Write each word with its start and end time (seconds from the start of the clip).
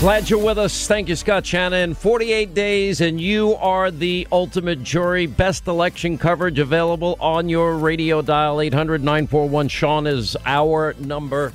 Glad 0.00 0.28
you're 0.28 0.38
with 0.38 0.58
us. 0.58 0.86
Thank 0.86 1.08
you, 1.08 1.16
Scott 1.16 1.46
Shannon. 1.46 1.94
48 1.94 2.52
days, 2.52 3.00
and 3.00 3.18
you 3.18 3.54
are 3.54 3.90
the 3.90 4.28
ultimate 4.30 4.82
jury. 4.82 5.24
Best 5.24 5.66
election 5.66 6.18
coverage 6.18 6.58
available 6.58 7.16
on 7.18 7.48
your 7.48 7.78
radio 7.78 8.20
dial. 8.20 8.60
800 8.60 9.02
941 9.02 9.68
Sean 9.68 10.06
is 10.06 10.36
our 10.44 10.94
number. 10.98 11.54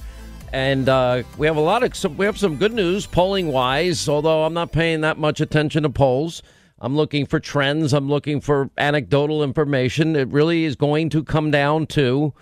And 0.51 0.89
uh, 0.89 1.21
we 1.37 1.45
have 1.45 1.55
a 1.55 1.61
lot 1.61 1.83
of 1.83 1.95
some, 1.95 2.17
we 2.17 2.25
have 2.25 2.37
some 2.39 2.57
good 2.57 2.73
news 2.73 3.05
polling 3.05 3.49
wise. 3.49 4.09
Although 4.09 4.43
I'm 4.43 4.55
not 4.55 4.71
paying 4.71 5.01
that 5.01 5.19
much 5.19 5.39
attention 5.39 5.83
to 5.83 5.91
polls, 5.91 6.41
I'm 6.79 6.95
looking 6.95 7.27
for 7.27 7.39
trends. 7.39 7.93
I'm 7.93 8.09
looking 8.09 8.41
for 8.41 8.71
anecdotal 8.75 9.43
information. 9.43 10.15
It 10.15 10.29
really 10.29 10.65
is 10.65 10.75
going 10.75 11.11
to 11.11 11.23
come 11.23 11.51
down 11.51 11.85
to 11.87 12.33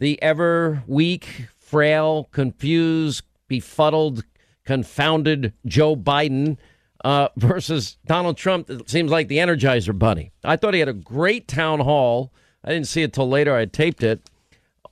the 0.00 0.22
ever 0.22 0.84
weak, 0.86 1.46
frail, 1.56 2.28
confused, 2.30 3.24
befuddled 3.48 4.22
confounded 4.66 5.54
Joe 5.64 5.96
Biden 5.96 6.58
uh, 7.04 7.28
versus 7.36 7.96
Donald 8.04 8.36
Trump. 8.36 8.68
It 8.68 8.90
seems 8.90 9.10
like 9.10 9.28
the 9.28 9.38
Energizer 9.38 9.98
Bunny. 9.98 10.32
I 10.44 10.56
thought 10.56 10.74
he 10.74 10.80
had 10.80 10.88
a 10.88 10.94
great 10.94 11.48
town 11.48 11.80
hall. 11.80 12.32
I 12.64 12.70
didn't 12.72 12.88
see 12.88 13.02
it 13.02 13.12
till 13.12 13.28
later. 13.28 13.54
I 13.54 13.64
taped 13.66 14.02
it. 14.02 14.28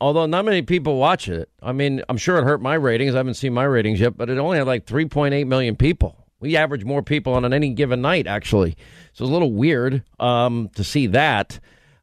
Although 0.00 0.26
not 0.26 0.44
many 0.44 0.62
people 0.62 0.96
watch 0.96 1.28
it. 1.28 1.48
I 1.62 1.72
mean, 1.72 2.02
I'm 2.08 2.16
sure 2.16 2.38
it 2.38 2.44
hurt 2.44 2.62
my 2.62 2.74
ratings. 2.74 3.14
I 3.14 3.18
haven't 3.18 3.34
seen 3.34 3.52
my 3.52 3.64
ratings 3.64 4.00
yet, 4.00 4.16
but 4.16 4.30
it 4.30 4.38
only 4.38 4.58
had 4.58 4.66
like 4.66 4.86
3.8 4.86 5.46
million 5.46 5.76
people. 5.76 6.24
We 6.40 6.56
average 6.56 6.84
more 6.84 7.02
people 7.02 7.32
on 7.34 7.52
any 7.52 7.70
given 7.70 8.02
night, 8.02 8.26
actually. 8.26 8.76
So 9.12 9.24
it's 9.24 9.30
a 9.30 9.32
little 9.32 9.52
weird 9.52 10.02
um, 10.20 10.68
to 10.74 10.84
see 10.84 11.06
that. 11.08 11.58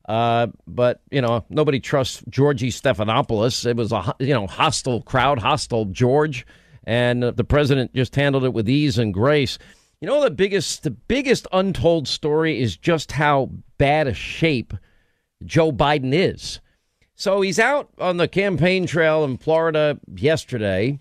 Uh, 0.09 0.47
but 0.67 1.01
you 1.11 1.21
know, 1.21 1.45
nobody 1.49 1.79
trusts 1.79 2.23
Georgie 2.27 2.71
Stephanopoulos. 2.71 3.65
It 3.65 3.77
was 3.77 3.91
a 3.91 4.15
you 4.19 4.33
know 4.33 4.47
hostile 4.47 5.01
crowd, 5.01 5.39
hostile 5.39 5.85
George 5.85 6.45
and 6.91 7.23
the 7.23 7.45
president 7.45 7.93
just 7.95 8.17
handled 8.17 8.43
it 8.43 8.51
with 8.51 8.67
ease 8.67 8.97
and 8.97 9.13
grace. 9.13 9.57
You 10.01 10.09
know, 10.09 10.21
the 10.21 10.29
biggest 10.29 10.83
the 10.83 10.91
biggest 10.91 11.47
untold 11.53 12.05
story 12.05 12.59
is 12.59 12.75
just 12.75 13.13
how 13.13 13.49
bad 13.77 14.07
a 14.07 14.13
shape 14.13 14.73
Joe 15.45 15.71
Biden 15.71 16.13
is. 16.13 16.59
So 17.15 17.39
he's 17.39 17.59
out 17.59 17.89
on 17.97 18.17
the 18.17 18.27
campaign 18.27 18.87
trail 18.87 19.23
in 19.23 19.37
Florida 19.37 19.99
yesterday. 20.15 20.99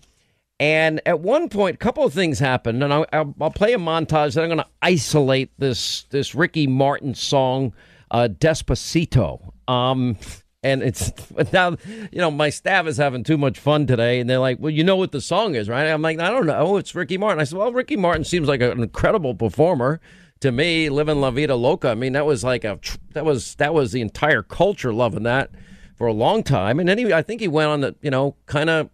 And 0.61 1.01
at 1.05 1.19
one 1.19 1.49
point, 1.49 1.75
a 1.75 1.79
couple 1.79 2.05
of 2.05 2.13
things 2.13 2.39
happened, 2.39 2.83
and 2.83 2.93
I'll, 2.93 3.05
I'll 3.11 3.51
play 3.51 3.73
a 3.73 3.77
montage. 3.77 4.37
And 4.37 4.43
I'm 4.43 4.49
going 4.49 4.59
to 4.59 4.67
isolate 4.81 5.51
this 5.57 6.03
this 6.03 6.33
Ricky 6.33 6.67
Martin 6.67 7.15
song, 7.15 7.73
uh, 8.11 8.29
"Despacito." 8.31 9.51
Um, 9.67 10.15
and 10.63 10.83
it's 10.83 11.11
now, 11.53 11.75
you 12.11 12.19
know, 12.19 12.31
my 12.31 12.49
staff 12.49 12.87
is 12.87 12.97
having 12.97 13.23
too 13.23 13.37
much 13.37 13.59
fun 13.59 13.87
today, 13.87 14.19
and 14.19 14.29
they're 14.29 14.39
like, 14.39 14.57
"Well, 14.59 14.71
you 14.71 14.83
know 14.83 14.95
what 14.95 15.11
the 15.11 15.21
song 15.21 15.55
is, 15.55 15.69
right?" 15.69 15.87
I'm 15.87 16.01
like, 16.01 16.19
"I 16.19 16.29
don't 16.29 16.45
know. 16.45 16.57
Oh, 16.57 16.77
it's 16.77 16.95
Ricky 16.95 17.17
Martin." 17.17 17.39
I 17.39 17.45
said, 17.45 17.57
"Well, 17.57 17.71
Ricky 17.71 17.95
Martin 17.95 18.23
seems 18.23 18.47
like 18.47 18.61
an 18.61 18.81
incredible 18.81 19.35
performer 19.35 19.99
to 20.41 20.51
me. 20.51 20.89
Living 20.89 21.21
La 21.21 21.31
Vida 21.31 21.55
Loca. 21.55 21.89
I 21.89 21.95
mean, 21.95 22.13
that 22.13 22.25
was 22.25 22.43
like 22.43 22.63
a 22.63 22.79
that 23.13 23.25
was 23.25 23.55
that 23.55 23.73
was 23.73 23.91
the 23.91 24.01
entire 24.01 24.43
culture 24.43 24.93
loving 24.93 25.23
that 25.23 25.51
for 25.95 26.07
a 26.07 26.13
long 26.13 26.43
time. 26.43 26.79
And 26.79 26.89
he, 26.99 27.13
I 27.13 27.21
think 27.21 27.41
he 27.41 27.47
went 27.47 27.69
on 27.69 27.81
the, 27.81 27.95
you 28.01 28.11
know, 28.11 28.35
kind 28.47 28.69
of 28.69 28.89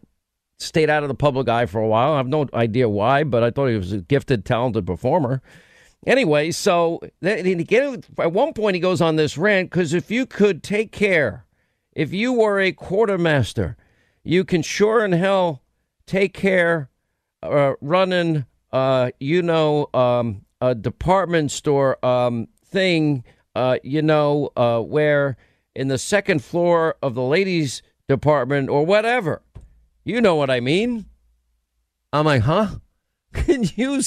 stayed 0.60 0.90
out 0.90 1.04
of 1.04 1.10
the 1.10 1.16
public 1.16 1.48
eye 1.48 1.66
for 1.66 1.80
a 1.80 1.88
while. 1.88 2.14
I 2.14 2.18
have 2.18 2.28
no 2.28 2.48
idea 2.54 2.90
why, 2.90 3.24
but 3.24 3.44
I 3.44 3.52
thought 3.52 3.68
he 3.68 3.78
was 3.78 3.94
a 3.94 4.00
gifted, 4.00 4.46
talented 4.46 4.86
performer. 4.86 5.42
Anyway, 6.06 6.52
so 6.52 7.00
at 7.24 8.34
one 8.34 8.54
point 8.54 8.76
he 8.76 8.80
goes 8.80 9.02
on 9.02 9.16
this 9.16 9.38
rant 9.38 9.70
because 9.70 9.94
if 9.94 10.12
you 10.12 10.26
could 10.26 10.64
take 10.64 10.92
care 10.92 11.46
if 11.98 12.14
you 12.14 12.32
were 12.32 12.60
a 12.60 12.72
quartermaster, 12.72 13.76
you 14.24 14.46
can 14.46 14.62
sure 14.62 15.04
in 15.04 15.14
hell 15.14 15.64
take 16.06 16.32
care 16.32 16.92
uh, 17.42 17.74
running, 17.82 18.46
uh, 18.72 19.10
you 19.20 19.42
know, 19.42 19.90
um, 19.96 20.46
a 20.62 20.76
department 20.76 21.50
store 21.50 22.04
um, 22.06 22.48
thing, 22.64 23.24
uh, 23.56 23.78
you 23.84 24.04
know, 24.04 24.52
uh, 24.56 24.80
where 24.80 25.38
in 25.76 25.88
the 25.88 25.98
second 25.98 26.44
floor 26.44 26.96
of 27.02 27.16
the 27.16 27.24
ladies' 27.24 27.82
department 28.08 28.70
or 28.70 28.86
whatever. 28.86 29.42
You 30.06 30.22
know 30.22 30.36
what 30.36 30.52
I 30.52 30.60
mean? 30.60 31.08
I'm 32.14 32.26
like, 32.26 32.44
huh? 32.44 32.76
Can 33.34 33.66
you? 33.76 34.04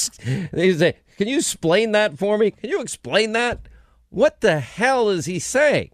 They 0.52 0.72
say, 0.74 0.96
can 1.18 1.28
you 1.28 1.38
explain 1.38 1.92
that 1.92 2.18
for 2.18 2.38
me? 2.38 2.52
Can 2.52 2.70
you 2.70 2.80
explain 2.80 3.32
that? 3.32 3.68
What 4.08 4.40
the 4.40 4.60
hell 4.60 5.10
is 5.10 5.26
he 5.26 5.38
saying? 5.38 5.90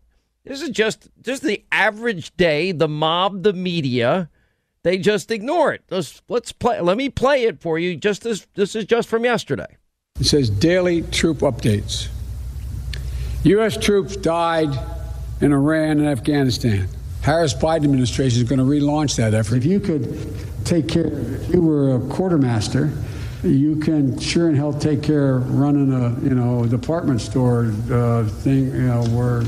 This 0.47 0.63
is 0.63 0.71
just 0.71 1.09
just 1.23 1.43
the 1.43 1.65
average 1.73 2.35
day. 2.37 2.71
The 2.73 2.89
mob, 2.89 3.43
the 3.43 3.53
media, 3.53 4.31
they 4.85 4.97
just 4.97 5.33
ignore 5.33 5.73
it. 5.75 5.83
Let's, 5.91 6.23
let's 6.29 6.53
play. 6.53 6.81
Let 6.81 6.97
me 6.97 7.09
play 7.09 7.43
it 7.43 7.61
for 7.61 7.79
you. 7.79 7.97
Just 7.97 8.25
as 8.25 8.47
this 8.55 8.77
is 8.77 8.85
just 8.85 9.09
from 9.09 9.25
yesterday. 9.25 9.77
It 10.21 10.27
says 10.27 10.49
daily 10.49 11.03
troop 11.03 11.39
updates. 11.39 12.09
U.S. 13.43 13.77
troops 13.77 14.17
died 14.17 14.71
in 15.41 15.53
Iran 15.53 15.99
and 15.99 16.07
Afghanistan. 16.07 16.89
Harris 17.23 17.53
Biden 17.53 17.85
administration 17.85 18.43
is 18.43 18.49
going 18.49 18.61
to 18.61 18.65
relaunch 18.65 19.17
that 19.17 19.35
effort. 19.35 19.57
If 19.57 19.65
you 19.65 19.81
could 19.81 20.37
take 20.65 20.89
care, 20.89 21.07
if 21.07 21.53
you 21.53 21.61
were 21.61 21.97
a 21.97 22.01
quartermaster, 22.09 22.93
you 23.43 23.77
can 23.77 24.19
sure 24.19 24.49
and 24.49 24.57
hell 24.57 24.73
take 24.73 25.03
care 25.03 25.37
of 25.37 25.59
running 25.59 25.93
a 25.93 26.11
you 26.21 26.35
know 26.35 26.65
department 26.67 27.21
store 27.21 27.73
uh, 27.91 28.25
thing 28.25 28.67
you 28.67 28.83
know 28.83 29.03
where 29.07 29.43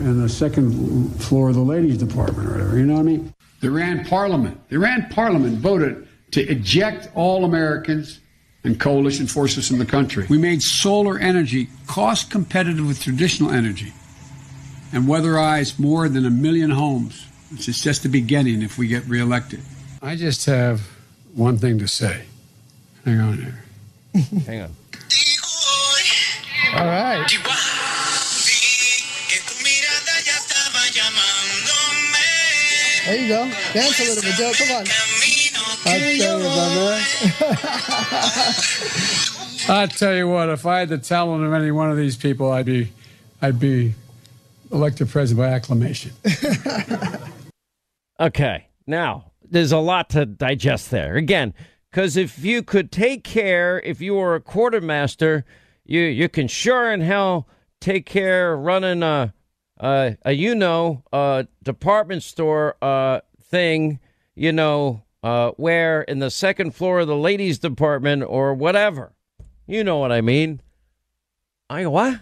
and 0.00 0.22
the 0.22 0.28
second 0.28 1.10
floor 1.20 1.50
of 1.50 1.54
the 1.54 1.60
ladies' 1.60 1.98
department 1.98 2.48
or 2.48 2.52
whatever. 2.52 2.78
You 2.78 2.86
know 2.86 2.94
what 2.94 3.00
I 3.00 3.04
mean? 3.04 3.34
The 3.60 3.68
Iran 3.68 4.04
parliament, 4.06 4.68
the 4.68 4.76
Iran 4.76 5.06
parliament 5.10 5.58
voted 5.58 6.08
to 6.32 6.40
eject 6.40 7.08
all 7.14 7.44
Americans 7.44 8.20
and 8.64 8.78
coalition 8.78 9.26
forces 9.26 9.68
from 9.68 9.78
the 9.78 9.86
country. 9.86 10.26
We 10.28 10.38
made 10.38 10.62
solar 10.62 11.18
energy 11.18 11.68
cost 11.86 12.30
competitive 12.30 12.86
with 12.86 13.02
traditional 13.02 13.50
energy 13.50 13.92
and 14.92 15.04
weatherized 15.04 15.78
more 15.78 16.08
than 16.08 16.24
a 16.26 16.30
million 16.30 16.70
homes. 16.70 17.26
Which 17.50 17.68
is 17.68 17.80
just 17.80 18.04
the 18.04 18.08
beginning 18.08 18.62
if 18.62 18.78
we 18.78 18.86
get 18.86 19.04
reelected. 19.06 19.60
I 20.00 20.14
just 20.14 20.46
have 20.46 20.82
one 21.34 21.58
thing 21.58 21.80
to 21.80 21.88
say. 21.88 22.22
Hang 23.04 23.18
on 23.18 23.38
here. 23.38 23.64
Hang 24.46 24.60
on. 24.62 24.70
All 26.74 26.86
right. 26.86 27.26
There 33.10 33.20
you 33.20 33.28
go. 33.28 33.44
Dance 33.72 33.98
a 33.98 34.04
little 34.04 34.22
bit, 34.22 34.34
Joe. 34.36 34.52
Come 34.56 34.76
on. 34.76 34.86
I 35.84 36.16
tell 36.16 36.38
you, 36.38 36.48
my 36.48 36.74
man. 36.76 37.02
I 39.68 39.86
tell 39.86 40.14
you 40.14 40.28
what, 40.28 40.48
if 40.48 40.64
I 40.64 40.78
had 40.78 40.90
the 40.90 40.98
talent 40.98 41.44
of 41.44 41.52
any 41.52 41.72
one 41.72 41.90
of 41.90 41.96
these 41.96 42.16
people, 42.16 42.52
I'd 42.52 42.66
be, 42.66 42.92
I'd 43.42 43.58
be 43.58 43.94
elected 44.70 45.08
president 45.08 45.48
by 45.48 45.52
acclamation. 45.52 46.12
Okay. 48.20 48.66
Now, 48.86 49.32
there's 49.42 49.72
a 49.72 49.78
lot 49.78 50.10
to 50.10 50.26
digest 50.26 50.90
there. 50.90 51.16
Again, 51.16 51.54
because 51.90 52.18
if 52.18 52.44
you 52.44 52.62
could 52.62 52.92
take 52.92 53.24
care, 53.24 53.80
if 53.80 54.02
you 54.02 54.12
were 54.12 54.34
a 54.34 54.42
quartermaster, 54.42 55.46
you 55.86 56.02
you 56.02 56.28
can 56.28 56.46
sure 56.46 56.92
in 56.92 57.00
hell 57.00 57.48
take 57.80 58.04
care 58.04 58.54
running 58.54 59.02
a 59.02 59.32
a, 59.80 60.16
a 60.24 60.32
you 60.32 60.54
know 60.54 61.02
a 61.12 61.46
department 61.62 62.22
store 62.22 62.76
uh 62.82 63.20
thing, 63.44 63.98
you 64.36 64.52
know, 64.52 65.02
uh 65.22 65.50
where 65.56 66.02
in 66.02 66.18
the 66.20 66.30
second 66.30 66.74
floor 66.74 67.00
of 67.00 67.08
the 67.08 67.16
ladies 67.16 67.58
department 67.58 68.22
or 68.26 68.54
whatever. 68.54 69.12
You 69.66 69.82
know 69.84 69.98
what 69.98 70.12
I 70.12 70.20
mean? 70.20 70.60
I 71.68 71.82
go, 71.84 71.90
what? 71.90 72.20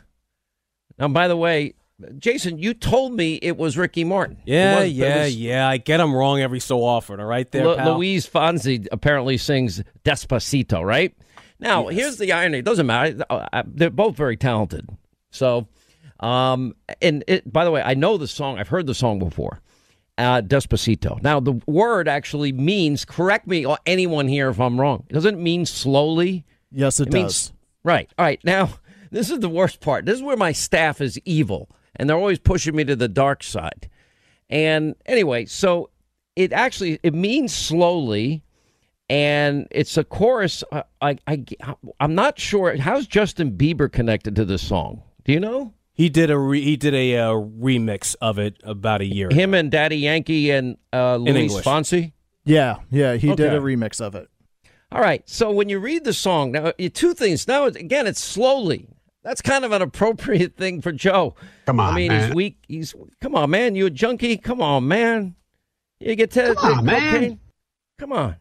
Now, 0.99 1.09
by 1.09 1.29
the 1.29 1.37
way, 1.37 1.75
Jason, 2.19 2.59
you 2.59 2.75
told 2.75 3.13
me 3.15 3.37
it 3.37 3.57
was 3.57 3.77
Ricky 3.79 4.05
Martin. 4.05 4.37
Yeah, 4.45 4.81
was- 4.83 4.93
yeah, 4.93 5.23
was- 5.25 5.37
yeah. 5.37 5.69
I 5.69 5.79
get 5.79 5.97
them 5.99 6.15
wrong 6.15 6.41
every 6.41 6.61
so 6.61 6.85
often. 6.85 7.19
All 7.21 7.27
right, 7.27 7.51
there. 7.51 7.65
Luis 7.95 8.29
Fonsi 8.29 8.87
apparently 8.93 9.37
sings 9.39 9.83
Despacito, 10.05 10.85
right? 10.85 11.15
Now, 11.59 11.89
here's 11.89 12.19
the 12.19 12.33
irony. 12.33 12.59
It 12.59 12.65
doesn't 12.65 12.87
matter. 12.87 13.25
Uh, 13.31 13.49
uh, 13.53 13.63
They're 13.67 13.91
both 13.91 14.17
very 14.17 14.37
talented. 14.37 14.89
So, 15.31 15.67
um, 16.21 16.75
and 17.01 17.25
it, 17.27 17.51
by 17.51 17.65
the 17.65 17.71
way, 17.71 17.83
I 17.83 17.95
know 17.95 18.17
the 18.17 18.27
song. 18.27 18.59
I've 18.59 18.69
heard 18.69 18.87
the 18.87 18.95
song 18.95 19.19
before. 19.19 19.61
Uh, 20.17 20.43
Despacito. 20.43 21.23
Now, 21.23 21.39
the 21.39 21.61
word 21.67 22.09
actually 22.09 22.51
means, 22.51 23.05
correct 23.05 23.47
me, 23.47 23.65
or 23.65 23.79
anyone 23.87 24.27
here 24.27 24.49
if 24.49 24.59
I'm 24.61 24.81
wrong. 24.81 25.05
It 25.09 25.13
doesn't 25.13 25.41
mean 25.41 25.65
slowly. 25.65 26.45
Yes, 26.73 26.99
it, 26.99 27.05
It 27.09 27.11
does. 27.11 27.15
means 27.15 27.53
right. 27.85 28.11
All 28.19 28.25
right. 28.25 28.41
Now, 28.43 28.71
this 29.13 29.31
is 29.31 29.39
the 29.39 29.49
worst 29.49 29.81
part. 29.81 30.07
This 30.07 30.17
is 30.17 30.23
where 30.23 30.37
my 30.37 30.51
staff 30.51 31.01
is 31.01 31.21
evil, 31.25 31.71
and 31.95 32.09
they're 32.11 32.17
always 32.17 32.41
pushing 32.41 32.75
me 32.75 32.85
to 32.85 32.97
the 32.97 33.07
dark 33.09 33.45
side. 33.45 33.89
And 34.51 34.97
anyway, 35.07 35.45
so 35.45 35.91
it 36.35 36.53
actually 36.53 36.99
it 37.05 37.15
means 37.15 37.55
slowly, 37.55 38.43
and 39.09 39.69
it's 39.71 39.97
a 39.97 40.03
chorus. 40.03 40.65
I, 40.73 40.83
I, 41.01 41.19
I 41.29 41.45
I'm 42.01 42.15
not 42.17 42.41
sure 42.41 42.77
how's 42.77 43.07
Justin 43.07 43.53
Bieber 43.53 43.91
connected 43.93 44.35
to 44.37 44.45
this 44.45 44.67
song. 44.67 45.03
Do 45.25 45.33
you 45.33 45.39
know 45.41 45.75
he 45.99 46.09
did 46.09 46.31
a 46.31 46.39
re- 46.39 46.63
he 46.63 46.77
did 46.77 46.95
a 46.95 47.17
uh, 47.19 47.33
remix 47.33 48.17
of 48.23 48.39
it 48.39 48.57
about 48.65 49.03
a 49.03 49.05
year. 49.05 49.29
him 49.31 49.53
and 49.53 49.71
Daddy 49.71 49.99
Yankee 49.99 50.51
and 50.51 50.79
uh, 50.93 51.17
Luis 51.17 51.37
English. 51.37 51.65
Fonsi? 51.65 52.13
yeah, 52.45 52.77
yeah, 52.91 53.17
he 53.17 53.35
did 53.35 53.53
a 53.53 53.59
remix 53.61 54.01
of 54.01 54.15
it. 54.15 54.29
All 54.91 55.03
right. 55.03 55.29
So 55.29 55.51
when 55.51 55.69
you 55.69 55.79
read 55.81 56.05
the 56.05 56.15
song, 56.15 56.53
now 56.53 56.73
two 56.95 57.13
things. 57.13 57.47
Now 57.47 57.67
again, 57.67 58.07
it's 58.07 58.23
slowly. 58.25 58.89
That's 59.23 59.43
kind 59.43 59.65
of 59.65 59.73
an 59.73 59.83
appropriate 59.83 60.57
thing 60.57 60.81
for 60.81 60.93
Joe. 60.93 61.35
Come 61.67 61.81
on, 61.81 61.93
I 61.93 61.97
mean, 61.97 62.09
man. 62.09 62.27
he's 62.29 62.35
weak. 62.35 62.65
He's 62.69 62.95
come 63.21 63.35
on, 63.35 63.51
man. 63.51 63.75
You 63.75 63.87
a 63.87 63.91
junkie? 63.91 64.39
Come 64.39 64.63
on, 64.63 64.89
man. 64.89 65.35
You 66.01 66.15
get 66.15 66.31
to 66.33 66.55
Come 66.55 66.79
on, 66.79 66.85
man. 66.85 67.13
cocaine? 67.13 67.41
Come 67.99 68.13
on, 68.13 68.37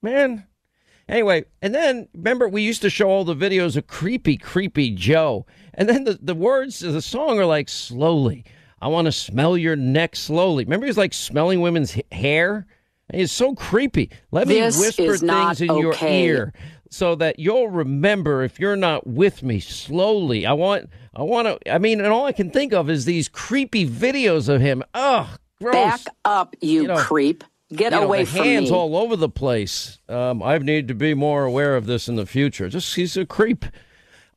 man. 0.00 0.46
Anyway, 1.10 1.44
and 1.60 1.74
then 1.74 2.08
remember 2.14 2.48
we 2.48 2.62
used 2.62 2.82
to 2.82 2.88
show 2.90 3.08
all 3.10 3.24
the 3.24 3.34
videos 3.34 3.76
of 3.76 3.88
creepy, 3.88 4.36
creepy 4.36 4.90
Joe, 4.90 5.44
and 5.74 5.88
then 5.88 6.04
the 6.04 6.18
the 6.22 6.34
words 6.34 6.82
of 6.84 6.92
the 6.92 7.02
song 7.02 7.38
are 7.40 7.46
like 7.46 7.68
slowly. 7.68 8.44
I 8.80 8.88
want 8.88 9.06
to 9.06 9.12
smell 9.12 9.58
your 9.58 9.76
neck 9.76 10.16
slowly. 10.16 10.64
Remember, 10.64 10.86
he's 10.86 10.96
like 10.96 11.12
smelling 11.12 11.60
women's 11.60 11.98
hair. 12.12 12.66
It's 13.12 13.32
so 13.32 13.54
creepy. 13.54 14.10
Let 14.30 14.46
me 14.46 14.62
whisper 14.62 15.16
things 15.16 15.60
in 15.60 15.76
your 15.76 15.94
ear 16.00 16.54
so 16.90 17.14
that 17.16 17.38
you'll 17.38 17.68
remember 17.68 18.42
if 18.42 18.58
you're 18.58 18.76
not 18.76 19.06
with 19.06 19.42
me 19.42 19.60
slowly. 19.60 20.46
I 20.46 20.52
want, 20.52 20.88
I 21.14 21.22
want 21.22 21.48
to, 21.48 21.72
I 21.72 21.78
mean, 21.78 22.00
and 22.00 22.08
all 22.08 22.24
I 22.24 22.32
can 22.32 22.50
think 22.50 22.72
of 22.72 22.88
is 22.88 23.04
these 23.04 23.28
creepy 23.28 23.88
videos 23.88 24.48
of 24.48 24.60
him. 24.60 24.82
Ugh, 24.94 25.26
gross. 25.60 25.74
Back 25.74 26.00
up, 26.24 26.56
you, 26.60 26.82
You 26.82 26.88
know, 26.88 26.98
creep. 26.98 27.44
Get 27.72 27.92
You 27.92 28.00
know, 28.00 28.04
away 28.04 28.24
the 28.24 28.30
from 28.30 28.44
hands 28.44 28.70
me. 28.70 28.76
all 28.76 28.96
over 28.96 29.14
the 29.16 29.28
place. 29.28 29.98
Um, 30.08 30.42
I 30.42 30.58
need 30.58 30.88
to 30.88 30.94
be 30.94 31.14
more 31.14 31.44
aware 31.44 31.76
of 31.76 31.86
this 31.86 32.08
in 32.08 32.16
the 32.16 32.26
future. 32.26 32.68
Just 32.68 32.94
he's 32.96 33.16
a 33.16 33.24
creep. 33.24 33.64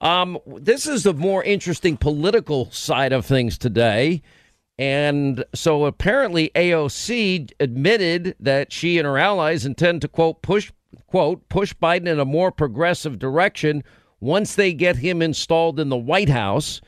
Um, 0.02 0.38
this 0.46 0.86
is 0.86 1.04
the 1.04 1.14
more 1.14 1.44
interesting 1.44 1.98
political 1.98 2.70
side 2.72 3.12
of 3.14 3.26
things 3.26 3.58
today. 3.58 4.22
And 4.78 5.46
so 5.56 5.86
apparently 5.86 6.52
AOC 6.56 7.52
admitted 7.60 8.36
that 8.40 8.72
she 8.72 8.98
and 8.98 9.06
her 9.06 9.18
allies 9.18 9.66
intend 9.66 10.02
to 10.02 10.08
quote 10.08 10.42
push 10.42 10.72
quote 11.08 11.48
push 11.50 11.74
Biden 11.76 12.08
in 12.08 12.20
a 12.20 12.26
more 12.26 12.52
progressive 12.52 13.18
direction 13.20 13.84
once 14.20 14.56
they 14.56 14.74
get 14.74 14.98
him 14.98 15.22
installed 15.22 15.80
in 15.80 15.90
the 15.90 15.98
White 15.98 16.30
House. 16.30 16.82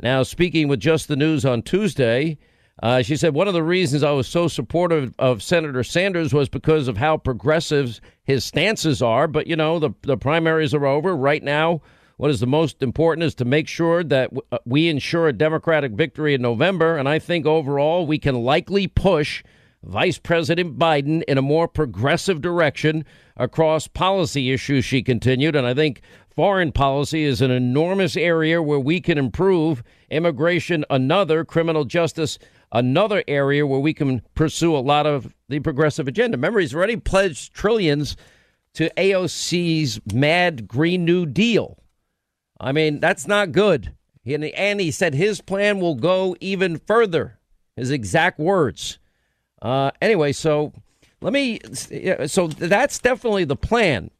Now, 0.00 0.22
speaking 0.22 0.68
with 0.68 0.80
Just 0.80 1.08
the 1.08 1.16
News 1.16 1.44
on 1.44 1.62
Tuesday, 1.62 2.38
uh, 2.82 3.02
she 3.02 3.16
said 3.16 3.34
one 3.34 3.48
of 3.48 3.54
the 3.54 3.62
reasons 3.62 4.02
I 4.02 4.12
was 4.12 4.28
so 4.28 4.48
supportive 4.48 5.14
of 5.18 5.42
Senator 5.42 5.82
Sanders 5.82 6.32
was 6.32 6.48
because 6.48 6.88
of 6.88 6.96
how 6.96 7.16
progressive 7.16 8.00
his 8.24 8.44
stances 8.44 9.02
are. 9.02 9.26
But 9.26 9.46
you 9.46 9.56
know, 9.56 9.78
the 9.78 9.90
the 10.02 10.16
primaries 10.16 10.74
are 10.74 10.86
over 10.86 11.16
right 11.16 11.42
now. 11.42 11.80
What 12.18 12.30
is 12.30 12.40
the 12.40 12.46
most 12.46 12.82
important 12.82 13.24
is 13.24 13.34
to 13.36 13.44
make 13.44 13.68
sure 13.68 14.02
that 14.02 14.30
w- 14.30 14.42
uh, 14.50 14.58
we 14.64 14.88
ensure 14.88 15.28
a 15.28 15.32
Democratic 15.32 15.92
victory 15.92 16.34
in 16.34 16.42
November. 16.42 16.96
And 16.96 17.08
I 17.08 17.20
think 17.20 17.46
overall 17.46 18.06
we 18.06 18.18
can 18.18 18.34
likely 18.34 18.88
push 18.88 19.44
Vice 19.84 20.18
President 20.18 20.76
Biden 20.78 21.22
in 21.28 21.38
a 21.38 21.42
more 21.42 21.68
progressive 21.68 22.40
direction 22.40 23.04
across 23.36 23.86
policy 23.86 24.50
issues, 24.50 24.84
she 24.84 25.00
continued. 25.00 25.54
And 25.54 25.64
I 25.64 25.74
think 25.74 26.02
foreign 26.34 26.72
policy 26.72 27.22
is 27.22 27.40
an 27.40 27.52
enormous 27.52 28.16
area 28.16 28.60
where 28.60 28.80
we 28.80 29.00
can 29.00 29.16
improve 29.16 29.84
immigration, 30.10 30.84
another 30.90 31.44
criminal 31.44 31.84
justice, 31.84 32.38
another 32.72 33.24
area 33.26 33.66
where 33.66 33.80
we 33.80 33.94
can 33.94 34.22
pursue 34.34 34.76
a 34.76 34.78
lot 34.78 35.06
of 35.06 35.34
the 35.48 35.60
progressive 35.60 36.08
agenda. 36.08 36.36
Remember, 36.36 36.60
he's 36.60 36.74
already 36.74 36.96
pledged 36.96 37.54
trillions 37.54 38.16
to 38.74 38.90
AOC's 38.96 40.00
mad 40.12 40.68
Green 40.68 41.04
New 41.04 41.26
Deal. 41.26 41.78
I 42.60 42.72
mean, 42.72 43.00
that's 43.00 43.26
not 43.26 43.52
good. 43.52 43.94
And 44.26 44.80
he, 44.80 44.90
said 44.90 45.14
his 45.14 45.40
plan 45.40 45.80
will 45.80 45.94
go 45.94 46.36
even 46.40 46.78
further. 46.78 47.38
His 47.76 47.90
exact 47.90 48.38
words. 48.38 48.98
Uh, 49.62 49.90
anyway, 50.02 50.32
so 50.32 50.72
let 51.20 51.32
me. 51.32 51.60
So 52.26 52.48
that's 52.48 52.98
definitely 52.98 53.44
the 53.44 53.56
plan. 53.56 54.10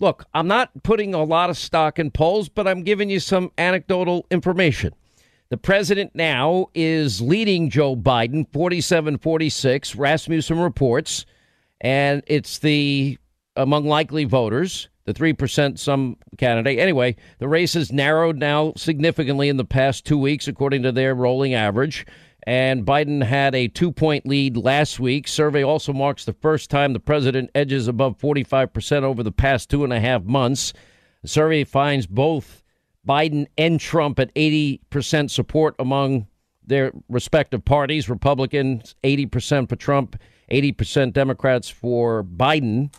Look, 0.00 0.26
I'm 0.34 0.46
not 0.46 0.82
putting 0.82 1.14
a 1.14 1.24
lot 1.24 1.50
of 1.50 1.56
stock 1.56 1.98
in 1.98 2.10
polls, 2.10 2.48
but 2.48 2.68
I'm 2.68 2.82
giving 2.82 3.10
you 3.10 3.20
some 3.20 3.50
anecdotal 3.58 4.26
information. 4.30 4.94
The 5.50 5.56
president 5.56 6.14
now 6.14 6.66
is 6.74 7.22
leading 7.22 7.70
Joe 7.70 7.96
Biden 7.96 8.46
47 8.52 9.16
46, 9.16 9.96
Rasmussen 9.96 10.58
reports, 10.58 11.24
and 11.80 12.22
it's 12.26 12.58
the 12.58 13.16
among 13.56 13.86
likely 13.86 14.24
voters, 14.24 14.90
the 15.06 15.14
3% 15.14 15.78
some 15.78 16.18
candidate. 16.36 16.78
Anyway, 16.78 17.16
the 17.38 17.48
race 17.48 17.72
has 17.72 17.90
narrowed 17.90 18.36
now 18.36 18.74
significantly 18.76 19.48
in 19.48 19.56
the 19.56 19.64
past 19.64 20.04
two 20.04 20.18
weeks, 20.18 20.48
according 20.48 20.82
to 20.82 20.92
their 20.92 21.14
rolling 21.14 21.54
average. 21.54 22.04
And 22.46 22.84
Biden 22.84 23.22
had 23.22 23.54
a 23.54 23.68
two 23.68 23.90
point 23.90 24.26
lead 24.26 24.58
last 24.58 25.00
week. 25.00 25.26
Survey 25.26 25.64
also 25.64 25.94
marks 25.94 26.26
the 26.26 26.34
first 26.34 26.68
time 26.68 26.92
the 26.92 27.00
president 27.00 27.50
edges 27.54 27.88
above 27.88 28.18
45% 28.18 29.02
over 29.02 29.22
the 29.22 29.32
past 29.32 29.70
two 29.70 29.82
and 29.82 29.94
a 29.94 30.00
half 30.00 30.24
months. 30.24 30.74
The 31.22 31.28
survey 31.28 31.64
finds 31.64 32.06
both 32.06 32.62
Biden 33.08 33.46
and 33.56 33.80
Trump 33.80 34.18
at 34.18 34.34
80% 34.34 35.30
support 35.30 35.74
among 35.78 36.26
their 36.66 36.92
respective 37.08 37.64
parties. 37.64 38.08
Republicans, 38.08 38.94
80% 39.02 39.68
for 39.68 39.76
Trump, 39.76 40.16
80% 40.50 41.12
Democrats 41.12 41.68
for 41.68 42.22
Biden. 42.22 42.92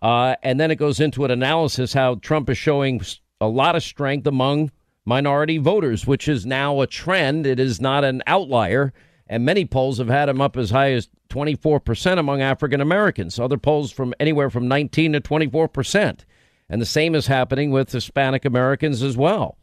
Uh, 0.00 0.36
and 0.42 0.60
then 0.60 0.70
it 0.70 0.76
goes 0.76 1.00
into 1.00 1.24
an 1.24 1.30
analysis 1.30 1.92
how 1.92 2.16
Trump 2.16 2.48
is 2.48 2.58
showing 2.58 3.00
a 3.40 3.48
lot 3.48 3.74
of 3.74 3.82
strength 3.82 4.26
among 4.26 4.70
minority 5.04 5.58
voters, 5.58 6.06
which 6.06 6.28
is 6.28 6.46
now 6.46 6.80
a 6.80 6.86
trend. 6.86 7.46
It 7.46 7.58
is 7.58 7.80
not 7.80 8.04
an 8.04 8.22
outlier. 8.26 8.92
And 9.28 9.44
many 9.44 9.64
polls 9.64 9.98
have 9.98 10.08
had 10.08 10.28
him 10.28 10.40
up 10.40 10.56
as 10.56 10.70
high 10.70 10.92
as 10.92 11.08
24% 11.30 12.18
among 12.18 12.40
African 12.42 12.80
Americans. 12.80 13.40
Other 13.40 13.58
polls 13.58 13.90
from 13.90 14.14
anywhere 14.20 14.50
from 14.50 14.68
19 14.68 15.14
to 15.14 15.20
24%. 15.20 16.20
And 16.68 16.80
the 16.80 16.86
same 16.86 17.14
is 17.14 17.26
happening 17.26 17.70
with 17.70 17.92
Hispanic 17.92 18.44
Americans 18.44 19.02
as 19.02 19.16
well. 19.16 19.56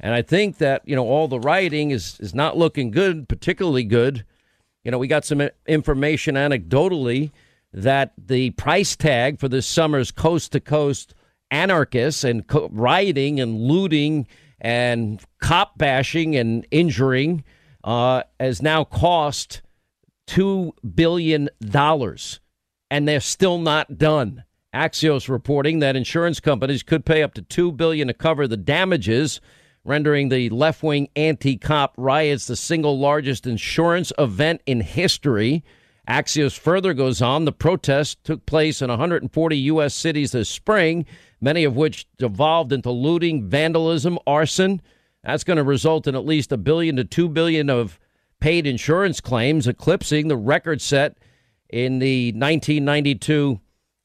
And 0.00 0.14
I 0.14 0.22
think 0.22 0.58
that, 0.58 0.82
you 0.86 0.94
know, 0.96 1.06
all 1.06 1.28
the 1.28 1.40
rioting 1.40 1.90
is, 1.90 2.18
is 2.20 2.34
not 2.34 2.56
looking 2.56 2.90
good, 2.90 3.28
particularly 3.28 3.84
good. 3.84 4.24
You 4.84 4.90
know, 4.90 4.98
we 4.98 5.08
got 5.08 5.24
some 5.24 5.48
information 5.66 6.34
anecdotally 6.34 7.30
that 7.72 8.12
the 8.16 8.50
price 8.50 8.96
tag 8.96 9.38
for 9.38 9.48
this 9.48 9.66
summer's 9.66 10.10
coast 10.10 10.52
to 10.52 10.60
coast 10.60 11.14
anarchists 11.50 12.24
and 12.24 12.46
co- 12.46 12.68
rioting 12.72 13.40
and 13.40 13.60
looting 13.60 14.26
and 14.60 15.22
cop 15.40 15.76
bashing 15.78 16.36
and 16.36 16.66
injuring 16.70 17.44
uh, 17.84 18.22
has 18.40 18.62
now 18.62 18.84
cost 18.84 19.62
two 20.26 20.74
billion 20.94 21.48
dollars, 21.60 22.40
and 22.90 23.06
they're 23.06 23.20
still 23.20 23.58
not 23.58 23.98
done. 23.98 24.44
Axios 24.76 25.30
reporting 25.30 25.78
that 25.78 25.96
insurance 25.96 26.38
companies 26.38 26.82
could 26.82 27.06
pay 27.06 27.22
up 27.22 27.32
to 27.32 27.40
two 27.40 27.72
billion 27.72 28.08
to 28.08 28.14
cover 28.14 28.46
the 28.46 28.58
damages, 28.58 29.40
rendering 29.84 30.28
the 30.28 30.50
left-wing 30.50 31.08
anti-cop 31.16 31.94
riots 31.96 32.46
the 32.46 32.56
single 32.56 32.98
largest 32.98 33.46
insurance 33.46 34.12
event 34.18 34.60
in 34.66 34.82
history. 34.82 35.64
Axios 36.06 36.58
further 36.58 36.92
goes 36.92 37.22
on 37.22 37.46
the 37.46 37.52
protests 37.52 38.18
took 38.22 38.44
place 38.44 38.82
in 38.82 38.90
140 38.90 39.56
U.S. 39.56 39.94
cities 39.94 40.32
this 40.32 40.50
spring, 40.50 41.06
many 41.40 41.64
of 41.64 41.74
which 41.74 42.06
devolved 42.18 42.70
into 42.70 42.90
looting, 42.90 43.48
vandalism, 43.48 44.18
arson. 44.26 44.82
That's 45.24 45.42
going 45.42 45.56
to 45.56 45.64
result 45.64 46.06
in 46.06 46.14
at 46.14 46.26
least 46.26 46.52
a 46.52 46.58
billion 46.58 46.96
to 46.96 47.04
two 47.04 47.30
billion 47.30 47.70
of 47.70 47.98
paid 48.40 48.66
insurance 48.66 49.22
claims, 49.22 49.66
eclipsing 49.66 50.28
the 50.28 50.36
record 50.36 50.82
set 50.82 51.16
in 51.70 51.98
the 51.98 52.32
1992 52.32 53.58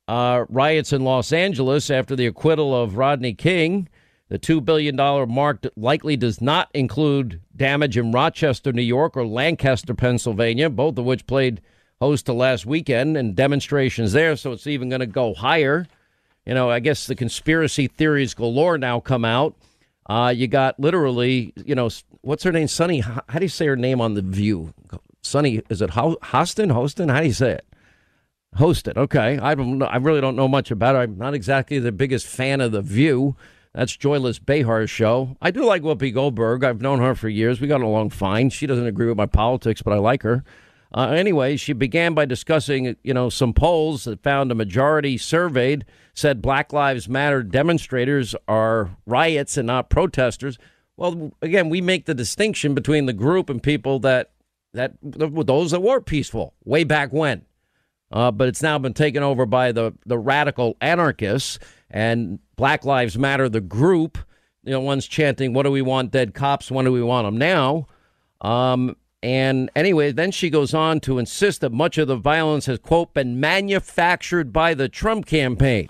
uh, 0.07 0.45
riots 0.49 0.93
in 0.93 1.03
Los 1.03 1.31
Angeles 1.31 1.89
after 1.89 2.15
the 2.15 2.25
acquittal 2.25 2.75
of 2.75 2.97
Rodney 2.97 3.33
King. 3.33 3.87
The 4.29 4.39
$2 4.39 4.63
billion 4.63 4.95
mark 4.95 5.65
likely 5.75 6.15
does 6.15 6.39
not 6.39 6.69
include 6.73 7.41
damage 7.55 7.97
in 7.97 8.11
Rochester, 8.11 8.71
New 8.71 8.81
York, 8.81 9.17
or 9.17 9.27
Lancaster, 9.27 9.93
Pennsylvania, 9.93 10.69
both 10.69 10.97
of 10.97 11.03
which 11.03 11.27
played 11.27 11.61
host 11.99 12.25
to 12.25 12.33
last 12.33 12.65
weekend 12.65 13.17
and 13.17 13.35
demonstrations 13.35 14.13
there, 14.13 14.35
so 14.35 14.53
it's 14.53 14.67
even 14.67 14.89
going 14.89 15.01
to 15.01 15.05
go 15.05 15.33
higher. 15.33 15.85
You 16.45 16.53
know, 16.53 16.69
I 16.69 16.79
guess 16.79 17.07
the 17.07 17.15
conspiracy 17.15 17.87
theories 17.87 18.33
galore 18.33 18.77
now 18.77 18.99
come 18.99 19.25
out. 19.25 19.55
Uh, 20.09 20.33
you 20.35 20.47
got 20.47 20.79
literally, 20.79 21.53
you 21.63 21.75
know, 21.75 21.89
what's 22.21 22.43
her 22.43 22.51
name? 22.51 22.67
Sunny. 22.67 23.01
How 23.01 23.21
do 23.37 23.43
you 23.43 23.49
say 23.49 23.67
her 23.67 23.75
name 23.75 24.01
on 24.01 24.15
the 24.15 24.21
View? 24.21 24.73
Sunny. 25.21 25.61
Is 25.69 25.81
it 25.81 25.91
Hostin? 25.91 26.71
Hostin? 26.71 27.11
How 27.11 27.21
do 27.21 27.27
you 27.27 27.33
say 27.33 27.51
it? 27.51 27.65
Hosted. 28.57 28.97
Okay. 28.97 29.39
I 29.39 29.55
don't. 29.55 29.77
Know, 29.77 29.85
I 29.85 29.97
really 29.97 30.21
don't 30.21 30.35
know 30.35 30.47
much 30.47 30.71
about 30.71 30.95
it. 30.95 30.99
I'm 30.99 31.17
not 31.17 31.33
exactly 31.33 31.79
the 31.79 31.91
biggest 31.91 32.27
fan 32.27 32.61
of 32.61 32.71
the 32.71 32.81
View. 32.81 33.35
That's 33.73 33.95
Joyless 33.95 34.37
Behar's 34.37 34.89
show. 34.89 35.37
I 35.41 35.51
do 35.51 35.63
like 35.63 35.81
Whoopi 35.81 36.13
Goldberg. 36.13 36.63
I've 36.63 36.81
known 36.81 36.99
her 36.99 37.15
for 37.15 37.29
years. 37.29 37.61
We 37.61 37.67
got 37.67 37.81
along 37.81 38.09
fine. 38.09 38.49
She 38.49 38.67
doesn't 38.67 38.85
agree 38.85 39.07
with 39.07 39.15
my 39.15 39.25
politics, 39.25 39.81
but 39.81 39.93
I 39.93 39.97
like 39.97 40.23
her. 40.23 40.43
Uh, 40.93 41.07
anyway, 41.11 41.55
she 41.55 41.71
began 41.71 42.13
by 42.13 42.25
discussing, 42.25 42.97
you 43.01 43.13
know, 43.13 43.29
some 43.29 43.53
polls 43.53 44.03
that 44.03 44.21
found 44.21 44.51
a 44.51 44.55
majority 44.55 45.17
surveyed 45.17 45.85
said 46.13 46.41
Black 46.41 46.73
Lives 46.73 47.07
Matter 47.07 47.43
demonstrators 47.43 48.35
are 48.47 48.97
riots 49.05 49.55
and 49.55 49.67
not 49.67 49.89
protesters. 49.89 50.57
Well, 50.97 51.31
again, 51.41 51.69
we 51.69 51.79
make 51.79 52.05
the 52.05 52.13
distinction 52.13 52.75
between 52.75 53.05
the 53.05 53.13
group 53.13 53.49
and 53.49 53.63
people 53.63 53.99
that 53.99 54.31
that 54.73 54.93
those 55.01 55.71
that 55.71 55.81
were 55.81 56.01
peaceful 56.01 56.53
way 56.65 56.83
back 56.83 57.13
when. 57.13 57.45
Uh, 58.11 58.31
but 58.31 58.47
it's 58.47 58.61
now 58.61 58.77
been 58.77 58.93
taken 58.93 59.23
over 59.23 59.45
by 59.45 59.71
the 59.71 59.93
the 60.05 60.17
radical 60.17 60.75
anarchists 60.81 61.59
and 61.89 62.39
Black 62.55 62.83
Lives 62.83 63.17
Matter, 63.17 63.47
the 63.47 63.61
group. 63.61 64.17
You 64.63 64.71
know, 64.71 64.81
one's 64.81 65.07
chanting, 65.07 65.53
"What 65.53 65.63
do 65.63 65.71
we 65.71 65.81
want? 65.81 66.11
Dead 66.11 66.33
cops? 66.33 66.69
When 66.69 66.85
do 66.85 66.91
we 66.91 67.01
want 67.01 67.25
them 67.25 67.37
now?" 67.37 67.87
Um, 68.41 68.97
and 69.23 69.69
anyway, 69.75 70.11
then 70.11 70.31
she 70.31 70.49
goes 70.49 70.73
on 70.73 70.99
to 71.01 71.19
insist 71.19 71.61
that 71.61 71.71
much 71.71 71.97
of 71.97 72.07
the 72.07 72.15
violence 72.15 72.65
has, 72.65 72.79
quote, 72.79 73.13
been 73.13 73.39
manufactured 73.39 74.51
by 74.51 74.73
the 74.73 74.89
Trump 74.89 75.27
campaign. 75.27 75.89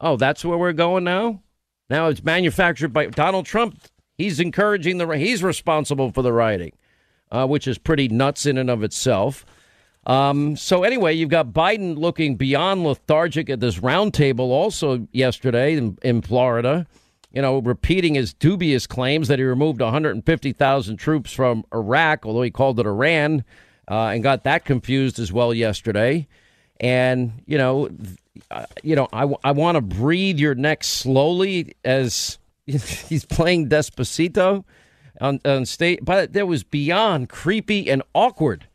Oh, 0.00 0.16
that's 0.16 0.44
where 0.44 0.58
we're 0.58 0.72
going 0.72 1.04
now? 1.04 1.42
Now 1.88 2.08
it's 2.08 2.24
manufactured 2.24 2.92
by 2.92 3.06
Donald 3.06 3.46
Trump. 3.46 3.80
He's 4.18 4.40
encouraging 4.40 4.98
the, 4.98 5.06
he's 5.16 5.42
responsible 5.42 6.10
for 6.10 6.22
the 6.22 6.32
rioting, 6.32 6.72
uh, 7.30 7.46
which 7.46 7.68
is 7.68 7.78
pretty 7.78 8.08
nuts 8.08 8.46
in 8.46 8.58
and 8.58 8.68
of 8.68 8.82
itself. 8.82 9.46
Um, 10.06 10.56
so 10.56 10.84
anyway, 10.84 11.14
you've 11.14 11.30
got 11.30 11.48
Biden 11.48 11.98
looking 11.98 12.36
beyond 12.36 12.84
lethargic 12.84 13.50
at 13.50 13.60
this 13.60 13.80
roundtable 13.80 14.50
also 14.50 15.06
yesterday 15.12 15.76
in, 15.76 15.98
in 16.02 16.22
Florida 16.22 16.86
you 17.36 17.42
know, 17.42 17.58
repeating 17.58 18.14
his 18.14 18.32
dubious 18.32 18.86
claims 18.86 19.28
that 19.28 19.38
he 19.38 19.44
removed 19.44 19.82
150,000 19.82 20.96
troops 20.96 21.34
from 21.34 21.66
Iraq, 21.70 22.24
although 22.24 22.40
he 22.40 22.50
called 22.50 22.80
it 22.80 22.86
Iran, 22.86 23.44
uh, 23.90 24.06
and 24.06 24.22
got 24.22 24.44
that 24.44 24.64
confused 24.64 25.18
as 25.18 25.30
well 25.34 25.52
yesterday. 25.52 26.26
And 26.80 27.42
you 27.44 27.58
know, 27.58 27.90
uh, 28.50 28.64
you 28.82 28.96
know, 28.96 29.06
I, 29.12 29.30
I 29.44 29.52
want 29.52 29.76
to 29.76 29.82
breathe 29.82 30.38
your 30.38 30.54
neck 30.54 30.82
slowly 30.82 31.74
as 31.84 32.38
he's 32.66 33.26
playing 33.26 33.68
Despacito 33.68 34.64
on, 35.20 35.38
on 35.44 35.66
state, 35.66 36.06
but 36.06 36.32
that 36.32 36.48
was 36.48 36.64
beyond 36.64 37.28
creepy 37.28 37.90
and 37.90 38.02
awkward. 38.14 38.66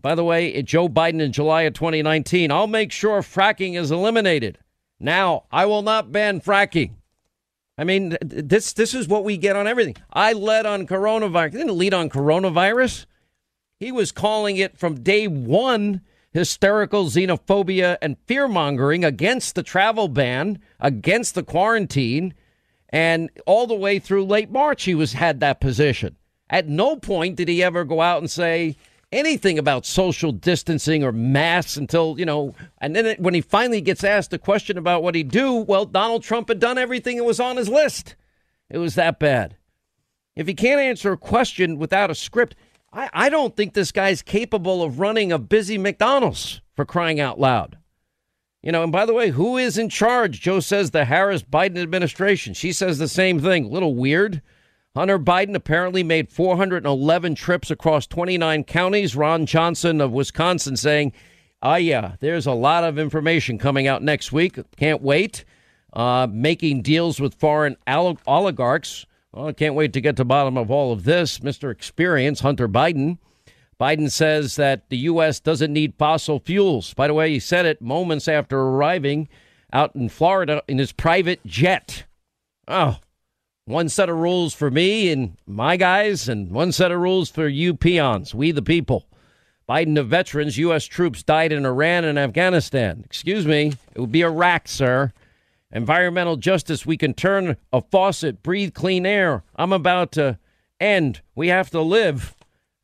By 0.00 0.14
the 0.14 0.24
way, 0.24 0.62
Joe 0.62 0.88
Biden 0.88 1.20
in 1.20 1.32
July 1.32 1.62
of 1.62 1.74
2019, 1.74 2.50
I'll 2.50 2.66
make 2.66 2.92
sure 2.92 3.20
fracking 3.20 3.76
is 3.76 3.90
eliminated. 3.90 4.58
Now, 4.98 5.44
I 5.50 5.66
will 5.66 5.82
not 5.82 6.12
ban 6.12 6.40
fracking. 6.40 6.92
I 7.78 7.84
mean, 7.84 8.16
this 8.22 8.72
this 8.72 8.94
is 8.94 9.06
what 9.06 9.24
we 9.24 9.36
get 9.36 9.56
on 9.56 9.66
everything. 9.66 9.96
I 10.10 10.32
led 10.32 10.64
on 10.64 10.86
coronavirus. 10.86 11.52
He 11.52 11.58
didn't 11.58 11.78
lead 11.78 11.92
on 11.92 12.08
coronavirus. 12.08 13.04
He 13.78 13.92
was 13.92 14.12
calling 14.12 14.56
it 14.56 14.78
from 14.78 15.02
day 15.02 15.28
one 15.28 16.00
hysterical 16.32 17.06
xenophobia 17.06 17.96
and 18.00 18.16
fear 18.26 18.48
mongering 18.48 19.04
against 19.04 19.54
the 19.54 19.62
travel 19.62 20.08
ban, 20.08 20.58
against 20.80 21.34
the 21.34 21.42
quarantine, 21.42 22.34
and 22.90 23.30
all 23.46 23.66
the 23.66 23.74
way 23.74 23.98
through 23.98 24.24
late 24.24 24.50
March 24.50 24.84
he 24.84 24.94
was 24.94 25.12
had 25.12 25.40
that 25.40 25.60
position. 25.60 26.16
At 26.48 26.68
no 26.68 26.96
point 26.96 27.36
did 27.36 27.48
he 27.48 27.62
ever 27.62 27.84
go 27.84 28.00
out 28.00 28.18
and 28.18 28.30
say, 28.30 28.76
anything 29.12 29.58
about 29.58 29.86
social 29.86 30.32
distancing 30.32 31.04
or 31.04 31.12
masks 31.12 31.76
until, 31.76 32.16
you 32.18 32.26
know, 32.26 32.54
and 32.78 32.94
then 32.94 33.06
it, 33.06 33.20
when 33.20 33.34
he 33.34 33.40
finally 33.40 33.80
gets 33.80 34.04
asked 34.04 34.32
a 34.32 34.38
question 34.38 34.76
about 34.78 35.02
what 35.02 35.14
he'd 35.14 35.30
do, 35.30 35.54
well, 35.54 35.84
Donald 35.84 36.22
Trump 36.22 36.48
had 36.48 36.58
done 36.58 36.78
everything 36.78 37.16
that 37.16 37.24
was 37.24 37.40
on 37.40 37.56
his 37.56 37.68
list. 37.68 38.16
It 38.68 38.78
was 38.78 38.94
that 38.96 39.18
bad. 39.18 39.56
If 40.34 40.46
he 40.46 40.54
can't 40.54 40.80
answer 40.80 41.12
a 41.12 41.18
question 41.18 41.78
without 41.78 42.10
a 42.10 42.14
script, 42.14 42.56
I, 42.92 43.08
I 43.12 43.28
don't 43.28 43.56
think 43.56 43.74
this 43.74 43.92
guy's 43.92 44.22
capable 44.22 44.82
of 44.82 45.00
running 45.00 45.32
a 45.32 45.38
busy 45.38 45.78
McDonald's 45.78 46.60
for 46.74 46.84
crying 46.84 47.20
out 47.20 47.40
loud. 47.40 47.78
You 48.62 48.72
know, 48.72 48.82
and 48.82 48.90
by 48.90 49.06
the 49.06 49.14
way, 49.14 49.30
who 49.30 49.56
is 49.56 49.78
in 49.78 49.88
charge? 49.88 50.40
Joe 50.40 50.58
says 50.60 50.90
the 50.90 51.04
Harris 51.04 51.42
Biden 51.42 51.78
administration. 51.80 52.52
She 52.52 52.72
says 52.72 52.98
the 52.98 53.06
same 53.06 53.40
thing. 53.40 53.66
A 53.66 53.68
little 53.68 53.94
weird. 53.94 54.42
Hunter 54.96 55.18
Biden 55.18 55.54
apparently 55.54 56.02
made 56.02 56.32
411 56.32 57.34
trips 57.34 57.70
across 57.70 58.06
29 58.06 58.64
counties. 58.64 59.14
Ron 59.14 59.44
Johnson 59.44 60.00
of 60.00 60.10
Wisconsin 60.10 60.74
saying, 60.74 61.12
oh, 61.60 61.74
yeah, 61.74 62.16
there's 62.20 62.46
a 62.46 62.52
lot 62.52 62.82
of 62.82 62.98
information 62.98 63.58
coming 63.58 63.86
out 63.86 64.02
next 64.02 64.32
week. 64.32 64.58
Can't 64.76 65.02
wait. 65.02 65.44
Uh, 65.92 66.26
making 66.30 66.80
deals 66.80 67.20
with 67.20 67.34
foreign 67.34 67.76
oligarchs. 67.86 69.04
Well, 69.32 69.48
I 69.48 69.52
can't 69.52 69.74
wait 69.74 69.92
to 69.92 70.00
get 70.00 70.16
to 70.16 70.22
the 70.22 70.24
bottom 70.24 70.56
of 70.56 70.70
all 70.70 70.94
of 70.94 71.04
this. 71.04 71.40
Mr. 71.40 71.70
Experience, 71.70 72.40
Hunter 72.40 72.66
Biden. 72.66 73.18
Biden 73.78 74.10
says 74.10 74.56
that 74.56 74.88
the 74.88 74.96
U.S. 74.96 75.40
doesn't 75.40 75.74
need 75.74 75.92
fossil 75.98 76.40
fuels. 76.40 76.94
By 76.94 77.08
the 77.08 77.14
way, 77.14 77.32
he 77.32 77.38
said 77.38 77.66
it 77.66 77.82
moments 77.82 78.28
after 78.28 78.58
arriving 78.58 79.28
out 79.74 79.94
in 79.94 80.08
Florida 80.08 80.62
in 80.66 80.78
his 80.78 80.92
private 80.92 81.44
jet. 81.44 82.04
Oh, 82.66 82.98
one 83.66 83.88
set 83.88 84.08
of 84.08 84.16
rules 84.16 84.54
for 84.54 84.70
me 84.70 85.10
and 85.10 85.36
my 85.46 85.76
guys, 85.76 86.28
and 86.28 86.50
one 86.50 86.72
set 86.72 86.92
of 86.92 87.00
rules 87.00 87.28
for 87.28 87.48
you 87.48 87.74
peons, 87.74 88.34
we 88.34 88.52
the 88.52 88.62
people. 88.62 89.06
Biden 89.68 89.98
of 89.98 90.06
veterans, 90.06 90.56
U.S. 90.58 90.84
troops 90.84 91.24
died 91.24 91.52
in 91.52 91.66
Iran 91.66 92.04
and 92.04 92.18
Afghanistan. 92.18 93.02
Excuse 93.04 93.44
me, 93.44 93.72
it 93.94 94.00
would 94.00 94.12
be 94.12 94.22
Iraq, 94.22 94.68
sir. 94.68 95.12
Environmental 95.72 96.36
justice, 96.36 96.86
we 96.86 96.96
can 96.96 97.12
turn 97.12 97.56
a 97.72 97.82
faucet, 97.82 98.44
breathe 98.44 98.72
clean 98.72 99.04
air. 99.04 99.42
I'm 99.56 99.72
about 99.72 100.12
to 100.12 100.38
end. 100.78 101.20
We 101.34 101.48
have 101.48 101.70
to 101.70 101.80
live. 101.80 102.36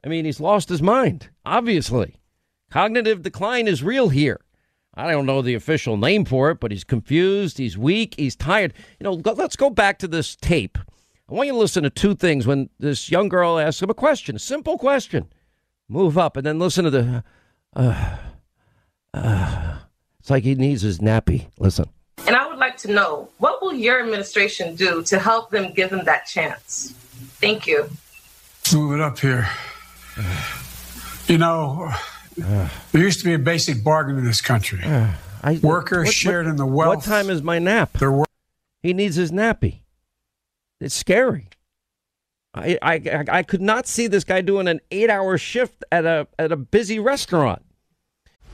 I 0.05 0.09
mean, 0.09 0.25
he's 0.25 0.41
lost 0.41 0.69
his 0.69 0.83
mind, 0.83 1.31
obviously. 1.47 2.17
Cognitive 2.73 3.23
decline 3.23 3.69
is 3.69 3.85
real 3.85 4.09
here. 4.09 4.41
I 4.95 5.11
don't 5.11 5.27
know 5.27 5.41
the 5.41 5.55
official 5.55 5.97
name 5.97 6.25
for 6.25 6.51
it, 6.51 6.61
but 6.61 6.71
he's 6.71 6.85
confused, 6.85 7.59
he's 7.59 7.79
weak, 7.79 8.15
he's 8.19 8.37
tired. 8.37 8.75
You 9.01 9.05
know, 9.05 9.13
let's 9.35 9.57
go 9.57 9.71
back 9.71 9.99
to 10.01 10.09
this 10.09 10.37
tape. 10.37 10.77
I 11.31 11.35
want 11.35 11.47
you 11.47 11.55
to 11.55 11.59
listen 11.59 11.83
to 11.85 11.91
two 11.91 12.15
things 12.15 12.47
when 12.47 12.69
this 12.79 13.11
young 13.11 13.29
girl 13.29 13.59
asks 13.59 13.81
him 13.81 13.89
a 13.89 13.95
question, 13.95 14.37
a 14.37 14.39
simple 14.39 14.77
question. 14.77 15.33
Move 15.89 16.19
up 16.19 16.37
and 16.37 16.45
then 16.45 16.59
listen 16.59 16.85
to 16.85 16.91
the. 16.91 17.25
Uh, 17.75 18.17
uh, 19.15 19.79
it's 20.21 20.31
like 20.31 20.45
he 20.45 20.55
needs 20.55 20.83
his 20.83 20.99
nappy. 20.99 21.47
Listen. 21.59 21.87
And 22.27 22.37
I 22.37 22.47
would 22.47 22.59
like 22.59 22.77
to 22.79 22.93
know 22.93 23.29
what 23.39 23.63
will 23.63 23.75
your 23.75 24.01
administration 24.01 24.75
do 24.75 25.03
to 25.05 25.19
help 25.19 25.51
them 25.51 25.73
give 25.73 25.91
him 25.91 26.05
that 26.05 26.27
chance? 26.27 26.93
Thank 27.41 27.67
you. 27.67 27.91
Move 28.73 28.93
it 28.93 29.01
up 29.01 29.19
here. 29.19 29.49
You 31.27 31.39
know, 31.39 31.91
there 32.93 33.03
used 33.03 33.19
to 33.21 33.25
be 33.25 33.35
a 33.35 33.39
basic 33.39 33.83
bargain 33.83 34.19
in 34.19 34.25
this 34.25 34.41
country. 34.41 34.81
I, 34.85 35.59
Workers 35.63 36.07
what, 36.07 36.15
shared 36.15 36.47
what, 36.47 36.51
in 36.51 36.57
the 36.57 36.67
wealth. 36.67 36.97
What 36.97 37.05
time 37.05 37.31
is 37.31 37.43
my 37.43 37.59
nap? 37.59 37.97
He 38.83 38.93
needs 38.93 39.17
his 39.17 39.33
nappy. 39.33 39.81
It's 40.81 40.95
scary. 40.95 41.49
I, 42.55 42.79
I, 42.83 43.25
I 43.29 43.43
could 43.43 43.63
not 43.63 43.87
see 43.87 44.09
this 44.09 44.25
guy 44.25 44.41
doing 44.43 44.69
an 44.69 44.81
eight 44.91 45.09
hour 45.09 45.39
shift 45.39 45.85
at 45.91 46.05
a, 46.05 46.27
at 46.39 46.53
a 46.53 46.57
busy 46.57 46.99
restaurant. 46.99 47.63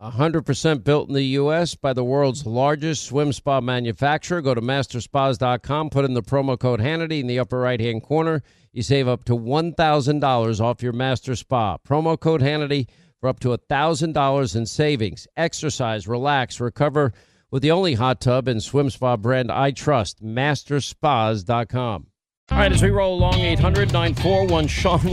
100% 0.00 0.82
built 0.82 1.08
in 1.08 1.14
the 1.14 1.22
U.S. 1.22 1.74
by 1.74 1.92
the 1.92 2.04
world's 2.04 2.46
largest 2.46 3.04
swim 3.04 3.32
spa 3.32 3.60
manufacturer. 3.60 4.40
Go 4.40 4.54
to 4.54 4.62
masterspas.com, 4.62 5.90
put 5.90 6.06
in 6.06 6.14
the 6.14 6.22
promo 6.22 6.58
code 6.58 6.80
Hannity 6.80 7.20
in 7.20 7.26
the 7.26 7.38
upper 7.38 7.58
right 7.58 7.80
hand 7.80 8.02
corner. 8.02 8.42
You 8.72 8.82
save 8.82 9.08
up 9.08 9.24
to 9.24 9.36
$1,000 9.36 10.60
off 10.60 10.82
your 10.82 10.92
master 10.92 11.36
spa. 11.36 11.76
Promo 11.78 12.18
code 12.18 12.40
Hannity 12.40 12.88
for 13.20 13.28
up 13.28 13.40
to 13.40 13.48
$1,000 13.48 14.56
in 14.56 14.66
savings. 14.66 15.26
Exercise, 15.36 16.08
relax, 16.08 16.60
recover 16.60 17.12
with 17.50 17.62
the 17.62 17.70
only 17.70 17.94
hot 17.94 18.20
tub 18.20 18.48
and 18.48 18.62
swim 18.62 18.88
spa 18.88 19.16
brand 19.16 19.52
I 19.52 19.72
trust, 19.72 20.24
masterspas.com. 20.24 22.06
All 22.50 22.58
right, 22.58 22.72
as 22.72 22.82
we 22.82 22.90
roll 22.90 23.14
along, 23.16 23.40
800 23.40 23.92
941 23.92 24.66
Sean 24.66 25.00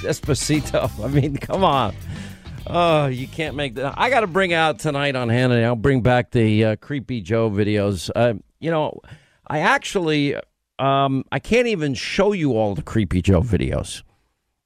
Despacito. 0.00 1.04
I 1.04 1.08
mean, 1.08 1.36
come 1.36 1.64
on. 1.64 1.94
Oh, 2.66 3.06
you 3.06 3.28
can't 3.28 3.56
make 3.56 3.74
that. 3.74 3.94
I 3.96 4.08
got 4.08 4.20
to 4.20 4.26
bring 4.26 4.52
out 4.52 4.78
tonight 4.78 5.16
on 5.16 5.28
Hannity. 5.28 5.64
I'll 5.64 5.76
bring 5.76 6.00
back 6.00 6.30
the 6.30 6.64
uh, 6.64 6.76
creepy 6.76 7.20
Joe 7.20 7.50
videos. 7.50 8.10
Uh, 8.14 8.34
you 8.58 8.70
know, 8.70 9.00
I 9.46 9.58
actually, 9.60 10.34
um, 10.78 11.24
I 11.30 11.38
can't 11.40 11.66
even 11.66 11.94
show 11.94 12.32
you 12.32 12.52
all 12.52 12.74
the 12.74 12.82
creepy 12.82 13.20
Joe 13.20 13.42
videos 13.42 14.02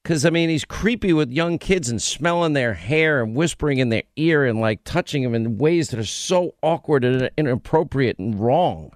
because 0.04 0.24
I 0.24 0.30
mean 0.30 0.48
he's 0.48 0.64
creepy 0.64 1.12
with 1.12 1.30
young 1.32 1.58
kids 1.58 1.90
and 1.90 2.00
smelling 2.00 2.52
their 2.52 2.72
hair 2.72 3.22
and 3.22 3.34
whispering 3.34 3.78
in 3.78 3.88
their 3.88 4.04
ear 4.16 4.46
and 4.46 4.60
like 4.60 4.84
touching 4.84 5.24
them 5.24 5.34
in 5.34 5.58
ways 5.58 5.90
that 5.90 5.98
are 5.98 6.04
so 6.04 6.54
awkward 6.62 7.04
and 7.04 7.30
inappropriate 7.36 8.18
and 8.18 8.38
wrong. 8.38 8.92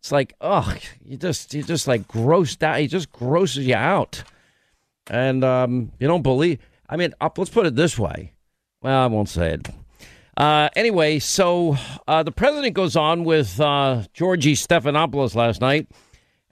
It's 0.00 0.10
like, 0.10 0.34
ugh, 0.40 0.80
you 1.04 1.16
just 1.16 1.54
you 1.54 1.62
just 1.62 1.86
like 1.86 2.08
grossed 2.08 2.62
out. 2.62 2.80
He 2.80 2.88
just 2.88 3.12
grosses 3.12 3.66
you 3.66 3.76
out, 3.76 4.24
and 5.08 5.44
um, 5.44 5.92
you 6.00 6.08
don't 6.08 6.22
believe. 6.22 6.58
I 6.88 6.96
mean, 6.96 7.14
let's 7.36 7.50
put 7.50 7.66
it 7.66 7.76
this 7.76 7.98
way 7.98 8.32
well, 8.82 9.02
I 9.02 9.06
won't 9.06 9.28
say 9.28 9.54
it. 9.54 9.68
Uh, 10.36 10.70
anyway, 10.74 11.18
so 11.18 11.76
uh, 12.08 12.22
the 12.22 12.32
president 12.32 12.74
goes 12.74 12.96
on 12.96 13.24
with 13.24 13.60
uh, 13.60 14.04
Georgie 14.14 14.54
Stephanopoulos 14.54 15.34
last 15.34 15.60
night, 15.60 15.90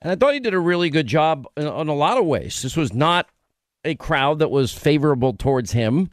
and 0.03 0.13
I 0.13 0.17
thought 0.17 0.35
he 0.35 0.41
did 0.41 0.53
a 0.53 0.59
really 0.59 0.91
good 0.91 1.07
job 1.07 1.47
in, 1.57 1.67
in 1.67 1.89
a 1.89 1.95
lot 1.95 2.19
of 2.19 2.27
ways. 2.27 2.61
This 2.61 2.77
was 2.77 2.93
not 2.93 3.29
a 3.85 3.95
crowd 3.95 4.41
that 4.41 4.51
was 4.51 4.73
favorable 4.75 5.33
towards 5.33 5.73
him, 5.73 6.11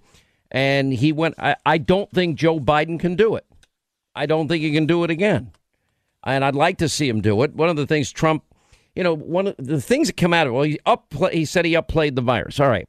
and 0.51 0.93
he 0.93 1.11
went. 1.11 1.35
I, 1.37 1.57
I 1.65 1.77
don't 1.77 2.09
think 2.11 2.37
Joe 2.37 2.59
Biden 2.59 2.97
can 2.99 3.15
do 3.15 3.35
it. 3.35 3.45
I 4.15 4.25
don't 4.25 4.47
think 4.47 4.63
he 4.63 4.71
can 4.71 4.85
do 4.85 5.03
it 5.03 5.11
again, 5.11 5.51
and 6.23 6.45
I'd 6.45 6.55
like 6.55 6.77
to 6.77 6.87
see 6.87 7.09
him 7.09 7.19
do 7.19 7.43
it. 7.43 7.55
One 7.55 7.67
of 7.67 7.75
the 7.75 7.87
things 7.87 8.11
Trump, 8.13 8.45
you 8.95 9.03
know, 9.03 9.13
one 9.13 9.47
of 9.47 9.55
the 9.57 9.81
things 9.81 10.07
that 10.07 10.15
come 10.15 10.33
out 10.33 10.47
of 10.47 10.53
well, 10.53 10.63
he 10.63 10.79
up 10.85 11.13
he 11.33 11.43
said 11.43 11.65
he 11.65 11.75
upplayed 11.75 12.15
the 12.15 12.21
virus. 12.21 12.59
All 12.61 12.69
right, 12.69 12.87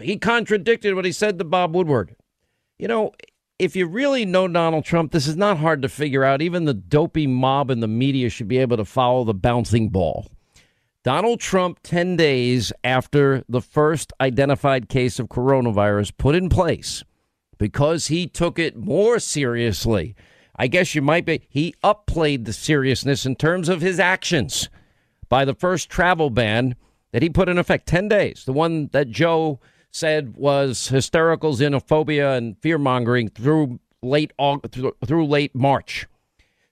he 0.00 0.16
contradicted 0.16 0.94
what 0.94 1.04
he 1.04 1.12
said 1.12 1.38
to 1.38 1.44
Bob 1.44 1.76
Woodward. 1.76 2.16
You 2.80 2.88
know, 2.88 3.12
if 3.58 3.76
you 3.76 3.86
really 3.86 4.24
know 4.24 4.48
Donald 4.48 4.86
Trump, 4.86 5.12
this 5.12 5.26
is 5.26 5.36
not 5.36 5.58
hard 5.58 5.82
to 5.82 5.88
figure 5.90 6.24
out. 6.24 6.40
Even 6.40 6.64
the 6.64 6.72
dopey 6.72 7.26
mob 7.26 7.70
in 7.70 7.80
the 7.80 7.86
media 7.86 8.30
should 8.30 8.48
be 8.48 8.56
able 8.56 8.78
to 8.78 8.86
follow 8.86 9.22
the 9.22 9.34
bouncing 9.34 9.90
ball. 9.90 10.30
Donald 11.04 11.40
Trump, 11.40 11.80
10 11.82 12.16
days 12.16 12.72
after 12.82 13.44
the 13.50 13.60
first 13.60 14.14
identified 14.18 14.88
case 14.88 15.18
of 15.18 15.28
coronavirus 15.28 16.16
put 16.16 16.34
in 16.34 16.48
place, 16.48 17.04
because 17.58 18.06
he 18.06 18.26
took 18.26 18.58
it 18.58 18.78
more 18.78 19.18
seriously. 19.18 20.16
I 20.56 20.66
guess 20.66 20.94
you 20.94 21.02
might 21.02 21.26
be, 21.26 21.42
he 21.50 21.74
upplayed 21.82 22.46
the 22.46 22.54
seriousness 22.54 23.26
in 23.26 23.36
terms 23.36 23.68
of 23.68 23.82
his 23.82 24.00
actions 24.00 24.70
by 25.28 25.44
the 25.44 25.54
first 25.54 25.90
travel 25.90 26.30
ban 26.30 26.76
that 27.12 27.20
he 27.20 27.28
put 27.28 27.50
in 27.50 27.58
effect 27.58 27.86
10 27.88 28.08
days, 28.08 28.44
the 28.46 28.54
one 28.54 28.88
that 28.92 29.10
Joe 29.10 29.60
said 29.90 30.36
was 30.36 30.88
hysterical 30.88 31.54
xenophobia 31.54 32.36
and 32.36 32.56
fear 32.60 32.78
mongering 32.78 33.28
through 33.28 33.80
late 34.02 34.32
through, 34.70 34.96
through 35.04 35.26
late 35.26 35.54
March. 35.54 36.06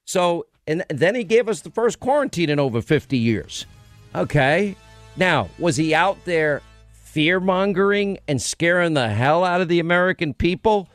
So, 0.04 0.46
and 0.66 0.84
then 0.88 1.14
he 1.14 1.24
gave 1.24 1.48
us 1.48 1.60
the 1.60 1.70
first 1.70 2.00
quarantine 2.00 2.50
in 2.50 2.58
over 2.58 2.80
50 2.80 3.16
years. 3.16 3.66
Okay. 4.14 4.76
Now, 5.16 5.48
was 5.58 5.76
he 5.76 5.94
out 5.94 6.24
there 6.24 6.62
fear 6.92 7.40
mongering 7.40 8.18
and 8.28 8.40
scaring 8.40 8.94
the 8.94 9.08
hell 9.08 9.44
out 9.44 9.60
of 9.60 9.68
the 9.68 9.80
American 9.80 10.32
people? 10.32 10.88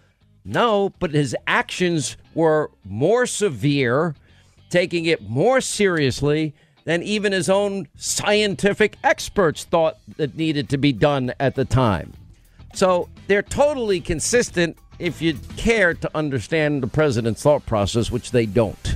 No, 0.45 0.93
but 0.99 1.11
his 1.11 1.35
actions 1.47 2.17
were 2.33 2.71
more 2.83 3.25
severe, 3.25 4.15
taking 4.69 5.05
it 5.05 5.21
more 5.29 5.61
seriously 5.61 6.53
than 6.85 7.03
even 7.03 7.31
his 7.31 7.49
own 7.49 7.87
scientific 7.95 8.97
experts 9.03 9.63
thought 9.63 9.97
that 10.17 10.35
needed 10.35 10.69
to 10.69 10.77
be 10.77 10.91
done 10.91 11.33
at 11.39 11.55
the 11.55 11.65
time. 11.65 12.13
So 12.73 13.09
they're 13.27 13.41
totally 13.41 14.01
consistent 14.01 14.77
if 14.99 15.21
you 15.21 15.35
care 15.57 15.93
to 15.93 16.09
understand 16.15 16.83
the 16.83 16.87
president's 16.87 17.41
thought 17.43 17.65
process, 17.65 18.11
which 18.11 18.31
they 18.31 18.45
don't. 18.45 18.95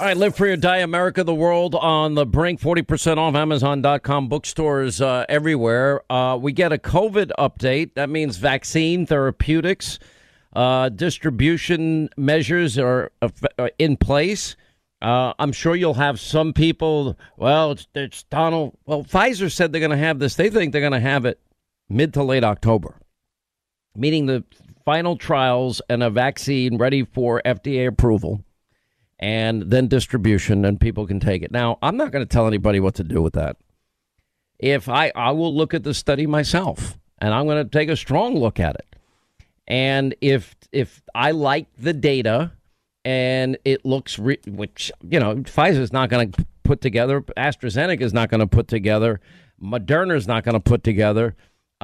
All 0.00 0.06
right, 0.06 0.16
Live 0.16 0.34
Free 0.34 0.50
or 0.50 0.56
Die 0.56 0.78
America, 0.78 1.22
the 1.22 1.32
world 1.32 1.76
on 1.76 2.16
the 2.16 2.26
brink, 2.26 2.60
40% 2.60 3.16
off 3.16 3.36
Amazon.com, 3.36 4.26
bookstores 4.28 5.00
uh, 5.00 5.24
everywhere. 5.28 6.02
Uh, 6.10 6.36
we 6.36 6.50
get 6.50 6.72
a 6.72 6.78
COVID 6.78 7.30
update. 7.38 7.94
That 7.94 8.10
means 8.10 8.36
vaccine, 8.36 9.06
therapeutics, 9.06 10.00
uh, 10.52 10.88
distribution 10.88 12.08
measures 12.16 12.76
are 12.76 13.12
uh, 13.22 13.28
in 13.78 13.96
place. 13.96 14.56
Uh, 15.00 15.32
I'm 15.38 15.52
sure 15.52 15.76
you'll 15.76 15.94
have 15.94 16.18
some 16.18 16.52
people, 16.52 17.16
well, 17.36 17.70
it's, 17.70 17.86
it's 17.94 18.24
Donald. 18.24 18.76
Well, 18.86 19.04
Pfizer 19.04 19.50
said 19.50 19.70
they're 19.70 19.78
going 19.78 19.92
to 19.92 19.96
have 19.96 20.18
this. 20.18 20.34
They 20.34 20.50
think 20.50 20.72
they're 20.72 20.80
going 20.80 20.92
to 20.92 20.98
have 20.98 21.24
it 21.24 21.38
mid 21.88 22.12
to 22.14 22.24
late 22.24 22.42
October, 22.42 22.96
meaning 23.94 24.26
the 24.26 24.42
final 24.84 25.16
trials 25.16 25.80
and 25.88 26.02
a 26.02 26.10
vaccine 26.10 26.78
ready 26.78 27.04
for 27.04 27.40
FDA 27.44 27.86
approval 27.86 28.44
and 29.24 29.62
then 29.70 29.88
distribution, 29.88 30.66
and 30.66 30.78
people 30.78 31.06
can 31.06 31.18
take 31.18 31.42
it. 31.42 31.50
Now, 31.50 31.78
I'm 31.80 31.96
not 31.96 32.12
going 32.12 32.22
to 32.22 32.30
tell 32.30 32.46
anybody 32.46 32.78
what 32.78 32.94
to 32.96 33.02
do 33.02 33.22
with 33.22 33.32
that. 33.32 33.56
If 34.58 34.86
I, 34.86 35.12
I 35.16 35.30
will 35.30 35.56
look 35.56 35.72
at 35.72 35.82
the 35.82 35.94
study 35.94 36.26
myself, 36.26 36.98
and 37.22 37.32
I'm 37.32 37.46
going 37.46 37.64
to 37.64 37.70
take 37.70 37.88
a 37.88 37.96
strong 37.96 38.36
look 38.36 38.60
at 38.60 38.74
it. 38.74 38.96
And 39.66 40.14
if 40.20 40.54
if 40.72 41.02
I 41.14 41.30
like 41.30 41.68
the 41.78 41.94
data, 41.94 42.52
and 43.02 43.56
it 43.64 43.86
looks, 43.86 44.18
re- 44.18 44.40
which 44.46 44.92
you 45.08 45.18
know, 45.18 45.36
Pfizer's 45.36 45.90
not 45.90 46.10
going 46.10 46.30
to 46.30 46.46
put 46.62 46.82
together, 46.82 47.22
AstraZeneca 47.22 48.02
is 48.02 48.12
not 48.12 48.28
going 48.28 48.40
to 48.40 48.46
put 48.46 48.68
together, 48.68 49.22
Moderna's 49.58 50.28
not 50.28 50.44
going 50.44 50.52
to 50.52 50.60
put 50.60 50.84
together 50.84 51.34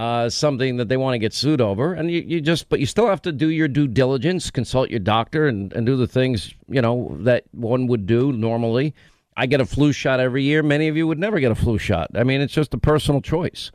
uh, 0.01 0.31
something 0.31 0.79
that 0.79 0.89
they 0.89 0.97
want 0.97 1.13
to 1.13 1.19
get 1.19 1.35
sued 1.35 1.61
over. 1.61 1.93
And 1.93 2.11
you, 2.11 2.23
you 2.23 2.41
just, 2.41 2.71
but 2.71 2.81
you 2.81 2.87
still 2.87 3.07
have 3.07 3.21
to 3.21 3.33
do 3.33 3.51
your 3.51 3.69
due 3.69 3.87
diligence, 3.87 4.51
consult 4.51 4.89
your 4.89 4.99
doctor, 4.99 5.47
and, 5.47 5.71
and 5.75 5.85
do 5.85 5.95
the 5.95 6.07
things, 6.07 6.55
you 6.69 6.81
know, 6.81 7.19
that 7.21 7.45
one 7.51 7.87
would 7.87 8.07
do 8.07 8.33
normally. 8.33 8.95
I 9.37 9.45
get 9.45 9.61
a 9.61 9.67
flu 9.67 9.93
shot 9.93 10.19
every 10.19 10.43
year. 10.43 10.63
Many 10.63 10.89
of 10.89 10.97
you 10.97 11.07
would 11.07 11.19
never 11.19 11.39
get 11.39 11.53
a 11.53 11.55
flu 11.55 11.77
shot. 11.77 12.13
I 12.15 12.25
mean, 12.25 12.41
it's 12.41 12.55
just 12.55 12.73
a 12.73 12.79
personal 12.79 13.21
choice. 13.21 13.73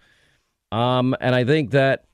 Um, 0.72 1.16
and 1.22 1.36
I 1.36 1.46
think 1.46 1.70
that, 1.72 2.06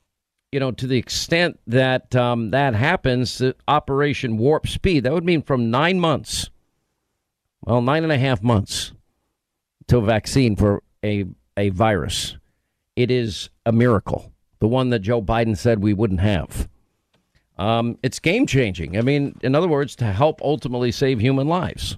you 0.52 0.60
know, 0.60 0.72
to 0.72 0.86
the 0.86 0.98
extent 0.98 1.58
that 1.66 2.14
um, 2.14 2.50
that 2.50 2.74
happens, 2.74 3.38
the 3.38 3.56
Operation 3.66 4.36
Warp 4.36 4.68
Speed, 4.68 5.04
that 5.04 5.14
would 5.14 5.24
mean 5.24 5.40
from 5.40 5.70
nine 5.70 5.98
months, 5.98 6.50
well, 7.62 7.80
nine 7.80 8.02
and 8.02 8.12
a 8.12 8.18
half 8.18 8.42
months 8.42 8.92
to 9.86 9.96
a 9.96 10.02
vaccine 10.02 10.54
for 10.54 10.82
a, 11.02 11.24
a 11.56 11.70
virus. 11.70 12.36
It 12.96 13.10
is 13.10 13.48
a 13.64 13.72
miracle, 13.72 14.32
the 14.58 14.68
one 14.68 14.90
that 14.90 15.00
Joe 15.00 15.22
Biden 15.22 15.56
said 15.56 15.78
we 15.78 15.94
wouldn't 15.94 16.20
have. 16.20 16.68
Um, 17.58 17.98
it's 18.02 18.18
game 18.18 18.46
changing. 18.46 18.98
I 18.98 19.02
mean, 19.02 19.38
in 19.42 19.54
other 19.54 19.68
words, 19.68 19.96
to 19.96 20.04
help 20.06 20.40
ultimately 20.42 20.90
save 20.90 21.20
human 21.20 21.46
lives. 21.48 21.96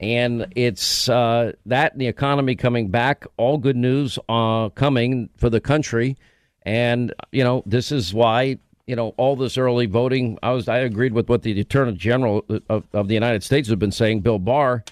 And 0.00 0.46
it's 0.56 1.08
uh, 1.08 1.52
that 1.66 1.92
and 1.92 2.00
the 2.00 2.06
economy 2.06 2.56
coming 2.56 2.88
back, 2.88 3.26
all 3.36 3.58
good 3.58 3.76
news 3.76 4.18
uh, 4.28 4.70
coming 4.70 5.28
for 5.36 5.50
the 5.50 5.60
country. 5.60 6.16
And, 6.62 7.12
you 7.32 7.44
know, 7.44 7.62
this 7.66 7.92
is 7.92 8.14
why, 8.14 8.58
you 8.86 8.96
know, 8.96 9.14
all 9.18 9.36
this 9.36 9.58
early 9.58 9.86
voting, 9.86 10.38
I 10.42 10.52
was 10.52 10.68
I 10.68 10.78
agreed 10.78 11.12
with 11.12 11.28
what 11.28 11.42
the 11.42 11.58
Attorney 11.60 11.92
General 11.92 12.44
of, 12.68 12.86
of 12.92 13.08
the 13.08 13.14
United 13.14 13.42
States 13.42 13.68
has 13.68 13.76
been 13.76 13.92
saying, 13.92 14.20
Bill 14.20 14.38
Barr. 14.38 14.84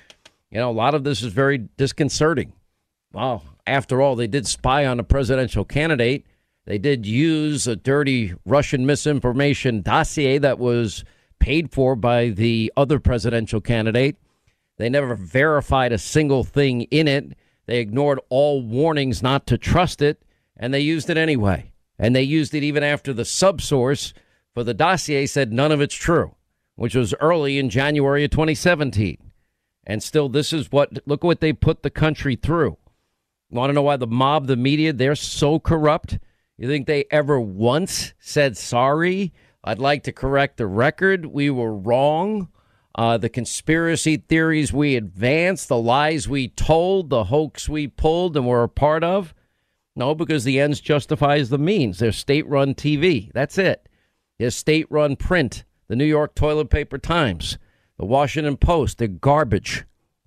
You 0.51 0.59
know, 0.59 0.71
a 0.71 0.73
lot 0.73 0.95
of 0.95 1.05
this 1.05 1.23
is 1.23 1.33
very 1.33 1.59
disconcerting. 1.59 2.53
Well, 3.12 3.43
after 3.68 4.02
all, 4.02 4.16
they 4.16 4.26
did 4.26 4.46
spy 4.46 4.87
on 4.87 4.98
a 4.98 5.04
presidential 5.04 5.64
candidate 5.64 6.24
they 6.68 6.76
did 6.76 7.07
use 7.07 7.66
a 7.66 7.76
dirty 7.76 8.35
Russian 8.44 8.85
misinformation 8.85 9.81
dossier 9.81 10.37
that 10.37 10.59
was 10.59 11.02
paid 11.38 11.72
for 11.72 11.96
by 11.96 12.28
the 12.28 12.70
other 12.76 13.00
presidential 13.00 13.62
candidate. 13.62 14.16
They 14.76 14.90
never 14.90 15.14
verified 15.14 15.92
a 15.92 15.98
single 15.98 16.44
thing 16.44 16.83
in 16.83 17.09
it. 17.09 17.38
They 17.64 17.78
ignored 17.78 18.20
all 18.28 18.61
warnings 18.61 19.22
not 19.22 19.46
to 19.46 19.57
trust 19.57 20.02
it, 20.02 20.22
and 20.59 20.74
they 20.74 20.81
used 20.81 21.09
it 21.09 21.16
anyway. 21.16 21.72
And 21.98 22.14
they 22.14 22.22
used 22.22 22.54
it 22.54 22.62
even 22.62 22.83
after 22.83 23.14
the 23.14 23.22
subsource 23.22 24.12
for 24.52 24.62
the 24.62 24.74
dossier 24.74 25.24
said 25.24 25.54
none 25.54 25.72
of 25.72 25.81
it's 25.81 25.94
true, 25.94 26.35
which 26.76 26.94
was 26.94 27.14
early 27.14 27.59
in 27.59 27.70
January 27.70 28.24
of 28.24 28.31
2017. 28.31 29.16
And 29.85 30.02
still, 30.02 30.28
this 30.28 30.52
is 30.52 30.70
what 30.70 30.98
look 31.07 31.24
what 31.24 31.40
they 31.40 31.54
put 31.54 31.83
the 31.83 31.88
country 31.88 32.37
through. 32.37 32.76
Want 33.51 33.71
to 33.71 33.75
know 33.75 33.83
why 33.83 33.97
the 33.97 34.07
mob, 34.07 34.47
the 34.47 34.57
media, 34.57 34.93
they're 34.93 35.15
so 35.15 35.59
corrupt? 35.59 36.19
You 36.59 36.69
think 36.69 36.87
they 36.87 37.05
ever 37.11 37.41
once 37.41 38.13
said 38.19 38.57
sorry? 38.57 39.33
I'd 39.65 39.79
like 39.79 40.03
to 40.05 40.13
correct 40.13 40.59
the 40.59 40.67
record. 40.67 41.27
We 41.27 41.51
were 41.51 41.75
wrong. 41.75 42.49
Uh, 42.95 43.17
the 43.17 43.29
conspiracy 43.29 44.17
theories 44.17 44.73
we 44.73 44.97
advanced, 44.97 45.69
the 45.69 45.79
lies 45.79 46.29
we 46.29 46.49
told, 46.49 47.11
the 47.11 47.25
hoax 47.25 47.69
we 47.69 47.87
pulled 47.87 48.37
and 48.37 48.47
were 48.47 48.65
a 48.65 48.69
part 48.69 49.05
of. 49.05 49.35
No, 49.95 50.15
because 50.15 50.45
the 50.45 50.61
ends 50.61 50.81
justifies 50.81 51.49
the 51.49 51.59
means. 51.59 51.99
They're 51.99 52.13
state-run 52.13 52.75
TV. 52.75 53.33
That's 53.33 53.57
it. 53.57 53.89
They're 54.39 54.51
state-run 54.51 55.17
print. 55.17 55.65
The 55.89 55.97
New 55.97 56.05
York 56.05 56.35
Toilet 56.35 56.71
Paper 56.71 56.99
Times, 56.99 57.57
the 57.99 58.05
Washington 58.05 58.59
Post. 58.59 58.99
They're 58.99 59.09
garbage. 59.09 59.85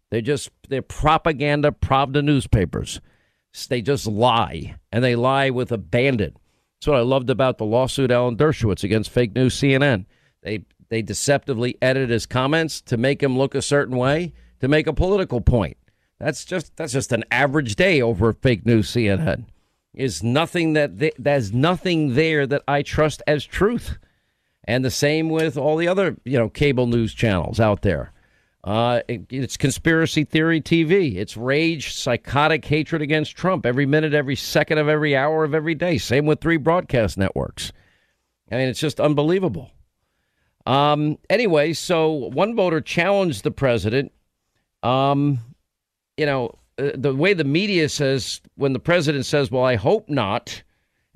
They're 0.09 0.21
just 0.21 0.49
they're 0.69 0.81
propaganda 0.81 1.71
Pravda 1.71 2.23
newspapers. 2.23 2.99
They 3.67 3.81
just 3.81 4.07
lie, 4.07 4.75
and 4.91 5.03
they 5.03 5.15
lie 5.15 5.49
with 5.49 5.71
abandon. 5.71 6.35
That's 6.79 6.87
what 6.87 6.97
I 6.97 7.01
loved 7.01 7.29
about 7.29 7.57
the 7.57 7.65
lawsuit 7.65 8.11
Alan 8.11 8.37
Dershowitz 8.37 8.83
against 8.83 9.11
fake 9.11 9.35
news 9.35 9.55
CNN. 9.55 10.05
They 10.41 10.65
they 10.89 11.01
deceptively 11.01 11.77
edit 11.81 12.09
his 12.09 12.25
comments 12.25 12.81
to 12.81 12.97
make 12.97 13.23
him 13.23 13.37
look 13.37 13.55
a 13.55 13.61
certain 13.61 13.95
way 13.95 14.33
to 14.59 14.67
make 14.67 14.87
a 14.87 14.93
political 14.93 15.39
point. 15.39 15.77
That's 16.19 16.43
just 16.43 16.75
that's 16.75 16.93
just 16.93 17.11
an 17.11 17.23
average 17.31 17.75
day 17.75 18.01
over 18.01 18.33
fake 18.33 18.65
news 18.65 18.89
CNN. 18.91 19.45
Is 19.93 20.23
nothing 20.23 20.73
that 20.73 20.99
they, 20.99 21.11
there's 21.17 21.51
nothing 21.53 22.15
there 22.15 22.47
that 22.47 22.63
I 22.67 22.81
trust 22.81 23.21
as 23.27 23.45
truth, 23.45 23.97
and 24.63 24.85
the 24.85 24.91
same 24.91 25.29
with 25.29 25.57
all 25.57 25.77
the 25.77 25.87
other 25.87 26.17
you 26.23 26.37
know 26.37 26.49
cable 26.49 26.87
news 26.87 27.13
channels 27.13 27.59
out 27.59 27.81
there. 27.81 28.13
Uh, 28.63 29.01
it, 29.07 29.21
it's 29.29 29.57
conspiracy 29.57 30.23
theory 30.23 30.61
TV. 30.61 31.15
It's 31.15 31.35
rage, 31.35 31.93
psychotic 31.93 32.63
hatred 32.65 33.01
against 33.01 33.35
Trump 33.35 33.65
every 33.65 33.85
minute, 33.85 34.13
every 34.13 34.35
second 34.35 34.77
of 34.77 34.87
every 34.87 35.15
hour 35.15 35.43
of 35.43 35.55
every 35.55 35.73
day. 35.73 35.97
Same 35.97 36.25
with 36.25 36.41
three 36.41 36.57
broadcast 36.57 37.17
networks. 37.17 37.71
I 38.51 38.55
mean, 38.57 38.67
it's 38.67 38.79
just 38.79 38.99
unbelievable. 38.99 39.71
Um, 40.65 41.17
anyway, 41.29 41.73
so 41.73 42.11
one 42.11 42.55
voter 42.55 42.81
challenged 42.81 43.43
the 43.43 43.51
president. 43.51 44.11
Um, 44.83 45.39
you 46.17 46.25
know, 46.27 46.59
uh, 46.77 46.91
the 46.93 47.15
way 47.15 47.33
the 47.33 47.43
media 47.43 47.89
says 47.89 48.41
when 48.55 48.73
the 48.73 48.79
president 48.79 49.25
says, 49.25 49.49
"Well, 49.49 49.63
I 49.63 49.75
hope 49.75 50.07
not," 50.07 50.61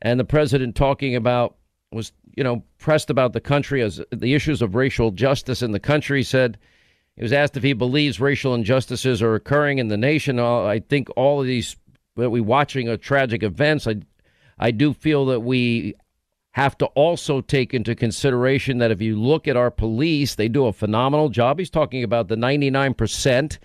and 0.01 0.19
the 0.19 0.25
president 0.25 0.75
talking 0.75 1.15
about 1.15 1.58
was 1.91 2.12
you 2.36 2.43
know 2.43 2.63
pressed 2.79 3.10
about 3.10 3.34
the 3.34 3.41
country 3.41 3.81
as 3.81 4.01
the 4.12 4.34
issues 4.34 4.62
of 4.62 4.73
racial 4.73 5.12
justice 5.12 5.62
in 5.62 5.71
the 5.71 5.79
country 5.79 6.23
said 6.23 6.58
he 7.15 7.23
was 7.23 7.34
asked 7.34 7.56
if 7.56 7.63
he 7.63 7.73
believes 7.73 8.19
racial 8.19 8.54
injustices 8.54 9.21
are 9.21 9.36
occurring 9.36 9.78
in 9.78 9.88
the 9.88 9.97
nation. 9.97 10.39
I 10.39 10.80
think 10.80 11.08
all 11.15 11.41
of 11.41 11.47
these 11.47 11.75
that 12.15 12.30
we're 12.30 12.43
watching 12.43 12.89
are 12.89 12.97
tragic 12.97 13.43
events. 13.43 13.88
I, 13.88 13.97
I 14.60 14.71
do 14.71 14.93
feel 14.93 15.25
that 15.28 15.41
we 15.41 15.95
have 16.51 16.78
to 16.78 16.86
also 16.88 17.41
take 17.41 17.73
into 17.73 17.95
consideration 17.95 18.78
that 18.78 18.91
if 18.91 19.01
you 19.01 19.19
look 19.19 19.47
at 19.47 19.58
our 19.58 19.71
police, 19.71 20.36
they 20.36 20.47
do 20.47 20.67
a 20.67 20.73
phenomenal 20.73 21.30
job. 21.30 21.60
He's 21.60 21.69
talking 21.69 22.04
about 22.04 22.30
the 22.30 22.38
99% 22.38 23.58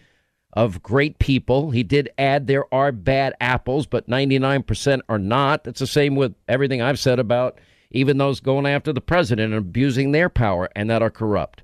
of 0.53 0.83
great 0.83 1.19
people. 1.21 1.71
He 1.71 1.85
did 1.85 2.11
add 2.19 2.47
there 2.47 2.73
are 2.75 2.91
bad 2.91 3.35
apples, 3.41 3.87
but 3.87 4.09
99% 4.09 5.01
are 5.09 5.19
not. 5.19 5.65
That's 5.65 5.79
the 5.79 5.87
same 5.87 6.17
with 6.17 6.35
everything 6.49 6.83
I've 6.83 6.99
said 6.99 7.21
about 7.21 7.61
even 7.93 8.19
those 8.19 8.41
going 8.41 8.67
after 8.67 8.93
the 8.93 9.01
president 9.01 9.53
and 9.53 9.59
abusing 9.59 10.13
their 10.13 10.29
power 10.29 10.69
and 10.77 10.89
that 10.91 11.03
are 11.03 11.11
corrupt. 11.11 11.63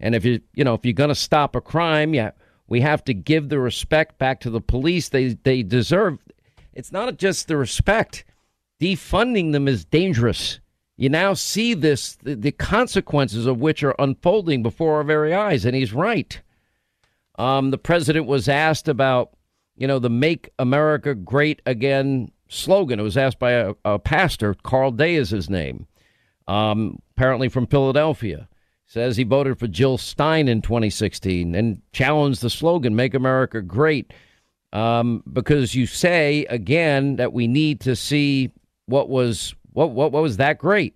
And 0.00 0.14
if 0.14 0.24
you 0.24 0.40
you 0.54 0.64
know 0.64 0.74
if 0.74 0.84
you're 0.84 0.92
going 0.92 1.08
to 1.08 1.14
stop 1.14 1.56
a 1.56 1.60
crime, 1.60 2.14
yeah, 2.14 2.32
we 2.66 2.80
have 2.80 3.04
to 3.04 3.14
give 3.14 3.48
the 3.48 3.58
respect 3.58 4.18
back 4.18 4.40
to 4.40 4.50
the 4.50 4.60
police 4.60 5.08
they 5.08 5.34
they 5.34 5.62
deserve. 5.62 6.18
It's 6.72 6.92
not 6.92 7.18
just 7.18 7.48
the 7.48 7.56
respect. 7.56 8.24
Defunding 8.80 9.52
them 9.52 9.68
is 9.68 9.84
dangerous. 9.84 10.60
You 10.96 11.08
now 11.08 11.34
see 11.34 11.74
this 11.74 12.16
the, 12.16 12.34
the 12.34 12.52
consequences 12.52 13.46
of 13.46 13.60
which 13.60 13.82
are 13.82 13.94
unfolding 13.98 14.62
before 14.62 14.96
our 14.96 15.04
very 15.04 15.34
eyes, 15.34 15.64
and 15.64 15.74
he's 15.74 15.92
right. 15.92 16.40
Um, 17.36 17.70
the 17.70 17.78
president 17.78 18.26
was 18.26 18.48
asked 18.48 18.88
about 18.88 19.30
you 19.76 19.86
know 19.86 19.98
the 19.98 20.10
"Make 20.10 20.50
America 20.58 21.14
Great 21.14 21.62
Again" 21.66 22.30
slogan. 22.48 23.00
It 23.00 23.04
was 23.04 23.16
asked 23.16 23.38
by 23.38 23.52
a, 23.52 23.74
a 23.84 23.98
pastor. 23.98 24.54
Carl 24.54 24.90
Day 24.90 25.16
is 25.16 25.30
his 25.30 25.50
name. 25.50 25.86
Um, 26.46 26.98
apparently 27.16 27.48
from 27.48 27.66
Philadelphia 27.66 28.48
says 28.86 29.16
he 29.16 29.24
voted 29.24 29.58
for 29.58 29.66
Jill 29.66 29.98
Stein 29.98 30.48
in 30.48 30.62
2016 30.62 31.54
and 31.54 31.80
challenged 31.92 32.42
the 32.42 32.50
slogan 32.50 32.94
"Make 32.94 33.14
America 33.14 33.62
Great," 33.62 34.12
um, 34.72 35.22
because 35.32 35.74
you 35.74 35.86
say 35.86 36.44
again 36.50 37.16
that 37.16 37.32
we 37.32 37.46
need 37.46 37.80
to 37.80 37.96
see 37.96 38.50
what 38.86 39.08
was 39.08 39.54
what 39.72 39.90
what 39.90 40.12
what 40.12 40.22
was 40.22 40.36
that 40.36 40.58
great. 40.58 40.94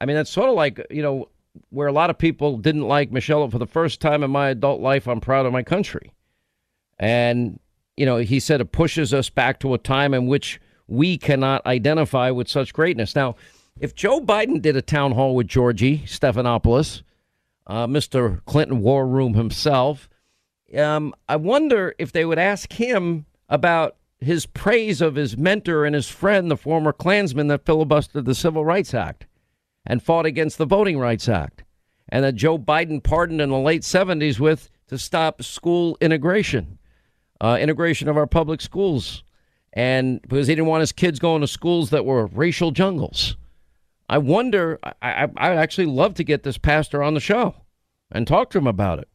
I 0.00 0.06
mean, 0.06 0.16
that's 0.16 0.30
sort 0.30 0.48
of 0.48 0.54
like 0.54 0.84
you 0.90 1.02
know 1.02 1.28
where 1.70 1.88
a 1.88 1.92
lot 1.92 2.10
of 2.10 2.18
people 2.18 2.56
didn't 2.56 2.88
like 2.88 3.12
Michelle 3.12 3.48
for 3.50 3.58
the 3.58 3.66
first 3.66 4.00
time 4.00 4.22
in 4.22 4.30
my 4.30 4.48
adult 4.48 4.80
life. 4.80 5.06
I'm 5.06 5.20
proud 5.20 5.46
of 5.46 5.52
my 5.52 5.62
country, 5.62 6.12
and 6.98 7.58
you 7.96 8.06
know 8.06 8.18
he 8.18 8.40
said 8.40 8.60
it 8.60 8.72
pushes 8.72 9.12
us 9.12 9.28
back 9.28 9.60
to 9.60 9.74
a 9.74 9.78
time 9.78 10.14
in 10.14 10.26
which 10.26 10.60
we 10.86 11.16
cannot 11.16 11.64
identify 11.66 12.30
with 12.30 12.48
such 12.48 12.72
greatness. 12.72 13.14
Now 13.14 13.36
if 13.80 13.94
Joe 13.94 14.20
Biden 14.20 14.60
did 14.60 14.76
a 14.76 14.82
town 14.82 15.12
hall 15.12 15.34
with 15.34 15.48
Georgie 15.48 16.00
Stephanopoulos, 16.06 17.02
uh, 17.66 17.86
Mr. 17.86 18.44
Clinton 18.44 18.80
War 18.80 19.06
Room 19.06 19.34
himself, 19.34 20.08
um, 20.76 21.14
I 21.28 21.36
wonder 21.36 21.94
if 21.98 22.12
they 22.12 22.24
would 22.24 22.38
ask 22.38 22.72
him 22.72 23.26
about 23.48 23.96
his 24.20 24.46
praise 24.46 25.00
of 25.00 25.16
his 25.16 25.36
mentor 25.36 25.84
and 25.84 25.94
his 25.94 26.08
friend, 26.08 26.50
the 26.50 26.56
former 26.56 26.92
Klansman 26.92 27.48
that 27.48 27.64
filibustered 27.64 28.24
the 28.24 28.34
Civil 28.34 28.64
Rights 28.64 28.94
Act 28.94 29.26
and 29.84 30.02
fought 30.02 30.26
against 30.26 30.58
the 30.58 30.66
Voting 30.66 30.98
Rights 30.98 31.28
Act, 31.28 31.64
and 32.08 32.24
that 32.24 32.36
Joe 32.36 32.58
Biden 32.58 33.02
pardoned 33.02 33.40
in 33.40 33.50
the 33.50 33.58
late 33.58 33.82
70s 33.82 34.38
with 34.38 34.70
to 34.86 34.96
stop 34.96 35.42
school 35.42 35.98
integration, 36.00 36.78
uh, 37.40 37.58
integration 37.60 38.08
of 38.08 38.16
our 38.16 38.26
public 38.26 38.60
schools, 38.60 39.24
and 39.72 40.22
because 40.22 40.46
he 40.46 40.54
didn't 40.54 40.68
want 40.68 40.82
his 40.82 40.92
kids 40.92 41.18
going 41.18 41.40
to 41.40 41.48
schools 41.48 41.90
that 41.90 42.04
were 42.04 42.26
racial 42.26 42.70
jungles. 42.70 43.36
I 44.12 44.18
wonder. 44.18 44.78
I, 45.00 45.26
I 45.38 45.54
actually 45.54 45.86
love 45.86 46.12
to 46.16 46.24
get 46.24 46.42
this 46.42 46.58
pastor 46.58 47.02
on 47.02 47.14
the 47.14 47.20
show 47.20 47.54
and 48.10 48.26
talk 48.26 48.50
to 48.50 48.58
him 48.58 48.66
about 48.66 48.98
it. 48.98 49.08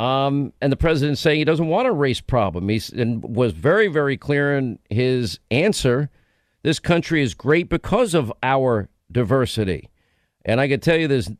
Um, 0.00 0.52
and 0.60 0.70
the 0.70 0.76
president 0.76 1.18
saying 1.18 1.40
he 1.40 1.44
doesn't 1.44 1.66
want 1.66 1.88
a 1.88 1.92
race 1.92 2.20
problem. 2.20 2.68
He 2.68 2.80
was 2.94 3.50
very, 3.50 3.88
very 3.88 4.16
clear 4.16 4.56
in 4.56 4.78
his 4.88 5.40
answer. 5.50 6.10
This 6.62 6.78
country 6.78 7.22
is 7.22 7.34
great 7.34 7.68
because 7.68 8.14
of 8.14 8.32
our 8.40 8.88
diversity. 9.10 9.90
And 10.44 10.60
I 10.60 10.68
can 10.68 10.78
tell 10.78 10.96
you, 10.96 11.08
there's 11.08 11.32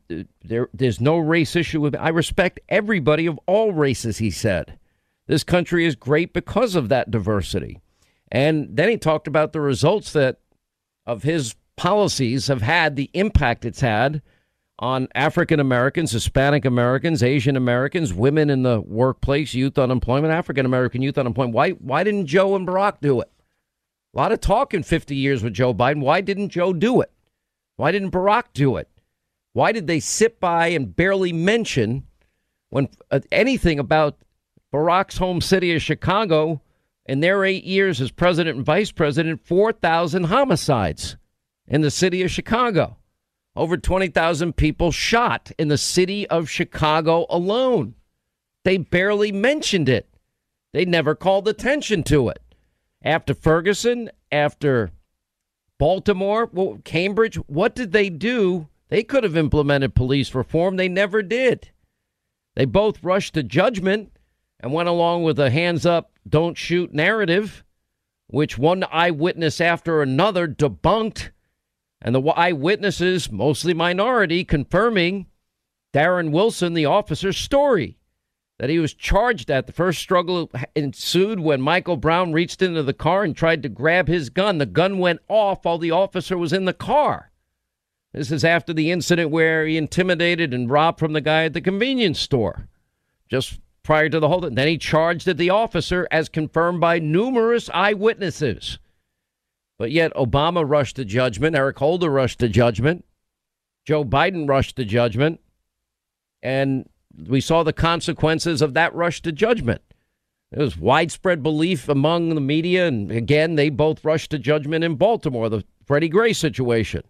there, 0.43 0.67
there's 0.73 0.99
no 0.99 1.17
race 1.17 1.55
issue 1.55 1.79
with. 1.79 1.95
I 1.95 2.09
respect 2.09 2.59
everybody 2.67 3.25
of 3.25 3.39
all 3.45 3.71
races. 3.71 4.17
He 4.17 4.31
said, 4.31 4.77
This 5.27 5.45
country 5.45 5.85
is 5.85 5.95
great 5.95 6.33
because 6.33 6.75
of 6.75 6.89
that 6.89 7.09
diversity. 7.09 7.79
And 8.29 8.75
then 8.75 8.89
he 8.89 8.97
talked 8.97 9.29
about 9.29 9.53
the 9.53 9.61
results 9.61 10.11
that 10.11 10.39
of 11.05 11.23
his 11.23 11.55
policies 11.75 12.47
have 12.47 12.61
had, 12.61 12.95
the 12.95 13.09
impact 13.13 13.65
it's 13.65 13.81
had 13.81 14.21
on 14.79 15.07
African 15.15 15.59
Americans, 15.59 16.11
Hispanic 16.11 16.65
Americans, 16.65 17.23
Asian 17.23 17.55
Americans, 17.55 18.13
women 18.13 18.49
in 18.49 18.63
the 18.63 18.81
workplace, 18.81 19.53
youth 19.53 19.77
unemployment, 19.77 20.33
African 20.33 20.65
American 20.65 21.01
youth 21.01 21.17
unemployment. 21.17 21.55
Why 21.55 21.71
why 21.71 22.03
didn't 22.03 22.27
Joe 22.27 22.55
and 22.55 22.67
Barack 22.67 22.99
do 23.01 23.21
it? 23.21 23.31
A 24.13 24.17
lot 24.17 24.31
of 24.31 24.41
talk 24.41 24.73
in 24.73 24.83
50 24.83 25.15
years 25.15 25.43
with 25.43 25.53
Joe 25.53 25.73
Biden. 25.73 26.01
Why 26.01 26.21
didn't 26.21 26.49
Joe 26.49 26.73
do 26.73 27.01
it? 27.01 27.11
Why 27.77 27.91
didn't 27.91 28.11
Barack 28.11 28.45
do 28.53 28.77
it? 28.77 28.89
Why 29.53 29.71
did 29.71 29.87
they 29.87 29.99
sit 29.99 30.39
by 30.39 30.67
and 30.67 30.95
barely 30.95 31.31
mention 31.31 32.05
when 32.69 32.89
uh, 33.11 33.21
anything 33.31 33.79
about 33.79 34.17
Barack's 34.73 35.17
home 35.17 35.39
city 35.39 35.73
of 35.73 35.81
Chicago 35.81 36.61
in 37.05 37.21
their 37.21 37.45
8 37.45 37.63
years 37.63 38.01
as 38.01 38.11
president 38.11 38.57
and 38.57 38.65
vice 38.65 38.91
president 38.91 39.45
4,000 39.45 40.25
homicides 40.25 41.15
in 41.67 41.81
the 41.81 41.91
city 41.91 42.21
of 42.23 42.31
Chicago? 42.31 42.97
Over 43.55 43.77
20,000 43.77 44.55
people 44.55 44.91
shot 44.91 45.51
in 45.57 45.69
the 45.69 45.77
city 45.77 46.27
of 46.27 46.49
Chicago 46.49 47.25
alone. 47.29 47.95
They 48.63 48.77
barely 48.77 49.31
mentioned 49.31 49.87
it. 49.87 50.09
They 50.73 50.83
never 50.83 51.15
called 51.15 51.47
attention 51.47 52.03
to 52.03 52.29
it. 52.29 52.41
After 53.01 53.33
Ferguson, 53.33 54.09
after 54.31 54.91
Baltimore, 55.77 56.49
well, 56.51 56.79
Cambridge, 56.83 57.35
what 57.47 57.75
did 57.75 57.91
they 57.91 58.09
do? 58.09 58.67
They 58.89 59.03
could 59.03 59.23
have 59.23 59.37
implemented 59.37 59.95
police 59.95 60.35
reform. 60.35 60.75
They 60.75 60.89
never 60.89 61.21
did. 61.21 61.69
They 62.55 62.65
both 62.65 63.03
rushed 63.03 63.35
to 63.35 63.43
judgment 63.43 64.11
and 64.59 64.73
went 64.73 64.89
along 64.89 65.23
with 65.23 65.39
a 65.39 65.49
hands 65.49 65.85
up, 65.85 66.11
don't 66.27 66.57
shoot 66.57 66.93
narrative, 66.93 67.63
which 68.27 68.57
one 68.57 68.83
eyewitness 68.91 69.61
after 69.61 70.01
another 70.01 70.47
debunked 70.47 71.29
and 72.05 72.13
the 72.13 72.21
eyewitnesses, 72.21 73.31
mostly 73.31 73.73
minority, 73.73 74.45
confirming 74.45 75.25
Darren 75.91 76.29
Wilson, 76.29 76.75
the 76.75 76.85
officer's 76.85 77.35
story 77.35 77.97
that 78.59 78.69
he 78.69 78.77
was 78.77 78.93
charged 78.93 79.49
at. 79.49 79.65
The 79.65 79.73
first 79.73 79.99
struggle 79.99 80.51
ensued 80.75 81.39
when 81.39 81.61
Michael 81.61 81.97
Brown 81.97 82.31
reached 82.31 82.61
into 82.61 82.83
the 82.83 82.93
car 82.93 83.23
and 83.23 83.35
tried 83.35 83.63
to 83.63 83.69
grab 83.69 84.07
his 84.07 84.29
gun. 84.29 84.59
The 84.59 84.67
gun 84.67 84.99
went 84.99 85.21
off 85.27 85.65
while 85.65 85.79
the 85.79 85.89
officer 85.89 86.37
was 86.37 86.53
in 86.53 86.65
the 86.65 86.73
car. 86.73 87.31
This 88.13 88.31
is 88.31 88.45
after 88.45 88.71
the 88.71 88.91
incident 88.91 89.31
where 89.31 89.65
he 89.65 89.75
intimidated 89.75 90.53
and 90.53 90.69
robbed 90.69 90.99
from 90.99 91.13
the 91.13 91.21
guy 91.21 91.45
at 91.45 91.53
the 91.53 91.59
convenience 91.59 92.19
store 92.19 92.69
just 93.29 93.59
prior 93.81 94.09
to 94.09 94.19
the 94.19 94.29
thing. 94.29 94.53
Then 94.53 94.67
he 94.67 94.77
charged 94.77 95.27
at 95.27 95.37
the 95.37 95.49
officer 95.49 96.07
as 96.11 96.29
confirmed 96.29 96.79
by 96.79 96.99
numerous 96.99 97.67
eyewitnesses. 97.73 98.77
But 99.77 99.91
yet 99.91 100.13
Obama 100.13 100.67
rushed 100.67 100.95
to 100.97 101.05
judgment. 101.05 101.55
Eric 101.55 101.77
Holder 101.79 102.09
rushed 102.09 102.39
to 102.39 102.49
judgment. 102.49 103.05
Joe 103.85 104.05
Biden 104.05 104.47
rushed 104.47 104.77
to 104.77 104.85
judgment. 104.85 105.41
And 106.41 106.89
we 107.27 107.41
saw 107.41 107.63
the 107.63 107.73
consequences 107.73 108.61
of 108.61 108.73
that 108.73 108.93
rush 108.95 109.21
to 109.23 109.31
judgment. 109.31 109.81
There 110.51 110.63
was 110.63 110.77
widespread 110.77 111.43
belief 111.43 111.89
among 111.89 112.35
the 112.35 112.41
media. 112.41 112.87
And 112.87 113.11
again, 113.11 113.55
they 113.55 113.69
both 113.69 114.05
rushed 114.05 114.31
to 114.31 114.39
judgment 114.39 114.83
in 114.83 114.95
Baltimore, 114.95 115.49
the 115.49 115.63
Freddie 115.85 116.09
Gray 116.09 116.33
situation. 116.33 117.03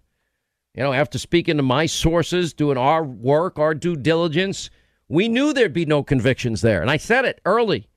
You 0.73 0.83
know, 0.83 0.93
after 0.93 1.17
speaking 1.17 1.57
to 1.57 1.63
my 1.63 1.85
sources, 1.85 2.53
doing 2.53 2.77
our 2.77 3.03
work, 3.03 3.59
our 3.59 3.73
due 3.73 3.95
diligence, 3.95 4.69
we 5.07 5.29
knew 5.29 5.53
there'd 5.53 5.71
be 5.71 5.85
no 5.85 6.03
convictions 6.03 6.61
there. 6.61 6.81
And 6.81 6.89
I 6.89 6.97
said 6.97 7.25
it 7.25 7.39
early. 7.45 7.87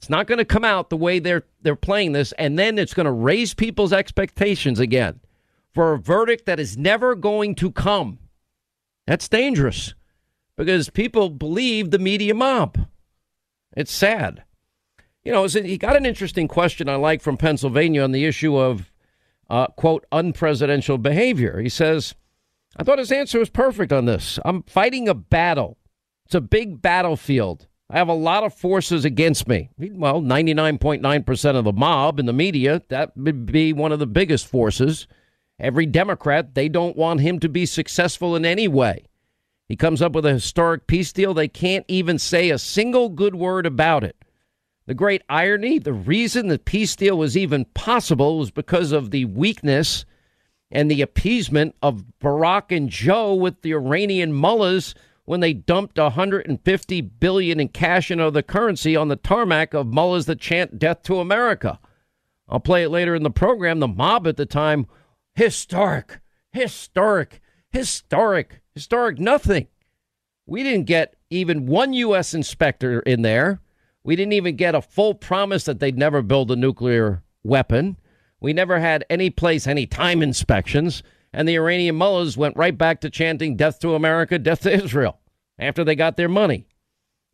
It's 0.00 0.08
not 0.08 0.26
going 0.26 0.38
to 0.38 0.46
come 0.46 0.64
out 0.64 0.88
the 0.88 0.96
way 0.96 1.18
they're 1.18 1.44
they're 1.60 1.76
playing 1.76 2.12
this, 2.12 2.32
and 2.38 2.58
then 2.58 2.78
it's 2.78 2.94
going 2.94 3.04
to 3.04 3.12
raise 3.12 3.52
people's 3.52 3.92
expectations 3.92 4.80
again 4.80 5.20
for 5.74 5.92
a 5.92 5.98
verdict 5.98 6.46
that 6.46 6.58
is 6.58 6.78
never 6.78 7.14
going 7.14 7.54
to 7.56 7.70
come. 7.70 8.18
That's 9.06 9.28
dangerous 9.28 9.92
because 10.56 10.88
people 10.88 11.28
believe 11.28 11.90
the 11.90 11.98
media 11.98 12.32
mob. 12.32 12.78
It's 13.76 13.92
sad. 13.92 14.42
You 15.22 15.32
know, 15.32 15.44
he 15.46 15.76
got 15.76 15.96
an 15.96 16.06
interesting 16.06 16.48
question 16.48 16.88
I 16.88 16.94
like 16.94 17.20
from 17.20 17.36
Pennsylvania 17.36 18.02
on 18.02 18.12
the 18.12 18.24
issue 18.24 18.56
of 18.56 18.90
uh, 19.50 19.66
quote 19.66 20.06
unpresidential 20.10 21.00
behavior. 21.00 21.60
He 21.60 21.68
says, 21.68 22.14
"I 22.74 22.84
thought 22.84 22.98
his 22.98 23.12
answer 23.12 23.38
was 23.38 23.50
perfect 23.50 23.92
on 23.92 24.06
this. 24.06 24.38
I'm 24.46 24.62
fighting 24.62 25.10
a 25.10 25.14
battle. 25.14 25.76
It's 26.24 26.34
a 26.34 26.40
big 26.40 26.80
battlefield." 26.80 27.66
I 27.90 27.98
have 27.98 28.08
a 28.08 28.14
lot 28.14 28.44
of 28.44 28.54
forces 28.54 29.04
against 29.04 29.48
me. 29.48 29.68
Well, 29.76 30.22
99.9% 30.22 31.56
of 31.56 31.64
the 31.64 31.72
mob 31.72 32.20
in 32.20 32.26
the 32.26 32.32
media, 32.32 32.82
that 32.88 33.16
would 33.16 33.46
be 33.46 33.72
one 33.72 33.90
of 33.90 33.98
the 33.98 34.06
biggest 34.06 34.46
forces. 34.46 35.08
Every 35.58 35.86
Democrat, 35.86 36.54
they 36.54 36.68
don't 36.68 36.96
want 36.96 37.20
him 37.20 37.40
to 37.40 37.48
be 37.48 37.66
successful 37.66 38.36
in 38.36 38.44
any 38.44 38.68
way. 38.68 39.06
He 39.68 39.74
comes 39.76 40.00
up 40.00 40.12
with 40.12 40.24
a 40.24 40.32
historic 40.34 40.86
peace 40.86 41.12
deal. 41.12 41.34
They 41.34 41.48
can't 41.48 41.84
even 41.88 42.18
say 42.18 42.50
a 42.50 42.58
single 42.58 43.08
good 43.08 43.34
word 43.34 43.66
about 43.66 44.04
it. 44.04 44.16
The 44.86 44.94
great 44.94 45.22
irony 45.28 45.78
the 45.78 45.92
reason 45.92 46.48
the 46.48 46.58
peace 46.58 46.96
deal 46.96 47.18
was 47.18 47.36
even 47.36 47.64
possible 47.66 48.38
was 48.38 48.50
because 48.50 48.92
of 48.92 49.10
the 49.10 49.24
weakness 49.26 50.04
and 50.70 50.90
the 50.90 51.02
appeasement 51.02 51.76
of 51.82 52.04
Barack 52.20 52.76
and 52.76 52.88
Joe 52.88 53.34
with 53.34 53.62
the 53.62 53.72
Iranian 53.72 54.32
mullahs 54.32 54.94
when 55.24 55.40
they 55.40 55.52
dumped 55.52 55.98
150 55.98 57.00
billion 57.00 57.60
in 57.60 57.68
cash 57.68 58.10
into 58.10 58.30
the 58.30 58.42
currency 58.42 58.96
on 58.96 59.08
the 59.08 59.16
tarmac 59.16 59.74
of 59.74 59.86
mullahs 59.86 60.26
that 60.26 60.40
chant 60.40 60.78
death 60.78 61.02
to 61.04 61.20
America. 61.20 61.78
I'll 62.48 62.60
play 62.60 62.82
it 62.82 62.90
later 62.90 63.14
in 63.14 63.22
the 63.22 63.30
program. 63.30 63.78
The 63.78 63.88
mob 63.88 64.26
at 64.26 64.36
the 64.36 64.46
time, 64.46 64.86
historic, 65.34 66.20
historic, 66.52 67.40
historic, 67.70 68.60
historic, 68.74 69.18
nothing. 69.18 69.68
We 70.46 70.64
didn't 70.64 70.86
get 70.86 71.14
even 71.30 71.66
one 71.66 71.92
U.S. 71.92 72.34
inspector 72.34 73.00
in 73.00 73.22
there. 73.22 73.60
We 74.02 74.16
didn't 74.16 74.32
even 74.32 74.56
get 74.56 74.74
a 74.74 74.82
full 74.82 75.14
promise 75.14 75.64
that 75.64 75.78
they'd 75.78 75.96
never 75.96 76.22
build 76.22 76.50
a 76.50 76.56
nuclear 76.56 77.22
weapon. 77.44 77.96
We 78.40 78.52
never 78.52 78.80
had 78.80 79.04
any 79.08 79.30
place, 79.30 79.66
any 79.66 79.86
time 79.86 80.22
inspections. 80.22 81.02
And 81.32 81.48
the 81.48 81.56
Iranian 81.56 81.96
mullahs 81.96 82.36
went 82.36 82.56
right 82.56 82.76
back 82.76 83.00
to 83.02 83.10
chanting 83.10 83.56
death 83.56 83.78
to 83.80 83.94
America, 83.94 84.38
death 84.38 84.62
to 84.62 84.72
Israel 84.72 85.20
after 85.58 85.84
they 85.84 85.94
got 85.94 86.16
their 86.16 86.28
money. 86.28 86.66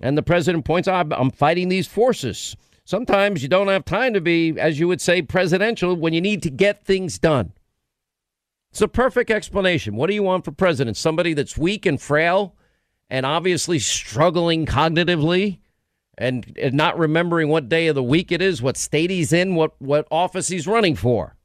And 0.00 0.18
the 0.18 0.22
president 0.22 0.64
points 0.64 0.88
out, 0.88 1.12
I'm 1.12 1.30
fighting 1.30 1.68
these 1.68 1.86
forces. 1.86 2.56
Sometimes 2.84 3.42
you 3.42 3.48
don't 3.48 3.68
have 3.68 3.84
time 3.84 4.12
to 4.14 4.20
be, 4.20 4.58
as 4.58 4.78
you 4.78 4.86
would 4.88 5.00
say, 5.00 5.22
presidential 5.22 5.96
when 5.96 6.12
you 6.12 6.20
need 6.20 6.42
to 6.42 6.50
get 6.50 6.84
things 6.84 7.18
done. 7.18 7.52
It's 8.70 8.82
a 8.82 8.88
perfect 8.88 9.30
explanation. 9.30 9.96
What 9.96 10.08
do 10.08 10.14
you 10.14 10.22
want 10.22 10.44
for 10.44 10.52
president? 10.52 10.98
Somebody 10.98 11.32
that's 11.32 11.56
weak 11.56 11.86
and 11.86 12.00
frail 12.00 12.54
and 13.08 13.24
obviously 13.24 13.78
struggling 13.78 14.66
cognitively 14.66 15.60
and, 16.18 16.56
and 16.60 16.74
not 16.74 16.98
remembering 16.98 17.48
what 17.48 17.68
day 17.70 17.86
of 17.86 17.94
the 17.94 18.02
week 18.02 18.30
it 18.30 18.42
is, 18.42 18.60
what 18.60 18.76
state 18.76 19.10
he's 19.10 19.32
in, 19.32 19.54
what, 19.54 19.80
what 19.80 20.06
office 20.10 20.48
he's 20.48 20.66
running 20.66 20.94
for. 20.94 21.36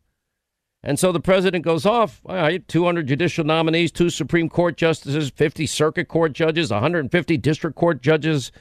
And 0.84 0.98
so 0.98 1.12
the 1.12 1.20
president 1.20 1.64
goes 1.64 1.86
off. 1.86 2.22
All 2.26 2.36
right, 2.36 2.68
200 2.68 3.08
judicial 3.08 3.44
nominees, 3.44 3.92
two 3.92 4.10
Supreme 4.10 4.50
Court 4.50 4.78
justices, 4.78 5.30
50 5.30 5.68
circuit 5.68 6.08
court 6.08 6.34
judges, 6.34 6.72
150 6.72 7.38
district 7.38 7.76
court 7.76 8.02
judges 8.02 8.52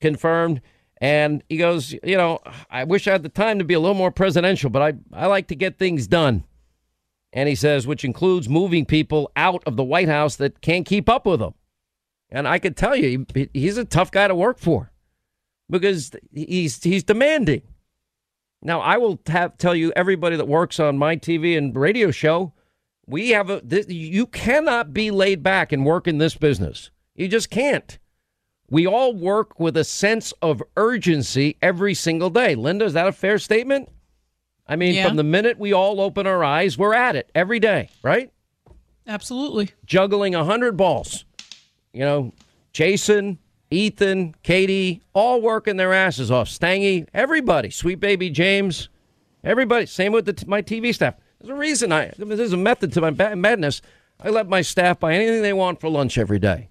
confirmed. 0.00 0.60
And 1.00 1.44
he 1.48 1.56
goes, 1.56 1.92
you 2.02 2.16
know, 2.16 2.40
I 2.68 2.84
wish 2.84 3.06
I 3.06 3.12
had 3.12 3.22
the 3.22 3.28
time 3.28 3.58
to 3.58 3.64
be 3.64 3.74
a 3.74 3.80
little 3.80 3.94
more 3.94 4.10
presidential, 4.10 4.70
but 4.70 4.82
I, 4.82 4.94
I 5.12 5.26
like 5.26 5.46
to 5.48 5.54
get 5.54 5.78
things 5.78 6.08
done. 6.08 6.44
And 7.32 7.48
he 7.48 7.54
says, 7.54 7.86
which 7.86 8.04
includes 8.04 8.48
moving 8.48 8.84
people 8.84 9.30
out 9.36 9.62
of 9.64 9.76
the 9.76 9.84
White 9.84 10.08
House 10.08 10.36
that 10.36 10.60
can't 10.60 10.86
keep 10.86 11.08
up 11.08 11.26
with 11.26 11.40
him. 11.40 11.54
And 12.30 12.48
I 12.48 12.58
could 12.58 12.76
tell 12.76 12.96
you, 12.96 13.26
he's 13.54 13.78
a 13.78 13.84
tough 13.84 14.10
guy 14.10 14.26
to 14.28 14.34
work 14.34 14.58
for 14.58 14.90
because 15.70 16.10
he's 16.32 16.82
he's 16.82 17.04
demanding. 17.04 17.62
Now, 18.62 18.80
I 18.80 18.96
will 18.96 19.20
have, 19.26 19.56
tell 19.56 19.74
you, 19.74 19.92
everybody 19.94 20.36
that 20.36 20.48
works 20.48 20.80
on 20.80 20.98
my 20.98 21.16
TV 21.16 21.56
and 21.56 21.74
radio 21.74 22.10
show, 22.10 22.52
we 23.06 23.30
have 23.30 23.50
a, 23.50 23.60
this, 23.64 23.88
you 23.88 24.26
cannot 24.26 24.92
be 24.92 25.10
laid 25.10 25.42
back 25.42 25.72
and 25.72 25.86
work 25.86 26.06
in 26.08 26.18
this 26.18 26.34
business. 26.34 26.90
You 27.14 27.28
just 27.28 27.50
can't. 27.50 27.98
We 28.70 28.86
all 28.86 29.14
work 29.14 29.58
with 29.58 29.76
a 29.76 29.84
sense 29.84 30.32
of 30.42 30.62
urgency 30.76 31.56
every 31.62 31.94
single 31.94 32.30
day. 32.30 32.54
Linda, 32.54 32.84
is 32.84 32.92
that 32.92 33.08
a 33.08 33.12
fair 33.12 33.38
statement? 33.38 33.88
I 34.66 34.76
mean, 34.76 34.94
yeah. 34.94 35.06
from 35.06 35.16
the 35.16 35.24
minute 35.24 35.58
we 35.58 35.72
all 35.72 36.00
open 36.00 36.26
our 36.26 36.44
eyes, 36.44 36.76
we're 36.76 36.92
at 36.92 37.16
it 37.16 37.30
every 37.34 37.60
day, 37.60 37.88
right? 38.02 38.30
Absolutely. 39.06 39.70
Juggling 39.86 40.34
a 40.34 40.44
hundred 40.44 40.76
balls. 40.76 41.24
You 41.94 42.00
know, 42.00 42.34
Jason, 42.74 43.38
Ethan, 43.70 44.34
Katie, 44.42 45.02
all 45.12 45.40
working 45.40 45.76
their 45.76 45.92
asses 45.92 46.30
off. 46.30 46.48
Stangy, 46.48 47.06
everybody, 47.12 47.70
sweet 47.70 48.00
baby 48.00 48.30
James, 48.30 48.88
everybody. 49.44 49.86
Same 49.86 50.12
with 50.12 50.26
the, 50.26 50.44
my 50.46 50.62
TV 50.62 50.94
staff. 50.94 51.14
There's 51.40 51.50
a 51.50 51.54
reason 51.54 51.92
I. 51.92 52.12
There's 52.16 52.52
a 52.52 52.56
method 52.56 52.92
to 52.94 53.00
my 53.00 53.34
madness. 53.34 53.82
I 54.20 54.30
let 54.30 54.48
my 54.48 54.62
staff 54.62 55.00
buy 55.00 55.14
anything 55.14 55.42
they 55.42 55.52
want 55.52 55.80
for 55.80 55.88
lunch 55.88 56.18
every 56.18 56.38
day. 56.38 56.70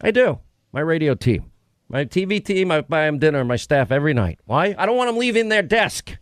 I 0.00 0.10
do. 0.10 0.40
My 0.72 0.80
radio 0.80 1.14
team. 1.14 1.50
My 1.88 2.04
TV 2.04 2.44
team, 2.44 2.70
I 2.70 2.82
buy 2.82 3.06
them 3.06 3.18
dinner, 3.18 3.44
my 3.44 3.56
staff 3.56 3.90
every 3.90 4.12
night. 4.12 4.40
Why? 4.44 4.74
I 4.76 4.84
don't 4.84 4.96
want 4.96 5.08
them 5.08 5.16
leaving 5.16 5.48
their 5.48 5.62
desk. 5.62 6.16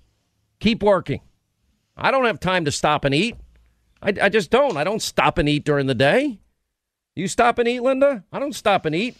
Keep 0.60 0.82
working. 0.82 1.20
I 1.96 2.10
don't 2.10 2.26
have 2.26 2.38
time 2.38 2.64
to 2.66 2.70
stop 2.70 3.04
and 3.04 3.14
eat. 3.14 3.36
I, 4.02 4.12
I 4.22 4.28
just 4.28 4.50
don't. 4.50 4.76
I 4.76 4.84
don't 4.84 5.02
stop 5.02 5.38
and 5.38 5.48
eat 5.48 5.64
during 5.64 5.86
the 5.86 5.94
day. 5.94 6.40
You 7.16 7.26
stop 7.26 7.58
and 7.58 7.66
eat, 7.66 7.80
Linda? 7.80 8.24
I 8.30 8.38
don't 8.38 8.54
stop 8.54 8.84
and 8.84 8.94
eat. 8.94 9.16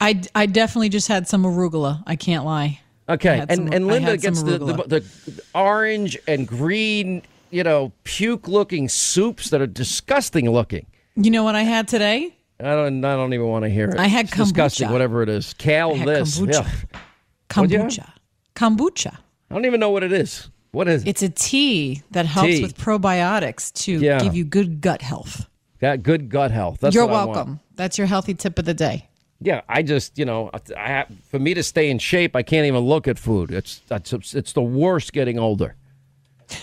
I, 0.00 0.20
I 0.34 0.46
definitely 0.46 0.88
just 0.88 1.08
had 1.08 1.26
some 1.28 1.44
arugula. 1.44 2.02
I 2.06 2.16
can't 2.16 2.44
lie. 2.44 2.80
Okay, 3.08 3.44
and 3.48 3.50
some- 3.50 3.72
and 3.72 3.86
Linda 3.86 4.16
gets 4.16 4.42
the, 4.42 4.58
the 4.58 5.00
the 5.30 5.42
orange 5.54 6.16
and 6.26 6.46
green, 6.48 7.22
you 7.50 7.62
know, 7.62 7.92
puke 8.04 8.48
looking 8.48 8.88
soups 8.88 9.50
that 9.50 9.60
are 9.60 9.66
disgusting 9.66 10.50
looking. 10.50 10.86
You 11.16 11.30
know 11.30 11.44
what 11.44 11.54
I 11.54 11.62
had 11.62 11.86
today? 11.86 12.34
I 12.60 12.64
don't 12.74 13.04
I 13.04 13.14
don't 13.14 13.34
even 13.34 13.46
want 13.48 13.64
to 13.64 13.68
hear 13.68 13.90
it. 13.90 13.98
I 13.98 14.06
had 14.06 14.26
It's 14.26 14.36
disgusting, 14.36 14.88
kombucha. 14.88 14.92
whatever 14.92 15.22
it 15.22 15.28
is. 15.28 15.52
Kale 15.54 15.94
this. 15.96 16.38
kombucha. 16.38 16.52
Yeah. 16.54 17.60
What'd 17.60 17.70
you 17.72 17.78
have? 17.78 17.88
Kombucha. 17.88 18.12
Kombucha. 18.54 19.16
I 19.50 19.54
don't 19.54 19.66
even 19.66 19.80
know 19.80 19.90
what 19.90 20.02
it 20.02 20.12
is. 20.12 20.48
What 20.72 20.88
is 20.88 21.02
it? 21.02 21.08
It's 21.08 21.22
a 21.22 21.28
tea 21.28 22.02
that 22.12 22.26
helps 22.26 22.48
Tea. 22.56 22.62
with 22.62 22.76
probiotics 22.76 23.72
to 23.84 23.92
Yeah. 23.98 24.18
give 24.20 24.34
you 24.34 24.44
good 24.44 24.80
gut 24.80 25.02
health. 25.02 25.46
Got 25.80 26.02
good 26.02 26.30
gut 26.30 26.50
health. 26.50 26.78
That's 26.80 26.94
You're 26.94 27.06
what 27.06 27.12
I 27.14 27.24
want. 27.26 27.36
welcome. 27.36 27.60
That's 27.76 27.98
your 27.98 28.06
healthy 28.06 28.34
tip 28.34 28.58
of 28.58 28.64
the 28.64 28.74
day. 28.74 29.08
Yeah, 29.44 29.60
I 29.68 29.82
just 29.82 30.18
you 30.18 30.24
know, 30.24 30.50
I 30.74 30.88
have, 30.88 31.12
for 31.28 31.38
me 31.38 31.52
to 31.52 31.62
stay 31.62 31.90
in 31.90 31.98
shape, 31.98 32.34
I 32.34 32.42
can't 32.42 32.66
even 32.66 32.80
look 32.80 33.06
at 33.06 33.18
food. 33.18 33.50
It's 33.50 33.82
that's 33.88 34.12
it's 34.12 34.54
the 34.54 34.62
worst 34.62 35.12
getting 35.12 35.38
older. 35.38 35.76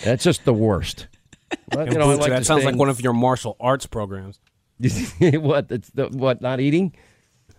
That's 0.03 0.23
just 0.23 0.45
the 0.45 0.53
worst. 0.53 1.07
But, 1.69 1.91
you 1.91 1.99
know, 1.99 2.15
like 2.15 2.29
that 2.29 2.45
sounds 2.45 2.65
like 2.65 2.75
one 2.75 2.89
of 2.89 2.99
your 2.99 3.13
martial 3.13 3.55
arts 3.59 3.85
programs. 3.85 4.39
what? 5.19 5.71
It's 5.71 5.91
the 5.91 6.07
what? 6.07 6.41
Not 6.41 6.59
eating? 6.59 6.95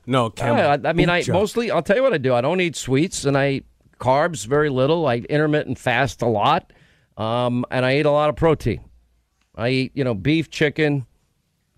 No, 0.07 0.33
I, 0.41 0.81
I 0.85 0.93
mean, 0.93 1.09
I 1.09 1.23
mostly. 1.29 1.71
I'll 1.71 1.83
tell 1.83 1.97
you 1.97 2.03
what 2.03 2.13
I 2.13 2.19
do. 2.19 2.35
I 2.35 2.41
don't 2.41 2.61
eat 2.61 2.75
sweets, 2.75 3.25
and 3.25 3.39
I 3.39 3.51
eat 3.51 3.67
carbs 4.01 4.45
very 4.45 4.71
little. 4.71 5.07
I 5.07 5.19
intermittent 5.19 5.79
fast 5.79 6.23
a 6.23 6.27
lot, 6.27 6.73
um, 7.17 7.65
and 7.71 7.87
I 7.87 7.99
eat 7.99 8.07
a 8.07 8.11
lot 8.11 8.29
of 8.29 8.35
protein. 8.35 8.81
I 9.55 9.69
eat, 9.69 9.93
you 9.95 10.03
know, 10.03 10.15
beef, 10.15 10.51
chicken, 10.51 11.07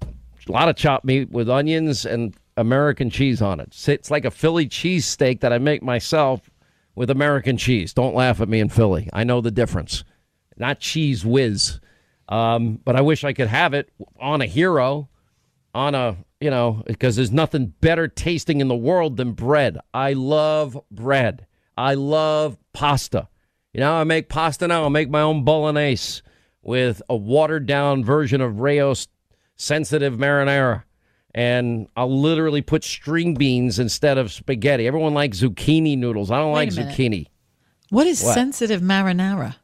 a 0.01 0.53
lot 0.53 0.71
of 0.71 0.77
chopped 0.77 1.05
meat 1.05 1.31
with 1.31 1.51
onions 1.51 2.07
and 2.07 2.35
American 2.57 3.11
cheese 3.11 3.43
on 3.43 3.61
it. 3.61 3.69
It's- 3.89 4.11
like 4.11 4.25
a 4.25 4.31
Philly 4.31 4.67
cheese 4.67 5.07
steak 5.07 5.41
that 5.41 5.53
I 5.53 5.59
make 5.59 5.83
myself 5.83 6.51
with 6.95 7.11
American 7.11 7.57
cheese. 7.57 7.93
Don't 7.93 8.15
laugh 8.15 8.41
at 8.41 8.49
me 8.49 8.61
in 8.61 8.69
Philly. 8.69 9.09
I 9.13 9.25
know 9.25 9.41
the 9.41 9.51
difference. 9.51 10.05
Not 10.57 10.81
Cheez 10.81 11.25
Whiz. 11.25 11.81
Um, 12.29 12.81
but 12.85 12.97
I 12.97 13.01
wish 13.01 13.25
I 13.25 13.33
could 13.33 13.49
have 13.49 13.75
it 13.75 13.91
on 14.19 14.41
a 14.41 14.47
hero 14.47 15.09
on 15.75 15.95
a 15.95 16.17
you 16.41 16.51
know 16.51 16.83
because 16.87 17.17
there's 17.17 17.33
nothing 17.33 17.75
better 17.81 18.07
tasting 18.07 18.61
in 18.61 18.69
the 18.69 18.77
world 18.77 19.17
than 19.17 19.33
bread 19.33 19.79
i 19.93 20.13
love 20.13 20.79
bread 20.91 21.47
i 21.77 21.95
love 21.95 22.57
pasta 22.73 23.29
you 23.73 23.81
know 23.81 23.95
i 23.95 24.05
make 24.05 24.29
pasta 24.29 24.69
now 24.69 24.85
i 24.85 24.89
make 24.89 25.11
my 25.11 25.21
own 25.21 25.43
bolognese 25.45 26.23
with 26.63 27.03
a 27.09 27.17
watered 27.17 27.67
down 27.67 28.05
version 28.05 28.41
of 28.41 28.61
Rao's 28.61 29.09
sensitive 29.57 30.15
marinara 30.15 30.85
and 31.35 31.89
i'll 31.97 32.21
literally 32.21 32.63
put 32.63 32.85
string 32.85 33.35
beans 33.35 33.79
instead 33.79 34.19
of 34.19 34.31
spaghetti 34.33 34.87
everyone 34.87 35.15
likes 35.15 35.41
zucchini 35.41 35.97
noodles 35.99 36.31
i 36.31 36.37
don't 36.39 36.53
Wait 36.53 36.73
like 36.77 36.87
zucchini 36.87 37.27
What 37.91 38.07
is 38.07 38.23
What? 38.23 38.35
sensitive 38.35 38.81
marinara? 38.83 39.57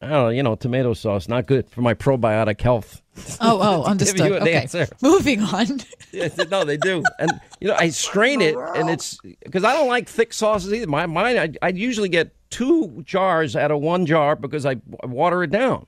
i 0.00 0.08
don't 0.08 0.10
know 0.24 0.28
you 0.30 0.42
know 0.42 0.54
tomato 0.56 0.92
sauce 0.94 1.28
not 1.28 1.46
good 1.46 1.68
for 1.68 1.80
my 1.82 1.94
probiotic 1.94 2.60
health 2.60 2.98
Oh, 3.42 3.58
oh, 3.60 3.82
understood. 3.90 4.32
Okay. 4.32 4.54
answer. 4.54 4.86
Moving 5.02 5.42
on. 5.42 5.80
Yes, 6.12 6.34
no, 6.50 6.64
they 6.64 6.78
do. 6.78 7.02
And 7.18 7.30
you 7.60 7.68
know, 7.68 7.74
I 7.78 7.88
strain 7.90 8.40
it, 8.42 8.54
and 8.54 8.88
it's 8.90 9.18
because 9.42 9.64
I 9.64 9.72
don't 9.74 9.88
like 9.88 10.08
thick 10.08 10.32
sauces 10.34 10.72
either. 10.72 10.86
My 10.86 11.04
mine, 11.06 11.38
I, 11.38 11.52
I 11.66 11.68
usually 11.70 12.08
get 12.10 12.34
two 12.50 13.02
jars 13.06 13.54
out 13.56 13.70
of 13.70 13.80
one 13.80 14.04
jar 14.06 14.34
because 14.36 14.64
I 14.66 14.76
water 15.04 15.42
it 15.42 15.50
down. 15.50 15.84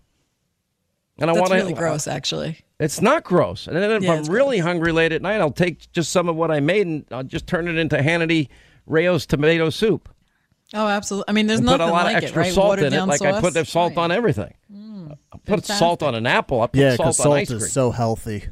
And 1.18 1.30
I 1.30 1.34
That's 1.34 1.40
want 1.40 1.52
to. 1.52 1.56
really 1.58 1.72
gross, 1.74 2.06
actually. 2.06 2.58
It's 2.84 3.00
not 3.00 3.24
gross. 3.24 3.66
And 3.66 3.76
then 3.76 3.90
if 3.90 4.02
Yeah, 4.02 4.12
I'm 4.12 4.18
it's 4.20 4.28
really 4.28 4.58
hungry 4.58 4.92
late 4.92 5.12
at 5.12 5.22
night, 5.22 5.40
I'll 5.40 5.50
take 5.50 5.90
just 5.92 6.10
some 6.12 6.28
of 6.28 6.36
what 6.36 6.50
I 6.50 6.60
made 6.60 6.86
and 6.86 7.04
I'll 7.10 7.22
just 7.22 7.46
turn 7.46 7.66
it 7.68 7.76
into 7.76 7.96
Hannity 7.96 8.48
Rao's 8.86 9.26
tomato 9.26 9.70
soup. 9.70 10.08
Oh, 10.72 10.86
absolutely. 10.88 11.24
I 11.28 11.32
mean, 11.32 11.46
there's 11.46 11.60
And 11.60 11.68
put 11.68 11.78
nothing 11.78 11.90
a 11.90 11.92
lot 11.92 12.04
like 12.06 12.16
of 12.16 12.22
extra 12.24 12.42
it, 12.42 12.46
right? 12.46 12.54
salt 12.54 12.68
Watered 12.68 12.84
in 12.86 12.92
it, 12.92 12.96
down 12.96 13.08
like 13.08 13.22
I 13.22 13.40
put 13.40 13.54
the 13.54 13.64
salt 13.64 13.90
Right. 13.96 14.02
on 14.04 14.12
everything. 14.12 14.54
Hmm. 14.72 15.06
I 15.32 15.36
put 15.36 15.46
fantastic. 15.46 15.76
salt 15.76 16.02
on 16.02 16.14
an 16.14 16.26
apple. 16.26 16.62
I 16.62 16.66
put 16.66 16.80
Yeah, 16.80 16.90
salt 16.96 16.98
because 16.98 17.20
on 17.20 17.24
salt 17.24 17.36
ice 17.36 17.48
cream. 17.48 17.58
is 17.58 17.72
so 17.72 17.90
healthy. 17.90 18.44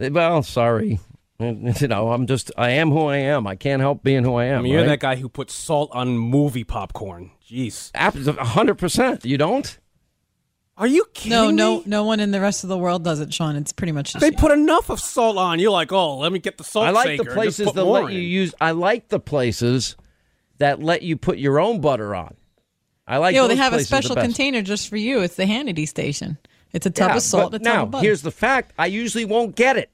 Eh, 0.00 0.08
well, 0.08 0.42
sorry. 0.42 0.98
Eh, 1.38 1.52
you 1.80 1.88
know, 1.88 2.10
I'm 2.12 2.26
just, 2.26 2.50
I 2.58 2.70
am 2.70 2.90
who 2.90 3.06
I 3.06 3.18
am. 3.18 3.46
I 3.46 3.54
can't 3.56 3.80
help 3.80 4.02
being 4.02 4.24
who 4.24 4.34
I 4.34 4.46
am. 4.46 4.60
I 4.60 4.62
mean, 4.62 4.72
you're 4.72 4.80
right? 4.82 4.88
that 4.88 5.00
guy 5.00 5.16
who 5.16 5.28
puts 5.28 5.54
salt 5.54 5.90
on 5.92 6.18
movie 6.18 6.64
popcorn. 6.64 7.30
Jeez. 7.48 7.90
Ab- 7.94 8.14
100%. 8.14 9.24
You 9.24 9.38
don't? 9.38 9.78
Are 10.78 10.86
you 10.86 11.06
kidding 11.14 11.30
me? 11.30 11.36
No, 11.36 11.50
no, 11.50 11.76
me? 11.78 11.82
no 11.86 12.04
one 12.04 12.20
in 12.20 12.30
the 12.32 12.40
rest 12.40 12.62
of 12.62 12.68
the 12.68 12.76
world 12.76 13.02
does 13.02 13.20
it, 13.20 13.32
Sean. 13.32 13.56
It's 13.56 13.72
pretty 13.72 13.92
much 13.92 14.12
just 14.12 14.20
They 14.20 14.26
you. 14.30 14.36
put 14.36 14.52
enough 14.52 14.90
of 14.90 15.00
salt 15.00 15.38
on. 15.38 15.58
You're 15.58 15.70
like, 15.70 15.90
oh, 15.90 16.18
let 16.18 16.32
me 16.32 16.38
get 16.38 16.58
the 16.58 16.64
salt 16.64 16.86
I 16.86 16.90
like 16.90 17.06
shaker 17.06 17.24
the 17.24 17.30
and 17.30 17.42
just 17.42 17.56
places 17.56 17.66
put 17.66 17.74
that 17.76 17.84
more 17.84 18.02
let 18.04 18.12
you 18.12 18.18
in. 18.20 18.24
use, 18.26 18.54
I 18.60 18.72
like 18.72 19.08
the 19.08 19.18
places 19.20 19.96
that 20.58 20.82
let 20.82 21.02
you 21.02 21.16
put 21.16 21.38
your 21.38 21.58
own 21.60 21.80
butter 21.80 22.14
on. 22.14 22.34
I 23.06 23.16
like 23.18 23.34
Yo, 23.34 23.42
those 23.42 23.50
they 23.50 23.56
have 23.56 23.72
a 23.72 23.76
places 23.76 23.88
the 23.90 23.96
special 23.96 24.14
best. 24.16 24.24
container 24.26 24.62
just 24.62 24.88
for 24.88 24.96
you. 24.96 25.20
It's 25.20 25.36
the 25.36 25.44
Hannity 25.44 25.88
station. 25.88 26.36
It's 26.72 26.84
a 26.84 26.90
tub 26.90 27.10
Yeah, 27.10 27.16
of 27.16 27.22
salt 27.22 27.52
but 27.52 27.60
and 27.60 27.66
a 27.66 27.70
tub 27.70 27.76
now, 27.76 27.82
of 27.84 27.90
butter. 27.92 28.04
here's 28.04 28.22
the 28.22 28.30
fact 28.30 28.72
I 28.78 28.86
usually 28.86 29.24
won't 29.24 29.54
get 29.56 29.76
it. 29.78 29.90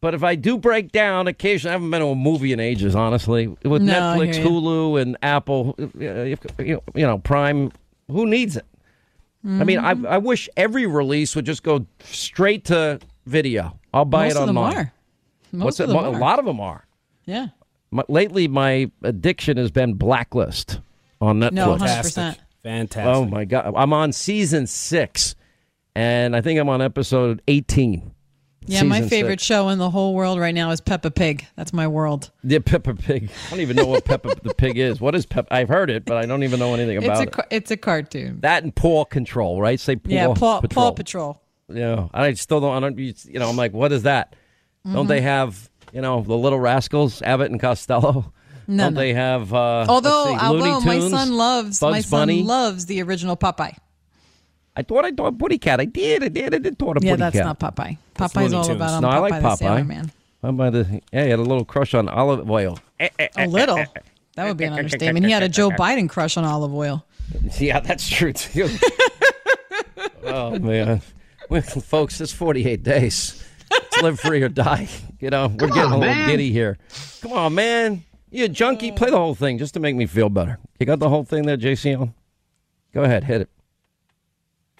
But 0.00 0.14
if 0.14 0.22
I 0.22 0.34
do 0.34 0.58
break 0.58 0.92
down 0.92 1.26
occasionally, 1.28 1.70
I 1.70 1.72
haven't 1.74 1.90
been 1.90 2.00
to 2.00 2.08
a 2.08 2.14
movie 2.14 2.52
in 2.52 2.60
ages, 2.60 2.94
honestly. 2.94 3.48
With 3.64 3.82
No, 3.82 3.94
I 3.94 4.16
Netflix, 4.18 4.34
hear 4.34 4.44
you. 4.44 4.50
Hulu, 4.50 5.00
and 5.02 5.16
Apple, 5.22 5.74
uh, 5.78 6.62
you 6.62 6.82
you 6.94 7.06
know, 7.06 7.18
Prime, 7.18 7.72
who 8.10 8.26
needs 8.26 8.56
it? 8.56 8.64
I 9.48 9.64
mean, 9.64 9.78
Mm-hmm. 9.78 10.06
I, 10.06 10.16
I 10.16 10.18
wish 10.18 10.48
every 10.56 10.86
release 10.86 11.34
would 11.34 11.46
just 11.46 11.62
go 11.62 11.86
straight 12.04 12.66
to 12.66 13.00
video. 13.24 13.78
I'll 13.94 14.04
buy 14.04 14.26
Most 14.26 14.36
it 14.36 14.40
of 14.40 14.46
them 14.46 14.58
are. 14.58 14.92
Most 15.52 15.64
What's 15.64 15.80
of 15.80 15.88
it? 15.90 15.92
them 15.94 16.04
A 16.04 16.10
are. 16.12 16.18
lot 16.20 16.38
of 16.38 16.44
them 16.44 16.60
are. 16.60 16.86
Yeah. 17.24 17.46
My, 17.90 18.04
lately, 18.08 18.46
my 18.48 18.90
addiction 19.02 19.56
has 19.56 19.70
been 19.70 19.94
Blacklist 19.94 20.80
on 21.22 21.40
Netflix. 21.40 21.52
No, 21.52 21.68
100%. 21.76 21.78
Fantastic. 21.78 22.44
Fantastic. 22.62 23.06
Oh 23.14 23.24
my 23.24 23.44
god, 23.46 23.72
I'm 23.74 23.92
on 23.94 24.12
season 24.12 24.66
six, 24.66 25.34
and 25.94 26.36
I 26.36 26.42
think 26.42 26.60
I'm 26.60 26.68
on 26.68 26.82
episode 26.82 27.40
18. 27.48 28.12
Yeah, 28.68 28.82
my 28.82 29.02
favorite 29.02 29.40
six. 29.40 29.44
show 29.44 29.68
in 29.68 29.78
the 29.78 29.90
whole 29.90 30.14
world 30.14 30.38
right 30.38 30.54
now 30.54 30.70
is 30.70 30.80
Peppa 30.80 31.10
Pig. 31.10 31.46
That's 31.56 31.72
my 31.72 31.86
world. 31.86 32.30
The 32.44 32.60
Peppa 32.60 32.94
Pig. 32.94 33.30
I 33.46 33.50
don't 33.50 33.60
even 33.60 33.76
know 33.76 33.86
what 33.86 34.04
Peppa 34.04 34.34
the 34.42 34.54
Pig 34.54 34.78
is. 34.78 35.00
What 35.00 35.14
is 35.14 35.26
Peppa? 35.26 35.52
I've 35.54 35.68
heard 35.68 35.90
it, 35.90 36.04
but 36.04 36.16
I 36.16 36.26
don't 36.26 36.42
even 36.42 36.58
know 36.58 36.74
anything 36.74 36.96
It's 36.98 37.04
about 37.06 37.18
a 37.20 37.40
it. 37.40 37.46
it's 37.50 37.70
a 37.70 37.76
cartoon. 37.76 38.40
That 38.40 38.62
and 38.62 38.74
Paw 38.74 39.04
Control, 39.04 39.60
right? 39.60 39.78
Say 39.80 39.96
Paw 39.96 40.10
yeah, 40.10 40.34
Paw 40.34 40.60
Patrol. 40.60 40.90
Paw 40.90 40.94
Patrol. 40.94 41.40
Yeah, 41.68 42.08
I 42.14 42.32
still 42.34 42.60
don't. 42.60 42.74
I 42.76 42.80
don't. 42.80 42.98
You 42.98 43.38
know, 43.38 43.48
I'm 43.48 43.56
like, 43.56 43.72
what 43.72 43.92
is 43.92 44.04
that? 44.04 44.34
Don't 44.84 44.94
Mm-hmm. 44.94 45.08
they 45.08 45.20
have 45.20 45.68
you 45.92 46.00
know 46.00 46.22
the 46.22 46.36
Little 46.36 46.58
Rascals, 46.60 47.20
Abbott 47.22 47.50
and 47.50 47.60
Costello? 47.60 48.32
No, 48.70 48.84
don't 48.84 48.94
no. 48.94 49.00
they 49.00 49.14
have? 49.14 49.52
Uh, 49.54 49.86
Although, 49.88 50.26
see, 50.26 50.36
although 50.44 50.80
my 50.80 51.00
son 51.00 51.32
loves 51.32 51.80
Bugs 51.80 51.90
my 51.90 52.00
son 52.02 52.20
Bunny. 52.28 52.42
loves 52.42 52.84
the 52.86 53.02
original 53.02 53.34
Popeye. 53.36 53.74
I 54.78 54.82
thought 54.82 55.04
I 55.04 55.10
thought 55.10 55.36
Buddy 55.36 55.58
Cat. 55.58 55.80
I 55.80 55.86
did. 55.86 56.22
I 56.22 56.28
did. 56.28 56.54
I 56.54 56.58
did. 56.58 56.78
Thought 56.78 56.98
a 56.98 57.00
Yeah, 57.04 57.16
Buddy 57.16 57.22
Cat. 57.22 57.34
Yeah, 57.34 57.42
that's 57.42 57.60
not 57.60 57.74
Popeye. 57.74 57.98
Popeye's 58.14 58.52
all 58.52 58.62
Tunes. 58.62 58.76
about 58.76 58.90
um, 58.90 59.02
No, 59.02 59.08
I 59.08 59.16
Popeye 59.16 59.20
like 59.30 59.42
the 59.42 59.56
Sailor 59.56 59.80
Popeye. 59.80 59.86
Man. 59.86 60.12
How 60.40 60.48
about 60.50 60.72
the? 60.72 61.02
Yeah, 61.12 61.24
he 61.24 61.30
had 61.30 61.40
a 61.40 61.42
little 61.42 61.64
crush 61.64 61.94
on 61.94 62.08
Olive 62.08 62.48
Oyl. 62.48 62.78
A 63.00 63.48
little. 63.48 63.84
That 64.36 64.46
would 64.46 64.56
be 64.56 64.64
an 64.66 64.74
understatement. 64.74 65.26
He 65.26 65.32
had 65.32 65.42
a 65.42 65.48
Joe 65.48 65.70
Biden 65.70 66.08
crush 66.08 66.36
on 66.36 66.44
Olive 66.44 66.72
Oyl. 66.72 67.04
Yeah, 67.58 67.80
that's 67.80 68.08
true 68.08 68.32
too. 68.32 68.70
oh 70.24 70.58
man, 70.58 71.02
well, 71.50 71.60
folks, 71.60 72.22
it's 72.22 72.32
48 72.32 72.82
days. 72.82 73.44
Let's 73.70 74.02
live 74.02 74.20
free 74.20 74.40
or 74.40 74.48
die. 74.48 74.88
You 75.20 75.28
know, 75.28 75.48
we're 75.48 75.66
getting 75.66 75.92
a 75.92 75.98
little 75.98 76.26
giddy 76.26 76.52
here. 76.52 76.78
Come 77.20 77.32
on, 77.32 77.54
man. 77.54 78.02
You 78.30 78.48
junkie? 78.48 78.92
Play 78.92 79.10
the 79.10 79.18
whole 79.18 79.34
thing 79.34 79.58
just 79.58 79.74
to 79.74 79.80
make 79.80 79.94
me 79.94 80.06
feel 80.06 80.30
better. 80.30 80.58
You 80.80 80.86
got 80.86 81.00
the 81.00 81.10
whole 81.10 81.24
thing 81.24 81.44
there, 81.44 81.58
JC? 81.58 82.14
Go 82.94 83.02
ahead, 83.02 83.24
hit 83.24 83.42
it. 83.42 83.50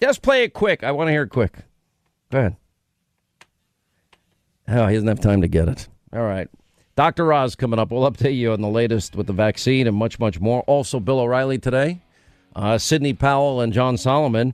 Just 0.01 0.21
play 0.21 0.43
it 0.43 0.53
quick. 0.53 0.83
I 0.83 0.91
want 0.91 1.07
to 1.07 1.11
hear 1.11 1.23
it 1.23 1.29
quick. 1.29 1.57
Go 2.31 2.39
ahead. 2.39 2.55
Oh, 4.67 4.87
he 4.87 4.93
doesn't 4.95 5.07
have 5.07 5.19
time 5.19 5.41
to 5.41 5.47
get 5.47 5.67
it. 5.67 5.87
All 6.13 6.21
right. 6.21 6.47
Dr. 6.95 7.31
Oz 7.33 7.55
coming 7.55 7.79
up. 7.79 7.91
We'll 7.91 8.09
update 8.09 8.35
you 8.35 8.51
on 8.51 8.61
the 8.61 8.67
latest 8.67 9.15
with 9.15 9.27
the 9.27 9.33
vaccine 9.33 9.87
and 9.87 9.95
much, 9.95 10.19
much 10.19 10.39
more. 10.39 10.61
Also, 10.63 10.99
Bill 10.99 11.19
O'Reilly 11.19 11.57
today, 11.57 12.01
uh, 12.55 12.77
Sidney 12.77 13.13
Powell, 13.13 13.61
and 13.61 13.71
John 13.73 13.97
Solomon. 13.97 14.53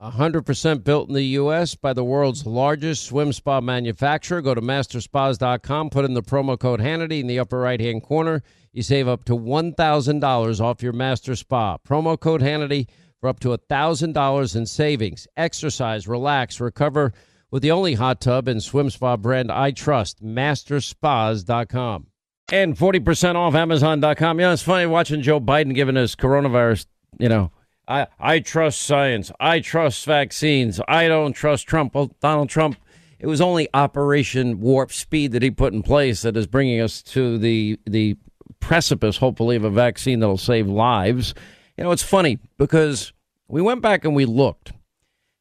100% 0.00 0.82
built 0.82 1.08
in 1.08 1.14
the 1.14 1.22
U.S. 1.22 1.74
by 1.74 1.92
the 1.92 2.04
world's 2.04 2.46
largest 2.46 3.04
swim 3.04 3.32
spa 3.32 3.60
manufacturer. 3.60 4.40
Go 4.40 4.54
to 4.54 4.62
masterspas.com, 4.62 5.90
put 5.90 6.04
in 6.06 6.14
the 6.14 6.22
promo 6.22 6.58
code 6.58 6.80
Hannity 6.80 7.20
in 7.20 7.26
the 7.26 7.38
upper 7.38 7.58
right 7.58 7.80
hand 7.80 8.02
corner. 8.02 8.42
You 8.72 8.82
save 8.82 9.08
up 9.08 9.24
to 9.26 9.36
$1,000 9.36 10.60
off 10.60 10.82
your 10.82 10.92
master 10.92 11.36
spa. 11.36 11.76
Promo 11.78 12.18
code 12.18 12.40
Hannity 12.40 12.88
for 13.20 13.28
up 13.28 13.40
to 13.40 13.48
$1,000 13.48 14.56
in 14.56 14.66
savings. 14.66 15.28
Exercise, 15.36 16.08
relax, 16.08 16.60
recover 16.60 17.12
with 17.50 17.62
the 17.62 17.72
only 17.72 17.94
hot 17.94 18.20
tub 18.20 18.48
and 18.48 18.62
swim 18.62 18.88
spa 18.88 19.16
brand 19.16 19.52
I 19.52 19.72
trust, 19.72 20.24
masterspas.com. 20.24 22.06
And 22.52 22.76
40% 22.76 23.34
off 23.34 23.54
Amazon.com. 23.54 24.40
Yeah, 24.40 24.52
it's 24.52 24.62
funny 24.62 24.86
watching 24.86 25.22
Joe 25.22 25.40
Biden 25.40 25.74
giving 25.74 25.96
us 25.96 26.16
coronavirus, 26.16 26.86
you 27.18 27.28
know. 27.28 27.52
I, 27.90 28.06
I 28.20 28.38
trust 28.38 28.82
science. 28.82 29.32
I 29.40 29.58
trust 29.58 30.06
vaccines. 30.06 30.80
I 30.86 31.08
don't 31.08 31.32
trust 31.32 31.66
Trump. 31.66 31.94
Well, 31.94 32.12
Donald 32.20 32.48
Trump, 32.48 32.76
it 33.18 33.26
was 33.26 33.40
only 33.40 33.68
Operation 33.74 34.60
Warp 34.60 34.92
Speed 34.92 35.32
that 35.32 35.42
he 35.42 35.50
put 35.50 35.72
in 35.72 35.82
place 35.82 36.22
that 36.22 36.36
is 36.36 36.46
bringing 36.46 36.80
us 36.80 37.02
to 37.02 37.36
the 37.36 37.80
the 37.86 38.16
precipice, 38.60 39.16
hopefully, 39.16 39.56
of 39.56 39.64
a 39.64 39.70
vaccine 39.70 40.20
that'll 40.20 40.38
save 40.38 40.68
lives. 40.68 41.34
You 41.76 41.82
know, 41.82 41.90
it's 41.90 42.02
funny 42.02 42.38
because 42.58 43.12
we 43.48 43.60
went 43.60 43.82
back 43.82 44.04
and 44.04 44.14
we 44.14 44.24
looked. 44.24 44.72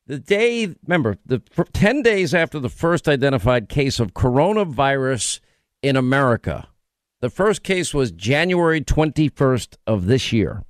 The 0.08 0.18
day, 0.18 0.74
remember, 0.88 1.18
the 1.24 1.40
10 1.74 2.02
days 2.02 2.34
after 2.34 2.60
the 2.60 2.70
first 2.70 3.08
identified 3.08 3.70
case 3.70 4.00
of 4.00 4.16
coronavirus 4.16 5.40
in 5.84 5.96
America, 5.96 6.68
the 7.22 7.30
first 7.30 7.62
case 7.62 7.94
was 7.94 8.12
January 8.12 8.82
21st 8.82 9.76
of 9.86 10.08
this 10.08 10.34
year. 10.34 10.64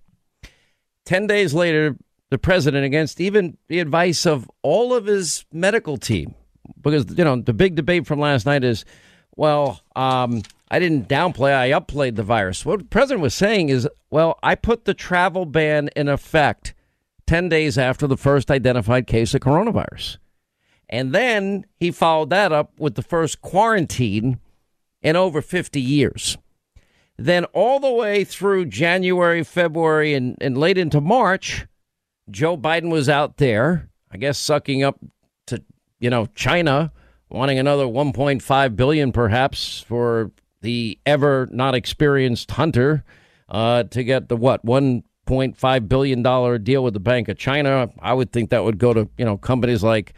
10 1.10 1.26
days 1.26 1.56
later, 1.56 1.98
the 2.30 2.38
president, 2.38 2.86
against 2.86 3.20
even 3.20 3.58
the 3.68 3.80
advice 3.80 4.28
of 4.28 4.48
all 4.62 4.94
of 4.94 5.08
his 5.08 5.44
medical 5.52 5.98
team, 5.98 6.36
because, 6.80 7.18
you 7.18 7.24
know, 7.24 7.42
the 7.42 7.52
big 7.52 7.74
debate 7.74 8.06
from 8.06 8.20
last 8.20 8.46
night 8.46 8.64
is, 8.64 8.86
well, 9.36 9.82
um, 9.96 10.44
I 10.70 10.78
didn't 10.78 11.10
downplay, 11.10 11.52
I 11.52 11.72
upplayed 11.72 12.16
the 12.16 12.22
virus. 12.22 12.64
What 12.64 12.78
the 12.78 12.86
president 12.86 13.24
was 13.24 13.34
saying 13.34 13.70
is, 13.70 13.90
well, 14.12 14.38
I 14.44 14.54
put 14.54 14.86
the 14.86 14.94
travel 14.94 15.48
ban 15.48 15.90
in 15.96 16.08
effect 16.08 16.76
10 17.26 17.50
days 17.50 17.80
after 17.80 18.06
the 18.06 18.16
first 18.16 18.52
identified 18.52 19.08
case 19.08 19.34
of 19.34 19.42
coronavirus. 19.42 20.18
And 20.90 21.12
then 21.12 21.66
he 21.80 21.90
followed 21.90 22.30
that 22.30 22.52
up 22.52 22.80
with 22.80 22.94
the 22.94 23.02
first 23.02 23.42
quarantine 23.42 24.40
in 25.02 25.16
over 25.16 25.42
50 25.42 25.82
years. 25.82 26.38
Then, 27.20 27.44
all 27.46 27.82
the 27.82 27.92
way 27.92 28.24
through 28.24 28.68
January, 28.68 29.44
February, 29.44 30.14
and, 30.14 30.38
and 30.40 30.58
late 30.58 30.78
into 30.78 31.02
March, 31.02 31.68
Joe 32.32 32.56
Biden 32.56 32.90
was 32.90 33.10
out 33.10 33.36
there, 33.38 33.90
I 34.10 34.16
guess, 34.16 34.40
sucking 34.40 34.84
up 34.84 34.98
to, 35.48 35.62
you 36.00 36.10
know, 36.10 36.28
China, 36.28 36.94
wanting 37.30 37.60
another 37.60 37.84
1.5 37.84 38.76
billion 38.78 39.12
perhaps 39.12 39.82
for 39.82 40.32
the 40.62 40.98
ever 41.06 41.50
not 41.52 41.76
experienced 41.76 42.52
Hunter 42.52 43.04
uh, 43.50 43.84
to 43.84 44.04
get 44.06 44.30
the 44.30 44.38
what, 44.38 44.66
1.5 44.66 45.90
billion 45.90 46.24
dollar 46.24 46.58
deal 46.58 46.86
with 46.86 46.94
the 46.94 47.02
Bank 47.02 47.28
of 47.28 47.38
China. 47.38 47.90
I 48.00 48.14
would 48.14 48.32
think 48.32 48.52
that 48.52 48.64
would 48.64 48.78
go 48.78 48.94
to, 48.94 49.10
you 49.18 49.26
know, 49.26 49.36
companies 49.36 49.84
like 49.84 50.14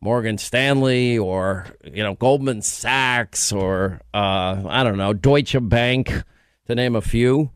Morgan 0.00 0.38
Stanley 0.38 1.18
or, 1.18 1.66
you 1.84 2.02
know, 2.02 2.14
Goldman 2.14 2.62
Sachs 2.62 3.52
or, 3.52 4.00
uh, 4.14 4.62
I 4.66 4.84
don't 4.84 4.96
know, 4.96 5.12
Deutsche 5.12 5.56
Bank 5.60 6.22
to 6.66 6.74
name 6.74 6.96
a 6.96 7.00
few. 7.00 7.50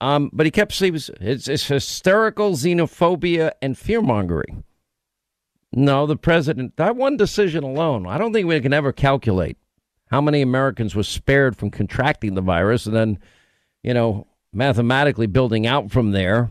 Um, 0.00 0.30
but 0.32 0.46
he 0.46 0.50
kept 0.50 0.72
saying 0.72 0.94
it's, 0.94 1.48
it's 1.48 1.66
hysterical 1.66 2.52
xenophobia 2.52 3.52
and 3.62 3.76
fear 3.76 4.02
mongering. 4.02 4.64
No, 5.72 6.06
the 6.06 6.16
president, 6.16 6.76
that 6.76 6.96
one 6.96 7.16
decision 7.16 7.64
alone, 7.64 8.06
I 8.06 8.18
don't 8.18 8.32
think 8.32 8.46
we 8.46 8.60
can 8.60 8.72
ever 8.72 8.92
calculate 8.92 9.56
how 10.06 10.20
many 10.20 10.42
Americans 10.42 10.94
were 10.94 11.02
spared 11.02 11.56
from 11.56 11.70
contracting 11.70 12.34
the 12.34 12.40
virus 12.40 12.86
and 12.86 12.94
then, 12.94 13.18
you 13.82 13.94
know, 13.94 14.26
mathematically 14.52 15.26
building 15.26 15.66
out 15.66 15.90
from 15.90 16.12
there. 16.12 16.50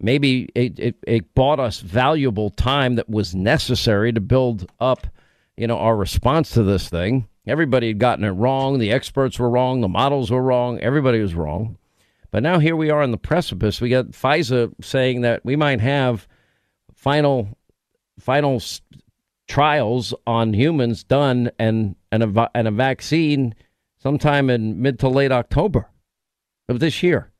Maybe 0.00 0.48
it, 0.54 0.78
it, 0.78 0.96
it 1.06 1.34
bought 1.34 1.60
us 1.60 1.80
valuable 1.80 2.50
time 2.50 2.96
that 2.96 3.08
was 3.08 3.34
necessary 3.34 4.12
to 4.12 4.20
build 4.20 4.70
up, 4.80 5.06
you 5.56 5.66
know, 5.66 5.78
our 5.78 5.96
response 5.96 6.50
to 6.50 6.62
this 6.62 6.88
thing. 6.88 7.28
Everybody 7.46 7.88
had 7.88 7.98
gotten 7.98 8.24
it 8.24 8.30
wrong. 8.30 8.78
The 8.78 8.90
experts 8.90 9.38
were 9.38 9.48
wrong. 9.48 9.80
The 9.80 9.88
models 9.88 10.30
were 10.30 10.42
wrong. 10.42 10.80
Everybody 10.80 11.20
was 11.20 11.34
wrong. 11.34 11.78
But 12.30 12.42
now 12.42 12.58
here 12.58 12.74
we 12.74 12.90
are 12.90 13.02
on 13.02 13.12
the 13.12 13.18
precipice. 13.18 13.80
We 13.80 13.88
got 13.88 14.06
Pfizer 14.06 14.72
saying 14.82 15.20
that 15.20 15.44
we 15.44 15.56
might 15.56 15.80
have 15.80 16.26
final 16.94 17.56
final 18.18 18.60
trials 19.46 20.12
on 20.26 20.54
humans 20.54 21.04
done 21.04 21.50
and 21.58 21.94
and 22.10 22.22
a, 22.22 22.50
and 22.54 22.66
a 22.66 22.72
vaccine 22.72 23.54
sometime 24.02 24.50
in 24.50 24.82
mid 24.82 24.98
to 24.98 25.08
late 25.08 25.32
October 25.32 25.88
of 26.68 26.80
this 26.80 27.02
year. 27.02 27.30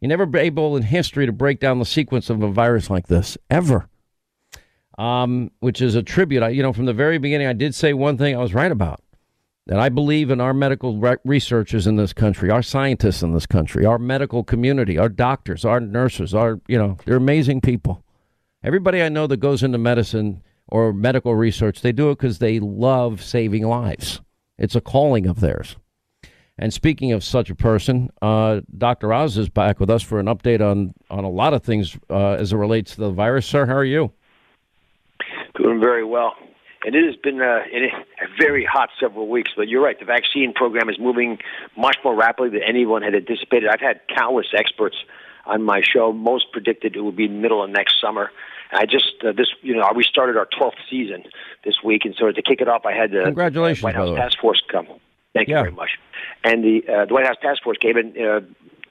You're 0.00 0.10
never 0.10 0.26
be 0.26 0.40
able 0.40 0.76
in 0.76 0.82
history 0.82 1.26
to 1.26 1.32
break 1.32 1.58
down 1.58 1.78
the 1.78 1.84
sequence 1.84 2.28
of 2.28 2.42
a 2.42 2.50
virus 2.50 2.90
like 2.90 3.06
this 3.06 3.38
ever. 3.48 3.88
Um, 4.98 5.50
which 5.60 5.80
is 5.80 5.94
a 5.94 6.02
tribute. 6.02 6.42
I, 6.42 6.50
you 6.50 6.62
know, 6.62 6.74
from 6.74 6.84
the 6.84 6.92
very 6.92 7.16
beginning, 7.16 7.46
I 7.46 7.54
did 7.54 7.74
say 7.74 7.94
one 7.94 8.18
thing 8.18 8.36
I 8.36 8.38
was 8.38 8.52
right 8.52 8.70
about 8.70 9.00
that 9.66 9.78
I 9.78 9.88
believe 9.88 10.30
in 10.30 10.40
our 10.40 10.52
medical 10.52 10.98
re- 10.98 11.16
researchers 11.24 11.86
in 11.86 11.96
this 11.96 12.12
country, 12.12 12.50
our 12.50 12.62
scientists 12.62 13.22
in 13.22 13.32
this 13.32 13.46
country, 13.46 13.86
our 13.86 13.98
medical 13.98 14.42
community, 14.42 14.98
our 14.98 15.08
doctors, 15.08 15.64
our 15.64 15.80
nurses, 15.80 16.34
our, 16.34 16.60
you 16.66 16.76
know, 16.76 16.96
they're 17.04 17.16
amazing 17.16 17.60
people. 17.60 18.02
Everybody 18.64 19.02
I 19.02 19.08
know 19.08 19.26
that 19.26 19.38
goes 19.38 19.62
into 19.62 19.78
medicine 19.78 20.42
or 20.68 20.92
medical 20.92 21.34
research, 21.34 21.80
they 21.80 21.92
do 21.92 22.10
it 22.10 22.18
because 22.18 22.38
they 22.38 22.58
love 22.58 23.22
saving 23.22 23.66
lives. 23.66 24.20
It's 24.58 24.76
a 24.76 24.80
calling 24.80 25.26
of 25.26 25.40
theirs. 25.40 25.76
And 26.58 26.72
speaking 26.72 27.12
of 27.12 27.24
such 27.24 27.50
a 27.50 27.54
person, 27.54 28.10
uh, 28.20 28.60
Dr. 28.76 29.12
Oz 29.12 29.38
is 29.38 29.48
back 29.48 29.80
with 29.80 29.90
us 29.90 30.02
for 30.02 30.20
an 30.20 30.26
update 30.26 30.60
on, 30.60 30.92
on 31.10 31.24
a 31.24 31.30
lot 31.30 31.54
of 31.54 31.62
things 31.62 31.96
uh, 32.10 32.32
as 32.32 32.52
it 32.52 32.56
relates 32.56 32.94
to 32.94 33.00
the 33.00 33.10
virus. 33.10 33.46
Sir, 33.46 33.66
how 33.66 33.74
are 33.74 33.84
you? 33.84 34.12
Doing 35.56 35.80
very 35.80 36.04
well. 36.04 36.34
And 36.84 36.94
it 36.94 37.04
has 37.06 37.16
been 37.16 37.40
a, 37.40 37.62
a 37.62 38.26
very 38.38 38.64
hot 38.64 38.90
several 38.98 39.28
weeks, 39.28 39.52
but 39.56 39.68
you're 39.68 39.82
right. 39.82 39.98
The 39.98 40.04
vaccine 40.04 40.52
program 40.52 40.88
is 40.90 40.98
moving 40.98 41.38
much 41.76 41.96
more 42.04 42.14
rapidly 42.14 42.50
than 42.50 42.62
anyone 42.62 43.02
had 43.02 43.14
anticipated. 43.14 43.68
I've 43.68 43.80
had 43.80 44.00
countless 44.14 44.48
experts 44.56 44.96
on 45.46 45.62
my 45.62 45.80
show. 45.80 46.12
Most 46.12 46.52
predicted 46.52 46.96
it 46.96 47.00
would 47.00 47.16
be 47.16 47.28
middle 47.28 47.62
of 47.62 47.70
next 47.70 48.00
summer. 48.00 48.30
And 48.70 48.80
I 48.80 48.86
just 48.86 49.12
uh, 49.24 49.32
this 49.32 49.48
you 49.60 49.76
know 49.76 49.88
we 49.94 50.02
started 50.02 50.36
our 50.36 50.46
12th 50.46 50.72
season 50.90 51.24
this 51.64 51.76
week, 51.84 52.04
and 52.04 52.14
so 52.18 52.32
to 52.32 52.42
kick 52.42 52.60
it 52.60 52.68
off, 52.68 52.86
I 52.86 52.92
had 52.92 53.10
the 53.10 53.22
Congratulations, 53.24 53.82
White 53.82 53.94
House. 53.94 54.16
Task 54.16 54.38
Force 54.40 54.62
come. 54.70 54.88
Thank 55.34 55.48
you 55.48 55.54
very 55.54 55.70
much. 55.70 55.98
And 56.44 56.64
the 56.64 56.82
uh, 56.88 57.04
the 57.06 57.14
White 57.14 57.26
House 57.26 57.36
Task 57.40 57.62
Force 57.62 57.78
came 57.78 57.96
in. 57.96 58.14
Uh, 58.18 58.40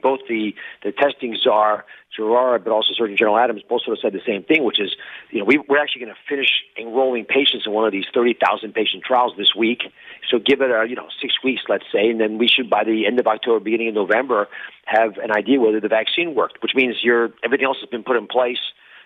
both 0.02 0.22
the 0.28 0.54
the 0.84 0.92
testing 0.92 1.38
czar 1.42 1.86
Gerard, 2.16 2.64
but 2.64 2.72
also 2.72 2.94
Surgeon 2.94 3.16
General 3.16 3.38
Adams, 3.38 3.62
both 3.68 3.84
sort 3.84 3.98
of 3.98 4.02
said 4.02 4.14
the 4.14 4.22
same 4.26 4.44
thing, 4.44 4.64
which 4.64 4.80
is, 4.80 4.96
you 5.30 5.40
know, 5.40 5.46
we, 5.46 5.58
we're 5.58 5.78
actually 5.78 6.02
going 6.02 6.14
to 6.14 6.20
finish 6.28 6.50
enrolling 6.78 7.26
patients 7.26 7.66
in 7.66 7.72
one 7.72 7.86
of 7.86 7.92
these 7.92 8.06
30,000 8.14 8.74
patient 8.74 9.04
trials 9.04 9.34
this 9.38 9.56
week. 9.56 9.84
So 10.30 10.38
give 10.38 10.62
it, 10.62 10.70
a, 10.70 10.86
you 10.88 10.96
know, 10.96 11.08
six 11.22 11.36
weeks, 11.44 11.64
let's 11.70 11.86
say, 11.92 12.10
and 12.10 12.20
then 12.20 12.38
we 12.38 12.48
should, 12.48 12.70
by 12.70 12.84
the 12.84 13.06
end 13.08 13.20
of 13.20 13.28
October, 13.28 13.60
beginning 13.60 13.90
of 13.90 13.96
November, 13.96 14.50
have 14.86 15.18
an 15.18 15.32
idea 15.32 15.60
whether 15.60 15.80
the 15.80 15.88
vaccine 15.88 16.36
worked, 16.36 16.62
which 16.62 16.74
means 16.76 16.98
your 17.02 17.30
everything 17.44 17.66
else 17.66 17.78
has 17.80 17.90
been 17.90 18.04
put 18.04 18.18
in 18.18 18.28
place 18.28 18.60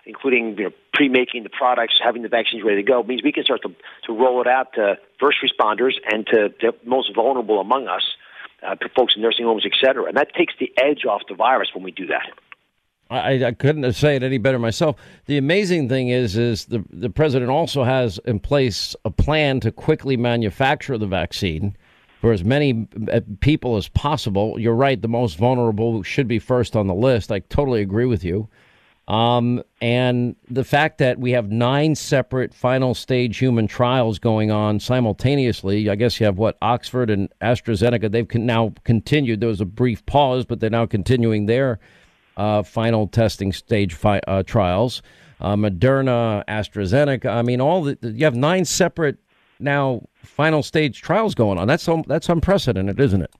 including 0.08 0.56
you 0.56 0.66
know, 0.66 0.72
pre-making 0.94 1.42
the 1.42 1.50
products, 1.50 1.96
having 2.04 2.22
the 2.22 2.30
vaccines 2.30 2.64
ready 2.64 2.78
to 2.78 2.88
go, 2.88 3.02
means 3.02 3.24
we 3.24 3.32
can 3.32 3.44
start 3.44 3.60
to, 3.64 3.74
to 4.06 4.14
roll 4.14 4.40
it 4.40 4.48
out 4.48 4.72
to 4.74 5.00
first 5.20 5.40
responders 5.44 5.94
and 6.12 6.28
to 6.28 6.54
the 6.62 6.74
most 6.86 7.10
vulnerable 7.16 7.60
among 7.60 7.88
us, 7.88 8.04
uh, 8.68 8.76
folks 8.96 9.14
in 9.16 9.22
nursing 9.22 9.46
homes, 9.46 9.64
et 9.66 9.72
cetera. 9.84 10.06
And 10.06 10.18
that 10.18 10.34
takes 10.34 10.54
the 10.60 10.72
edge 10.78 11.06
off 11.06 11.22
the 11.30 11.36
virus 11.36 11.70
when 11.74 11.84
we 11.84 11.92
do 11.92 12.08
that. 12.08 12.32
I, 13.10 13.46
I 13.46 13.52
couldn't 13.52 13.94
say 13.94 14.16
it 14.16 14.24
any 14.24 14.40
better 14.40 14.58
myself. 14.58 14.96
The 15.26 15.38
amazing 15.38 15.90
thing 15.90 16.10
is, 16.10 16.38
is 16.38 16.66
the 16.66 16.84
the 16.90 17.10
president 17.10 17.52
also 17.52 17.84
has 17.84 18.20
in 18.26 18.40
place 18.40 18.96
a 19.06 19.12
plan 19.12 19.60
to 19.60 19.72
quickly 19.72 20.18
manufacture 20.18 20.98
the 20.98 21.06
vaccine 21.06 21.78
for 22.20 22.32
as 22.32 22.44
many 22.44 22.88
uh, 23.12 23.22
people 23.42 23.78
as 23.78 23.88
possible. 23.90 24.60
You're 24.60 24.74
right; 24.74 25.00
the 25.00 25.08
most 25.08 25.38
vulnerable 25.38 26.02
should 26.02 26.28
be 26.28 26.40
first 26.40 26.76
on 26.76 26.88
the 26.88 26.96
list. 26.96 27.32
I 27.32 27.40
totally 27.40 27.82
agree 27.82 28.06
with 28.06 28.24
you. 28.24 28.50
Um, 29.08 29.62
and 29.82 30.36
the 30.50 30.64
fact 30.64 30.98
that 30.98 31.20
we 31.20 31.32
have 31.32 31.52
nine 31.52 31.94
separate 31.94 32.54
final 32.54 32.96
stage 32.96 33.38
human 33.38 33.68
trials 33.68 34.18
going 34.18 34.50
on 34.50 34.80
simultaneously, 34.80 35.90
I 35.90 35.96
guess 35.96 36.20
you 36.20 36.26
have 36.26 36.40
what 36.40 36.58
Oxford 36.62 37.12
and 37.12 37.30
AstraZeneca. 37.42 38.10
They've 38.10 38.28
con- 38.28 38.48
now 38.48 38.74
continued. 38.84 39.42
There 39.42 39.50
was 39.50 39.62
a 39.62 39.66
brief 39.66 40.04
pause, 40.08 40.46
but 40.46 40.60
they're 40.60 40.72
now 40.72 40.88
continuing 40.88 41.46
their 41.46 41.80
uh, 42.36 42.64
final 42.64 43.08
testing 43.08 43.54
stage 43.54 43.94
fi- 43.94 44.22
uh, 44.28 44.42
trials. 44.42 45.04
Uh, 45.40 45.56
Moderna, 45.56 46.44
AstraZeneca. 46.48 47.28
I 47.28 47.44
mean, 47.44 47.62
all 47.62 47.84
the 47.84 47.98
you 48.02 48.26
have 48.26 48.36
nine 48.36 48.66
separate 48.66 49.18
now 49.60 50.08
final 50.24 50.64
stage 50.64 51.02
trials 51.02 51.36
going 51.36 51.60
on. 51.60 51.68
That's 51.68 51.88
um, 51.88 52.04
that's 52.08 52.30
unprecedented, 52.30 53.00
isn't 53.00 53.22
it? 53.22 53.34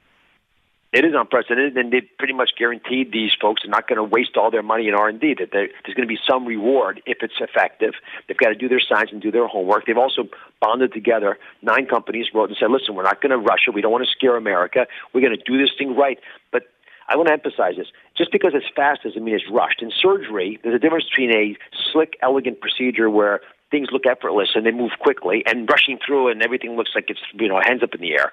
It 0.96 1.04
is 1.04 1.14
unprecedented, 1.14 1.76
and 1.76 1.92
they've 1.92 2.08
pretty 2.18 2.32
much 2.32 2.52
guaranteed 2.58 3.12
these 3.12 3.34
folks 3.42 3.66
are 3.66 3.68
not 3.68 3.86
going 3.86 3.98
to 3.98 4.04
waste 4.06 4.38
all 4.38 4.50
their 4.50 4.64
money 4.64 4.88
in 4.88 4.94
R 4.94 5.10
and 5.10 5.20
D. 5.20 5.34
That 5.38 5.50
there's 5.52 5.70
going 5.94 6.08
to 6.08 6.14
be 6.16 6.18
some 6.26 6.46
reward 6.46 7.02
if 7.06 7.18
it's 7.20 7.34
effective. 7.42 7.96
They've 8.30 8.38
got 8.38 8.48
to 8.48 8.56
do 8.56 8.70
their 8.70 8.80
science 8.80 9.10
and 9.12 9.22
do 9.22 9.30
their 9.30 9.46
homework. 9.46 9.88
They've 9.88 9.98
also 9.98 10.30
bonded 10.62 10.94
together. 10.94 11.38
Nine 11.62 11.86
companies 11.88 12.28
wrote 12.34 12.48
and 12.48 12.58
said, 12.58 12.72
"Listen, 12.72 12.96
we're 12.96 13.04
not 13.04 13.22
going 13.22 13.32
to 13.32 13.38
rush 13.38 13.68
it. 13.68 13.74
We 13.74 13.82
don't 13.82 13.92
want 13.92 14.06
to 14.06 14.10
scare 14.10 14.38
America. 14.38 14.88
We're 15.12 15.20
going 15.20 15.38
to 15.38 15.44
do 15.44 15.58
this 15.58 15.72
thing 15.78 15.98
right." 15.98 16.18
But 16.54 16.64
I 17.10 17.18
want 17.18 17.28
to 17.28 17.34
emphasize 17.34 17.76
this: 17.76 17.88
just 18.16 18.32
because 18.32 18.54
it's 18.56 18.66
fast 18.74 19.04
doesn't 19.04 19.22
mean 19.22 19.36
it's 19.36 19.52
rushed. 19.52 19.82
In 19.82 19.92
surgery, 19.92 20.62
there's 20.64 20.76
a 20.76 20.80
difference 20.80 21.10
between 21.10 21.36
a 21.36 21.58
slick, 21.92 22.16
elegant 22.22 22.62
procedure 22.62 23.10
where 23.10 23.42
things 23.72 23.90
look 23.92 24.06
effortless 24.06 24.50
and 24.56 24.66
they 24.66 24.72
move 24.72 24.92
quickly, 25.00 25.44
and 25.46 25.70
rushing 25.70 25.98
through 26.06 26.30
and 26.30 26.42
everything 26.42 26.76
looks 26.76 26.92
like 26.96 27.06
it's 27.10 27.20
you 27.34 27.48
know 27.48 27.60
hands 27.64 27.84
up 27.84 27.94
in 27.94 28.02
the 28.02 28.14
air. 28.14 28.32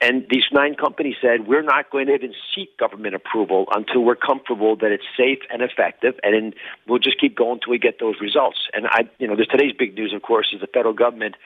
And 0.00 0.26
these 0.30 0.44
nine 0.52 0.74
companies 0.74 1.16
said 1.20 1.46
we're 1.46 1.62
not 1.62 1.90
going 1.90 2.06
to 2.06 2.14
even 2.14 2.34
seek 2.54 2.76
government 2.78 3.14
approval 3.14 3.66
until 3.74 4.02
we're 4.02 4.16
comfortable 4.16 4.76
that 4.76 4.92
it's 4.92 5.04
safe 5.16 5.38
and 5.50 5.62
effective, 5.62 6.14
and 6.22 6.34
then 6.34 6.54
we'll 6.86 6.98
just 6.98 7.18
keep 7.20 7.36
going 7.36 7.54
until 7.54 7.70
we 7.70 7.78
get 7.78 7.98
those 8.00 8.16
results. 8.20 8.58
And 8.72 8.86
I, 8.86 9.08
you 9.18 9.26
know, 9.26 9.36
there's 9.36 9.48
today's 9.48 9.72
big 9.78 9.94
news, 9.94 10.12
of 10.14 10.22
course, 10.22 10.48
is 10.52 10.60
the 10.60 10.66
federal 10.66 10.94
government 10.94 11.36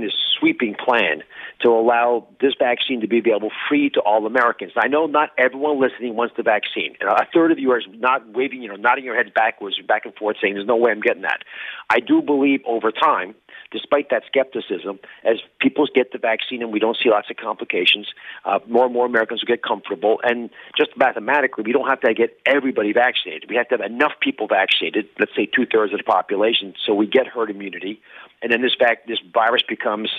this 0.00 0.12
sweeping 0.38 0.74
plan 0.74 1.22
to 1.60 1.68
allow 1.68 2.26
this 2.40 2.54
vaccine 2.58 3.00
to 3.00 3.06
be 3.06 3.18
available 3.18 3.50
free 3.68 3.90
to 3.90 4.00
all 4.00 4.26
Americans. 4.26 4.72
I 4.76 4.88
know 4.88 5.06
not 5.06 5.30
everyone 5.36 5.80
listening 5.80 6.16
wants 6.16 6.34
the 6.36 6.42
vaccine, 6.42 6.96
and 7.00 7.08
a 7.08 7.26
third 7.32 7.52
of 7.52 7.58
you 7.58 7.70
are 7.72 7.82
not 7.94 8.26
waving, 8.32 8.62
you 8.62 8.68
know, 8.68 8.76
nodding 8.76 9.04
your 9.04 9.16
heads 9.16 9.30
backwards, 9.34 9.78
back 9.86 10.06
and 10.06 10.14
forth, 10.14 10.36
saying, 10.40 10.54
"There's 10.54 10.66
no 10.66 10.76
way 10.76 10.90
I'm 10.90 11.00
getting 11.00 11.22
that." 11.22 11.44
I 11.90 12.00
do 12.00 12.22
believe 12.22 12.62
over 12.64 12.90
time, 12.90 13.34
despite 13.70 14.10
that 14.10 14.22
skepticism, 14.26 14.98
as 15.24 15.38
people 15.60 15.86
get 15.94 16.12
the 16.12 16.18
vaccine 16.18 16.62
and 16.62 16.72
we 16.72 16.78
don't 16.78 16.96
see 16.96 17.10
lots 17.10 17.30
of 17.30 17.36
complications, 17.36 18.12
uh, 18.44 18.58
more 18.66 18.84
and 18.84 18.94
more 18.94 19.06
Americans 19.06 19.42
will 19.42 19.54
get 19.54 19.62
comfortable. 19.62 20.20
And 20.22 20.50
just 20.76 20.96
mathematically, 20.96 21.64
we 21.64 21.72
don't 21.72 21.88
have 21.88 22.00
to 22.00 22.14
get 22.14 22.38
everybody 22.46 22.92
vaccinated. 22.92 23.48
We 23.48 23.56
have 23.56 23.68
to 23.68 23.76
have 23.76 23.84
enough 23.84 24.12
people 24.20 24.46
vaccinated, 24.46 25.08
let's 25.18 25.34
say 25.34 25.46
two 25.46 25.66
thirds 25.66 25.92
of 25.92 25.98
the 25.98 26.04
population, 26.04 26.74
so 26.84 26.94
we 26.94 27.06
get 27.06 27.26
herd 27.26 27.50
immunity, 27.50 28.00
and 28.42 28.52
then 28.52 28.62
this 28.62 28.72
vac- 28.78 29.06
this 29.06 29.18
virus 29.32 29.62
becomes 29.68 30.10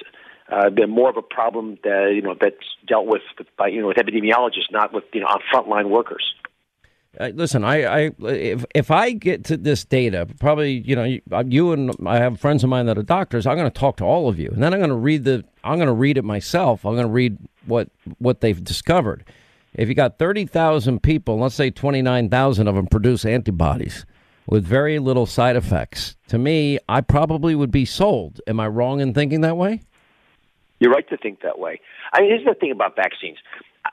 uh, 0.52 0.70
been 0.70 0.90
more 0.90 1.10
of 1.10 1.18
a 1.18 1.22
problem 1.22 1.78
that 1.84 2.12
you 2.14 2.22
know 2.22 2.36
that's 2.40 2.76
dealt 2.88 3.08
with 3.08 3.22
by 3.58 3.68
you 3.68 3.82
know 3.82 3.88
with 3.88 3.98
epidemiologists, 3.98 4.72
not 4.72 4.94
with 4.94 5.04
you 5.14 5.22
know 5.22 5.28
on 5.28 5.40
frontline 5.54 5.90
workers. 5.90 6.34
Uh, 7.20 7.30
listen, 7.34 7.64
I, 7.64 7.84
I, 7.84 8.12
if 8.20 8.66
if 8.74 8.92
I 8.92 9.12
get 9.12 9.44
to 9.46 9.58
this 9.58 9.84
data, 9.84 10.28
probably 10.40 10.84
you 10.86 10.96
know 10.96 11.04
you, 11.04 11.22
uh, 11.32 11.44
you 11.46 11.74
and 11.74 11.92
I 12.06 12.18
have 12.18 12.40
friends 12.40 12.64
of 12.64 12.70
mine 12.70 12.86
that 12.86 12.98
are 12.98 13.04
doctors. 13.04 13.46
I'm 13.46 13.58
going 13.58 13.70
to 13.70 13.80
talk 13.80 13.98
to 13.98 14.06
all 14.06 14.30
of 14.30 14.40
you, 14.40 14.50
and 14.50 14.64
then 14.64 14.74
I'm 14.74 14.80
going 14.80 14.90
to 14.90 14.96
read 14.96 15.26
the. 15.26 15.44
I'm 15.64 15.78
going 15.78 15.88
to 15.88 15.94
read 15.94 16.18
it 16.18 16.24
myself. 16.24 16.86
I'm 16.86 16.94
going 16.94 17.08
to 17.08 17.12
read 17.12 17.38
what 17.66 17.90
what 18.20 18.42
they've 18.42 18.64
discovered. 18.64 19.26
If 19.74 19.90
you 19.90 19.96
got 19.96 20.20
thirty 20.20 20.46
thousand 20.46 21.04
people, 21.04 21.40
let's 21.40 21.56
say 21.56 21.70
twenty 21.70 22.02
nine 22.02 22.30
thousand 22.30 22.68
of 22.68 22.76
them 22.76 22.88
produce 22.88 23.26
antibodies 23.26 24.06
with 24.48 24.66
very 24.66 25.00
little 25.00 25.26
side 25.26 25.56
effects. 25.56 26.16
To 26.28 26.38
me, 26.38 26.80
I 26.90 27.02
probably 27.02 27.56
would 27.56 27.72
be 27.72 27.86
sold. 27.86 28.42
Am 28.48 28.60
I 28.60 28.68
wrong 28.68 29.00
in 29.00 29.14
thinking 29.14 29.42
that 29.42 29.58
way? 29.58 29.82
You're 30.80 30.92
right 30.92 31.08
to 31.10 31.18
think 31.18 31.42
that 31.42 31.60
way. 31.60 31.80
I 32.12 32.22
mean, 32.22 32.30
here's 32.30 32.46
the 32.46 32.56
thing 32.56 32.72
about 32.72 32.96
vaccines. 32.96 33.38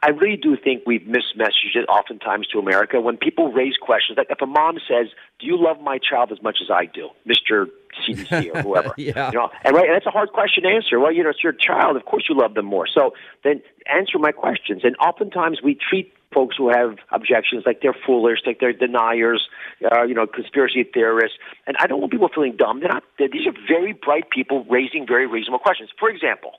I 0.03 0.11
really 0.11 0.36
do 0.36 0.57
think 0.57 0.82
we've 0.86 1.03
mismessaged 1.03 1.74
it 1.74 1.86
oftentimes 1.88 2.46
to 2.49 2.59
America 2.59 3.01
when 3.01 3.16
people 3.16 3.53
raise 3.53 3.76
questions. 3.80 4.18
Like 4.18 4.28
if 4.30 4.40
a 4.42 4.46
mom 4.46 4.78
says, 4.86 5.09
"Do 5.38 5.46
you 5.46 5.57
love 5.61 5.80
my 5.80 5.99
child 5.99 6.30
as 6.30 6.42
much 6.42 6.59
as 6.62 6.70
I 6.70 6.84
do, 6.84 7.09
Mister 7.24 7.68
CDC 8.07 8.55
or 8.55 8.62
whoever?" 8.62 8.94
Yeah. 8.96 9.30
You 9.30 9.38
know, 9.38 9.51
and 9.64 9.74
right, 9.74 9.86
and 9.86 9.94
that's 9.94 10.07
a 10.07 10.11
hard 10.11 10.32
question 10.32 10.64
to 10.64 10.68
answer. 10.68 11.01
Well, 11.01 11.12
you 11.12 11.22
know, 11.22 11.30
it's 11.30 11.42
your 11.42 11.55
child. 11.55 11.96
Of 11.96 12.05
course, 12.05 12.24
you 12.28 12.36
love 12.36 12.55
them 12.55 12.66
more. 12.66 12.86
So 12.86 13.14
then 13.44 13.62
answer 13.86 14.18
my 14.18 14.30
questions. 14.30 14.82
And 14.84 14.94
oftentimes 14.96 15.62
we 15.62 15.74
treat 15.74 16.12
folks 16.32 16.56
who 16.56 16.68
have 16.68 16.96
objections, 17.12 17.64
like 17.66 17.80
they're 17.82 17.96
foolish, 18.06 18.40
like 18.46 18.60
they're 18.60 18.72
deniers, 18.72 19.48
uh, 19.90 20.02
you 20.04 20.14
know, 20.14 20.26
conspiracy 20.26 20.84
theorists. 20.84 21.38
And 21.66 21.76
I 21.80 21.86
don't 21.86 22.00
want 22.00 22.12
people 22.12 22.28
feeling 22.32 22.56
dumb. 22.56 22.80
They're 22.80 22.92
not. 22.92 23.04
They're, 23.18 23.28
these 23.28 23.46
are 23.46 23.54
very 23.66 23.92
bright 23.92 24.30
people 24.30 24.64
raising 24.68 25.06
very 25.06 25.26
reasonable 25.26 25.60
questions. 25.60 25.90
For 25.98 26.10
example, 26.10 26.52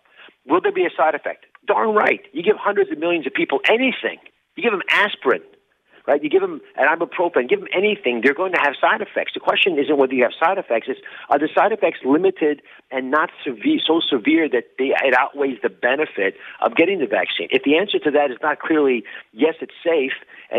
will 0.45 0.61
there 0.61 0.71
be 0.71 0.85
a 0.85 0.93
side 0.95 1.15
effect? 1.15 1.45
Darn 1.67 1.93
right. 1.95 2.21
You 2.33 2.43
give 2.43 2.55
hundreds 2.57 2.91
of 2.91 2.97
millions 2.97 3.27
of 3.27 3.33
people 3.33 3.59
anything. 3.69 4.17
You 4.55 4.63
give 4.63 4.71
them 4.71 4.81
aspirin 4.89 5.41
right? 6.09 6.23
You 6.23 6.29
give 6.29 6.41
them 6.41 6.59
an 6.75 6.87
ibuprofen, 6.89 7.47
give 7.47 7.59
them 7.59 7.69
anything, 7.71 8.21
they're 8.23 8.33
going 8.33 8.53
to 8.53 8.59
have 8.59 8.73
side 8.81 9.01
effects. 9.01 9.33
The 9.35 9.39
question 9.39 9.77
isn't 9.77 9.95
whether 9.95 10.13
you 10.13 10.23
have 10.23 10.33
side 10.33 10.57
effects; 10.57 10.87
it's 10.89 10.99
are 11.29 11.37
the 11.37 11.49
side 11.53 11.71
effects 11.71 11.99
limited 12.03 12.61
and 12.89 13.11
not 13.11 13.29
severe, 13.45 13.77
so 13.85 14.01
severe 14.01 14.49
that 14.49 14.65
they, 14.79 14.91
it 14.97 15.13
outweighs 15.13 15.59
the 15.61 15.69
benefit 15.69 16.33
of 16.65 16.75
getting 16.75 16.97
the 16.99 17.05
vaccine? 17.05 17.47
If 17.51 17.61
the 17.63 17.77
answer 17.77 17.99
to 17.99 18.11
that 18.11 18.31
is 18.31 18.37
not 18.41 18.59
clearly 18.59 19.03
yes, 19.33 19.53
it's 19.61 19.77
safe 19.85 20.17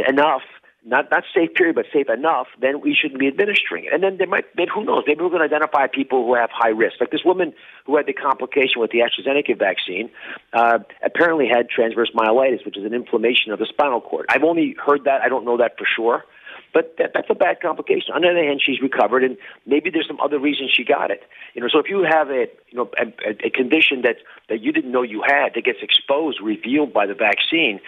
enough 0.09 0.43
not 0.85 1.11
not 1.11 1.25
safe 1.35 1.55
period, 1.55 1.77
but 1.77 1.87
safe 1.93 2.09
enough, 2.09 2.47
then 2.61 2.81
we 2.81 2.95
shouldn't 2.95 3.21
be 3.21 3.29
administering 3.29 3.85
it. 3.85 3.93
And 3.93 4.03
then 4.03 4.17
there 4.17 4.27
might, 4.27 4.47
maybe 4.57 4.71
who 4.75 4.85
knows? 4.85 5.05
Maybe 5.07 5.21
we're 5.21 5.29
going 5.29 5.47
to 5.47 5.55
identify 5.55 5.87
people 5.87 6.25
who 6.25 6.35
have 6.35 6.51
high 6.51 6.71
risk, 6.71 7.01
like 7.01 7.11
this 7.11 7.25
woman 7.25 7.53
who 7.87 7.97
had 7.97 8.07
the 8.07 8.13
complication 8.13 8.81
with 8.81 8.91
the 8.91 9.01
AstraZeneca 9.01 9.59
vaccine. 9.59 10.11
Uh, 10.53 10.79
apparently 11.05 11.49
had 11.49 11.69
transverse 11.69 12.11
myelitis, 12.15 12.65
which 12.65 12.79
is 12.79 12.85
an 12.85 12.95
inflammation 12.95 13.53
of 13.53 13.59
the 13.59 13.67
spinal 13.67 14.01
cord. 14.01 14.27
I've 14.29 14.45
only 14.45 14.75
heard 14.85 15.05
that; 15.05 15.21
I 15.21 15.29
don't 15.29 15.45
know 15.45 15.59
that 15.59 15.77
for 15.79 15.87
sure. 15.97 16.25
But 16.73 16.97
that, 16.99 17.11
that's 17.15 17.29
a 17.31 17.35
bad 17.35 17.61
complication. 17.61 18.15
On 18.15 18.23
the 18.23 18.29
other 18.29 18.45
hand, 18.45 18.63
she's 18.65 18.81
recovered, 18.81 19.25
and 19.25 19.37
maybe 19.67 19.91
there's 19.91 20.07
some 20.07 20.21
other 20.21 20.39
reasons 20.39 20.71
she 20.73 20.85
got 20.85 21.11
it. 21.11 21.23
You 21.55 21.63
know, 21.63 21.69
so 21.69 21.79
if 21.81 21.87
you 21.89 22.07
have 22.09 22.31
a 22.31 22.47
you 22.71 22.79
know 22.79 22.91
a, 22.97 23.47
a 23.47 23.51
condition 23.51 24.03
that 24.03 24.17
that 24.49 24.61
you 24.61 24.73
didn't 24.73 24.93
know 24.93 25.03
you 25.03 25.23
had 25.27 25.55
that 25.55 25.65
gets 25.65 25.81
exposed, 25.83 26.41
revealed 26.41 26.93
by 26.93 27.07
the 27.07 27.15
vaccine, 27.15 27.81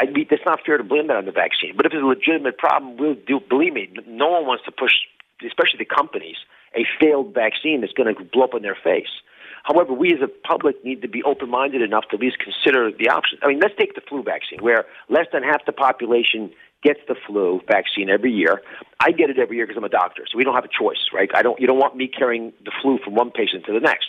I 0.00 0.06
mean, 0.06 0.26
it's 0.30 0.46
not 0.46 0.60
fair 0.64 0.78
to 0.78 0.84
blame 0.84 1.08
that 1.08 1.16
on 1.16 1.26
the 1.26 1.32
vaccine. 1.32 1.76
But 1.76 1.84
if 1.84 1.92
it's 1.92 2.02
a 2.02 2.06
legitimate 2.06 2.56
problem, 2.56 2.96
we'll 2.96 3.16
do. 3.26 3.38
Believe 3.38 3.74
me, 3.74 3.92
no 4.06 4.30
one 4.30 4.46
wants 4.46 4.64
to 4.64 4.72
push, 4.72 4.92
especially 5.44 5.78
the 5.78 5.84
companies, 5.84 6.36
a 6.74 6.86
failed 6.98 7.34
vaccine 7.34 7.82
that's 7.82 7.92
going 7.92 8.14
to 8.14 8.24
blow 8.24 8.44
up 8.44 8.54
in 8.54 8.62
their 8.62 8.78
face. 8.82 9.12
However, 9.62 9.92
we 9.92 10.14
as 10.14 10.22
a 10.22 10.28
public 10.28 10.82
need 10.84 11.02
to 11.02 11.08
be 11.08 11.22
open-minded 11.22 11.82
enough 11.82 12.04
to 12.10 12.16
at 12.16 12.20
least 12.20 12.38
consider 12.38 12.90
the 12.90 13.10
options. 13.10 13.40
I 13.44 13.48
mean, 13.48 13.60
let's 13.60 13.74
take 13.78 13.94
the 13.94 14.00
flu 14.00 14.22
vaccine, 14.22 14.60
where 14.62 14.86
less 15.10 15.26
than 15.34 15.42
half 15.42 15.66
the 15.66 15.72
population 15.72 16.50
gets 16.82 17.00
the 17.06 17.14
flu 17.26 17.60
vaccine 17.68 18.08
every 18.08 18.32
year. 18.32 18.62
I 19.00 19.10
get 19.12 19.28
it 19.28 19.38
every 19.38 19.56
year 19.56 19.66
because 19.66 19.76
I'm 19.76 19.84
a 19.84 19.90
doctor, 19.90 20.24
so 20.30 20.38
we 20.38 20.44
don't 20.44 20.54
have 20.54 20.64
a 20.64 20.68
choice, 20.68 21.10
right? 21.12 21.28
I 21.34 21.42
don't. 21.42 21.60
You 21.60 21.66
don't 21.66 21.78
want 21.78 21.94
me 21.94 22.08
carrying 22.08 22.54
the 22.64 22.72
flu 22.80 22.98
from 23.04 23.14
one 23.14 23.30
patient 23.30 23.66
to 23.66 23.72
the 23.74 23.80
next. 23.80 24.06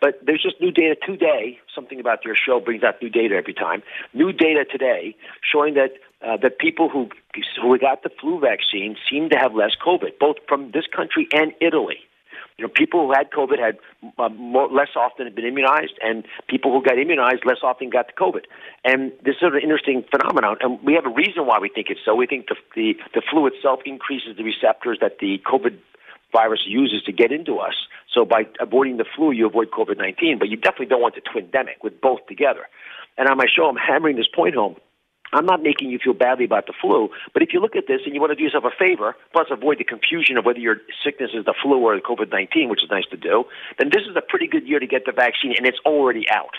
But 0.00 0.20
there's 0.24 0.42
just 0.42 0.60
new 0.60 0.70
data 0.70 0.96
today. 1.04 1.58
Something 1.74 2.00
about 2.00 2.24
your 2.24 2.34
show 2.34 2.60
brings 2.60 2.82
out 2.82 3.00
new 3.02 3.10
data 3.10 3.34
every 3.34 3.54
time. 3.54 3.82
New 4.14 4.32
data 4.32 4.64
today 4.64 5.16
showing 5.42 5.74
that 5.74 5.94
uh, 6.26 6.36
that 6.42 6.58
people 6.58 6.88
who 6.88 7.08
who 7.60 7.78
got 7.78 8.02
the 8.02 8.10
flu 8.20 8.40
vaccine 8.40 8.96
seem 9.10 9.28
to 9.30 9.38
have 9.38 9.54
less 9.54 9.72
COVID, 9.84 10.18
both 10.18 10.36
from 10.48 10.72
this 10.72 10.84
country 10.94 11.28
and 11.32 11.52
Italy. 11.60 11.98
You 12.56 12.66
know, 12.66 12.72
people 12.74 13.06
who 13.06 13.12
had 13.12 13.30
COVID 13.30 13.58
had 13.60 13.78
uh, 14.18 14.28
more, 14.30 14.68
less 14.68 14.88
often 14.96 15.32
been 15.32 15.46
immunized, 15.46 15.94
and 16.02 16.24
people 16.48 16.72
who 16.72 16.82
got 16.82 16.98
immunized 16.98 17.44
less 17.46 17.58
often 17.62 17.88
got 17.88 18.08
the 18.08 18.14
COVID. 18.14 18.46
And 18.84 19.12
this 19.24 19.36
is 19.36 19.54
an 19.54 19.60
interesting 19.62 20.04
phenomenon, 20.10 20.56
and 20.60 20.82
we 20.82 20.94
have 20.94 21.06
a 21.06 21.14
reason 21.14 21.46
why 21.46 21.60
we 21.60 21.68
think 21.68 21.86
it's 21.88 22.00
so. 22.04 22.16
We 22.16 22.26
think 22.26 22.48
the 22.48 22.56
the, 22.74 22.94
the 23.14 23.22
flu 23.30 23.46
itself 23.46 23.80
increases 23.86 24.36
the 24.36 24.42
receptors 24.42 24.98
that 25.00 25.18
the 25.20 25.40
COVID 25.46 25.78
virus 26.32 26.60
uses 26.66 27.02
to 27.04 27.12
get 27.12 27.32
into 27.32 27.58
us. 27.58 27.74
So 28.12 28.24
by 28.24 28.46
avoiding 28.60 28.96
the 28.96 29.04
flu, 29.16 29.32
you 29.32 29.46
avoid 29.46 29.70
COVID 29.70 29.98
19, 29.98 30.38
but 30.38 30.48
you 30.48 30.56
definitely 30.56 30.86
don't 30.86 31.02
want 31.02 31.14
the 31.14 31.22
twindemic 31.22 31.82
with 31.82 32.00
both 32.00 32.26
together. 32.26 32.66
And 33.16 33.28
on 33.28 33.36
my 33.36 33.46
show, 33.46 33.68
I'm 33.68 33.76
hammering 33.76 34.16
this 34.16 34.28
point 34.28 34.54
home. 34.54 34.76
I'm 35.32 35.44
not 35.44 35.62
making 35.62 35.90
you 35.90 35.98
feel 36.02 36.14
badly 36.14 36.46
about 36.46 36.66
the 36.66 36.72
flu, 36.80 37.10
but 37.34 37.42
if 37.42 37.50
you 37.52 37.60
look 37.60 37.76
at 37.76 37.84
this 37.86 38.00
and 38.06 38.14
you 38.14 38.20
want 38.20 38.30
to 38.30 38.36
do 38.36 38.44
yourself 38.44 38.64
a 38.64 38.70
favor, 38.78 39.14
plus 39.32 39.48
avoid 39.50 39.78
the 39.78 39.84
confusion 39.84 40.38
of 40.38 40.46
whether 40.46 40.58
your 40.58 40.76
sickness 41.04 41.32
is 41.34 41.44
the 41.44 41.54
flu 41.62 41.76
or 41.84 41.94
the 41.94 42.00
COVID 42.00 42.32
19, 42.32 42.70
which 42.70 42.82
is 42.82 42.90
nice 42.90 43.04
to 43.10 43.16
do, 43.16 43.44
then 43.78 43.90
this 43.92 44.04
is 44.08 44.16
a 44.16 44.22
pretty 44.22 44.46
good 44.46 44.66
year 44.66 44.78
to 44.78 44.86
get 44.86 45.04
the 45.04 45.12
vaccine, 45.12 45.54
and 45.56 45.66
it's 45.66 45.78
already 45.84 46.24
out. 46.30 46.56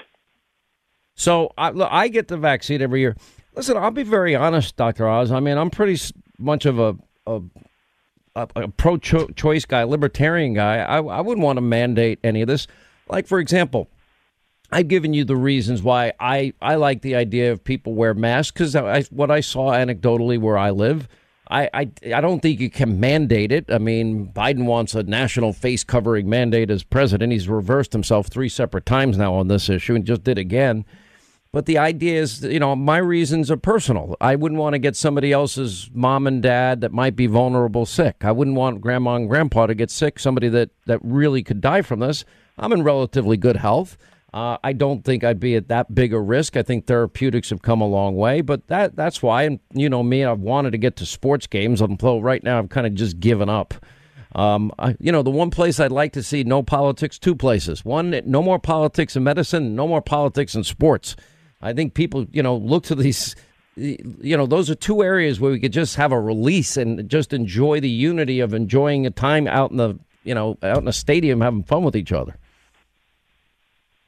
So 1.16 1.52
I, 1.58 1.72
look, 1.72 1.90
I 1.92 2.08
get 2.10 2.28
the 2.28 2.38
vaccine 2.38 2.82
every 2.82 3.02
year. 3.02 3.16
Listen, 3.56 3.76
I'll 3.76 3.92
be 3.92 4.04
very 4.04 4.36
honest, 4.36 4.76
Dr. 4.78 5.08
Oz. 5.08 5.32
I 5.32 5.40
mean, 5.40 5.58
I'm 5.58 5.72
pretty 5.72 6.00
much 6.38 6.66
of 6.66 6.80
a, 6.80 6.96
a 7.26 7.42
a, 8.36 8.48
a 8.56 8.68
pro 8.68 8.98
choice 8.98 9.66
guy, 9.66 9.84
libertarian 9.84 10.54
guy, 10.54 10.78
I, 10.78 10.98
I 10.98 11.22
wouldn't 11.22 11.44
want 11.44 11.58
to 11.58 11.62
mandate 11.62 12.20
any 12.24 12.42
of 12.42 12.48
this. 12.48 12.68
Like, 13.10 13.28
for 13.28 13.40
example, 13.40 13.90
I've 14.72 14.88
given 14.88 15.14
you 15.14 15.26
the 15.26 15.36
reasons 15.36 15.82
why 15.82 16.14
I, 16.20 16.54
I 16.62 16.76
like 16.76 17.02
the 17.02 17.16
idea 17.16 17.52
of 17.52 17.64
people 17.64 17.94
wear 17.94 18.14
masks 18.14 18.52
because 18.52 18.76
I, 18.76 19.02
what 19.10 19.32
I 19.32 19.40
saw 19.40 19.72
anecdotally 19.72 20.40
where 20.40 20.58
I 20.58 20.70
live, 20.70 21.08
I, 21.50 21.70
I, 21.74 21.92
I 22.14 22.22
don't 22.22 22.42
think 22.42 22.60
you 22.60 22.70
can 22.70 23.00
mandate 23.00 23.52
it. 23.52 23.72
I 23.72 23.80
mean, 23.80 24.28
Biden 24.28 24.66
wants 24.66 24.94
a 24.94 25.02
national 25.02 25.54
face 25.54 25.84
covering 25.84 26.30
mandate 26.30 26.70
as 26.70 26.84
president. 26.84 27.34
He's 27.34 27.50
reversed 27.50 27.94
himself 27.94 28.28
three 28.28 28.50
separate 28.50 28.86
times 28.86 29.18
now 29.18 29.34
on 29.34 29.48
this 29.48 29.70
issue 29.70 29.96
and 29.96 30.06
just 30.06 30.24
did 30.24 30.38
again. 30.38 30.86
But 31.52 31.66
the 31.66 31.80
idea 31.80 32.22
is, 32.22 32.43
you 32.43 32.60
know, 32.60 32.76
my 32.76 32.97
reasons 32.97 33.50
are 33.50 33.58
personal. 33.58 34.16
I 34.22 34.36
wouldn't 34.36 34.60
want 34.60 34.74
to 34.74 34.80
get 34.80 34.95
somebody 34.95 35.32
else's 35.32 35.89
mom 35.93 36.28
and 36.28 36.43
dad 36.43 36.82
that 36.82 36.91
might 36.91 37.16
be 37.16 37.26
vulnerable 37.26 37.88
sick. 37.88 38.18
I 38.22 38.32
wouldn't 38.32 38.56
want 38.56 38.82
grandma 38.82 39.16
and 39.16 39.28
grandpa 39.28 39.66
to 39.66 39.74
get 39.74 39.89
sick, 39.89 40.20
somebody 40.20 40.47
that, 40.50 40.70
that 40.86 41.00
really 41.04 41.41
could 41.41 41.60
die 41.60 41.82
from 41.82 42.02
this. 42.02 42.24
I'm 42.60 42.72
in 42.72 42.84
relatively 42.84 43.36
good 43.36 43.56
health. 43.56 43.97
Uh, 44.32 44.58
I 44.64 44.74
don't 44.74 45.04
think 45.04 45.24
I'd 45.24 45.39
be 45.39 45.56
at 45.56 45.70
that 45.70 45.95
big 45.95 46.14
a 46.14 46.20
risk. 46.20 46.56
I 46.56 46.62
think 46.62 46.86
therapeutics 46.86 47.50
have 47.50 47.64
come 47.64 47.82
a 47.82 47.88
long 47.88 48.16
way, 48.16 48.41
but 48.41 48.68
that 48.68 48.95
that's 48.95 49.24
why. 49.24 49.43
And 49.43 49.60
you 49.74 49.89
know 49.89 50.04
me, 50.04 50.24
I've 50.24 50.39
wanted 50.39 50.72
to 50.72 50.78
get 50.78 50.97
to 50.97 51.06
sports 51.08 51.47
games, 51.47 51.82
although 51.82 52.20
right 52.20 52.43
now 52.43 52.60
I've 52.60 52.70
kind 52.70 52.86
of 52.86 52.93
just 52.93 53.20
given 53.20 53.50
up. 53.50 53.74
Um, 54.36 54.72
I, 54.78 54.95
you 55.00 55.12
know, 55.12 55.24
the 55.24 55.32
one 55.32 55.50
place 55.50 55.80
I'd 55.80 55.91
like 55.91 56.14
to 56.14 56.22
see 56.22 56.43
no 56.43 56.62
politics, 56.62 57.18
two 57.18 57.36
places. 57.36 57.84
One, 57.84 58.22
no 58.26 58.43
more 58.43 58.60
politics 58.60 59.16
in 59.16 59.24
medicine, 59.24 59.76
no 59.76 59.88
more 59.88 60.02
politics 60.02 60.54
in 60.54 60.64
sports. 60.64 61.16
I 61.62 61.74
think 61.74 61.93
people, 61.93 62.26
you 62.32 62.43
know, 62.43 62.55
look 62.55 62.84
to 62.86 62.95
these. 62.95 63.36
You 63.76 64.36
know, 64.36 64.45
those 64.45 64.70
are 64.70 64.76
two 64.76 65.03
areas 65.03 65.39
where 65.39 65.51
we 65.51 65.60
could 65.60 65.72
just 65.72 65.95
have 65.95 66.12
a 66.12 66.20
release 66.20 66.76
and 66.76 67.10
just 67.10 67.32
enjoy 67.32 67.80
the 67.80 67.89
unity 67.89 68.41
of 68.41 68.53
enjoying 68.53 69.05
a 69.05 69.10
time 69.10 69.47
out 69.47 69.72
in 69.72 69.78
the, 69.78 69.97
you 70.26 70.36
know, 70.36 70.57
out 70.62 70.80
in 70.80 70.88
a 70.89 70.93
stadium 70.93 71.39
having 71.39 71.64
fun 71.64 71.84
with 71.84 71.95
each 71.95 72.12
other. 72.12 72.36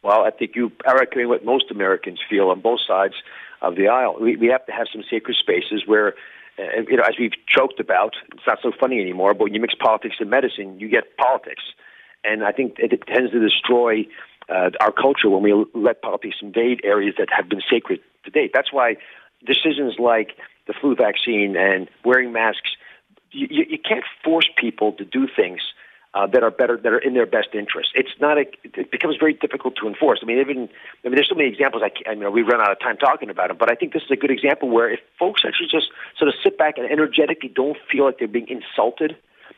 Well, 0.04 0.24
I 0.24 0.32
think 0.32 0.56
you 0.56 0.74
are 0.86 1.02
echoing 1.02 1.30
what 1.30 1.46
most 1.46 1.72
Americans 1.72 2.20
feel 2.30 2.50
on 2.50 2.60
both 2.60 2.80
sides 2.86 3.14
of 3.62 3.76
the 3.76 3.88
aisle. 3.88 4.18
We, 4.20 4.36
we 4.36 4.48
have 4.48 4.66
to 4.66 4.74
have 4.74 4.88
some 4.92 5.04
sacred 5.10 5.38
spaces 5.38 5.84
where, 5.86 6.16
uh, 6.60 6.82
you 6.90 6.98
know, 6.98 7.04
as 7.04 7.16
we've 7.18 7.32
joked 7.48 7.80
about, 7.80 8.16
it's 8.34 8.48
not 8.48 8.60
so 8.62 8.74
funny 8.78 9.00
anymore. 9.00 9.34
But 9.34 9.44
when 9.44 9.54
you 9.54 9.62
mix 9.62 9.76
politics 9.76 10.16
and 10.20 10.30
medicine, 10.30 10.80
you 10.80 10.90
get 10.90 11.16
politics, 11.16 11.64
and 12.26 12.44
I 12.44 12.52
think 12.52 12.76
it 12.80 13.08
tends 13.08 13.32
to 13.32 13.40
destroy 13.40 14.06
uh, 14.52 14.70
our 14.80 14.92
culture 14.92 15.30
when 15.30 15.44
we 15.44 15.66
let 15.74 16.02
politics 16.02 16.38
invade 16.42 16.82
areas 16.84 17.16
that 17.18 17.30
have 17.36 17.48
been 17.48 17.62
sacred 17.70 18.00
to 18.26 18.32
date. 18.32 18.52
That's 18.54 18.72
why 18.72 18.98
decisions 19.46 19.96
like 19.98 20.32
the 20.68 20.74
flu 20.74 20.96
vaccine 20.96 21.56
and 21.56 21.90
wearing 22.04 22.32
masks, 22.32 22.72
you, 23.32 23.48
you 23.50 23.80
can't 23.80 24.04
force 24.24 24.50
people 24.58 24.92
to 24.94 25.06
do 25.06 25.28
things 25.34 25.62
uh, 26.14 26.28
that 26.28 26.44
are 26.44 26.52
better, 26.52 26.76
that 26.78 26.92
are 26.92 27.00
in 27.00 27.14
their 27.14 27.26
best 27.26 27.50
interest. 27.54 27.90
It's 27.96 28.12
not 28.20 28.38
a, 28.38 28.46
it 28.64 28.92
becomes 28.92 29.16
very 29.18 29.34
difficult 29.34 29.78
to 29.78 29.88
enforce. 29.88 30.20
I 30.22 30.26
mean, 30.26 30.40
even, 30.40 30.70
I 31.04 31.08
mean, 31.08 31.16
there's 31.16 31.30
so 31.30 31.36
many 31.36 31.50
examples. 31.50 31.82
I, 31.84 32.10
I 32.10 32.16
mean, 32.16 32.32
we 32.34 32.42
run 32.42 32.60
out 32.60 32.72
of 32.72 32.80
time 32.80 32.98
talking 32.98 33.30
about 33.30 33.48
them, 33.48 33.58
but 33.58 33.72
I 33.72 33.76
think 33.76 33.94
this 33.94 34.04
is 34.04 34.12
a 34.12 34.18
good 34.18 34.32
example 34.32 34.70
where 34.70 34.92
if 34.92 35.00
folks 35.18 35.44
actually 35.48 35.70
just 35.72 35.88
sort 36.18 36.28
of 36.28 36.36
sit 36.44 36.58
back 36.58 36.78
and 36.78 36.92
energetically 36.92 37.50
don't 37.50 37.78
feel 37.90 38.06
like 38.06 38.20
they're 38.20 38.28
being 38.28 38.50
insulted, 38.50 39.16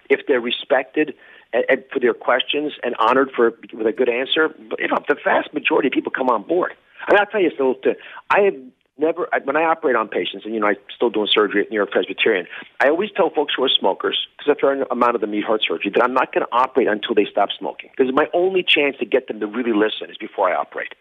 if 0.09 0.27
they're 0.27 0.41
respected, 0.41 1.15
and, 1.53 1.63
and 1.69 1.83
for 1.91 1.99
their 1.99 2.13
questions 2.13 2.73
and 2.83 2.95
honored 2.99 3.31
for 3.35 3.53
with 3.73 3.87
a 3.87 3.91
good 3.93 4.09
answer. 4.09 4.49
But 4.69 4.79
you 4.79 4.87
know, 4.87 4.97
the 5.07 5.15
vast 5.23 5.53
majority 5.53 5.87
of 5.87 5.93
people 5.93 6.11
come 6.11 6.29
on 6.29 6.43
board. 6.43 6.73
I 7.07 7.13
mean, 7.13 7.19
I'll 7.19 7.25
tell 7.25 7.41
you, 7.41 7.51
so 7.57 7.75
to, 7.83 7.95
I 8.29 8.41
have 8.41 8.55
never 8.97 9.27
when 9.43 9.57
I 9.57 9.63
operate 9.63 9.95
on 9.95 10.07
patients, 10.07 10.45
and 10.45 10.53
you 10.53 10.59
know, 10.59 10.67
I'm 10.67 10.75
still 10.95 11.09
doing 11.09 11.27
surgery 11.31 11.61
at 11.61 11.69
New 11.69 11.75
York 11.75 11.91
Presbyterian. 11.91 12.45
I 12.79 12.89
always 12.89 13.09
tell 13.15 13.29
folks 13.29 13.53
who 13.57 13.63
are 13.63 13.69
smokers, 13.69 14.27
because 14.37 14.55
a 14.55 14.59
fair 14.59 14.81
amount 14.83 15.15
of 15.15 15.21
them 15.21 15.31
need 15.31 15.43
heart 15.43 15.61
surgery, 15.67 15.91
that 15.93 16.03
I'm 16.03 16.13
not 16.13 16.33
going 16.33 16.45
to 16.45 16.51
operate 16.51 16.87
until 16.87 17.15
they 17.15 17.25
stop 17.29 17.49
smoking. 17.57 17.89
Because 17.95 18.13
my 18.13 18.27
only 18.33 18.63
chance 18.63 18.95
to 18.99 19.05
get 19.05 19.27
them 19.27 19.39
to 19.39 19.47
really 19.47 19.73
listen 19.73 20.09
is 20.09 20.17
before 20.17 20.49
I 20.49 20.55
operate. 20.55 20.93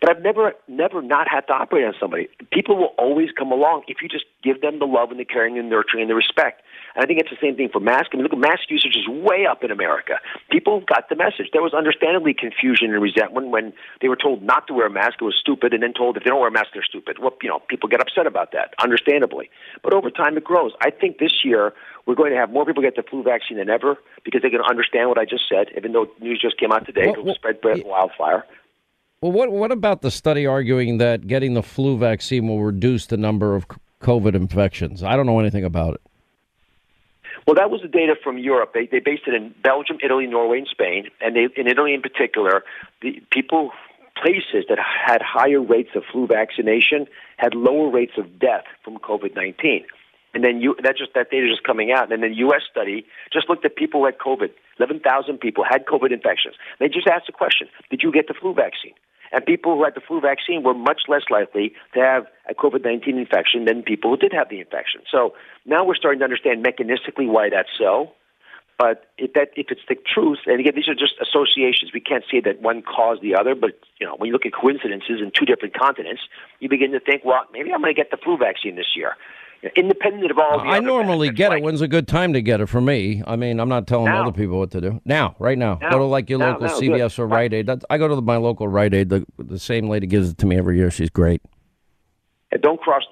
But 0.00 0.10
I've 0.10 0.22
never, 0.22 0.54
never 0.68 1.02
not 1.02 1.28
had 1.28 1.42
to 1.48 1.52
operate 1.52 1.84
on 1.84 1.94
somebody. 2.00 2.28
People 2.52 2.76
will 2.76 2.94
always 2.98 3.30
come 3.36 3.52
along 3.52 3.84
if 3.88 3.98
you 4.02 4.08
just 4.08 4.24
give 4.42 4.60
them 4.60 4.78
the 4.78 4.86
love 4.86 5.10
and 5.10 5.20
the 5.20 5.24
caring 5.24 5.58
and 5.58 5.70
nurturing 5.70 6.02
and 6.02 6.10
the 6.10 6.14
respect. 6.14 6.62
And 6.96 7.04
I 7.04 7.06
think 7.06 7.20
it's 7.20 7.30
the 7.30 7.36
same 7.40 7.56
thing 7.56 7.68
for 7.68 7.78
mask. 7.78 8.10
I 8.12 8.16
mean, 8.16 8.24
look 8.24 8.36
mask 8.36 8.70
usage 8.70 8.96
is 8.96 9.06
way 9.06 9.46
up 9.46 9.62
in 9.62 9.70
America. 9.70 10.14
People 10.50 10.80
got 10.80 11.08
the 11.08 11.16
message. 11.16 11.52
There 11.52 11.62
was 11.62 11.74
understandably 11.74 12.32
confusion 12.32 12.92
and 12.92 13.02
resentment 13.02 13.48
when 13.48 13.74
they 14.00 14.08
were 14.08 14.16
told 14.16 14.42
not 14.42 14.66
to 14.68 14.74
wear 14.74 14.86
a 14.86 14.90
mask. 14.90 15.20
It 15.20 15.24
was 15.24 15.36
stupid, 15.38 15.74
and 15.74 15.82
then 15.82 15.92
told 15.92 16.16
if 16.16 16.24
they 16.24 16.30
don't 16.30 16.40
wear 16.40 16.48
a 16.48 16.52
mask, 16.52 16.68
they're 16.72 16.82
stupid. 16.82 17.18
Well, 17.20 17.36
you 17.42 17.50
know, 17.50 17.60
people 17.68 17.88
get 17.88 18.00
upset 18.00 18.26
about 18.26 18.52
that, 18.52 18.74
understandably. 18.82 19.50
But 19.82 19.92
over 19.92 20.10
time, 20.10 20.36
it 20.36 20.44
grows. 20.44 20.72
I 20.80 20.90
think 20.90 21.18
this 21.18 21.44
year 21.44 21.74
we're 22.06 22.14
going 22.14 22.32
to 22.32 22.38
have 22.38 22.50
more 22.50 22.64
people 22.64 22.82
get 22.82 22.96
the 22.96 23.02
flu 23.02 23.22
vaccine 23.22 23.58
than 23.58 23.68
ever 23.68 23.96
because 24.24 24.40
they're 24.40 24.50
going 24.50 24.62
to 24.62 24.70
understand 24.70 25.10
what 25.10 25.18
I 25.18 25.26
just 25.26 25.44
said. 25.48 25.68
Even 25.76 25.92
though 25.92 26.08
news 26.20 26.40
just 26.40 26.58
came 26.58 26.72
out 26.72 26.86
today, 26.86 27.08
well, 27.08 27.20
it'll 27.20 27.34
spread 27.34 27.58
like 27.62 27.84
wildfire. 27.84 28.44
Well, 29.20 29.32
what 29.32 29.50
what 29.50 29.72
about 29.72 30.02
the 30.02 30.10
study 30.10 30.46
arguing 30.46 30.98
that 30.98 31.26
getting 31.26 31.54
the 31.54 31.62
flu 31.62 31.96
vaccine 31.98 32.48
will 32.48 32.62
reduce 32.62 33.06
the 33.06 33.16
number 33.16 33.54
of 33.54 33.66
COVID 34.00 34.34
infections. 34.34 35.02
I 35.02 35.16
don't 35.16 35.26
know 35.26 35.40
anything 35.40 35.64
about 35.64 35.94
it. 35.94 36.00
Well, 37.46 37.54
that 37.54 37.70
was 37.70 37.80
the 37.80 37.88
data 37.88 38.14
from 38.22 38.38
Europe. 38.38 38.72
They 38.74 38.86
they 38.86 38.98
based 38.98 39.22
it 39.26 39.34
in 39.34 39.54
Belgium, 39.62 39.98
Italy, 40.02 40.26
Norway, 40.26 40.58
and 40.58 40.68
Spain. 40.68 41.08
And 41.20 41.36
they, 41.36 41.46
in 41.56 41.68
Italy, 41.68 41.94
in 41.94 42.02
particular, 42.02 42.64
the 43.02 43.22
people 43.30 43.70
places 44.20 44.64
that 44.68 44.78
had 44.78 45.20
higher 45.22 45.60
rates 45.60 45.90
of 45.94 46.02
flu 46.10 46.26
vaccination 46.26 47.06
had 47.36 47.54
lower 47.54 47.90
rates 47.90 48.14
of 48.18 48.38
death 48.38 48.64
from 48.82 48.98
COVID 48.98 49.36
nineteen. 49.36 49.86
And 50.34 50.44
then 50.44 50.60
you, 50.60 50.76
that 50.82 50.98
just 50.98 51.14
that 51.14 51.30
data 51.30 51.46
just 51.48 51.62
coming 51.62 51.92
out. 51.92 52.10
And 52.12 52.22
then 52.22 52.30
the 52.30 52.36
U.S. 52.38 52.62
study 52.70 53.06
just 53.32 53.48
looked 53.48 53.64
at 53.64 53.76
people 53.76 54.00
who 54.00 54.06
had 54.06 54.18
COVID. 54.18 54.50
Eleven 54.78 55.00
thousand 55.00 55.38
people 55.38 55.64
had 55.64 55.86
COVID 55.86 56.12
infections. 56.12 56.56
They 56.80 56.88
just 56.88 57.06
asked 57.06 57.26
the 57.26 57.32
question: 57.32 57.68
Did 57.90 58.02
you 58.02 58.10
get 58.10 58.26
the 58.26 58.34
flu 58.34 58.54
vaccine? 58.54 58.94
And 59.36 59.44
people 59.44 59.76
who 59.76 59.84
had 59.84 59.94
the 59.94 60.00
flu 60.00 60.18
vaccine 60.18 60.62
were 60.62 60.72
much 60.72 61.02
less 61.08 61.24
likely 61.28 61.74
to 61.92 62.00
have 62.00 62.24
a 62.48 62.54
COVID 62.54 62.82
19 62.82 63.18
infection 63.18 63.66
than 63.66 63.82
people 63.82 64.08
who 64.08 64.16
did 64.16 64.32
have 64.32 64.48
the 64.48 64.60
infection. 64.60 65.02
So 65.12 65.34
now 65.66 65.84
we're 65.84 65.94
starting 65.94 66.20
to 66.20 66.24
understand 66.24 66.64
mechanistically 66.64 67.28
why 67.28 67.50
that's 67.50 67.68
so. 67.78 68.12
But 68.78 69.10
if 69.18 69.34
that 69.34 69.50
if 69.54 69.66
it's 69.68 69.82
the 69.90 69.96
truth, 69.96 70.38
and 70.46 70.58
again, 70.58 70.72
these 70.74 70.88
are 70.88 70.94
just 70.94 71.20
associations. 71.20 71.90
We 71.92 72.00
can't 72.00 72.24
say 72.30 72.40
that 72.40 72.62
one 72.62 72.80
caused 72.80 73.20
the 73.20 73.36
other. 73.36 73.54
But 73.54 73.78
you 74.00 74.06
know, 74.06 74.16
when 74.16 74.28
you 74.28 74.32
look 74.32 74.46
at 74.46 74.54
coincidences 74.54 75.20
in 75.20 75.32
two 75.34 75.44
different 75.44 75.74
continents, 75.74 76.22
you 76.60 76.70
begin 76.70 76.92
to 76.92 77.00
think, 77.00 77.22
well, 77.22 77.44
maybe 77.52 77.74
I'm 77.74 77.82
going 77.82 77.94
to 77.94 77.96
get 77.96 78.10
the 78.10 78.16
flu 78.16 78.38
vaccine 78.38 78.76
this 78.76 78.96
year 78.96 79.16
independent 79.74 80.30
of 80.30 80.38
all. 80.38 80.60
I 80.60 80.80
normally 80.80 81.30
get 81.30 81.52
it. 81.52 81.62
When's 81.62 81.80
a 81.80 81.88
good 81.88 82.08
time 82.08 82.32
to 82.32 82.42
get 82.42 82.60
it 82.60 82.66
for 82.66 82.80
me? 82.80 83.22
I 83.26 83.36
mean, 83.36 83.60
I'm 83.60 83.68
not 83.68 83.86
telling 83.86 84.06
now. 84.06 84.22
other 84.22 84.32
people 84.32 84.58
what 84.58 84.70
to 84.72 84.80
do. 84.80 85.00
Now, 85.04 85.34
right 85.38 85.58
now, 85.58 85.78
now. 85.80 85.90
go 85.90 85.98
to 85.98 86.04
like 86.04 86.30
your 86.30 86.38
now, 86.38 86.58
local 86.58 86.68
CVS 86.68 87.16
good. 87.16 87.22
or 87.22 87.26
Rite 87.26 87.52
Aid. 87.52 87.70
I 87.90 87.98
go 87.98 88.08
to 88.08 88.20
my 88.20 88.36
local 88.36 88.68
Rite 88.68 88.94
Aid. 88.94 89.08
The, 89.08 89.26
the 89.38 89.58
same 89.58 89.88
lady 89.88 90.06
gives 90.06 90.30
it 90.30 90.38
to 90.38 90.46
me 90.46 90.56
every 90.56 90.76
year. 90.76 90.90
She's 90.90 91.10
great. 91.10 91.42
And 92.52 92.62
don't 92.62 92.80
cross. 92.80 93.02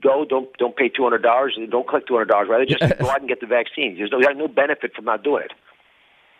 Go. 0.00 0.24
Don't 0.24 0.56
don't 0.58 0.76
pay 0.76 0.88
two 0.88 1.02
hundred 1.02 1.22
dollars. 1.22 1.58
Don't 1.70 1.88
collect 1.88 2.08
two 2.08 2.14
hundred 2.14 2.28
dollars. 2.28 2.48
Rather, 2.50 2.66
just 2.66 2.80
go 2.98 3.08
out 3.08 3.20
and 3.20 3.28
get 3.28 3.40
the 3.40 3.46
vaccine. 3.46 3.96
There's 3.96 4.10
no, 4.10 4.20
there's 4.20 4.36
no 4.36 4.48
benefit 4.48 4.94
from 4.94 5.06
not 5.06 5.24
doing 5.24 5.44
it. 5.44 5.52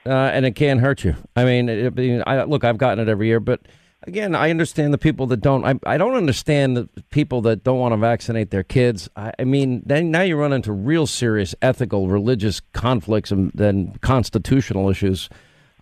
Uh, 0.05 0.31
and 0.33 0.45
it 0.45 0.57
can't 0.57 0.81
hurt 0.81 1.05
you. 1.05 1.15
I 1.37 1.45
mean, 1.45 1.69
it, 1.69 2.23
I, 2.27 2.43
look, 2.43 2.65
I've 2.65 2.79
gotten 2.79 2.99
it 2.99 3.09
every 3.09 3.29
year, 3.29 3.39
but 3.39 3.61
again, 4.05 4.35
I 4.35 4.51
understand 4.51 4.93
the 4.93 4.99
people 4.99 5.27
that 5.29 5.41
don't. 5.41 5.65
I, 5.65 5.75
I 5.85 5.99
don't 5.99 6.15
understand 6.15 6.77
the 6.77 6.89
people 7.11 7.41
that 7.43 7.65
don't 7.65 7.79
want 7.79 7.93
to 7.93 7.97
vaccinate 7.97 8.51
their 8.51 8.63
kids. 8.63 9.09
I, 9.17 9.33
I 9.39 9.45
mean, 9.45 9.83
then 9.85 10.11
now 10.11 10.23
you 10.23 10.37
run 10.37 10.53
into 10.53 10.73
real 10.73 11.07
serious 11.07 11.55
ethical, 11.63 12.09
religious 12.09 12.61
conflicts 12.73 13.31
and 13.31 13.51
then 13.55 13.97
constitutional 14.01 14.89
issues. 14.89 15.29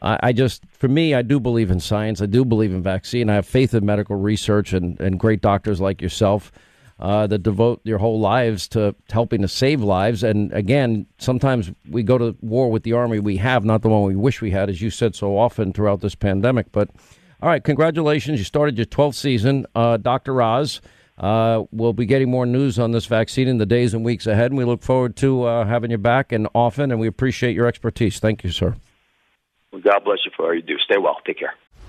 I, 0.02 0.18
I 0.22 0.32
just, 0.32 0.64
for 0.70 0.88
me, 0.88 1.14
I 1.14 1.22
do 1.22 1.40
believe 1.40 1.70
in 1.70 1.80
science. 1.80 2.20
I 2.20 2.26
do 2.26 2.44
believe 2.44 2.72
in 2.72 2.82
vaccine. 2.82 3.30
I 3.30 3.34
have 3.34 3.46
faith 3.46 3.74
in 3.74 3.84
medical 3.84 4.16
research 4.16 4.72
and, 4.72 4.98
and 5.00 5.18
great 5.18 5.40
doctors 5.40 5.80
like 5.80 6.00
yourself. 6.02 6.52
Uh, 6.98 7.26
that 7.26 7.38
devote 7.38 7.80
your 7.82 7.96
whole 7.96 8.20
lives 8.20 8.68
to 8.68 8.94
helping 9.10 9.40
to 9.40 9.48
save 9.48 9.80
lives. 9.80 10.22
And 10.22 10.52
again, 10.52 11.06
sometimes 11.16 11.72
we 11.88 12.02
go 12.02 12.18
to 12.18 12.36
war 12.42 12.70
with 12.70 12.82
the 12.82 12.92
army 12.92 13.18
we 13.18 13.38
have, 13.38 13.64
not 13.64 13.80
the 13.80 13.88
one 13.88 14.02
we 14.02 14.14
wish 14.14 14.42
we 14.42 14.50
had, 14.50 14.68
as 14.68 14.82
you 14.82 14.90
said 14.90 15.14
so 15.14 15.38
often 15.38 15.72
throughout 15.72 16.02
this 16.02 16.14
pandemic. 16.14 16.70
But 16.72 16.90
all 17.42 17.48
right, 17.48 17.62
congratulations. 17.62 18.38
You 18.38 18.44
started 18.44 18.76
your 18.76 18.86
12th 18.86 19.14
season. 19.14 19.66
Uh, 19.74 19.96
Dr. 19.96 20.40
Oz, 20.42 20.80
uh, 21.18 21.64
we'll 21.70 21.92
be 21.92 22.06
getting 22.06 22.30
more 22.30 22.46
news 22.46 22.78
on 22.78 22.92
this 22.92 23.06
vaccine 23.06 23.48
in 23.48 23.58
the 23.58 23.66
days 23.66 23.94
and 23.94 24.04
weeks 24.04 24.26
ahead, 24.26 24.50
and 24.50 24.58
we 24.58 24.64
look 24.64 24.82
forward 24.82 25.16
to 25.16 25.44
uh, 25.44 25.64
having 25.66 25.90
you 25.90 25.98
back 25.98 26.32
and 26.32 26.48
often, 26.54 26.90
and 26.90 27.00
we 27.00 27.06
appreciate 27.06 27.54
your 27.54 27.66
expertise. 27.66 28.18
Thank 28.18 28.44
you, 28.44 28.50
sir. 28.50 28.74
Well, 29.72 29.82
God 29.82 30.04
bless 30.04 30.18
you 30.24 30.32
for 30.36 30.46
all 30.46 30.54
you 30.54 30.62
do. 30.62 30.76
Stay 30.84 30.98
well. 30.98 31.18
Take 31.26 31.38
care. 31.38 31.54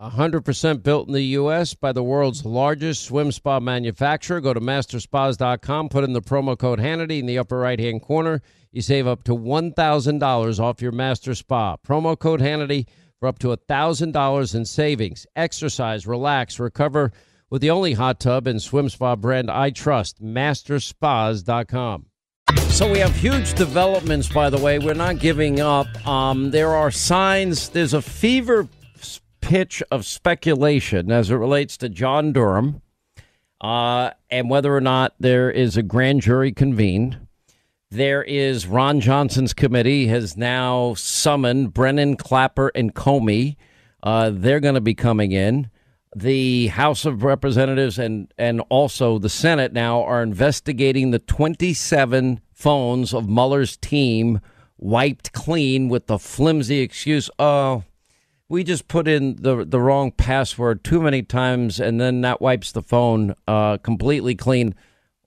100% 0.00 0.82
built 0.82 1.08
in 1.08 1.14
the 1.14 1.22
U.S. 1.22 1.72
by 1.72 1.90
the 1.90 2.02
world's 2.02 2.44
largest 2.44 3.04
swim 3.04 3.32
spa 3.32 3.60
manufacturer. 3.60 4.40
Go 4.40 4.52
to 4.52 4.60
masterspas.com, 4.60 5.88
put 5.88 6.04
in 6.04 6.12
the 6.12 6.20
promo 6.20 6.58
code 6.58 6.78
Hannity 6.78 7.18
in 7.18 7.26
the 7.26 7.38
upper 7.38 7.58
right 7.58 7.78
hand 7.78 8.02
corner. 8.02 8.42
You 8.72 8.82
save 8.82 9.06
up 9.06 9.24
to 9.24 9.32
$1,000 9.32 10.60
off 10.60 10.82
your 10.82 10.92
master 10.92 11.34
spa. 11.34 11.76
Promo 11.78 12.18
code 12.18 12.40
Hannity 12.40 12.86
for 13.18 13.28
up 13.28 13.38
to 13.38 13.56
$1,000 13.56 14.54
in 14.54 14.64
savings. 14.66 15.26
Exercise, 15.34 16.06
relax, 16.06 16.60
recover 16.60 17.10
with 17.48 17.62
the 17.62 17.70
only 17.70 17.94
hot 17.94 18.20
tub 18.20 18.46
and 18.46 18.60
swim 18.60 18.90
spa 18.90 19.16
brand 19.16 19.50
I 19.50 19.70
trust, 19.70 20.22
masterspas.com. 20.22 22.06
So 22.68 22.92
we 22.92 22.98
have 22.98 23.16
huge 23.16 23.54
developments, 23.54 24.28
by 24.28 24.50
the 24.50 24.58
way. 24.58 24.78
We're 24.78 24.92
not 24.92 25.18
giving 25.18 25.60
up. 25.60 25.86
Um, 26.06 26.50
there 26.50 26.74
are 26.74 26.90
signs, 26.90 27.70
there's 27.70 27.94
a 27.94 28.02
fever 28.02 28.68
pitch 29.46 29.80
of 29.92 30.04
speculation 30.04 31.12
as 31.12 31.30
it 31.30 31.36
relates 31.36 31.76
to 31.76 31.88
John 31.88 32.32
Durham 32.32 32.82
uh, 33.60 34.10
and 34.28 34.50
whether 34.50 34.74
or 34.74 34.80
not 34.80 35.14
there 35.20 35.52
is 35.52 35.76
a 35.76 35.84
grand 35.84 36.22
jury 36.22 36.50
convened. 36.50 37.28
There 37.88 38.24
is 38.24 38.66
Ron 38.66 38.98
Johnson's 38.98 39.54
committee 39.54 40.08
has 40.08 40.36
now 40.36 40.94
summoned 40.94 41.72
Brennan, 41.72 42.16
Clapper, 42.16 42.72
and 42.74 42.92
Comey. 42.92 43.54
Uh, 44.02 44.32
they're 44.34 44.58
going 44.58 44.74
to 44.74 44.80
be 44.80 44.96
coming 44.96 45.30
in. 45.30 45.70
The 46.16 46.66
House 46.66 47.04
of 47.04 47.22
Representatives 47.22 48.00
and, 48.00 48.34
and 48.36 48.60
also 48.68 49.20
the 49.20 49.28
Senate 49.28 49.72
now 49.72 50.02
are 50.02 50.24
investigating 50.24 51.12
the 51.12 51.20
27 51.20 52.40
phones 52.52 53.14
of 53.14 53.28
Mueller's 53.28 53.76
team 53.76 54.40
wiped 54.76 55.32
clean 55.32 55.88
with 55.88 56.08
the 56.08 56.18
flimsy 56.18 56.80
excuse, 56.80 57.30
oh, 57.38 57.84
we 58.48 58.62
just 58.64 58.88
put 58.88 59.08
in 59.08 59.36
the 59.36 59.64
the 59.64 59.80
wrong 59.80 60.12
password 60.12 60.84
too 60.84 61.00
many 61.00 61.22
times, 61.22 61.80
and 61.80 62.00
then 62.00 62.20
that 62.20 62.40
wipes 62.40 62.72
the 62.72 62.82
phone 62.82 63.34
uh, 63.48 63.78
completely 63.78 64.34
clean. 64.34 64.74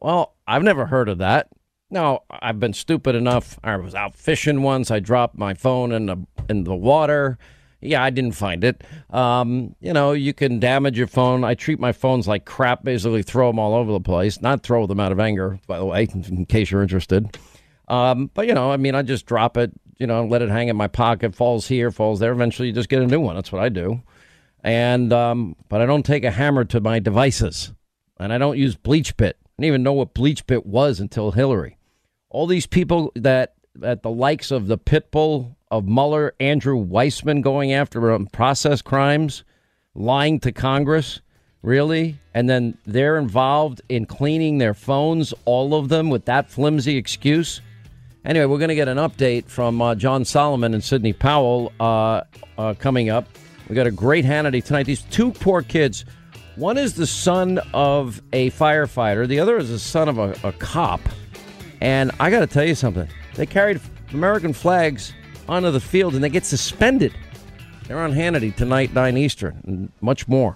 Well, 0.01 0.35
I've 0.47 0.63
never 0.63 0.85
heard 0.85 1.09
of 1.09 1.17
that. 1.17 1.49
No, 1.91 2.23
I've 2.29 2.59
been 2.59 2.73
stupid 2.73 3.15
enough. 3.15 3.59
I 3.63 3.75
was 3.77 3.95
out 3.95 4.15
fishing 4.15 4.61
once. 4.61 4.91
I 4.91 4.99
dropped 4.99 5.37
my 5.37 5.53
phone 5.53 5.91
in 5.91 6.05
the 6.05 6.17
in 6.47 6.63
the 6.63 6.75
water. 6.75 7.37
Yeah, 7.81 8.03
I 8.03 8.09
didn't 8.09 8.33
find 8.33 8.63
it. 8.63 8.83
Um, 9.09 9.75
you 9.79 9.93
know, 9.93 10.11
you 10.11 10.33
can 10.33 10.59
damage 10.59 10.97
your 10.97 11.07
phone. 11.07 11.45
I 11.45 11.53
treat 11.55 11.79
my 11.79 11.93
phones 11.93 12.27
like 12.27 12.45
crap. 12.45 12.83
Basically, 12.83 13.23
throw 13.23 13.47
them 13.49 13.59
all 13.59 13.73
over 13.73 13.91
the 13.91 14.01
place. 14.01 14.41
Not 14.41 14.63
throw 14.63 14.85
them 14.85 14.99
out 14.99 15.11
of 15.11 15.19
anger, 15.19 15.59
by 15.65 15.77
the 15.79 15.85
way, 15.85 16.07
in 16.13 16.45
case 16.45 16.71
you're 16.71 16.81
interested. 16.81 17.37
Um, 17.87 18.29
but 18.33 18.47
you 18.47 18.53
know, 18.53 18.71
I 18.71 18.77
mean, 18.77 18.95
I 18.95 19.01
just 19.01 19.25
drop 19.25 19.57
it, 19.57 19.71
you 19.99 20.07
know, 20.07 20.25
let 20.25 20.41
it 20.41 20.49
hang 20.49 20.69
in 20.69 20.77
my 20.77 20.87
pocket, 20.87 21.35
falls 21.35 21.67
here, 21.67 21.91
falls 21.91 22.19
there. 22.19 22.31
Eventually, 22.31 22.69
you 22.69 22.73
just 22.73 22.89
get 22.89 23.01
a 23.01 23.07
new 23.07 23.19
one. 23.19 23.35
That's 23.35 23.51
what 23.51 23.61
I 23.61 23.69
do. 23.69 24.01
And 24.63 25.13
um, 25.13 25.55
but 25.67 25.81
I 25.81 25.85
don't 25.85 26.05
take 26.05 26.23
a 26.23 26.31
hammer 26.31 26.65
to 26.65 26.81
my 26.81 26.99
devices, 26.99 27.73
and 28.17 28.33
I 28.33 28.37
don't 28.37 28.57
use 28.57 28.75
BleachBit. 28.75 29.33
I 29.33 29.61
didn't 29.61 29.65
even 29.65 29.83
know 29.83 29.93
what 29.93 30.15
BleachBit 30.15 30.65
was 30.65 30.99
until 30.99 31.31
Hillary. 31.31 31.77
All 32.29 32.47
these 32.47 32.65
people 32.65 33.11
that 33.15 33.53
at 33.83 34.03
the 34.03 34.09
likes 34.09 34.51
of 34.51 34.67
the 34.67 34.77
Pitbull 34.77 35.55
of 35.71 35.87
Mueller, 35.87 36.33
Andrew 36.39 36.83
Weissmann 36.83 37.41
going 37.41 37.71
after 37.73 38.11
um, 38.11 38.27
process 38.27 38.81
crimes, 38.81 39.43
lying 39.93 40.39
to 40.41 40.51
Congress, 40.51 41.21
really, 41.61 42.17
and 42.33 42.49
then 42.49 42.77
they're 42.85 43.17
involved 43.17 43.81
in 43.89 44.05
cleaning 44.05 44.57
their 44.57 44.73
phones, 44.73 45.33
all 45.45 45.75
of 45.75 45.89
them, 45.89 46.09
with 46.09 46.25
that 46.25 46.49
flimsy 46.49 46.97
excuse. 46.97 47.61
Anyway, 48.29 48.45
we're 48.45 48.59
going 48.59 48.69
to 48.69 48.75
get 48.75 48.87
an 48.87 48.99
update 48.99 49.47
from 49.47 49.81
uh, 49.81 49.95
John 49.95 50.23
Solomon 50.23 50.75
and 50.75 50.83
Sidney 50.83 51.13
Powell 51.13 51.73
uh, 51.79 52.21
uh, 52.59 52.75
coming 52.77 53.09
up. 53.09 53.27
We 53.67 53.73
got 53.75 53.87
a 53.87 53.91
great 53.91 54.23
Hannity 54.23 54.63
tonight. 54.63 54.83
These 54.83 55.01
two 55.01 55.31
poor 55.31 55.63
kids. 55.63 56.05
One 56.55 56.77
is 56.77 56.93
the 56.93 57.07
son 57.07 57.59
of 57.73 58.21
a 58.31 58.51
firefighter. 58.51 59.27
The 59.27 59.39
other 59.39 59.57
is 59.57 59.69
the 59.69 59.79
son 59.79 60.07
of 60.07 60.19
a, 60.19 60.35
a 60.43 60.51
cop. 60.51 61.01
And 61.81 62.11
I 62.19 62.29
got 62.29 62.41
to 62.41 62.47
tell 62.47 62.63
you 62.63 62.75
something. 62.75 63.07
They 63.33 63.47
carried 63.47 63.81
American 64.13 64.53
flags 64.53 65.11
onto 65.47 65.71
the 65.71 65.79
field 65.79 66.13
and 66.13 66.23
they 66.23 66.29
get 66.29 66.45
suspended. 66.45 67.15
They're 67.87 67.97
on 67.97 68.13
Hannity 68.13 68.55
tonight, 68.55 68.93
9 68.93 69.17
Eastern, 69.17 69.59
and 69.65 69.91
much 70.01 70.27
more. 70.27 70.55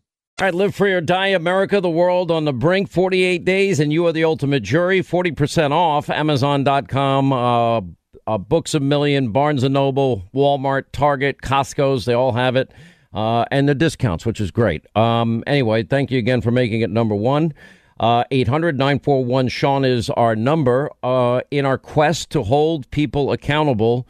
All 0.39 0.47
right, 0.47 0.55
live 0.55 0.73
free 0.73 0.91
or 0.91 1.01
die, 1.01 1.27
America, 1.27 1.79
the 1.79 1.89
world 1.89 2.31
on 2.31 2.45
the 2.45 2.53
brink. 2.53 2.89
48 2.89 3.45
days, 3.45 3.79
and 3.79 3.93
you 3.93 4.07
are 4.07 4.11
the 4.11 4.23
ultimate 4.23 4.63
jury. 4.63 5.01
40% 5.01 5.71
off. 5.71 6.09
Amazon.com, 6.09 7.31
uh, 7.31 7.81
uh, 8.25 8.37
Books 8.39 8.73
a 8.73 8.79
Million, 8.79 9.31
Barnes 9.31 9.63
& 9.63 9.69
Noble, 9.69 10.23
Walmart, 10.33 10.85
Target, 10.93 11.41
Costco's. 11.43 12.05
They 12.05 12.13
all 12.13 12.31
have 12.31 12.55
it. 12.55 12.71
Uh, 13.13 13.45
and 13.51 13.69
the 13.69 13.75
discounts, 13.75 14.25
which 14.25 14.41
is 14.41 14.49
great. 14.49 14.83
Um, 14.95 15.43
anyway, 15.45 15.83
thank 15.83 16.09
you 16.09 16.17
again 16.17 16.41
for 16.41 16.49
making 16.49 16.81
it 16.81 16.89
number 16.89 17.13
one. 17.13 17.53
Uh, 17.99 18.23
800 18.31 18.79
941 18.79 19.47
Sean 19.49 19.85
is 19.85 20.09
our 20.09 20.35
number. 20.35 20.89
Uh, 21.03 21.41
in 21.51 21.67
our 21.67 21.77
quest 21.77 22.31
to 22.31 22.41
hold 22.41 22.89
people 22.89 23.31
accountable, 23.31 24.07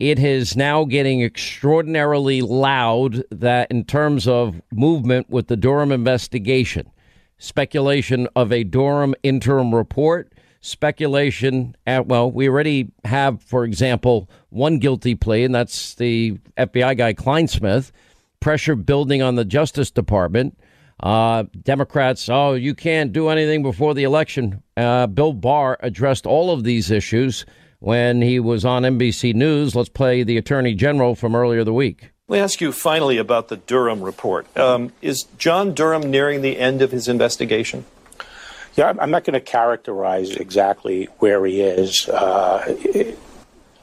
it 0.00 0.18
is 0.18 0.56
now 0.56 0.84
getting 0.84 1.22
extraordinarily 1.22 2.40
loud 2.40 3.22
that 3.30 3.70
in 3.70 3.84
terms 3.84 4.26
of 4.26 4.62
movement 4.72 5.28
with 5.28 5.48
the 5.48 5.58
Durham 5.58 5.92
investigation, 5.92 6.90
speculation 7.36 8.26
of 8.34 8.50
a 8.50 8.64
Durham 8.64 9.14
interim 9.22 9.74
report, 9.74 10.32
speculation 10.62 11.76
at, 11.86 12.06
well, 12.06 12.30
we 12.30 12.48
already 12.48 12.90
have, 13.04 13.42
for 13.42 13.64
example, 13.64 14.30
one 14.48 14.78
guilty 14.78 15.14
plea, 15.14 15.44
and 15.44 15.54
that's 15.54 15.94
the 15.96 16.38
FBI 16.56 16.96
guy 16.96 17.12
Clinesmith. 17.12 17.92
pressure 18.40 18.76
building 18.76 19.20
on 19.20 19.34
the 19.34 19.44
Justice 19.44 19.90
Department. 19.90 20.58
Uh, 21.00 21.44
Democrats, 21.62 22.30
oh, 22.30 22.54
you 22.54 22.74
can't 22.74 23.12
do 23.12 23.28
anything 23.28 23.62
before 23.62 23.92
the 23.92 24.04
election. 24.04 24.62
Uh, 24.78 25.06
Bill 25.06 25.34
Barr 25.34 25.76
addressed 25.80 26.24
all 26.24 26.50
of 26.50 26.64
these 26.64 26.90
issues 26.90 27.44
when 27.80 28.22
he 28.22 28.38
was 28.38 28.64
on 28.64 28.82
NBC 28.82 29.34
News. 29.34 29.74
Let's 29.74 29.88
play 29.88 30.22
the 30.22 30.36
Attorney 30.36 30.74
General 30.74 31.14
from 31.14 31.34
earlier 31.34 31.64
the 31.64 31.72
week. 31.72 32.10
Let 32.28 32.36
me 32.36 32.42
ask 32.42 32.60
you 32.60 32.70
finally 32.70 33.18
about 33.18 33.48
the 33.48 33.56
Durham 33.56 34.00
report. 34.02 34.46
Um, 34.56 34.92
is 35.02 35.24
John 35.36 35.74
Durham 35.74 36.10
nearing 36.10 36.42
the 36.42 36.58
end 36.58 36.80
of 36.80 36.92
his 36.92 37.08
investigation? 37.08 37.84
Yeah, 38.76 38.92
I'm 39.00 39.10
not 39.10 39.24
going 39.24 39.34
to 39.34 39.40
characterize 39.40 40.30
exactly 40.36 41.06
where 41.18 41.44
he 41.44 41.60
is. 41.60 42.08
Uh, 42.08 42.76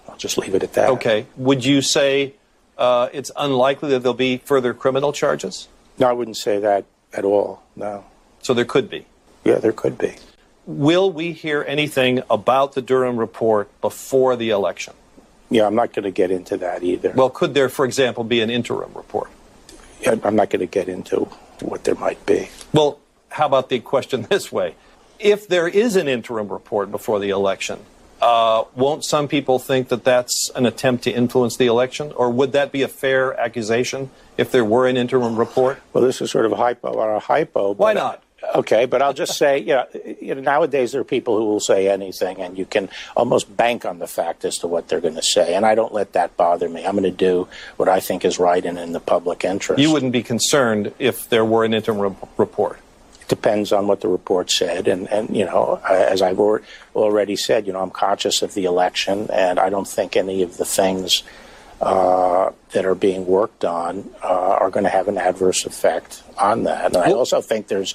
I'll 0.07 0.15
just 0.15 0.37
leave 0.37 0.55
it 0.55 0.63
at 0.63 0.73
that. 0.73 0.89
Okay. 0.91 1.25
Would 1.35 1.65
you 1.65 1.81
say 1.81 2.35
uh, 2.77 3.09
it's 3.11 3.31
unlikely 3.35 3.89
that 3.89 3.99
there'll 3.99 4.13
be 4.13 4.37
further 4.37 4.73
criminal 4.73 5.11
charges? 5.11 5.67
No, 5.99 6.07
I 6.07 6.13
wouldn't 6.13 6.37
say 6.37 6.57
that 6.59 6.85
at 7.13 7.25
all. 7.25 7.63
No. 7.75 8.05
So 8.41 8.53
there 8.53 8.65
could 8.65 8.89
be? 8.89 9.05
Yeah, 9.43 9.55
there 9.55 9.73
could 9.73 9.97
be. 9.97 10.15
Will 10.67 11.09
we 11.09 11.31
hear 11.31 11.63
anything 11.65 12.21
about 12.29 12.73
the 12.73 12.81
Durham 12.81 13.15
report 13.15 13.69
before 13.79 14.35
the 14.35 14.49
election? 14.49 14.93
Yeah, 15.49 15.65
I'm 15.65 15.75
not 15.75 15.93
going 15.93 16.03
to 16.03 16.11
get 16.11 16.29
into 16.29 16.57
that 16.57 16.83
either. 16.83 17.13
Well, 17.15 17.29
could 17.29 17.53
there, 17.53 17.69
for 17.69 17.85
example, 17.85 18.25
be 18.25 18.41
an 18.41 18.49
interim 18.49 18.91
report? 18.93 19.29
I'm 20.05 20.35
not 20.35 20.49
going 20.49 20.59
to 20.59 20.65
get 20.65 20.89
into 20.89 21.29
what 21.61 21.85
there 21.85 21.95
might 21.95 22.23
be. 22.25 22.49
Well, 22.73 22.99
how 23.29 23.45
about 23.45 23.69
the 23.69 23.79
question 23.79 24.23
this 24.29 24.51
way? 24.51 24.75
If 25.19 25.47
there 25.47 25.69
is 25.69 25.95
an 25.95 26.09
interim 26.09 26.49
report 26.49 26.91
before 26.91 27.21
the 27.21 27.29
election, 27.29 27.79
uh, 28.21 28.65
won't 28.75 29.05
some 29.05 29.29
people 29.29 29.59
think 29.59 29.87
that 29.87 30.03
that's 30.03 30.51
an 30.53 30.65
attempt 30.65 31.05
to 31.05 31.11
influence 31.11 31.55
the 31.55 31.67
election? 31.67 32.11
Or 32.11 32.29
would 32.29 32.51
that 32.51 32.73
be 32.73 32.81
a 32.81 32.89
fair 32.89 33.39
accusation 33.39 34.11
if 34.37 34.51
there 34.51 34.65
were 34.65 34.85
an 34.85 34.97
interim 34.97 35.37
report? 35.37 35.81
Well, 35.93 36.03
this 36.03 36.19
is 36.19 36.29
sort 36.29 36.45
of 36.45 36.51
a 36.51 36.57
hypo 36.57 36.99
on 36.99 37.15
a 37.15 37.19
hypo. 37.19 37.73
Why 37.73 37.93
not? 37.93 38.21
Okay, 38.55 38.85
but 38.85 39.01
I'll 39.01 39.13
just 39.13 39.37
say, 39.37 39.59
you 39.59 39.67
know, 39.67 39.85
you 40.27 40.35
know, 40.35 40.41
nowadays 40.41 40.91
there 40.91 40.99
are 40.99 41.05
people 41.05 41.37
who 41.37 41.45
will 41.45 41.61
say 41.61 41.87
anything, 41.87 42.41
and 42.41 42.57
you 42.57 42.65
can 42.65 42.89
almost 43.15 43.55
bank 43.55 43.85
on 43.85 43.99
the 43.99 44.07
fact 44.07 44.43
as 44.43 44.57
to 44.57 44.67
what 44.67 44.89
they're 44.89 44.99
going 44.99 45.15
to 45.15 45.23
say. 45.23 45.55
And 45.55 45.65
I 45.65 45.73
don't 45.73 45.93
let 45.93 46.13
that 46.13 46.35
bother 46.35 46.67
me. 46.67 46.85
I'm 46.85 46.91
going 46.91 47.03
to 47.03 47.11
do 47.11 47.47
what 47.77 47.87
I 47.87 48.01
think 48.01 48.25
is 48.25 48.37
right 48.37 48.63
and 48.63 48.77
in 48.77 48.91
the 48.91 48.99
public 48.99 49.45
interest. 49.45 49.81
You 49.81 49.91
wouldn't 49.93 50.11
be 50.11 50.23
concerned 50.23 50.93
if 50.99 51.29
there 51.29 51.45
were 51.45 51.63
an 51.63 51.73
interim 51.73 52.17
report. 52.35 52.79
It 53.21 53.29
depends 53.29 53.71
on 53.71 53.87
what 53.87 54.01
the 54.01 54.09
report 54.09 54.51
said, 54.51 54.89
and 54.89 55.07
and 55.07 55.35
you 55.35 55.45
know, 55.45 55.81
as 55.89 56.21
I've 56.21 56.39
already 56.39 57.37
said, 57.37 57.65
you 57.65 57.71
know, 57.71 57.81
I'm 57.81 57.89
conscious 57.89 58.41
of 58.41 58.53
the 58.53 58.65
election, 58.65 59.29
and 59.31 59.59
I 59.59 59.69
don't 59.69 59.87
think 59.87 60.17
any 60.17 60.43
of 60.43 60.57
the 60.57 60.65
things. 60.65 61.23
Uh, 61.79 62.51
that 62.71 62.85
are 62.85 62.95
being 62.95 63.27
worked 63.27 63.63
on 63.63 64.09
uh, 64.23 64.57
are 64.59 64.71
going 64.71 64.83
to 64.83 64.89
have 64.89 65.07
an 65.07 65.15
adverse 65.15 65.63
effect 65.63 66.23
on 66.39 66.63
that. 66.63 66.87
And 66.87 66.97
I 66.97 67.11
also 67.11 67.39
think 67.39 67.67
there's 67.67 67.93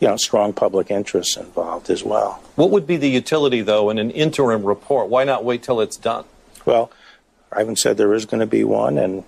you 0.00 0.08
know, 0.08 0.16
strong 0.16 0.52
public 0.52 0.90
interests 0.90 1.36
involved 1.36 1.90
as 1.90 2.04
well. 2.04 2.42
What 2.54 2.70
would 2.70 2.86
be 2.86 2.96
the 2.96 3.08
utility, 3.08 3.62
though, 3.62 3.90
in 3.90 3.98
an 3.98 4.10
interim 4.10 4.64
report? 4.64 5.08
Why 5.08 5.24
not 5.24 5.44
wait 5.44 5.62
till 5.62 5.80
it's 5.80 5.96
done? 5.96 6.24
Well, 6.64 6.90
I 7.52 7.60
haven't 7.60 7.78
said 7.78 7.96
there 7.96 8.14
is 8.14 8.24
going 8.24 8.40
to 8.40 8.46
be 8.46 8.62
one, 8.62 8.98
and 8.98 9.24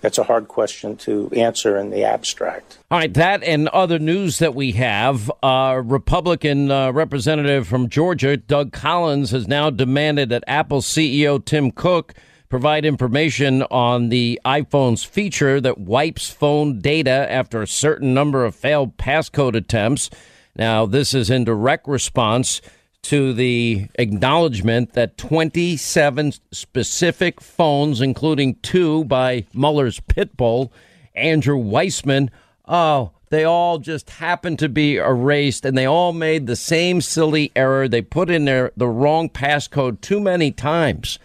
that's 0.00 0.18
a 0.18 0.22
hard 0.22 0.48
question 0.48 0.96
to 0.98 1.30
answer 1.34 1.76
in 1.76 1.90
the 1.90 2.04
abstract. 2.04 2.78
All 2.90 2.98
right, 2.98 3.12
that 3.14 3.42
and 3.42 3.68
other 3.68 3.98
news 3.98 4.38
that 4.38 4.54
we 4.54 4.72
have. 4.72 5.30
Uh, 5.42 5.82
Republican 5.84 6.70
uh, 6.70 6.92
representative 6.92 7.66
from 7.66 7.88
Georgia, 7.88 8.36
Doug 8.36 8.72
Collins, 8.72 9.30
has 9.32 9.48
now 9.48 9.70
demanded 9.70 10.28
that 10.30 10.44
Apple 10.46 10.80
CEO 10.80 11.44
Tim 11.44 11.70
Cook 11.70 12.14
provide 12.54 12.84
information 12.84 13.64
on 13.64 14.10
the 14.10 14.40
iPhone's 14.44 15.02
feature 15.02 15.60
that 15.60 15.76
wipes 15.76 16.30
phone 16.30 16.78
data 16.78 17.26
after 17.28 17.60
a 17.60 17.66
certain 17.66 18.14
number 18.14 18.44
of 18.44 18.54
failed 18.54 18.96
passcode 18.96 19.56
attempts. 19.56 20.08
Now, 20.54 20.86
this 20.86 21.14
is 21.14 21.30
in 21.30 21.42
direct 21.42 21.88
response 21.88 22.60
to 23.02 23.32
the 23.32 23.88
acknowledgement 23.96 24.92
that 24.92 25.18
27 25.18 26.32
specific 26.52 27.40
phones, 27.40 28.00
including 28.00 28.54
two 28.62 29.02
by 29.06 29.46
Mueller's 29.52 29.98
pit 29.98 30.36
bull, 30.36 30.72
Andrew 31.16 31.58
Weissmann, 31.58 32.30
oh, 32.68 33.10
they 33.30 33.42
all 33.42 33.78
just 33.78 34.08
happened 34.10 34.60
to 34.60 34.68
be 34.68 34.98
erased 34.98 35.64
and 35.64 35.76
they 35.76 35.86
all 35.86 36.12
made 36.12 36.46
the 36.46 36.54
same 36.54 37.00
silly 37.00 37.50
error. 37.56 37.88
They 37.88 38.00
put 38.00 38.30
in 38.30 38.44
there 38.44 38.70
the 38.76 38.86
wrong 38.86 39.28
passcode 39.28 40.00
too 40.00 40.20
many 40.20 40.52
times. 40.52 41.18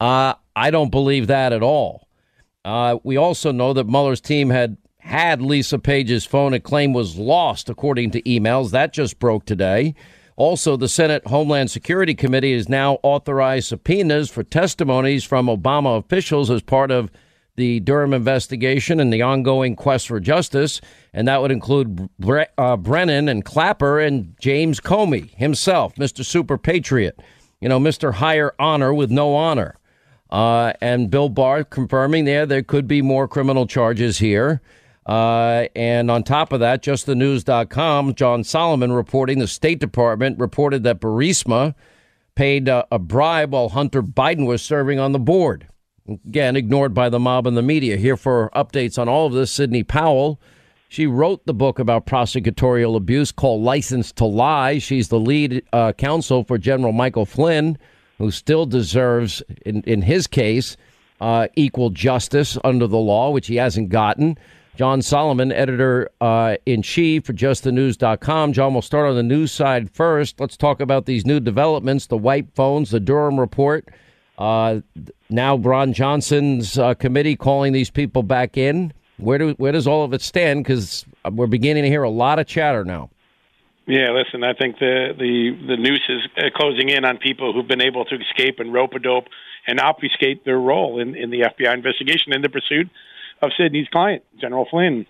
Uh, 0.00 0.34
I 0.54 0.70
don't 0.70 0.90
believe 0.90 1.26
that 1.26 1.52
at 1.52 1.62
all. 1.62 2.08
Uh, 2.64 2.98
we 3.02 3.16
also 3.16 3.52
know 3.52 3.72
that 3.72 3.88
Mueller's 3.88 4.20
team 4.20 4.50
had 4.50 4.76
had 4.98 5.42
Lisa 5.42 5.78
Page's 5.78 6.24
phone 6.24 6.54
and 6.54 6.62
claim 6.62 6.92
was 6.92 7.16
lost, 7.16 7.68
according 7.68 8.12
to 8.12 8.22
emails. 8.22 8.70
That 8.70 8.92
just 8.92 9.18
broke 9.18 9.44
today. 9.44 9.94
Also, 10.36 10.76
the 10.76 10.88
Senate 10.88 11.26
Homeland 11.26 11.70
Security 11.70 12.14
Committee 12.14 12.54
has 12.54 12.68
now 12.68 12.98
authorized 13.02 13.68
subpoenas 13.68 14.30
for 14.30 14.42
testimonies 14.44 15.24
from 15.24 15.46
Obama 15.46 15.98
officials 15.98 16.50
as 16.50 16.62
part 16.62 16.90
of 16.90 17.10
the 17.56 17.80
Durham 17.80 18.14
investigation 18.14 18.98
and 18.98 19.12
the 19.12 19.22
ongoing 19.22 19.76
quest 19.76 20.08
for 20.08 20.20
justice. 20.20 20.80
And 21.12 21.28
that 21.28 21.42
would 21.42 21.50
include 21.50 22.08
Bre- 22.18 22.42
uh, 22.56 22.76
Brennan 22.76 23.28
and 23.28 23.44
Clapper 23.44 24.00
and 24.00 24.34
James 24.40 24.80
Comey 24.80 25.34
himself, 25.34 25.94
Mr. 25.96 26.24
Super 26.24 26.56
Patriot, 26.56 27.20
you 27.60 27.68
know, 27.68 27.78
Mr. 27.78 28.14
Higher 28.14 28.54
Honor 28.58 28.94
with 28.94 29.10
no 29.10 29.34
honor. 29.34 29.76
Uh, 30.32 30.72
and 30.80 31.10
Bill 31.10 31.28
Barr 31.28 31.62
confirming 31.62 32.24
there 32.24 32.46
there 32.46 32.62
could 32.62 32.88
be 32.88 33.02
more 33.02 33.28
criminal 33.28 33.66
charges 33.66 34.18
here. 34.18 34.62
Uh, 35.04 35.66
and 35.76 36.10
on 36.10 36.22
top 36.22 36.54
of 36.54 36.60
that, 36.60 36.82
justthenews.com, 36.82 38.14
John 38.14 38.42
Solomon 38.42 38.92
reporting 38.92 39.40
the 39.40 39.46
State 39.46 39.78
Department 39.78 40.38
reported 40.38 40.84
that 40.84 41.00
Burisma 41.00 41.74
paid 42.34 42.66
uh, 42.68 42.84
a 42.90 42.98
bribe 42.98 43.52
while 43.52 43.68
Hunter 43.68 44.02
Biden 44.02 44.46
was 44.46 44.62
serving 44.62 44.98
on 44.98 45.12
the 45.12 45.18
board. 45.18 45.68
Again, 46.08 46.56
ignored 46.56 46.94
by 46.94 47.10
the 47.10 47.20
mob 47.20 47.46
and 47.46 47.56
the 47.56 47.62
media. 47.62 47.98
Here 47.98 48.16
for 48.16 48.50
updates 48.56 48.98
on 48.98 49.10
all 49.10 49.26
of 49.26 49.34
this, 49.34 49.50
Sidney 49.50 49.82
Powell. 49.82 50.40
She 50.88 51.06
wrote 51.06 51.44
the 51.44 51.54
book 51.54 51.78
about 51.78 52.06
prosecutorial 52.06 52.96
abuse 52.96 53.32
called 53.32 53.62
License 53.62 54.12
to 54.12 54.24
Lie. 54.24 54.78
She's 54.78 55.08
the 55.08 55.20
lead 55.20 55.62
uh, 55.74 55.92
counsel 55.92 56.42
for 56.44 56.56
General 56.56 56.92
Michael 56.92 57.26
Flynn 57.26 57.76
who 58.22 58.30
still 58.30 58.66
deserves, 58.66 59.42
in, 59.66 59.82
in 59.82 60.00
his 60.00 60.28
case, 60.28 60.76
uh, 61.20 61.48
equal 61.56 61.90
justice 61.90 62.56
under 62.62 62.86
the 62.86 62.96
law, 62.96 63.30
which 63.30 63.48
he 63.48 63.56
hasn't 63.56 63.88
gotten. 63.88 64.38
John 64.76 65.02
Solomon, 65.02 65.50
editor 65.50 66.08
uh, 66.20 66.54
in 66.64 66.82
chief 66.82 67.24
for 67.24 67.32
justthenews.com. 67.32 68.52
John, 68.52 68.72
we'll 68.74 68.82
start 68.82 69.08
on 69.08 69.16
the 69.16 69.24
news 69.24 69.50
side 69.50 69.90
first. 69.90 70.38
Let's 70.38 70.56
talk 70.56 70.80
about 70.80 71.06
these 71.06 71.26
new 71.26 71.40
developments 71.40 72.06
the 72.06 72.16
wipe 72.16 72.54
phones, 72.54 72.90
the 72.90 73.00
Durham 73.00 73.40
report. 73.40 73.88
Uh, 74.38 74.82
now, 75.28 75.56
Ron 75.56 75.92
Johnson's 75.92 76.78
uh, 76.78 76.94
committee 76.94 77.34
calling 77.34 77.72
these 77.72 77.90
people 77.90 78.22
back 78.22 78.56
in. 78.56 78.92
Where 79.16 79.38
do 79.38 79.50
where 79.54 79.72
does 79.72 79.88
all 79.88 80.04
of 80.04 80.12
it 80.14 80.22
stand? 80.22 80.62
Because 80.62 81.04
we're 81.28 81.48
beginning 81.48 81.82
to 81.82 81.88
hear 81.88 82.04
a 82.04 82.10
lot 82.10 82.38
of 82.38 82.46
chatter 82.46 82.84
now. 82.84 83.10
Yeah, 83.86 84.10
listen, 84.12 84.44
I 84.44 84.52
think 84.54 84.78
the 84.78 85.12
the 85.18 85.66
the 85.66 85.76
noose 85.76 86.08
is 86.08 86.22
uh, 86.36 86.50
closing 86.54 86.88
in 86.88 87.04
on 87.04 87.18
people 87.18 87.52
who've 87.52 87.66
been 87.66 87.82
able 87.82 88.04
to 88.04 88.14
escape 88.14 88.60
and 88.60 88.72
rope 88.72 88.92
a 88.94 89.00
dope 89.00 89.26
and 89.66 89.80
obfuscate 89.80 90.44
their 90.44 90.58
role 90.58 91.00
in 91.00 91.16
in 91.16 91.30
the 91.30 91.40
FBI 91.40 91.74
investigation 91.74 92.32
in 92.32 92.42
the 92.42 92.48
pursuit 92.48 92.88
of 93.40 93.50
Sidney's 93.56 93.88
client, 93.88 94.22
General 94.40 94.66
Flynn. 94.70 95.06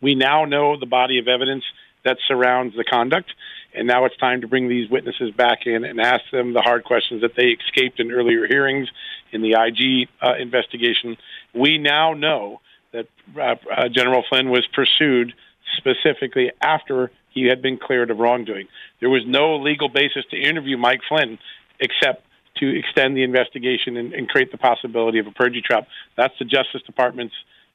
We 0.00 0.14
now 0.14 0.46
know 0.46 0.78
the 0.78 0.86
body 0.86 1.18
of 1.18 1.28
evidence 1.28 1.64
that 2.04 2.16
surrounds 2.26 2.74
the 2.76 2.84
conduct, 2.84 3.30
and 3.74 3.86
now 3.86 4.06
it's 4.06 4.16
time 4.16 4.40
to 4.40 4.48
bring 4.48 4.68
these 4.68 4.88
witnesses 4.88 5.32
back 5.32 5.66
in 5.66 5.84
and 5.84 6.00
ask 6.00 6.22
them 6.32 6.54
the 6.54 6.62
hard 6.62 6.84
questions 6.84 7.20
that 7.20 7.32
they 7.36 7.48
escaped 7.48 8.00
in 8.00 8.10
earlier 8.10 8.46
hearings 8.46 8.88
in 9.32 9.42
the 9.42 9.52
IG 9.52 10.08
uh, 10.22 10.34
investigation. 10.38 11.18
We 11.52 11.76
now 11.76 12.14
know 12.14 12.60
that 12.92 13.06
uh, 13.36 13.56
uh, 13.70 13.88
General 13.88 14.24
Flynn 14.28 14.48
was 14.48 14.66
pursued 14.72 15.34
specifically 15.76 16.50
after 16.62 17.10
he 17.30 17.46
had 17.46 17.62
been 17.62 17.78
cleared 17.78 18.10
of 18.10 18.18
wrongdoing. 18.18 18.66
There 19.00 19.10
was 19.10 19.22
no 19.26 19.56
legal 19.56 19.88
basis 19.88 20.24
to 20.30 20.36
interview 20.36 20.76
Mike 20.76 21.00
Flynn 21.08 21.38
except 21.80 22.24
to 22.56 22.78
extend 22.78 23.16
the 23.16 23.22
investigation 23.22 23.96
and, 23.96 24.12
and 24.12 24.28
create 24.28 24.50
the 24.50 24.58
possibility 24.58 25.18
of 25.18 25.26
a 25.26 25.30
perjury 25.30 25.62
trap. 25.64 25.86
That's 26.16 26.34
the 26.38 26.44
Justice 26.44 26.82
Department's 26.86 27.34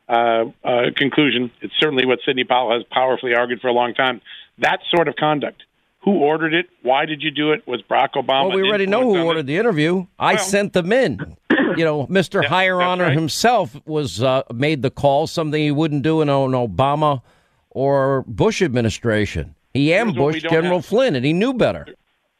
uh, 0.09 0.45
uh, 0.63 0.81
conclusion. 0.95 1.51
It's 1.61 1.73
certainly 1.79 2.05
what 2.05 2.19
Sidney 2.25 2.43
Powell 2.43 2.73
has 2.73 2.83
powerfully 2.91 3.33
argued 3.33 3.61
for 3.61 3.67
a 3.69 3.73
long 3.73 3.93
time. 3.93 4.21
That 4.59 4.79
sort 4.93 5.07
of 5.07 5.15
conduct. 5.15 5.63
Who 6.03 6.17
ordered 6.19 6.53
it? 6.53 6.65
Why 6.81 7.05
did 7.05 7.21
you 7.21 7.31
do 7.31 7.53
it? 7.53 7.65
Was 7.65 7.81
Barack 7.89 8.15
Obama? 8.15 8.49
Well, 8.49 8.57
we 8.57 8.67
already 8.67 8.87
know 8.87 9.13
who 9.13 9.23
ordered 9.23 9.47
the 9.47 9.55
interview. 9.57 10.05
I 10.19 10.33
Well- 10.33 10.43
sent 10.43 10.73
them 10.73 10.91
in. 10.91 11.37
You 11.75 11.85
know, 11.85 12.05
Mr. 12.05 12.45
Higher 12.45 12.79
Honor 12.83 13.09
himself 13.09 13.75
was 13.87 14.21
uh, 14.21 14.43
made 14.53 14.83
the 14.83 14.91
call, 14.91 15.25
something 15.25 15.59
he 15.59 15.71
wouldn't 15.71 16.03
do 16.03 16.21
in 16.21 16.29
an 16.29 16.51
Obama 16.51 17.23
or 17.73 18.23
Bush 18.27 18.61
administration. 18.61 19.55
He 19.73 19.93
ambushed 19.93 20.47
General 20.49 20.79
have. 20.79 20.85
Flynn, 20.85 21.15
and 21.15 21.25
he 21.25 21.33
knew 21.33 21.53
better. 21.53 21.87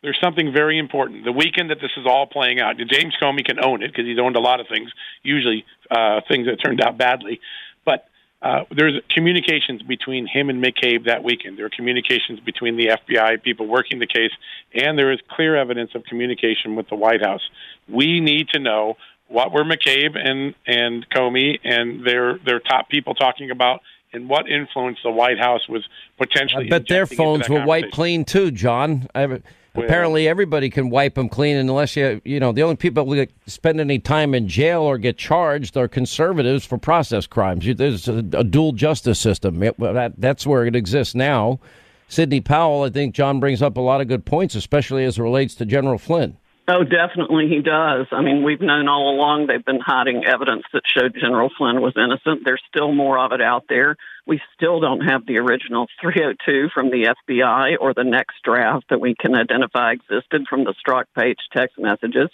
there's 0.03 0.19
something 0.21 0.53
very 0.53 0.77
important. 0.77 1.25
The 1.25 1.31
weekend 1.31 1.71
that 1.71 1.79
this 1.81 1.91
is 1.97 2.05
all 2.05 2.27
playing 2.27 2.59
out, 2.59 2.77
James 2.77 3.15
Comey 3.21 3.43
can 3.43 3.63
own 3.63 3.81
it 3.81 3.87
because 3.87 4.05
he's 4.05 4.19
owned 4.19 4.35
a 4.35 4.39
lot 4.41 4.59
of 4.59 4.67
things, 4.67 4.91
usually 5.23 5.65
uh, 5.89 6.21
things 6.27 6.45
that 6.47 6.57
turned 6.63 6.81
out 6.81 6.97
badly. 6.97 7.39
But 7.85 8.05
uh, 8.43 8.65
there's 8.75 8.99
communications 9.09 9.81
between 9.81 10.27
him 10.27 10.49
and 10.49 10.61
McCabe 10.61 11.05
that 11.05 11.23
weekend. 11.23 11.57
There 11.57 11.65
are 11.65 11.71
communications 11.71 12.41
between 12.41 12.75
the 12.75 12.87
FBI 12.87 13.41
people 13.41 13.67
working 13.67 13.99
the 13.99 14.07
case, 14.07 14.31
and 14.73 14.99
there 14.99 15.13
is 15.13 15.19
clear 15.29 15.55
evidence 15.55 15.91
of 15.95 16.03
communication 16.03 16.75
with 16.75 16.89
the 16.89 16.95
White 16.95 17.23
House. 17.23 17.41
We 17.87 18.19
need 18.19 18.49
to 18.49 18.59
know 18.59 18.97
what 19.29 19.53
were 19.53 19.63
McCabe 19.63 20.17
and 20.17 20.53
and 20.67 21.09
Comey 21.09 21.57
and 21.63 22.05
their 22.05 22.37
their 22.39 22.59
top 22.59 22.89
people 22.89 23.15
talking 23.15 23.49
about, 23.49 23.81
and 24.13 24.29
what 24.29 24.49
influence 24.49 24.99
the 25.03 25.11
White 25.11 25.39
House 25.39 25.67
was 25.67 25.83
potentially. 26.17 26.65
I 26.67 26.69
bet 26.69 26.87
their 26.87 27.05
phones 27.05 27.49
were 27.49 27.65
wiped 27.65 27.91
clean 27.91 28.25
too, 28.25 28.51
John. 28.51 29.07
I, 29.15 29.39
apparently, 29.75 30.27
everybody 30.27 30.69
can 30.69 30.89
wipe 30.89 31.15
them 31.15 31.29
clean 31.29 31.57
unless 31.57 31.95
you, 31.95 32.21
you 32.23 32.39
know, 32.39 32.51
the 32.51 32.61
only 32.63 32.75
people 32.75 33.05
that 33.07 33.29
spend 33.47 33.79
any 33.79 33.97
time 33.99 34.35
in 34.35 34.47
jail 34.47 34.81
or 34.83 34.97
get 34.97 35.17
charged 35.17 35.75
are 35.77 35.87
conservatives 35.87 36.63
for 36.65 36.77
process 36.77 37.25
crimes. 37.27 37.65
You- 37.65 37.73
There's 37.73 38.07
a, 38.07 38.19
a 38.33 38.43
dual 38.43 38.73
justice 38.73 39.19
system. 39.19 39.61
It- 39.63 39.77
that, 39.79 40.13
that's 40.19 40.45
where 40.45 40.65
it 40.65 40.75
exists 40.75 41.15
now. 41.15 41.59
Sidney 42.07 42.41
Powell, 42.41 42.83
I 42.83 42.89
think 42.91 43.15
John 43.15 43.39
brings 43.39 43.61
up 43.63 43.75
a 43.77 43.81
lot 43.81 43.99
of 43.99 44.07
good 44.07 44.25
points, 44.25 44.53
especially 44.53 45.03
as 45.05 45.17
it 45.17 45.23
relates 45.23 45.55
to 45.55 45.65
General 45.65 45.97
Flynn. 45.97 46.37
Oh, 46.65 46.85
definitely 46.85 47.49
he 47.49 47.61
does. 47.61 48.07
I 48.11 48.21
mean, 48.21 48.41
we've 48.41 48.61
known 48.61 48.87
all 48.87 49.13
along 49.13 49.47
they've 49.47 49.65
been 49.65 49.81
hiding 49.81 50.23
evidence 50.25 50.63
that 50.71 50.83
showed 50.85 51.13
General 51.13 51.49
Flynn 51.57 51.81
was 51.81 51.93
innocent. 51.97 52.43
There's 52.45 52.63
still 52.69 52.93
more 52.93 53.19
of 53.19 53.33
it 53.33 53.41
out 53.41 53.65
there. 53.67 53.97
We 54.25 54.39
still 54.55 54.79
don't 54.79 55.01
have 55.01 55.25
the 55.25 55.39
original 55.39 55.87
302 55.99 56.69
from 56.73 56.89
the 56.89 57.13
FBI 57.27 57.75
or 57.81 57.93
the 57.93 58.05
next 58.05 58.35
draft 58.45 58.85
that 58.89 59.01
we 59.01 59.13
can 59.13 59.35
identify 59.35 59.91
existed 59.91 60.45
from 60.49 60.63
the 60.63 60.73
Strzok 60.73 61.03
page 61.13 61.39
text 61.51 61.77
messages. 61.77 62.29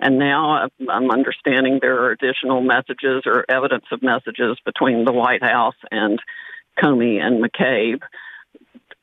And 0.00 0.18
now 0.18 0.68
I'm 0.88 1.10
understanding 1.12 1.78
there 1.80 2.02
are 2.02 2.10
additional 2.10 2.60
messages 2.60 3.22
or 3.26 3.44
evidence 3.48 3.84
of 3.92 4.02
messages 4.02 4.58
between 4.64 5.04
the 5.04 5.12
White 5.12 5.42
House 5.42 5.76
and 5.92 6.18
Comey 6.82 7.20
and 7.20 7.44
McCabe, 7.44 8.02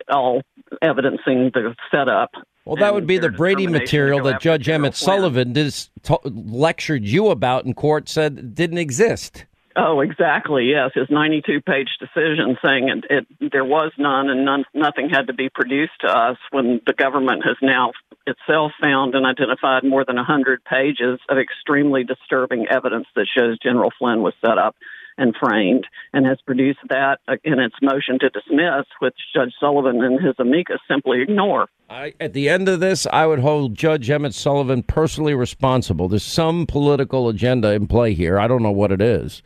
all 0.10 0.42
evidencing 0.82 1.52
the 1.54 1.76
setup 1.92 2.32
Well, 2.66 2.78
that 2.78 2.94
would 2.96 3.06
be 3.06 3.20
the 3.20 3.30
Brady 3.30 3.68
material 3.68 4.24
that 4.24 4.42
Judge 4.42 4.68
Emmett 4.68 4.96
Sullivan 4.96 5.54
dis- 5.54 5.90
t- 6.02 6.18
lectured 6.24 7.04
you 7.04 7.28
about 7.28 7.66
in 7.66 7.76
court, 7.76 8.10
said 8.10 8.56
didn't 8.56 8.80
exist. 8.80 9.46
Oh, 9.78 10.00
exactly. 10.00 10.72
Yes, 10.72 10.92
his 10.96 11.08
92-page 11.08 11.90
decision 12.00 12.58
saying 12.66 12.90
it, 12.90 13.06
it 13.10 13.52
there 13.52 13.66
was 13.66 13.92
none 13.98 14.30
and 14.30 14.46
none, 14.46 14.64
nothing 14.74 15.10
had 15.10 15.28
to 15.28 15.34
be 15.34 15.50
produced 15.50 16.00
to 16.02 16.08
us. 16.08 16.38
When 16.52 16.82
the 16.88 16.94
government 16.94 17.44
has 17.46 17.58
now 17.62 17.92
itself 18.26 18.72
found 18.82 19.16
and 19.16 19.26
identified 19.26 19.84
more 19.84 20.06
than 20.06 20.16
100 20.16 20.64
pages 20.64 21.20
of 21.30 21.38
extremely 21.38 22.04
disturbing 22.04 22.68
evidence 22.70 23.06
that 23.16 23.28
shows 23.28 23.60
General 23.62 23.92
Flynn 24.00 24.22
was 24.22 24.34
set 24.44 24.58
up 24.58 24.76
and 25.18 25.36
framed, 25.40 25.88
and 26.14 26.26
has 26.26 26.40
produced 26.46 26.80
that 26.90 27.20
in 27.44 27.60
its 27.60 27.76
motion 27.82 28.20
to 28.20 28.30
dismiss, 28.30 28.86
which 29.00 29.16
Judge 29.34 29.54
Sullivan 29.60 30.04
and 30.04 30.24
his 30.24 30.36
amicus 30.40 30.80
simply 30.90 31.22
ignore. 31.22 31.68
I, 31.90 32.14
at 32.20 32.34
the 32.34 32.50
end 32.50 32.68
of 32.68 32.80
this, 32.80 33.08
I 33.14 33.26
would 33.26 33.40
hold 33.40 33.76
Judge 33.76 34.10
Emmett 34.10 34.34
Sullivan 34.34 34.84
personally 34.84 35.34
responsible. 35.34 36.10
There's 36.10 36.24
some 36.24 36.66
political 36.66 37.30
agenda 37.30 37.72
in 37.72 37.88
play 37.88 38.14
here. 38.14 38.40
I 38.40 38.48
don't 38.48 38.64
know 38.64 38.72
what 38.72 38.92
it 38.92 39.02
is. 39.02 39.44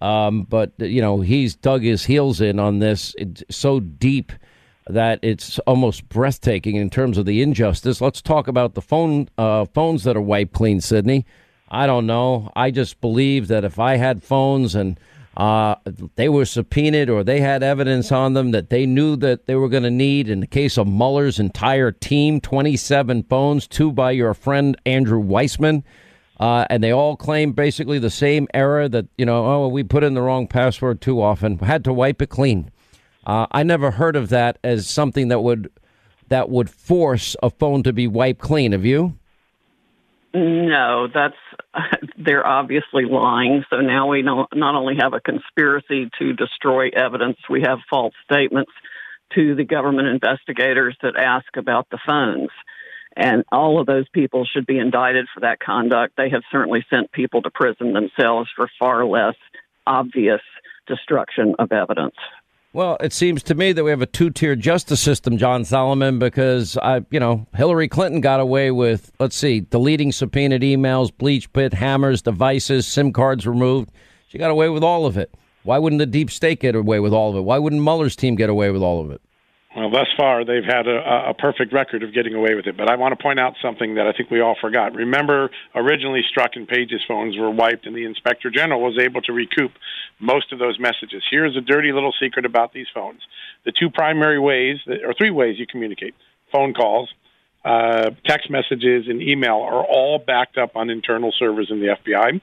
Um, 0.00 0.44
but, 0.44 0.72
you 0.78 1.02
know, 1.02 1.20
he's 1.20 1.54
dug 1.54 1.82
his 1.82 2.04
heels 2.04 2.40
in 2.40 2.58
on 2.58 2.78
this 2.78 3.14
it's 3.18 3.42
so 3.50 3.80
deep 3.80 4.32
that 4.86 5.18
it's 5.22 5.58
almost 5.60 6.08
breathtaking 6.08 6.76
in 6.76 6.90
terms 6.90 7.18
of 7.18 7.26
the 7.26 7.42
injustice. 7.42 8.00
Let's 8.00 8.22
talk 8.22 8.48
about 8.48 8.74
the 8.74 8.82
phone 8.82 9.28
uh, 9.38 9.66
phones 9.66 10.04
that 10.04 10.16
are 10.16 10.22
wiped 10.22 10.52
clean, 10.52 10.80
Sidney. 10.80 11.26
I 11.70 11.86
don't 11.86 12.06
know. 12.06 12.50
I 12.56 12.70
just 12.70 13.00
believe 13.00 13.48
that 13.48 13.64
if 13.64 13.78
I 13.78 13.96
had 13.96 14.22
phones 14.22 14.74
and 14.74 14.98
uh, 15.36 15.76
they 16.16 16.28
were 16.28 16.44
subpoenaed 16.44 17.08
or 17.08 17.22
they 17.22 17.40
had 17.40 17.62
evidence 17.62 18.10
on 18.10 18.34
them 18.34 18.50
that 18.50 18.70
they 18.70 18.84
knew 18.86 19.16
that 19.16 19.46
they 19.46 19.54
were 19.54 19.68
going 19.68 19.84
to 19.84 19.90
need, 19.90 20.28
in 20.28 20.40
the 20.40 20.46
case 20.46 20.76
of 20.76 20.88
Mueller's 20.88 21.38
entire 21.38 21.92
team, 21.92 22.40
27 22.40 23.22
phones, 23.22 23.68
two 23.68 23.92
by 23.92 24.10
your 24.10 24.34
friend 24.34 24.76
Andrew 24.84 25.22
Weissmann. 25.22 25.84
Uh, 26.40 26.66
and 26.70 26.82
they 26.82 26.90
all 26.90 27.16
claim 27.16 27.52
basically 27.52 27.98
the 27.98 28.10
same 28.10 28.48
error 28.54 28.88
that, 28.88 29.06
you 29.18 29.26
know, 29.26 29.44
oh, 29.46 29.68
we 29.68 29.82
put 29.82 30.02
in 30.02 30.14
the 30.14 30.22
wrong 30.22 30.48
password 30.48 31.00
too 31.00 31.22
often, 31.22 31.58
had 31.58 31.84
to 31.84 31.92
wipe 31.92 32.20
it 32.22 32.30
clean. 32.30 32.70
Uh, 33.26 33.46
I 33.52 33.62
never 33.62 33.92
heard 33.92 34.16
of 34.16 34.30
that 34.30 34.58
as 34.64 34.88
something 34.88 35.28
that 35.28 35.40
would 35.40 35.70
that 36.28 36.48
would 36.48 36.70
force 36.70 37.36
a 37.42 37.50
phone 37.50 37.82
to 37.82 37.92
be 37.92 38.06
wiped 38.06 38.40
clean. 38.40 38.72
Have 38.72 38.84
you? 38.84 39.18
No, 40.32 41.08
that's 41.12 41.34
they're 42.18 42.46
obviously 42.46 43.04
lying. 43.04 43.64
So 43.70 43.80
now 43.80 44.08
we 44.08 44.22
not 44.22 44.48
only 44.54 44.96
have 45.00 45.12
a 45.12 45.20
conspiracy 45.20 46.10
to 46.18 46.32
destroy 46.32 46.88
evidence, 46.94 47.38
we 47.48 47.62
have 47.62 47.78
false 47.88 48.14
statements 48.24 48.70
to 49.34 49.54
the 49.54 49.64
government 49.64 50.08
investigators 50.08 50.96
that 51.02 51.16
ask 51.16 51.56
about 51.56 51.88
the 51.90 51.98
phones. 52.06 52.50
And 53.16 53.44
all 53.50 53.80
of 53.80 53.86
those 53.86 54.08
people 54.12 54.44
should 54.44 54.66
be 54.66 54.78
indicted 54.78 55.26
for 55.34 55.40
that 55.40 55.58
conduct. 55.58 56.14
They 56.16 56.30
have 56.30 56.42
certainly 56.52 56.84
sent 56.88 57.10
people 57.12 57.42
to 57.42 57.50
prison 57.50 57.92
themselves 57.92 58.48
for 58.54 58.68
far 58.78 59.04
less 59.04 59.34
obvious 59.86 60.40
destruction 60.86 61.54
of 61.58 61.72
evidence. 61.72 62.14
Well, 62.72 62.96
it 63.00 63.12
seems 63.12 63.42
to 63.44 63.56
me 63.56 63.72
that 63.72 63.82
we 63.82 63.90
have 63.90 64.00
a 64.00 64.06
two-tier 64.06 64.54
justice 64.54 65.00
system, 65.00 65.38
John 65.38 65.64
Solomon, 65.64 66.20
because 66.20 66.76
I, 66.76 67.04
you 67.10 67.18
know, 67.18 67.48
Hillary 67.52 67.88
Clinton 67.88 68.20
got 68.20 68.38
away 68.38 68.70
with, 68.70 69.10
let's 69.18 69.34
see, 69.34 69.60
deleting 69.60 70.12
subpoenaed 70.12 70.62
emails, 70.62 71.10
BleachBit, 71.10 71.72
hammers, 71.72 72.22
devices, 72.22 72.86
SIM 72.86 73.12
cards 73.12 73.44
removed. 73.44 73.90
She 74.28 74.38
got 74.38 74.52
away 74.52 74.68
with 74.68 74.84
all 74.84 75.04
of 75.04 75.18
it. 75.18 75.34
Why 75.64 75.78
wouldn't 75.78 75.98
the 75.98 76.06
deep 76.06 76.30
state 76.30 76.60
get 76.60 76.76
away 76.76 77.00
with 77.00 77.12
all 77.12 77.30
of 77.30 77.36
it? 77.36 77.40
Why 77.40 77.58
wouldn't 77.58 77.82
Mueller's 77.82 78.14
team 78.14 78.36
get 78.36 78.48
away 78.48 78.70
with 78.70 78.82
all 78.82 79.00
of 79.00 79.10
it? 79.10 79.20
Well, 79.74 79.88
thus 79.88 80.08
far, 80.16 80.44
they've 80.44 80.64
had 80.64 80.88
a, 80.88 81.28
a 81.30 81.34
perfect 81.34 81.72
record 81.72 82.02
of 82.02 82.12
getting 82.12 82.34
away 82.34 82.54
with 82.54 82.66
it. 82.66 82.76
But 82.76 82.90
I 82.90 82.96
want 82.96 83.16
to 83.16 83.22
point 83.22 83.38
out 83.38 83.54
something 83.62 83.94
that 83.94 84.06
I 84.06 84.12
think 84.12 84.28
we 84.28 84.40
all 84.40 84.56
forgot. 84.60 84.96
Remember, 84.96 85.48
originally 85.76 86.22
Strzok 86.22 86.56
and 86.56 86.66
Page's 86.66 87.02
phones 87.06 87.38
were 87.38 87.50
wiped, 87.50 87.86
and 87.86 87.94
the 87.94 88.04
inspector 88.04 88.50
general 88.50 88.80
was 88.80 88.98
able 88.98 89.22
to 89.22 89.32
recoup 89.32 89.70
most 90.18 90.52
of 90.52 90.58
those 90.58 90.80
messages. 90.80 91.22
Here's 91.30 91.56
a 91.56 91.60
dirty 91.60 91.92
little 91.92 92.12
secret 92.20 92.44
about 92.44 92.72
these 92.72 92.88
phones 92.92 93.20
the 93.64 93.72
two 93.72 93.90
primary 93.90 94.40
ways, 94.40 94.78
that, 94.86 95.04
or 95.04 95.14
three 95.14 95.30
ways 95.30 95.58
you 95.58 95.66
communicate 95.66 96.14
phone 96.50 96.74
calls, 96.74 97.08
uh, 97.64 98.10
text 98.26 98.50
messages, 98.50 99.06
and 99.06 99.22
email 99.22 99.60
are 99.60 99.84
all 99.84 100.18
backed 100.18 100.58
up 100.58 100.74
on 100.74 100.90
internal 100.90 101.32
servers 101.38 101.70
in 101.70 101.78
the 101.78 101.94
FBI. 101.94 102.40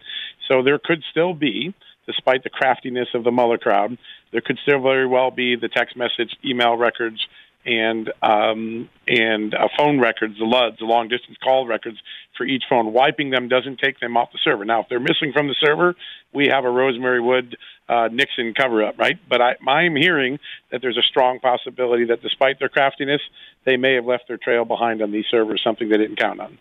So 0.48 0.64
there 0.64 0.80
could 0.80 1.04
still 1.12 1.34
be 1.34 1.74
despite 2.08 2.44
the 2.44 2.50
craftiness 2.50 3.10
of 3.14 3.24
the 3.24 3.32
Mueller 3.32 3.58
crowd. 3.58 3.98
There 4.32 4.42
could 4.42 4.58
still 4.64 4.82
very 4.82 5.06
well 5.06 5.30
be 5.30 5.56
the 5.56 5.68
text 5.68 5.96
message, 5.96 6.36
email 6.44 6.76
records, 6.76 7.26
and 7.66 8.12
um, 8.24 8.90
and 9.08 9.54
uh, 9.54 9.68
phone 9.78 10.00
records, 10.00 10.38
the 10.40 10.46
LUDs, 10.46 10.80
the 10.80 10.86
long 10.86 11.10
distance 11.10 11.38
call 11.44 11.68
records 11.68 11.98
for 12.38 12.46
each 12.46 12.64
phone. 12.70 12.94
Wiping 12.94 13.30
them 13.30 13.50
doesn't 13.50 13.80
take 13.80 14.00
them 14.00 14.16
off 14.16 14.32
the 14.32 14.40
server. 14.44 14.64
Now, 14.64 14.82
if 14.82 14.90
they're 14.90 15.00
missing 15.00 15.34
from 15.34 15.48
the 15.48 15.56
server, 15.60 15.96
we 16.34 16.48
have 16.48 16.64
a 16.64 16.70
Rosemary 16.70 17.22
Wood 17.22 17.58
uh, 17.90 18.08
Nixon 18.12 18.54
cover 18.54 18.84
up, 18.84 18.98
right? 18.98 19.20
But 19.30 19.42
I, 19.42 19.56
I'm 19.68 19.96
hearing 19.96 20.40
that 20.72 20.82
there's 20.82 20.98
a 20.98 21.04
strong 21.04 21.40
possibility 21.40 22.06
that 22.06 22.22
despite 22.22 22.60
their 22.60 22.70
craftiness, 22.70 23.22
they 23.66 23.76
may 23.76 23.96
have 23.96 24.06
left 24.06 24.30
their 24.30 24.38
trail 24.38 24.64
behind 24.64 25.02
on 25.02 25.12
these 25.12 25.26
servers, 25.30 25.62
something 25.62 25.90
they 25.90 25.98
didn't 25.98 26.18
count 26.18 26.40
on. 26.40 26.58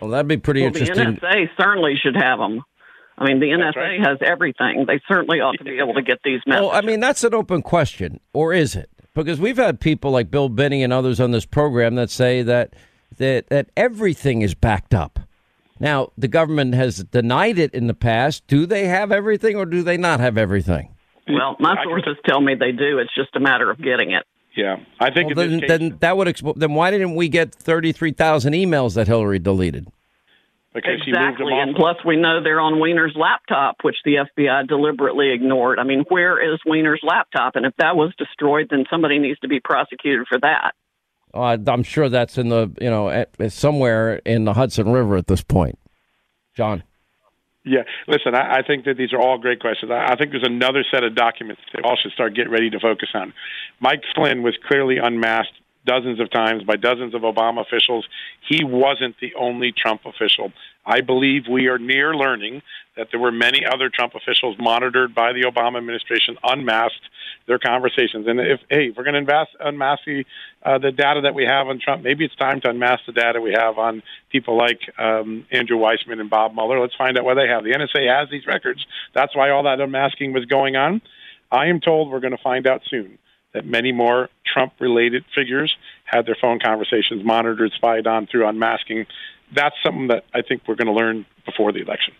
Well, 0.00 0.10
that'd 0.10 0.26
be 0.26 0.38
pretty 0.38 0.62
well, 0.62 0.68
interesting. 0.68 0.96
The 0.96 1.26
NSA 1.26 1.48
certainly 1.56 1.94
should 2.02 2.16
have 2.16 2.38
them. 2.38 2.64
I 3.22 3.26
mean, 3.28 3.38
the 3.38 3.46
NSA 3.46 3.76
right. 3.76 4.00
has 4.00 4.18
everything. 4.20 4.84
They 4.86 5.00
certainly 5.06 5.38
ought 5.38 5.56
to 5.58 5.64
be 5.64 5.78
able 5.78 5.94
to 5.94 6.02
get 6.02 6.18
these 6.24 6.40
messages. 6.44 6.66
Well, 6.68 6.76
I 6.76 6.80
mean, 6.80 6.98
that's 6.98 7.22
an 7.22 7.34
open 7.34 7.62
question, 7.62 8.18
or 8.32 8.52
is 8.52 8.74
it? 8.74 8.90
Because 9.14 9.38
we've 9.38 9.58
had 9.58 9.78
people 9.78 10.10
like 10.10 10.30
Bill 10.30 10.48
Binney 10.48 10.82
and 10.82 10.92
others 10.92 11.20
on 11.20 11.30
this 11.30 11.46
program 11.46 11.94
that 11.94 12.10
say 12.10 12.42
that 12.42 12.74
that 13.18 13.48
that 13.48 13.68
everything 13.76 14.42
is 14.42 14.54
backed 14.54 14.92
up. 14.92 15.20
Now, 15.78 16.10
the 16.18 16.26
government 16.26 16.74
has 16.74 17.04
denied 17.04 17.58
it 17.58 17.72
in 17.74 17.86
the 17.86 17.94
past. 17.94 18.46
Do 18.48 18.66
they 18.66 18.86
have 18.86 19.12
everything, 19.12 19.56
or 19.56 19.66
do 19.66 19.82
they 19.82 19.96
not 19.96 20.18
have 20.18 20.36
everything? 20.36 20.88
Well, 21.28 21.56
my 21.60 21.76
sources 21.84 22.16
tell 22.26 22.40
me 22.40 22.54
they 22.56 22.72
do. 22.72 22.98
It's 22.98 23.14
just 23.14 23.36
a 23.36 23.40
matter 23.40 23.70
of 23.70 23.78
getting 23.78 24.10
it. 24.10 24.24
Yeah, 24.56 24.76
I 24.98 25.10
think 25.12 25.36
Well, 25.36 25.44
in 25.44 25.50
then, 25.50 25.60
this 25.60 25.60
case, 25.60 25.78
then 25.78 25.98
that 26.00 26.16
would 26.16 26.26
expo- 26.26 26.56
then 26.56 26.74
why 26.74 26.90
didn't 26.90 27.14
we 27.14 27.28
get 27.28 27.54
thirty 27.54 27.92
three 27.92 28.12
thousand 28.12 28.54
emails 28.54 28.96
that 28.96 29.06
Hillary 29.06 29.38
deleted? 29.38 29.86
Because 30.74 31.02
she 31.04 31.12
moved 31.12 31.18
them 31.18 31.28
Exactly, 31.28 31.52
off. 31.54 31.68
and 31.68 31.76
plus 31.76 31.96
we 32.04 32.16
know 32.16 32.42
they're 32.42 32.60
on 32.60 32.78
Weiner's 32.78 33.14
laptop, 33.16 33.76
which 33.82 33.96
the 34.04 34.16
FBI 34.36 34.66
deliberately 34.68 35.32
ignored. 35.32 35.78
I 35.78 35.84
mean, 35.84 36.04
where 36.08 36.40
is 36.54 36.60
Weiner's 36.66 37.00
laptop? 37.02 37.56
And 37.56 37.66
if 37.66 37.74
that 37.78 37.96
was 37.96 38.12
destroyed, 38.16 38.68
then 38.70 38.84
somebody 38.90 39.18
needs 39.18 39.38
to 39.40 39.48
be 39.48 39.60
prosecuted 39.60 40.26
for 40.28 40.38
that. 40.40 40.72
I, 41.34 41.58
I'm 41.66 41.82
sure 41.82 42.08
that's 42.08 42.36
in 42.38 42.48
the 42.50 42.70
you 42.80 42.90
know 42.90 43.08
at, 43.08 43.30
somewhere 43.52 44.16
in 44.16 44.44
the 44.44 44.52
Hudson 44.54 44.92
River 44.92 45.16
at 45.16 45.26
this 45.26 45.42
point. 45.42 45.78
John. 46.54 46.82
Yeah, 47.64 47.82
listen, 48.08 48.34
I, 48.34 48.58
I 48.58 48.62
think 48.66 48.86
that 48.86 48.96
these 48.96 49.12
are 49.12 49.20
all 49.20 49.38
great 49.38 49.60
questions. 49.60 49.92
I, 49.92 50.12
I 50.12 50.16
think 50.16 50.32
there's 50.32 50.42
another 50.44 50.84
set 50.90 51.04
of 51.04 51.14
documents 51.14 51.62
that 51.72 51.84
all 51.84 51.96
should 51.96 52.10
start 52.10 52.34
getting 52.34 52.50
ready 52.50 52.70
to 52.70 52.80
focus 52.80 53.10
on. 53.14 53.32
Mike 53.80 54.02
Flynn 54.16 54.42
was 54.42 54.54
clearly 54.66 54.98
unmasked 54.98 55.54
dozens 55.84 56.20
of 56.20 56.30
times 56.30 56.62
by 56.64 56.76
dozens 56.76 57.14
of 57.14 57.22
Obama 57.22 57.60
officials. 57.60 58.06
He 58.48 58.64
wasn't 58.64 59.16
the 59.20 59.34
only 59.34 59.72
Trump 59.72 60.02
official. 60.06 60.52
I 60.84 61.00
believe 61.00 61.44
we 61.48 61.68
are 61.68 61.78
near 61.78 62.14
learning 62.14 62.62
that 62.96 63.08
there 63.10 63.20
were 63.20 63.32
many 63.32 63.64
other 63.64 63.88
Trump 63.88 64.14
officials 64.14 64.56
monitored 64.58 65.14
by 65.14 65.32
the 65.32 65.42
Obama 65.42 65.78
administration, 65.78 66.36
unmasked 66.42 67.08
their 67.46 67.58
conversations. 67.58 68.26
And 68.26 68.40
if 68.40 68.60
hey, 68.68 68.88
if 68.88 68.96
we're 68.96 69.04
going 69.04 69.24
to 69.24 69.46
unmask 69.60 70.02
the 70.04 70.24
uh, 70.64 70.78
the 70.78 70.90
data 70.90 71.22
that 71.22 71.34
we 71.34 71.44
have 71.44 71.68
on 71.68 71.80
Trump, 71.80 72.02
maybe 72.02 72.24
it's 72.24 72.34
time 72.36 72.60
to 72.62 72.70
unmask 72.70 73.06
the 73.06 73.12
data 73.12 73.40
we 73.40 73.52
have 73.52 73.78
on 73.78 74.02
people 74.30 74.56
like 74.58 74.80
um, 74.98 75.46
Andrew 75.50 75.78
Weissmann 75.78 76.20
and 76.20 76.28
Bob 76.28 76.54
Mueller. 76.54 76.80
Let's 76.80 76.96
find 76.96 77.16
out 77.16 77.24
what 77.24 77.34
they 77.34 77.48
have. 77.48 77.64
The 77.64 77.70
NSA 77.70 78.08
has 78.08 78.28
these 78.28 78.46
records. 78.46 78.84
That's 79.14 79.34
why 79.34 79.50
all 79.50 79.62
that 79.64 79.80
unmasking 79.80 80.32
was 80.32 80.44
going 80.44 80.76
on. 80.76 81.00
I 81.50 81.66
am 81.66 81.80
told 81.80 82.10
we're 82.10 82.20
going 82.20 82.36
to 82.36 82.42
find 82.42 82.66
out 82.66 82.82
soon 82.88 83.18
that 83.54 83.66
many 83.66 83.92
more 83.92 84.28
Trump 84.52 84.72
related 84.80 85.24
figures 85.34 85.74
had 86.04 86.26
their 86.26 86.36
phone 86.40 86.58
conversations 86.58 87.24
monitored, 87.24 87.72
spied 87.72 88.06
on 88.06 88.26
through 88.26 88.46
unmasking. 88.46 89.06
That's 89.54 89.76
something 89.84 90.08
that 90.08 90.24
I 90.34 90.42
think 90.42 90.62
we're 90.66 90.76
going 90.76 90.86
to 90.86 90.92
learn 90.92 91.26
before 91.44 91.72
the 91.72 91.80
election. 91.80 92.14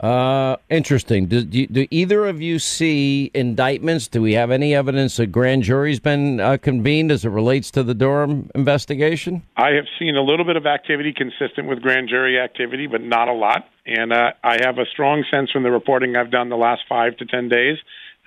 Uh, 0.00 0.56
interesting. 0.70 1.26
Do, 1.26 1.44
do, 1.44 1.66
do 1.66 1.86
either 1.90 2.24
of 2.24 2.40
you 2.40 2.58
see 2.58 3.30
indictments? 3.34 4.08
Do 4.08 4.22
we 4.22 4.32
have 4.32 4.50
any 4.50 4.74
evidence 4.74 5.18
a 5.18 5.26
grand 5.26 5.62
jury's 5.62 6.00
been 6.00 6.40
uh, 6.40 6.56
convened 6.56 7.12
as 7.12 7.26
it 7.26 7.28
relates 7.28 7.70
to 7.72 7.82
the 7.82 7.92
Durham 7.92 8.50
investigation? 8.54 9.42
I 9.58 9.72
have 9.72 9.84
seen 9.98 10.16
a 10.16 10.22
little 10.22 10.46
bit 10.46 10.56
of 10.56 10.64
activity 10.64 11.12
consistent 11.12 11.68
with 11.68 11.82
grand 11.82 12.08
jury 12.08 12.40
activity, 12.40 12.86
but 12.86 13.02
not 13.02 13.28
a 13.28 13.34
lot. 13.34 13.68
And 13.84 14.10
uh, 14.10 14.32
I 14.42 14.56
have 14.64 14.78
a 14.78 14.86
strong 14.86 15.22
sense 15.30 15.50
from 15.50 15.64
the 15.64 15.70
reporting 15.70 16.16
I've 16.16 16.30
done 16.30 16.48
the 16.48 16.56
last 16.56 16.80
five 16.88 17.18
to 17.18 17.26
ten 17.26 17.50
days 17.50 17.76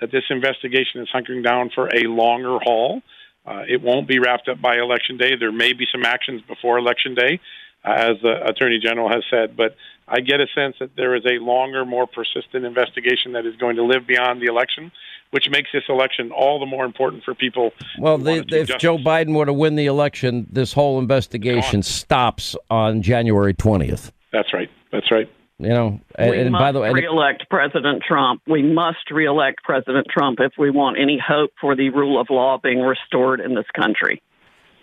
that 0.04 0.12
this 0.12 0.24
investigation 0.28 1.00
is 1.00 1.08
hunkering 1.08 1.42
down 1.42 1.70
for 1.74 1.88
a 1.88 2.02
longer 2.02 2.58
haul. 2.62 3.00
Uh, 3.46 3.62
it 3.66 3.80
won't 3.80 4.06
be 4.06 4.18
wrapped 4.18 4.48
up 4.48 4.60
by 4.60 4.76
election 4.76 5.16
day. 5.16 5.34
There 5.38 5.52
may 5.52 5.72
be 5.72 5.86
some 5.90 6.04
actions 6.04 6.42
before 6.42 6.76
election 6.76 7.14
day, 7.14 7.40
uh, 7.84 7.92
as 7.92 8.16
the 8.22 8.46
attorney 8.46 8.78
general 8.82 9.08
has 9.08 9.22
said, 9.30 9.56
but 9.56 9.76
I 10.06 10.20
get 10.20 10.40
a 10.40 10.46
sense 10.54 10.76
that 10.80 10.90
there 10.94 11.14
is 11.14 11.24
a 11.24 11.42
longer, 11.42 11.86
more 11.86 12.06
persistent 12.06 12.66
investigation 12.66 13.32
that 13.32 13.46
is 13.46 13.56
going 13.56 13.76
to 13.76 13.84
live 13.84 14.06
beyond 14.06 14.42
the 14.42 14.46
election, 14.46 14.92
which 15.30 15.48
makes 15.50 15.70
this 15.72 15.84
election 15.88 16.30
all 16.30 16.60
the 16.60 16.66
more 16.66 16.84
important 16.84 17.24
for 17.24 17.34
people. 17.34 17.70
Well, 17.98 18.18
who 18.18 18.24
the, 18.24 18.30
want 18.30 18.48
to 18.48 18.54
see 18.54 18.60
if 18.60 18.68
justice. 18.68 18.82
Joe 18.82 18.98
Biden 18.98 19.34
were 19.34 19.46
to 19.46 19.54
win 19.54 19.76
the 19.76 19.86
election, 19.86 20.46
this 20.50 20.74
whole 20.74 20.98
investigation 20.98 21.82
stops 21.82 22.56
on 22.68 23.00
January 23.00 23.54
20th. 23.54 24.10
That's 24.32 24.52
right. 24.52 24.68
That's 24.92 25.10
right. 25.10 25.30
You 25.58 25.68
know, 25.68 26.00
and, 26.16 26.30
we 26.30 26.40
and 26.40 26.50
must 26.50 26.60
by 26.60 26.72
the 26.72 26.80
way, 26.80 26.92
reelect 26.92 27.48
President 27.48 28.02
Trump. 28.06 28.42
We 28.48 28.62
must 28.62 29.10
reelect 29.12 29.62
President 29.62 30.06
Trump 30.10 30.40
if 30.40 30.52
we 30.58 30.70
want 30.70 30.98
any 30.98 31.16
hope 31.24 31.52
for 31.60 31.76
the 31.76 31.90
rule 31.90 32.20
of 32.20 32.26
law 32.28 32.58
being 32.60 32.80
restored 32.80 33.40
in 33.40 33.54
this 33.54 33.66
country. 33.74 34.20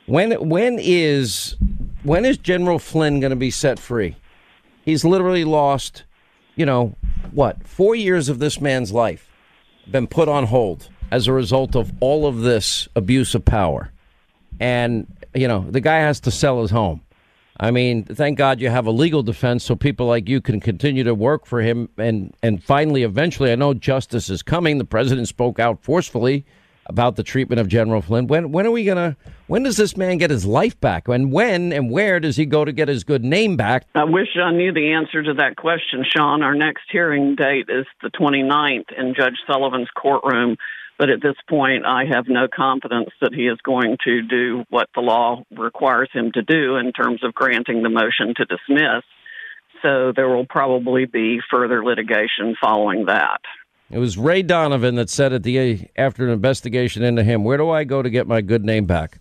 When 0.06 0.31
when 0.49 0.77
is 0.80 1.57
when 2.03 2.23
is 2.23 2.38
General 2.38 2.80
Flynn 2.80 3.19
going 3.19 3.31
to 3.31 3.35
be 3.35 3.52
set 3.52 3.80
free? 3.80 4.15
He's 4.84 5.03
literally 5.03 5.43
lost, 5.43 6.03
you 6.56 6.65
know, 6.65 6.95
what 7.31 7.68
four 7.68 7.93
years 7.93 8.30
of 8.30 8.39
this 8.39 8.61
man's 8.61 8.93
life 8.93 9.30
been 9.89 10.07
put 10.07 10.30
on 10.30 10.45
hold 10.45 10.89
as 11.11 11.27
a 11.27 11.34
result 11.34 11.76
of 11.76 11.91
all 11.99 12.26
of 12.26 12.41
this 12.41 12.88
abuse 12.95 13.35
of 13.35 13.43
power, 13.43 13.91
and 14.60 15.06
you 15.34 15.49
know 15.49 15.65
the 15.69 15.81
guy 15.81 15.98
has 15.98 16.22
to 16.22 16.31
sell 16.31 16.61
his 16.61 16.72
home. 16.72 17.02
I 17.62 17.70
mean, 17.70 18.04
thank 18.04 18.40
God 18.40 18.60
you 18.60 18.70
have 18.70 18.88
a 18.88 18.92
legal 18.92 19.22
defense 19.22 19.64
so 19.64 19.76
people 19.76 20.08
like 20.08 20.28
you 20.28 20.42
can 20.42 20.60
continue 20.60 21.04
to 21.04 21.14
work 21.14 21.46
for 21.46 21.62
him 21.62 21.90
and 21.96 22.36
and 22.42 22.62
finally 22.62 23.04
eventually 23.04 23.52
I 23.52 23.56
know 23.56 23.76
justice 23.76 24.32
is 24.32 24.42
coming. 24.42 24.80
The 24.80 24.84
president 24.84 25.28
spoke 25.28 25.60
out 25.60 25.84
forcefully 25.84 26.44
about 26.88 27.18
the 27.18 27.24
treatment 27.24 27.62
of 27.62 27.68
General 27.68 28.02
Flynn. 28.02 28.26
When 28.26 28.52
when 28.52 28.66
are 28.66 28.72
we 28.72 28.84
going 28.84 28.98
to 28.98 29.16
when 29.46 29.62
does 29.62 29.78
this 29.78 29.96
man 29.96 30.18
get 30.18 30.32
his 30.32 30.44
life 30.44 30.80
back? 30.80 31.08
And 31.08 31.32
when 31.32 31.72
and 31.72 31.92
where 31.92 32.20
does 32.20 32.36
he 32.36 32.48
go 32.48 32.66
to 32.66 32.72
get 32.72 32.88
his 32.88 33.04
good 33.04 33.24
name 33.24 33.58
back? 33.58 33.86
I 33.94 34.06
wish 34.06 34.30
I 34.44 34.52
knew 34.52 34.74
the 34.74 34.94
answer 34.94 35.22
to 35.22 35.36
that 35.36 35.56
question, 35.56 36.04
Sean. 36.04 36.42
Our 36.42 36.56
next 36.56 36.86
hearing 36.92 37.36
date 37.36 37.68
is 37.70 37.86
the 38.02 38.10
29th 38.10 38.92
in 38.98 39.14
Judge 39.14 39.38
Sullivan's 39.46 39.90
courtroom. 39.96 40.58
But 41.02 41.10
at 41.10 41.19
this 41.19 41.36
point, 41.49 41.84
I 41.84 42.03
have 42.14 42.26
no 42.28 42.48
confidence 42.48 43.10
that 43.22 43.34
he 43.34 43.48
is 43.48 43.57
going 43.64 43.98
to 44.03 44.22
do 44.22 44.65
what 44.69 44.88
the 44.94 45.02
law 45.02 45.41
requires 45.49 46.11
him 46.14 46.32
to 46.36 46.44
do 46.44 46.76
in 46.76 46.91
terms 46.91 47.23
of 47.23 47.34
granting 47.34 47.82
the 47.82 47.90
motion 47.90 48.36
to 48.38 48.45
dismiss. 48.45 49.02
So 49.82 50.14
there 50.15 50.30
will 50.30 50.45
probably 50.45 51.06
be 51.07 51.40
further 51.49 51.84
litigation 51.84 52.56
following 52.61 53.06
that. 53.06 53.40
It 53.90 53.98
was 53.98 54.15
Ray 54.15 54.44
Donovan 54.44 54.94
that 54.94 55.10
said 55.10 55.34
at 55.34 55.41
the 55.41 55.88
after 55.95 56.23
an 56.23 56.30
investigation 56.30 57.02
into 57.02 57.23
him, 57.23 57.44
"Where 57.44 57.57
do 57.57 57.72
I 57.72 57.84
go 57.84 58.03
to 58.03 58.10
get 58.11 58.28
my 58.28 58.41
good 58.41 58.64
name 58.64 58.86
back?" 58.86 59.18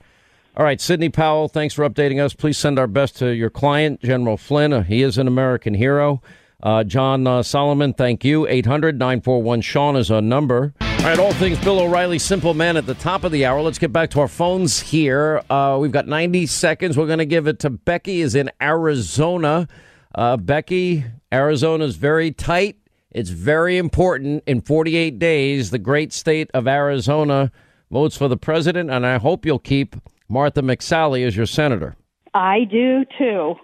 All 0.58 0.64
right, 0.64 0.82
Sidney 0.82 1.08
Powell, 1.08 1.48
thanks 1.48 1.72
for 1.72 1.88
updating 1.88 2.22
us. 2.22 2.34
Please 2.34 2.58
send 2.58 2.78
our 2.78 2.88
best 2.88 3.16
to 3.20 3.30
your 3.30 3.48
client, 3.48 4.02
General 4.02 4.36
Flynn. 4.36 4.84
He 4.84 5.00
is 5.00 5.16
an 5.16 5.26
American 5.26 5.72
hero. 5.72 6.20
Uh, 6.62 6.84
John 6.84 7.26
uh, 7.26 7.42
Solomon, 7.42 7.94
thank 7.94 8.22
you. 8.22 8.46
800 8.46 8.98
941 8.98 9.62
Sean 9.62 9.96
is 9.96 10.10
our 10.10 10.20
number. 10.20 10.74
All 11.00 11.06
right, 11.06 11.18
all 11.18 11.32
things 11.32 11.58
Bill 11.60 11.80
O'Reilly, 11.80 12.18
simple 12.18 12.52
man 12.52 12.76
at 12.76 12.84
the 12.84 12.92
top 12.92 13.24
of 13.24 13.32
the 13.32 13.46
hour. 13.46 13.62
Let's 13.62 13.78
get 13.78 13.90
back 13.90 14.10
to 14.10 14.20
our 14.20 14.28
phones 14.28 14.80
here. 14.80 15.42
Uh, 15.48 15.78
we've 15.80 15.90
got 15.90 16.06
90 16.06 16.44
seconds. 16.44 16.94
We're 16.94 17.06
going 17.06 17.20
to 17.20 17.24
give 17.24 17.46
it 17.46 17.58
to 17.60 17.70
Becky, 17.70 18.20
is 18.20 18.34
in 18.34 18.50
Arizona. 18.60 19.66
Uh, 20.14 20.36
Becky, 20.36 21.06
Arizona 21.32 21.84
is 21.84 21.96
very 21.96 22.32
tight. 22.32 22.76
It's 23.10 23.30
very 23.30 23.78
important. 23.78 24.44
In 24.46 24.60
48 24.60 25.18
days, 25.18 25.70
the 25.70 25.78
great 25.78 26.12
state 26.12 26.50
of 26.52 26.68
Arizona 26.68 27.50
votes 27.90 28.18
for 28.18 28.28
the 28.28 28.36
president, 28.36 28.90
and 28.90 29.06
I 29.06 29.16
hope 29.16 29.46
you'll 29.46 29.58
keep 29.58 29.96
Martha 30.28 30.60
McSally 30.60 31.26
as 31.26 31.34
your 31.34 31.46
senator. 31.46 31.96
I 32.34 32.64
do 32.70 33.06
too. 33.16 33.54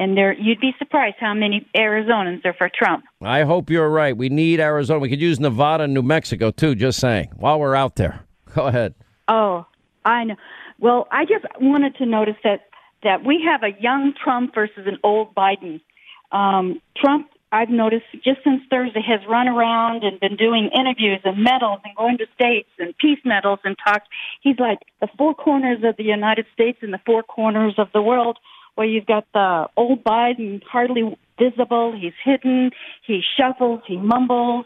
And 0.00 0.16
there, 0.16 0.32
you'd 0.32 0.60
be 0.60 0.72
surprised 0.78 1.16
how 1.20 1.34
many 1.34 1.68
Arizonans 1.76 2.42
are 2.46 2.54
for 2.54 2.70
Trump. 2.74 3.04
I 3.20 3.42
hope 3.42 3.68
you're 3.68 3.90
right. 3.90 4.16
We 4.16 4.30
need 4.30 4.58
Arizona. 4.58 4.98
We 4.98 5.10
could 5.10 5.20
use 5.20 5.38
Nevada 5.38 5.84
and 5.84 5.92
New 5.92 6.00
Mexico 6.00 6.50
too, 6.50 6.74
just 6.74 6.98
saying, 6.98 7.32
while 7.36 7.60
we're 7.60 7.76
out 7.76 7.96
there. 7.96 8.24
Go 8.54 8.66
ahead. 8.66 8.94
Oh, 9.28 9.66
I 10.06 10.24
know. 10.24 10.36
Well, 10.78 11.06
I 11.12 11.26
just 11.26 11.44
wanted 11.60 11.96
to 11.96 12.06
notice 12.06 12.36
that 12.44 12.62
that 13.02 13.24
we 13.24 13.42
have 13.46 13.62
a 13.62 13.78
young 13.80 14.14
Trump 14.14 14.54
versus 14.54 14.86
an 14.86 14.98
old 15.04 15.34
Biden. 15.34 15.80
Um, 16.32 16.80
Trump, 16.96 17.28
I've 17.52 17.70
noticed 17.70 18.06
just 18.24 18.40
since 18.44 18.62
Thursday, 18.70 19.02
has 19.06 19.20
run 19.28 19.48
around 19.48 20.02
and 20.02 20.18
been 20.18 20.36
doing 20.36 20.70
interviews 20.74 21.20
and 21.24 21.42
medals 21.42 21.80
and 21.84 21.94
going 21.96 22.18
to 22.18 22.26
states 22.34 22.68
and 22.78 22.96
peace 22.96 23.18
medals 23.24 23.58
and 23.64 23.76
talks. 23.86 24.06
He's 24.40 24.58
like 24.58 24.78
the 25.00 25.08
four 25.18 25.34
corners 25.34 25.78
of 25.84 25.96
the 25.96 26.04
United 26.04 26.46
States 26.54 26.78
and 26.80 26.92
the 26.92 27.00
four 27.04 27.22
corners 27.22 27.74
of 27.76 27.88
the 27.92 28.02
world, 28.02 28.38
where 28.80 28.88
you've 28.88 29.04
got 29.04 29.26
the 29.34 29.66
old 29.76 30.02
Biden 30.02 30.62
hardly 30.64 31.14
visible. 31.38 31.94
He's 31.94 32.14
hidden. 32.24 32.70
He 33.06 33.20
shuffles. 33.36 33.82
He 33.86 33.98
mumbles. 33.98 34.64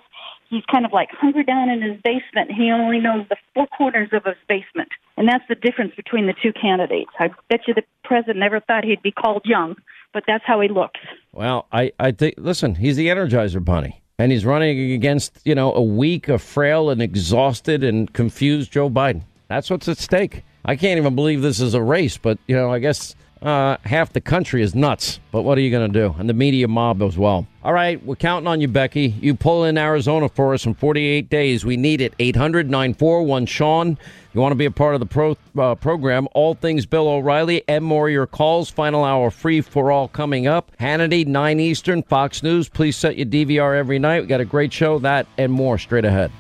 he's 0.55 0.65
kind 0.71 0.85
of 0.87 0.93
like 0.93 1.09
hunkered 1.11 1.47
down 1.47 1.69
in 1.69 1.83
his 1.83 2.01
basement. 2.03 2.53
He 2.57 2.71
only 2.71 3.01
knows 3.01 3.27
the 3.29 3.37
four 3.55 3.67
corners 3.67 4.11
of 4.13 4.25
his 4.25 4.37
basement, 4.49 4.89
and 5.17 5.29
that's 5.29 5.45
the 5.49 5.57
difference 5.57 5.95
between 5.97 6.27
the 6.27 6.35
two 6.41 6.53
candidates. 6.53 7.11
I 7.19 7.31
bet 7.49 7.63
you 7.67 7.75
the 7.75 7.83
president 8.05 8.39
never 8.39 8.61
thought 8.61 8.85
he'd 8.85 9.03
be 9.03 9.11
called 9.11 9.43
young, 9.45 9.75
but 10.13 10.23
that's 10.29 10.45
how 10.47 10.61
he 10.61 10.69
looks. 10.69 11.01
Well, 11.33 11.67
I, 11.73 11.93
I 11.99 12.13
think, 12.13 12.37
listen, 12.39 12.77
he's 12.77 12.97
the 12.97 13.09
Energizer 13.09 13.65
Bunny. 13.65 14.01
And 14.17 14.31
he's 14.31 14.47
running 14.47 14.93
against, 14.93 15.41
you 15.45 15.57
know, 15.57 15.75
a 15.75 15.83
weak, 15.83 16.29
a 16.29 16.39
frail, 16.39 16.89
and 16.89 17.03
exhausted 17.03 17.83
and 17.83 18.13
confused 18.13 18.71
Joe 18.71 18.89
Biden. 18.89 19.23
That's 19.49 19.69
what's 19.69 19.89
at 19.89 19.99
stake. 19.99 20.45
I 20.65 20.77
can't 20.77 20.99
even 20.99 21.17
believe 21.17 21.43
this 21.43 21.59
is 21.59 21.75
a 21.75 21.83
race, 21.83 22.17
but, 22.17 22.39
you 22.47 22.55
know, 22.55 22.73
I 22.73 22.79
guess 22.79 23.17
uh, 23.45 23.77
half 23.85 24.13
the 24.13 24.21
country 24.21 24.63
is 24.63 24.75
nuts. 24.75 25.21
But 25.31 25.43
what 25.43 25.59
are 25.59 25.61
you 25.61 25.71
going 25.71 25.93
to 25.93 26.01
do? 26.01 26.15
And 26.19 26.29
the 26.29 26.35
media 26.35 26.67
mob 26.67 27.03
as 27.03 27.19
well. 27.19 27.47
All 27.63 27.73
right, 27.73 28.05
we're 28.05 28.17
counting 28.17 28.47
on 28.47 28.61
you, 28.61 28.69
Becky. 28.69 29.15
You 29.21 29.35
pull 29.35 29.65
in 29.65 29.79
Arizona 29.79 30.29
for 30.29 30.55
us 30.55 30.67
in 30.67 30.75
48 30.75 31.29
days. 31.29 31.65
We 31.65 31.77
need 31.77 32.01
it. 32.01 32.15
800 32.19 32.71
941 32.71 33.47
Sean. 33.47 33.99
You 34.33 34.41
want 34.41 34.53
to 34.53 34.57
be 34.57 34.65
a 34.65 34.71
part 34.71 34.95
of 34.95 35.01
the 35.01 35.07
pro, 35.07 35.37
uh, 35.57 35.77
program, 35.77 36.27
all 36.35 36.55
things 36.55 36.87
Bill 36.87 37.07
O'Reilly 37.07 37.63
and 37.69 37.85
more 37.85 38.11
your 38.11 38.27
calls. 38.27 38.69
Final 38.69 39.05
hour 39.05 39.31
free 39.31 39.61
for 39.61 39.93
all 39.93 40.09
coming 40.09 40.47
up. 40.47 40.73
Hannity, 40.81 41.25
9 41.25 41.61
Eastern, 41.61 42.03
Fox 42.03 42.43
News. 42.43 42.69
Please 42.69 42.97
set 42.97 43.17
your 43.17 43.27
DVR 43.27 43.77
every 43.77 43.99
night. 43.99 44.23
We 44.23 44.27
got 44.27 44.41
a 44.41 44.45
great 44.45 44.73
show, 44.73 44.99
that 45.01 45.27
and 45.39 45.53
more 45.53 45.79
straight 45.79 46.05
ahead. 46.05 46.33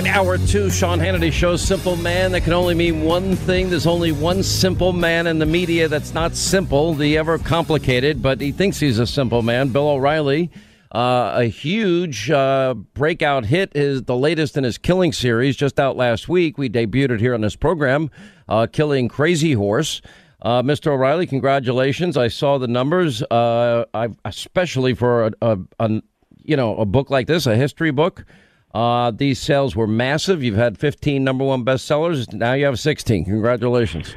Right, 0.00 0.16
hour 0.16 0.38
two, 0.38 0.70
Sean 0.70 0.98
Hannity 0.98 1.30
shows 1.30 1.60
Simple 1.60 1.94
Man. 1.94 2.32
That 2.32 2.44
can 2.44 2.54
only 2.54 2.72
mean 2.72 3.02
one 3.02 3.36
thing. 3.36 3.68
There's 3.68 3.86
only 3.86 4.12
one 4.12 4.42
simple 4.42 4.94
man 4.94 5.26
in 5.26 5.38
the 5.38 5.44
media 5.44 5.88
that's 5.88 6.14
not 6.14 6.34
simple, 6.34 6.94
the 6.94 7.18
ever 7.18 7.36
complicated, 7.36 8.22
but 8.22 8.40
he 8.40 8.50
thinks 8.50 8.80
he's 8.80 8.98
a 8.98 9.06
simple 9.06 9.42
man. 9.42 9.68
Bill 9.68 9.86
O'Reilly, 9.86 10.50
uh, 10.92 11.32
a 11.34 11.44
huge 11.44 12.30
uh, 12.30 12.72
breakout 12.94 13.44
hit, 13.44 13.72
is 13.74 14.04
the 14.04 14.16
latest 14.16 14.56
in 14.56 14.64
his 14.64 14.78
killing 14.78 15.12
series, 15.12 15.54
just 15.54 15.78
out 15.78 15.98
last 15.98 16.30
week. 16.30 16.56
We 16.56 16.70
debuted 16.70 17.10
it 17.10 17.20
here 17.20 17.34
on 17.34 17.42
this 17.42 17.54
program, 17.54 18.10
uh, 18.48 18.68
Killing 18.72 19.06
Crazy 19.06 19.52
Horse. 19.52 20.00
Uh, 20.40 20.62
Mr. 20.62 20.92
O'Reilly, 20.92 21.26
congratulations! 21.26 22.16
I 22.16 22.28
saw 22.28 22.56
the 22.56 22.68
numbers, 22.68 23.22
uh, 23.24 23.84
especially 24.24 24.94
for 24.94 25.26
a, 25.26 25.32
a, 25.42 25.58
a 25.78 26.02
you 26.42 26.56
know 26.56 26.74
a 26.78 26.86
book 26.86 27.10
like 27.10 27.26
this, 27.26 27.44
a 27.44 27.54
history 27.54 27.90
book. 27.90 28.24
Uh, 28.72 29.10
these 29.10 29.40
sales 29.40 29.74
were 29.74 29.86
massive. 29.86 30.42
You've 30.42 30.56
had 30.56 30.78
15 30.78 31.24
number 31.24 31.44
one 31.44 31.64
bestsellers. 31.64 32.32
Now 32.32 32.52
you 32.52 32.66
have 32.66 32.78
16. 32.78 33.24
Congratulations. 33.24 34.14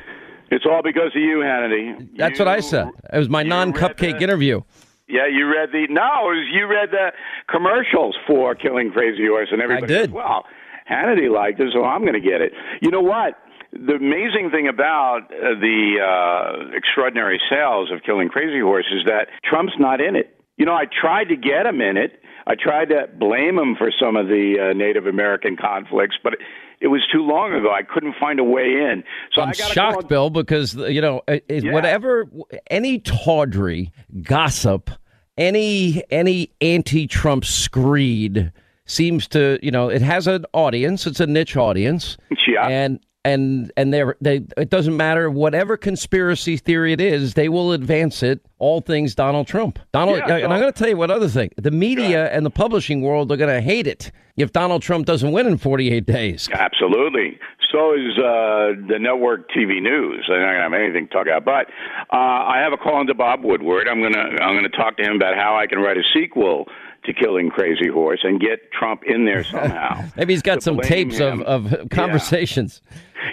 It's 0.51 0.65
all 0.69 0.81
because 0.83 1.11
of 1.15 1.21
you, 1.21 1.37
Hannity. 1.37 2.15
That's 2.15 2.37
what 2.37 2.47
I 2.47 2.59
said. 2.59 2.89
It 3.11 3.17
was 3.17 3.29
my 3.29 3.41
non 3.41 3.73
cupcake 3.73 4.21
interview. 4.21 4.61
Yeah, 5.07 5.27
you 5.27 5.47
read 5.47 5.69
the 5.71 5.87
no, 5.89 6.29
it 6.31 6.37
was, 6.37 6.47
you 6.53 6.67
read 6.67 6.89
the 6.91 7.11
commercials 7.49 8.15
for 8.25 8.55
Killing 8.55 8.91
Crazy 8.91 9.27
Horse, 9.27 9.49
and 9.51 9.61
everybody. 9.61 9.93
I 9.93 9.97
did. 9.97 10.05
Said, 10.05 10.13
well, 10.13 10.45
Hannity 10.89 11.31
liked 11.33 11.59
it, 11.59 11.69
so 11.73 11.83
I'm 11.83 12.01
going 12.01 12.13
to 12.13 12.21
get 12.21 12.41
it. 12.41 12.53
You 12.81 12.91
know 12.91 13.01
what? 13.01 13.33
The 13.73 13.93
amazing 13.95 14.51
thing 14.51 14.67
about 14.67 15.21
uh, 15.33 15.57
the 15.59 15.97
uh, 15.97 16.77
extraordinary 16.77 17.41
sales 17.49 17.91
of 17.91 18.03
Killing 18.03 18.29
Crazy 18.29 18.59
Horse 18.59 18.85
is 18.93 19.05
that 19.05 19.27
Trump's 19.43 19.73
not 19.79 19.99
in 19.99 20.15
it. 20.15 20.37
You 20.57 20.65
know, 20.65 20.73
I 20.73 20.85
tried 20.85 21.25
to 21.25 21.35
get 21.35 21.65
him 21.65 21.81
in 21.81 21.97
it. 21.97 22.21
I 22.47 22.55
tried 22.55 22.89
to 22.89 23.07
blame 23.17 23.57
him 23.57 23.75
for 23.77 23.91
some 23.99 24.15
of 24.15 24.27
the 24.27 24.69
uh, 24.71 24.73
Native 24.73 25.07
American 25.07 25.55
conflicts, 25.55 26.15
but 26.23 26.33
it 26.81 26.87
was 26.87 27.01
too 27.11 27.21
long 27.25 27.53
ago. 27.53 27.71
I 27.71 27.83
couldn't 27.83 28.15
find 28.19 28.39
a 28.39 28.43
way 28.43 28.63
in. 28.65 29.03
So 29.31 29.41
I'm 29.41 29.53
shocked, 29.53 30.09
Bill, 30.09 30.29
because 30.29 30.75
you 30.75 31.01
know, 31.01 31.21
Yeah. 31.49 31.71
whatever 31.71 32.25
any 32.69 32.99
tawdry 32.99 33.91
gossip, 34.21 34.89
any 35.37 36.03
any 36.11 36.51
anti-Trump 36.61 37.45
screed 37.45 38.51
seems 38.85 39.27
to, 39.29 39.57
you 39.63 39.71
know, 39.71 39.87
it 39.89 40.01
has 40.01 40.27
an 40.27 40.45
audience. 40.53 41.07
It's 41.07 41.21
a 41.21 41.27
niche 41.27 41.55
audience. 41.55 42.17
Yeah. 42.45 42.67
And 42.67 42.99
and 43.25 43.71
and 43.77 43.93
they're, 43.93 44.15
they 44.21 44.45
it 44.57 44.69
doesn't 44.69 44.95
matter 44.95 45.29
whatever 45.29 45.77
conspiracy 45.77 46.57
theory 46.57 46.93
it 46.93 47.01
is, 47.01 47.33
they 47.33 47.49
will 47.49 47.71
advance 47.71 48.23
it. 48.23 48.45
All 48.59 48.81
things 48.81 49.15
Donald 49.15 49.47
Trump. 49.47 49.79
Donald, 49.91 50.19
Yeah, 50.19 50.37
and 50.37 50.53
I'm 50.53 50.59
going 50.59 50.71
to 50.71 50.77
tell 50.77 50.89
you 50.89 50.97
one 50.97 51.11
other 51.11 51.27
thing: 51.27 51.51
the 51.57 51.71
media 51.71 52.31
and 52.31 52.45
the 52.45 52.49
publishing 52.49 53.01
world 53.01 53.31
are 53.31 53.37
going 53.37 53.53
to 53.53 53.61
hate 53.61 53.87
it 53.87 54.11
if 54.37 54.51
Donald 54.51 54.81
Trump 54.81 55.05
doesn't 55.05 55.31
win 55.31 55.47
in 55.47 55.57
48 55.57 56.05
days. 56.05 56.49
Absolutely. 56.51 57.39
So 57.71 57.93
is 57.93 58.17
uh, 58.19 58.77
the 58.87 58.97
network 58.99 59.49
TV 59.49 59.81
news. 59.81 60.25
They're 60.27 60.39
not 60.39 60.53
going 60.53 60.57
to 60.57 60.61
have 60.61 60.73
anything 60.73 61.07
to 61.07 61.13
talk 61.13 61.25
about. 61.25 61.43
But 61.43 62.15
uh, 62.15 62.19
I 62.19 62.59
have 62.63 62.71
a 62.71 62.77
call 62.77 63.01
into 63.01 63.15
Bob 63.15 63.43
Woodward. 63.43 63.87
I'm 63.87 63.99
going 63.99 64.13
to 64.13 64.19
I'm 64.19 64.53
going 64.55 64.69
to 64.69 64.77
talk 64.77 64.95
to 64.97 65.03
him 65.03 65.15
about 65.15 65.35
how 65.35 65.57
I 65.57 65.65
can 65.65 65.79
write 65.79 65.97
a 65.97 66.03
sequel 66.13 66.67
to 67.05 67.13
Killing 67.13 67.49
Crazy 67.49 67.87
Horse 67.87 68.19
and 68.23 68.39
get 68.39 68.71
Trump 68.71 69.03
in 69.05 69.25
there 69.25 69.43
somehow. 69.51 70.03
Maybe 70.15 70.33
he's 70.33 70.41
got 70.41 70.63
some 70.63 70.79
tapes 70.79 71.19
of, 71.19 71.33
him. 71.33 71.41
of 71.43 71.89
conversations. 71.89 72.81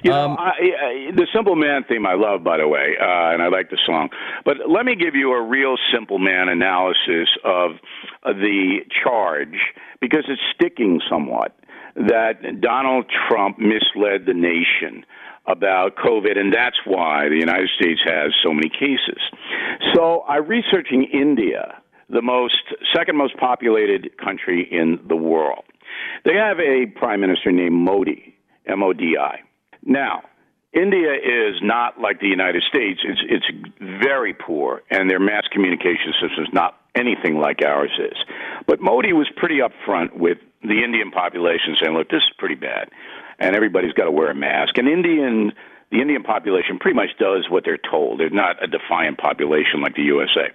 You 0.02 0.10
know, 0.10 0.24
Um, 0.30 0.36
I, 0.38 0.51
I, 0.51 1.10
the 1.14 1.26
Simple 1.34 1.56
Man 1.56 1.84
theme 1.88 2.06
I 2.06 2.14
love, 2.14 2.44
by 2.44 2.59
the 2.59 2.68
way, 2.68 2.97
uh, 3.01 3.32
and 3.32 3.42
I 3.42 3.48
like 3.48 3.70
the 3.70 3.78
song. 3.86 4.09
But 4.44 4.59
let 4.68 4.84
me 4.84 4.94
give 4.94 5.14
you 5.14 5.32
a 5.32 5.42
real 5.42 5.76
Simple 5.92 6.18
Man 6.18 6.48
analysis 6.48 7.28
of 7.44 7.72
uh, 8.22 8.32
the 8.32 8.78
charge 9.02 9.56
because 10.01 10.24
it's 10.28 10.40
sticking 10.55 11.01
somewhat 11.10 11.56
that 11.97 12.60
Donald 12.60 13.06
Trump 13.28 13.59
misled 13.59 14.26
the 14.26 14.34
nation 14.34 15.05
about 15.47 15.97
COVID, 15.97 16.38
and 16.38 16.52
that's 16.52 16.76
why 16.84 17.28
the 17.28 17.36
United 17.36 17.68
States 17.78 18.01
has 18.05 18.32
so 18.44 18.52
many 18.52 18.68
cases. 18.68 19.20
So 19.94 20.22
I'm 20.28 20.47
researching 20.47 21.05
India, 21.12 21.80
the 22.11 22.23
most 22.23 22.62
second 22.95 23.16
most 23.16 23.37
populated 23.37 24.16
country 24.19 24.66
in 24.70 25.01
the 25.09 25.16
world. 25.16 25.65
They 26.24 26.35
have 26.35 26.59
a 26.59 26.87
prime 26.87 27.20
minister 27.20 27.53
named 27.53 27.74
Modi, 27.74 28.35
M 28.66 28.82
O 28.82 28.93
D 28.93 29.16
I. 29.20 29.41
Now, 29.82 30.23
India 30.73 31.15
is 31.15 31.57
not 31.62 32.01
like 32.01 32.20
the 32.20 32.28
United 32.28 32.62
States. 32.69 33.01
It's 33.05 33.20
it's 33.28 33.47
very 33.81 34.35
poor, 34.35 34.82
and 34.91 35.11
their 35.11 35.19
mass 35.19 35.45
communication 35.51 36.12
system 36.20 36.45
is 36.45 36.53
not 36.53 36.78
anything 36.95 37.39
like 37.39 37.62
ours 37.65 37.91
is. 37.99 38.16
But 38.66 38.81
Modi 38.81 39.12
was 39.12 39.28
pretty 39.37 39.59
upfront 39.59 40.16
with 40.16 40.39
the 40.62 40.85
Indian 40.85 41.11
population, 41.11 41.77
saying, 41.81 41.95
"Look, 41.97 42.09
this 42.09 42.23
is 42.23 42.35
pretty 42.39 42.55
bad, 42.55 42.91
and 43.39 43.57
everybody's 43.57 43.93
got 43.95 44.05
to 44.05 44.11
wear 44.12 44.31
a 44.31 44.35
mask." 44.35 44.78
And 44.78 44.89
Indian 44.89 45.53
the 45.90 46.00
Indian 46.00 46.22
population 46.22 46.78
pretty 46.78 46.94
much 46.94 47.10
does 47.18 47.48
what 47.50 47.64
they're 47.64 47.78
told. 47.90 48.20
They're 48.20 48.30
not 48.30 48.62
a 48.62 48.66
defiant 48.66 49.18
population 49.18 49.80
like 49.82 49.96
the 49.96 50.02
USA. 50.02 50.48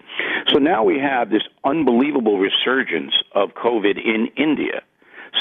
So 0.48 0.60
now 0.60 0.84
we 0.84 0.98
have 1.00 1.30
this 1.30 1.44
unbelievable 1.64 2.40
resurgence 2.40 3.14
of 3.34 3.50
COVID 3.50 3.98
in 3.98 4.30
India. 4.38 4.82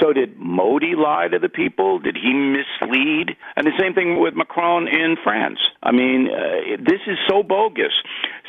So 0.00 0.12
did 0.12 0.36
Modi 0.36 0.94
lie 0.96 1.28
to 1.28 1.38
the 1.38 1.48
people? 1.48 2.00
Did 2.00 2.16
he 2.16 2.32
mislead? 2.32 3.36
And 3.56 3.66
the 3.66 3.72
same 3.78 3.94
thing 3.94 4.20
with 4.20 4.34
Macron 4.34 4.88
in 4.88 5.16
France. 5.22 5.58
I 5.82 5.92
mean, 5.92 6.28
uh, 6.28 6.76
this 6.78 7.00
is 7.06 7.16
so 7.28 7.42
bogus. 7.42 7.92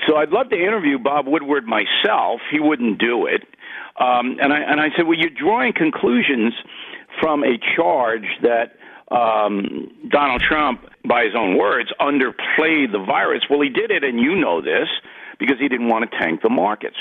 So 0.07 0.17
I'd 0.17 0.29
love 0.29 0.49
to 0.49 0.55
interview 0.55 0.97
Bob 0.97 1.27
Woodward 1.27 1.65
myself. 1.65 2.41
He 2.51 2.59
wouldn't 2.59 2.99
do 2.99 3.27
it. 3.27 3.43
Um, 3.99 4.37
and 4.41 4.51
I 4.51 4.59
and 4.59 4.81
I 4.81 4.89
said, 4.95 5.07
well, 5.07 5.17
you're 5.17 5.29
drawing 5.29 5.73
conclusions 5.73 6.53
from 7.21 7.43
a 7.43 7.57
charge 7.75 8.27
that 8.41 8.75
um, 9.11 9.91
Donald 10.09 10.41
Trump, 10.41 10.81
by 11.07 11.25
his 11.25 11.35
own 11.35 11.57
words, 11.57 11.91
underplayed 11.99 12.91
the 12.91 13.03
virus. 13.05 13.43
Well, 13.49 13.61
he 13.61 13.69
did 13.69 13.91
it, 13.91 14.03
and 14.03 14.19
you 14.19 14.35
know 14.35 14.61
this 14.61 14.87
because 15.39 15.57
he 15.59 15.67
didn't 15.67 15.89
want 15.89 16.09
to 16.09 16.17
tank 16.17 16.41
the 16.41 16.49
markets. 16.49 16.97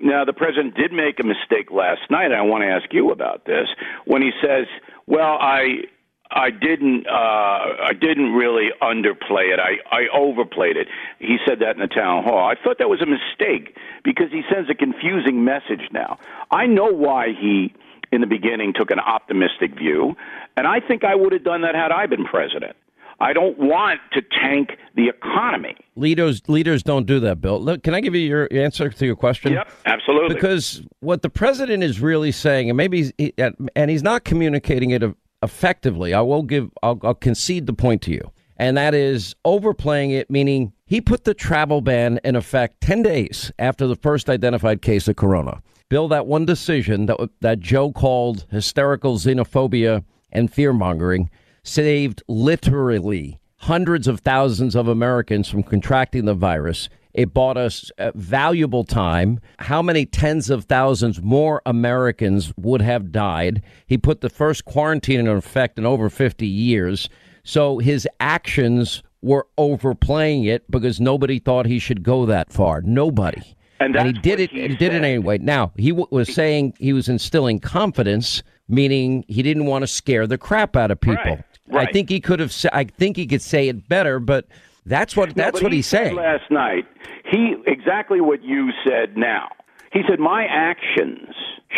Now, 0.00 0.24
the 0.24 0.32
president 0.32 0.74
did 0.74 0.92
make 0.92 1.20
a 1.20 1.26
mistake 1.26 1.70
last 1.70 2.10
night, 2.10 2.26
and 2.26 2.34
I 2.34 2.42
want 2.42 2.62
to 2.62 2.68
ask 2.68 2.92
you 2.92 3.10
about 3.10 3.44
this 3.46 3.68
when 4.04 4.22
he 4.22 4.30
says, 4.42 4.66
"Well, 5.06 5.38
I." 5.40 5.84
I 6.28 6.50
didn't. 6.50 7.06
Uh, 7.06 7.12
I 7.12 7.92
didn't 7.92 8.32
really 8.32 8.70
underplay 8.82 9.54
it. 9.54 9.60
I, 9.60 9.78
I 9.94 10.08
overplayed 10.12 10.76
it. 10.76 10.88
He 11.20 11.36
said 11.46 11.60
that 11.60 11.76
in 11.76 11.80
the 11.80 11.86
town 11.86 12.24
hall. 12.24 12.44
I 12.44 12.56
thought 12.60 12.78
that 12.78 12.88
was 12.88 13.00
a 13.00 13.06
mistake 13.06 13.76
because 14.02 14.32
he 14.32 14.42
sends 14.52 14.68
a 14.68 14.74
confusing 14.74 15.44
message 15.44 15.88
now. 15.92 16.18
I 16.50 16.66
know 16.66 16.86
why 16.86 17.28
he, 17.28 17.72
in 18.10 18.22
the 18.22 18.26
beginning, 18.26 18.72
took 18.74 18.90
an 18.90 18.98
optimistic 18.98 19.78
view, 19.78 20.16
and 20.56 20.66
I 20.66 20.80
think 20.80 21.04
I 21.04 21.14
would 21.14 21.32
have 21.32 21.44
done 21.44 21.62
that 21.62 21.74
had 21.74 21.92
I 21.92 22.06
been 22.06 22.24
president. 22.24 22.76
I 23.18 23.32
don't 23.32 23.58
want 23.58 24.00
to 24.12 24.20
tank 24.20 24.72
the 24.94 25.08
economy. 25.08 25.74
Leaders 25.94 26.42
leaders 26.48 26.82
don't 26.82 27.06
do 27.06 27.18
that, 27.20 27.40
Bill. 27.40 27.58
Look, 27.58 27.82
can 27.82 27.94
I 27.94 28.00
give 28.02 28.14
you 28.14 28.20
your 28.20 28.48
answer 28.52 28.90
to 28.90 29.06
your 29.06 29.16
question? 29.16 29.54
Yep, 29.54 29.70
absolutely. 29.86 30.34
Because 30.34 30.82
what 31.00 31.22
the 31.22 31.30
president 31.30 31.82
is 31.82 31.98
really 31.98 32.30
saying, 32.30 32.68
and 32.68 32.76
maybe, 32.76 33.10
he's, 33.16 33.32
and 33.74 33.90
he's 33.90 34.02
not 34.02 34.24
communicating 34.24 34.90
it 34.90 35.02
effectively. 35.42 36.12
I 36.12 36.20
will 36.20 36.42
give. 36.42 36.70
I'll, 36.82 37.00
I'll 37.02 37.14
concede 37.14 37.66
the 37.66 37.72
point 37.72 38.02
to 38.02 38.10
you. 38.10 38.30
and 38.58 38.76
that 38.76 38.94
is 38.94 39.34
overplaying 39.44 40.10
it, 40.10 40.30
meaning 40.30 40.72
he 40.86 41.00
put 41.00 41.24
the 41.24 41.34
travel 41.34 41.80
ban 41.80 42.18
in 42.24 42.36
effect 42.36 42.80
10 42.80 43.02
days 43.02 43.52
after 43.58 43.86
the 43.86 43.96
first 43.96 44.30
identified 44.30 44.82
case 44.82 45.08
of 45.08 45.16
corona. 45.16 45.62
Bill, 45.88 46.08
that 46.08 46.26
one 46.26 46.44
decision 46.46 47.06
that, 47.06 47.18
that 47.40 47.60
Joe 47.60 47.92
called 47.92 48.46
hysterical 48.50 49.16
xenophobia 49.18 50.04
and 50.30 50.52
fear 50.52 50.72
mongering 50.72 51.30
saved 51.62 52.22
literally 52.28 53.40
hundreds 53.58 54.06
of 54.06 54.20
thousands 54.20 54.76
of 54.76 54.86
Americans 54.88 55.48
from 55.48 55.62
contracting 55.62 56.24
the 56.24 56.34
virus. 56.34 56.88
It 57.12 57.32
bought 57.32 57.56
us 57.56 57.90
valuable 58.14 58.84
time. 58.84 59.40
How 59.58 59.80
many 59.80 60.04
tens 60.04 60.50
of 60.50 60.64
thousands 60.64 61.22
more 61.22 61.62
Americans 61.64 62.52
would 62.58 62.82
have 62.82 63.10
died? 63.10 63.62
He 63.86 63.96
put 63.96 64.20
the 64.20 64.28
first 64.28 64.66
quarantine 64.66 65.20
in 65.20 65.26
effect 65.26 65.78
in 65.78 65.86
over 65.86 66.10
50 66.10 66.46
years. 66.46 67.08
So 67.42 67.78
his 67.78 68.06
actions 68.20 69.02
were 69.22 69.46
overplaying 69.56 70.44
it 70.44 70.70
because 70.70 71.00
nobody 71.00 71.38
thought 71.38 71.66
he 71.66 71.78
should 71.78 72.02
go 72.02 72.26
that 72.26 72.52
far. 72.52 72.82
Nobody. 72.82 73.42
And, 73.80 73.98
he 73.98 74.12
did 74.12 74.40
it. 74.40 74.50
He 74.50 74.68
did 74.68 74.94
it 74.94 75.02
anyway. 75.02 75.38
Now 75.38 75.72
he 75.76 75.90
w- 75.90 76.08
was 76.10 76.32
saying 76.32 76.74
he 76.78 76.92
was 76.92 77.08
instilling 77.08 77.60
confidence, 77.60 78.42
meaning 78.68 79.24
he 79.28 79.42
didn't 79.42 79.66
want 79.66 79.82
to 79.82 79.86
scare 79.86 80.26
the 80.26 80.38
crap 80.38 80.76
out 80.76 80.90
of 80.90 81.00
people. 81.00 81.16
Right, 81.16 81.44
right. 81.68 81.88
I 81.88 81.92
think 81.92 82.08
he 82.08 82.20
could 82.20 82.40
have. 82.40 82.54
I 82.72 82.84
think 82.84 83.16
he 83.16 83.26
could 83.26 83.42
say 83.42 83.68
it 83.68 83.88
better, 83.88 84.18
but 84.18 84.46
that's 84.84 85.16
what 85.16 85.34
that's 85.34 85.62
what 85.62 85.72
he 85.72 85.78
he's 85.78 85.86
said 85.86 86.06
saying. 86.06 86.16
last 86.16 86.50
night. 86.50 86.86
He 87.24 87.56
exactly 87.66 88.20
what 88.20 88.42
you 88.42 88.70
said 88.84 89.16
now. 89.16 89.48
He 89.92 90.02
said 90.08 90.20
my 90.20 90.44
actions 90.44 91.34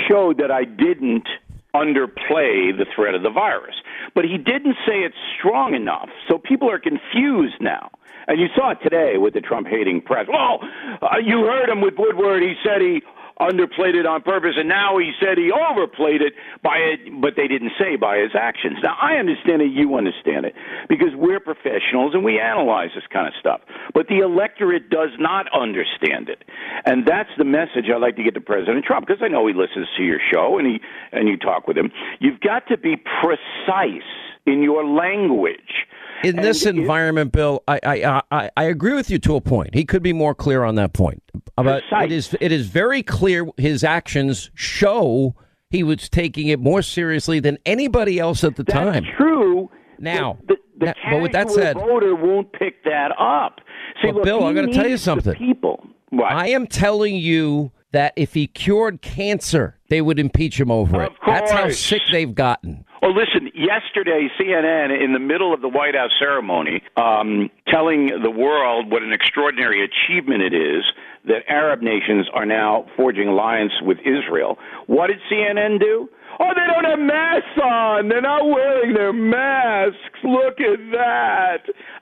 showed 0.08 0.38
that 0.38 0.50
I 0.50 0.64
didn't 0.64 1.28
underplay 1.74 2.76
the 2.76 2.86
threat 2.94 3.14
of 3.14 3.22
the 3.22 3.30
virus, 3.30 3.74
but 4.14 4.24
he 4.24 4.38
didn't 4.38 4.76
say 4.86 5.00
it 5.04 5.12
strong 5.38 5.74
enough. 5.74 6.08
So 6.28 6.38
people 6.38 6.70
are 6.70 6.78
confused 6.78 7.56
now. 7.60 7.90
And 8.26 8.38
you 8.38 8.48
saw 8.54 8.72
it 8.72 8.78
today 8.82 9.16
with 9.16 9.32
the 9.32 9.40
Trump 9.40 9.68
hating 9.68 10.02
press. 10.02 10.26
Well, 10.28 10.60
uh, 11.00 11.16
you 11.24 11.44
heard 11.44 11.70
him 11.70 11.80
with 11.80 11.94
Woodward. 11.96 12.42
He 12.42 12.54
said 12.62 12.82
he 12.82 13.00
underplayed 13.40 13.94
it 13.94 14.06
on 14.06 14.22
purpose, 14.22 14.54
and 14.56 14.68
now 14.68 14.98
he 14.98 15.12
said 15.22 15.38
he 15.38 15.50
overplayed 15.52 16.22
it 16.22 16.34
by 16.62 16.76
it, 16.76 17.00
but 17.20 17.34
they 17.36 17.46
didn't 17.46 17.72
say 17.78 17.96
by 17.96 18.18
his 18.18 18.32
actions. 18.34 18.78
Now 18.82 18.96
I 19.00 19.14
understand 19.16 19.62
it, 19.62 19.70
you 19.70 19.96
understand 19.96 20.46
it, 20.46 20.54
because 20.88 21.14
we're 21.14 21.40
professionals 21.40 22.14
and 22.14 22.24
we 22.24 22.38
analyze 22.38 22.90
this 22.94 23.06
kind 23.12 23.26
of 23.26 23.34
stuff. 23.38 23.60
But 23.94 24.08
the 24.08 24.18
electorate 24.18 24.90
does 24.90 25.10
not 25.18 25.46
understand 25.54 26.28
it, 26.28 26.42
and 26.84 27.06
that's 27.06 27.30
the 27.38 27.44
message 27.44 27.86
I 27.92 27.98
like 27.98 28.16
to 28.16 28.24
get 28.24 28.34
to 28.34 28.40
President 28.40 28.84
Trump 28.84 29.06
because 29.06 29.22
I 29.22 29.28
know 29.28 29.46
he 29.46 29.54
listens 29.54 29.86
to 29.96 30.02
your 30.02 30.20
show 30.32 30.58
and 30.58 30.66
he 30.66 30.80
and 31.12 31.28
you 31.28 31.36
talk 31.36 31.66
with 31.66 31.76
him. 31.76 31.90
You've 32.20 32.40
got 32.40 32.66
to 32.68 32.76
be 32.76 32.96
precise 32.96 34.08
in 34.46 34.62
your 34.62 34.84
language. 34.84 35.86
In 36.24 36.36
this 36.36 36.66
environment, 36.66 37.32
Bill, 37.32 37.62
I, 37.68 37.78
I 37.84 38.22
I 38.30 38.50
I 38.56 38.64
agree 38.64 38.94
with 38.94 39.10
you 39.10 39.18
to 39.20 39.36
a 39.36 39.40
point. 39.40 39.74
He 39.74 39.84
could 39.84 40.02
be 40.02 40.12
more 40.12 40.34
clear 40.34 40.64
on 40.64 40.74
that 40.76 40.92
point. 40.92 41.22
But 41.56 41.84
it 41.92 42.12
is 42.12 42.36
it 42.40 42.52
is 42.52 42.66
very 42.66 43.02
clear 43.02 43.46
his 43.56 43.84
actions 43.84 44.50
show 44.54 45.34
he 45.70 45.82
was 45.82 46.08
taking 46.08 46.48
it 46.48 46.58
more 46.60 46.82
seriously 46.82 47.40
than 47.40 47.58
anybody 47.66 48.18
else 48.18 48.42
at 48.42 48.56
the 48.56 48.64
time. 48.64 49.04
True. 49.16 49.70
Now, 49.98 50.38
the, 50.46 50.56
the 50.78 50.86
now- 50.86 50.94
but 51.10 51.22
with 51.22 51.32
that 51.32 51.50
said, 51.50 51.76
voter 51.76 52.14
won't 52.14 52.52
pick 52.52 52.82
that 52.84 53.10
up. 53.18 53.60
See, 54.02 54.12
look, 54.12 54.22
Bill, 54.24 54.44
I'm 54.44 54.54
going 54.54 54.68
to 54.68 54.72
tell 54.72 54.88
you 54.88 54.96
something. 54.96 55.34
people. 55.34 55.84
I 56.24 56.48
am 56.48 56.66
telling 56.66 57.16
you 57.16 57.72
that 57.92 58.12
if 58.16 58.34
he 58.34 58.46
cured 58.46 59.02
cancer, 59.02 59.78
they 59.88 60.00
would 60.00 60.18
impeach 60.18 60.58
him 60.58 60.70
over 60.70 61.02
it. 61.02 61.08
Course. 61.20 61.40
That's 61.40 61.50
how 61.50 61.68
sick 61.70 62.02
they've 62.12 62.34
gotten. 62.34 62.84
Well, 63.00 63.14
listen, 63.14 63.50
yesterday, 63.54 64.28
CNN, 64.40 65.04
in 65.04 65.12
the 65.12 65.20
middle 65.20 65.54
of 65.54 65.60
the 65.60 65.68
White 65.68 65.94
House 65.94 66.10
ceremony, 66.18 66.82
um, 66.96 67.50
telling 67.68 68.08
the 68.22 68.30
world 68.30 68.90
what 68.90 69.02
an 69.02 69.12
extraordinary 69.12 69.84
achievement 69.84 70.42
it 70.42 70.54
is 70.54 70.84
that 71.26 71.42
Arab 71.48 71.82
nations 71.82 72.26
are 72.34 72.46
now 72.46 72.86
forging 72.96 73.28
alliance 73.28 73.72
with 73.82 73.98
Israel. 74.00 74.58
What 74.86 75.08
did 75.08 75.18
CNN 75.30 75.80
do? 75.80 76.08
Oh, 76.40 76.52
they 76.54 76.72
don't 76.72 76.84
have 76.84 76.98
masks 76.98 77.58
on. 77.62 78.08
They're 78.08 78.20
not 78.20 78.44
wearing 78.44 78.94
their 78.94 79.12
masks. 79.12 79.98
Look 80.22 80.60
at 80.60 80.78
that. 80.92 81.58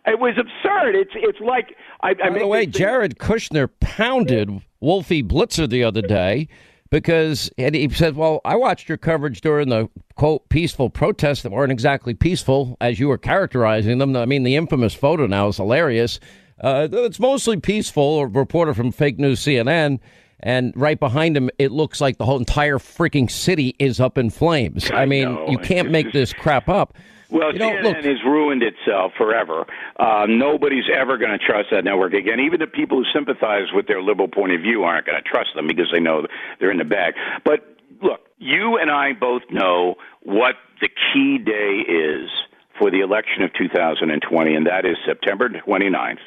It 0.07 0.19
was 0.19 0.35
absurd. 0.39 0.95
It's 0.95 1.13
it's 1.15 1.41
like 1.41 1.75
I, 2.03 2.11
I 2.23 2.31
By 2.31 2.39
the 2.41 2.47
way, 2.47 2.67
Jared 2.67 3.19
Kushner 3.19 3.69
pounded 3.81 4.63
Wolfie 4.81 5.23
Blitzer 5.23 5.69
the 5.69 5.85
other 5.85 6.03
day 6.03 6.49
because 6.91 7.51
and 7.59 7.75
he 7.75 7.89
said, 7.91 8.17
"Well, 8.17 8.41
I 8.45 8.57
watched 8.57 8.89
your 8.89 8.99
coverage 8.99 9.41
during 9.41 9.69
the 9.69 9.89
quote 10.15 10.49
peaceful 10.49 10.91
protests 10.91 11.43
that 11.43 11.53
weren't 11.53 11.73
exactly 11.73 12.15
peaceful 12.15 12.77
as 12.81 12.99
you 13.01 13.09
were 13.09 13.19
characterizing 13.19 13.99
them. 13.99 14.17
I 14.17 14.27
mean, 14.27 14.43
the 14.43 14.57
infamous 14.57 14.95
photo 14.95 15.27
now 15.27 15.49
is 15.49 15.57
hilarious. 15.57 16.21
Uh, 16.61 16.89
it's 16.91 17.21
mostly 17.21 17.59
peaceful." 17.59 18.21
A 18.21 18.27
reporter 18.27 18.75
from 18.75 18.93
fake 18.93 19.19
news 19.19 19.41
CNN. 19.41 20.01
And 20.41 20.75
right 20.77 21.01
behind 21.01 21.35
him, 21.35 21.49
it 21.59 21.73
looks 21.73 22.01
like 22.01 22.19
the 22.19 22.27
whole 22.27 22.39
entire 22.39 22.79
freaking 22.79 23.31
city 23.31 23.75
is 23.79 24.01
up 24.01 24.19
in 24.19 24.29
flames. 24.29 24.91
I, 24.91 25.03
I 25.03 25.07
mean, 25.07 25.35
know. 25.35 25.49
you 25.49 25.59
can't 25.59 25.91
make 25.91 26.13
this 26.13 26.35
crap 26.35 26.69
up. 26.69 26.95
Well, 27.31 27.53
You 27.53 27.59
know, 27.59 27.71
CNN 27.71 27.83
look- 27.85 28.05
has 28.05 28.25
ruined 28.25 28.63
itself 28.63 29.13
forever. 29.17 29.67
Uh, 29.99 30.27
nobody's 30.29 30.85
ever 30.93 31.19
going 31.19 31.33
to 31.37 31.45
trust 31.45 31.71
that 31.71 31.85
network 31.85 32.15
again. 32.15 32.41
Even 32.41 32.61
the 32.61 32.67
people 32.67 32.99
who 32.99 33.05
sympathize 33.13 33.73
with 33.75 33.87
their 33.87 34.01
liberal 34.03 34.29
point 34.29 34.53
of 34.53 34.61
view 34.61 34.85
aren't 34.85 35.07
going 35.07 35.21
to 35.21 35.29
trust 35.29 35.51
them 35.55 35.67
because 35.67 35.89
they 35.93 36.01
know 36.01 36.27
they're 36.61 36.71
in 36.71 36.79
the 36.79 36.85
bag. 36.85 37.15
But 37.45 37.67
look, 38.01 38.21
you 38.39 38.77
and 38.79 38.91
I 38.91 39.13
both 39.13 39.43
know 39.51 39.97
what 40.23 40.55
the 40.81 40.89
key 40.89 41.39
day 41.39 41.83
is 41.91 42.31
for 42.79 42.91
the 42.91 43.01
election 43.01 43.43
of 43.43 43.53
2020, 43.55 44.55
and 44.55 44.67
that 44.67 44.85
is 44.85 44.97
September 45.07 45.49
29th 45.49 46.19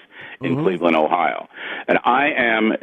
in 0.42 0.56
Cleveland, 0.64 0.96
Ohio. 0.96 1.48
And 1.88 2.00
I 2.04 2.32
am 2.36 2.74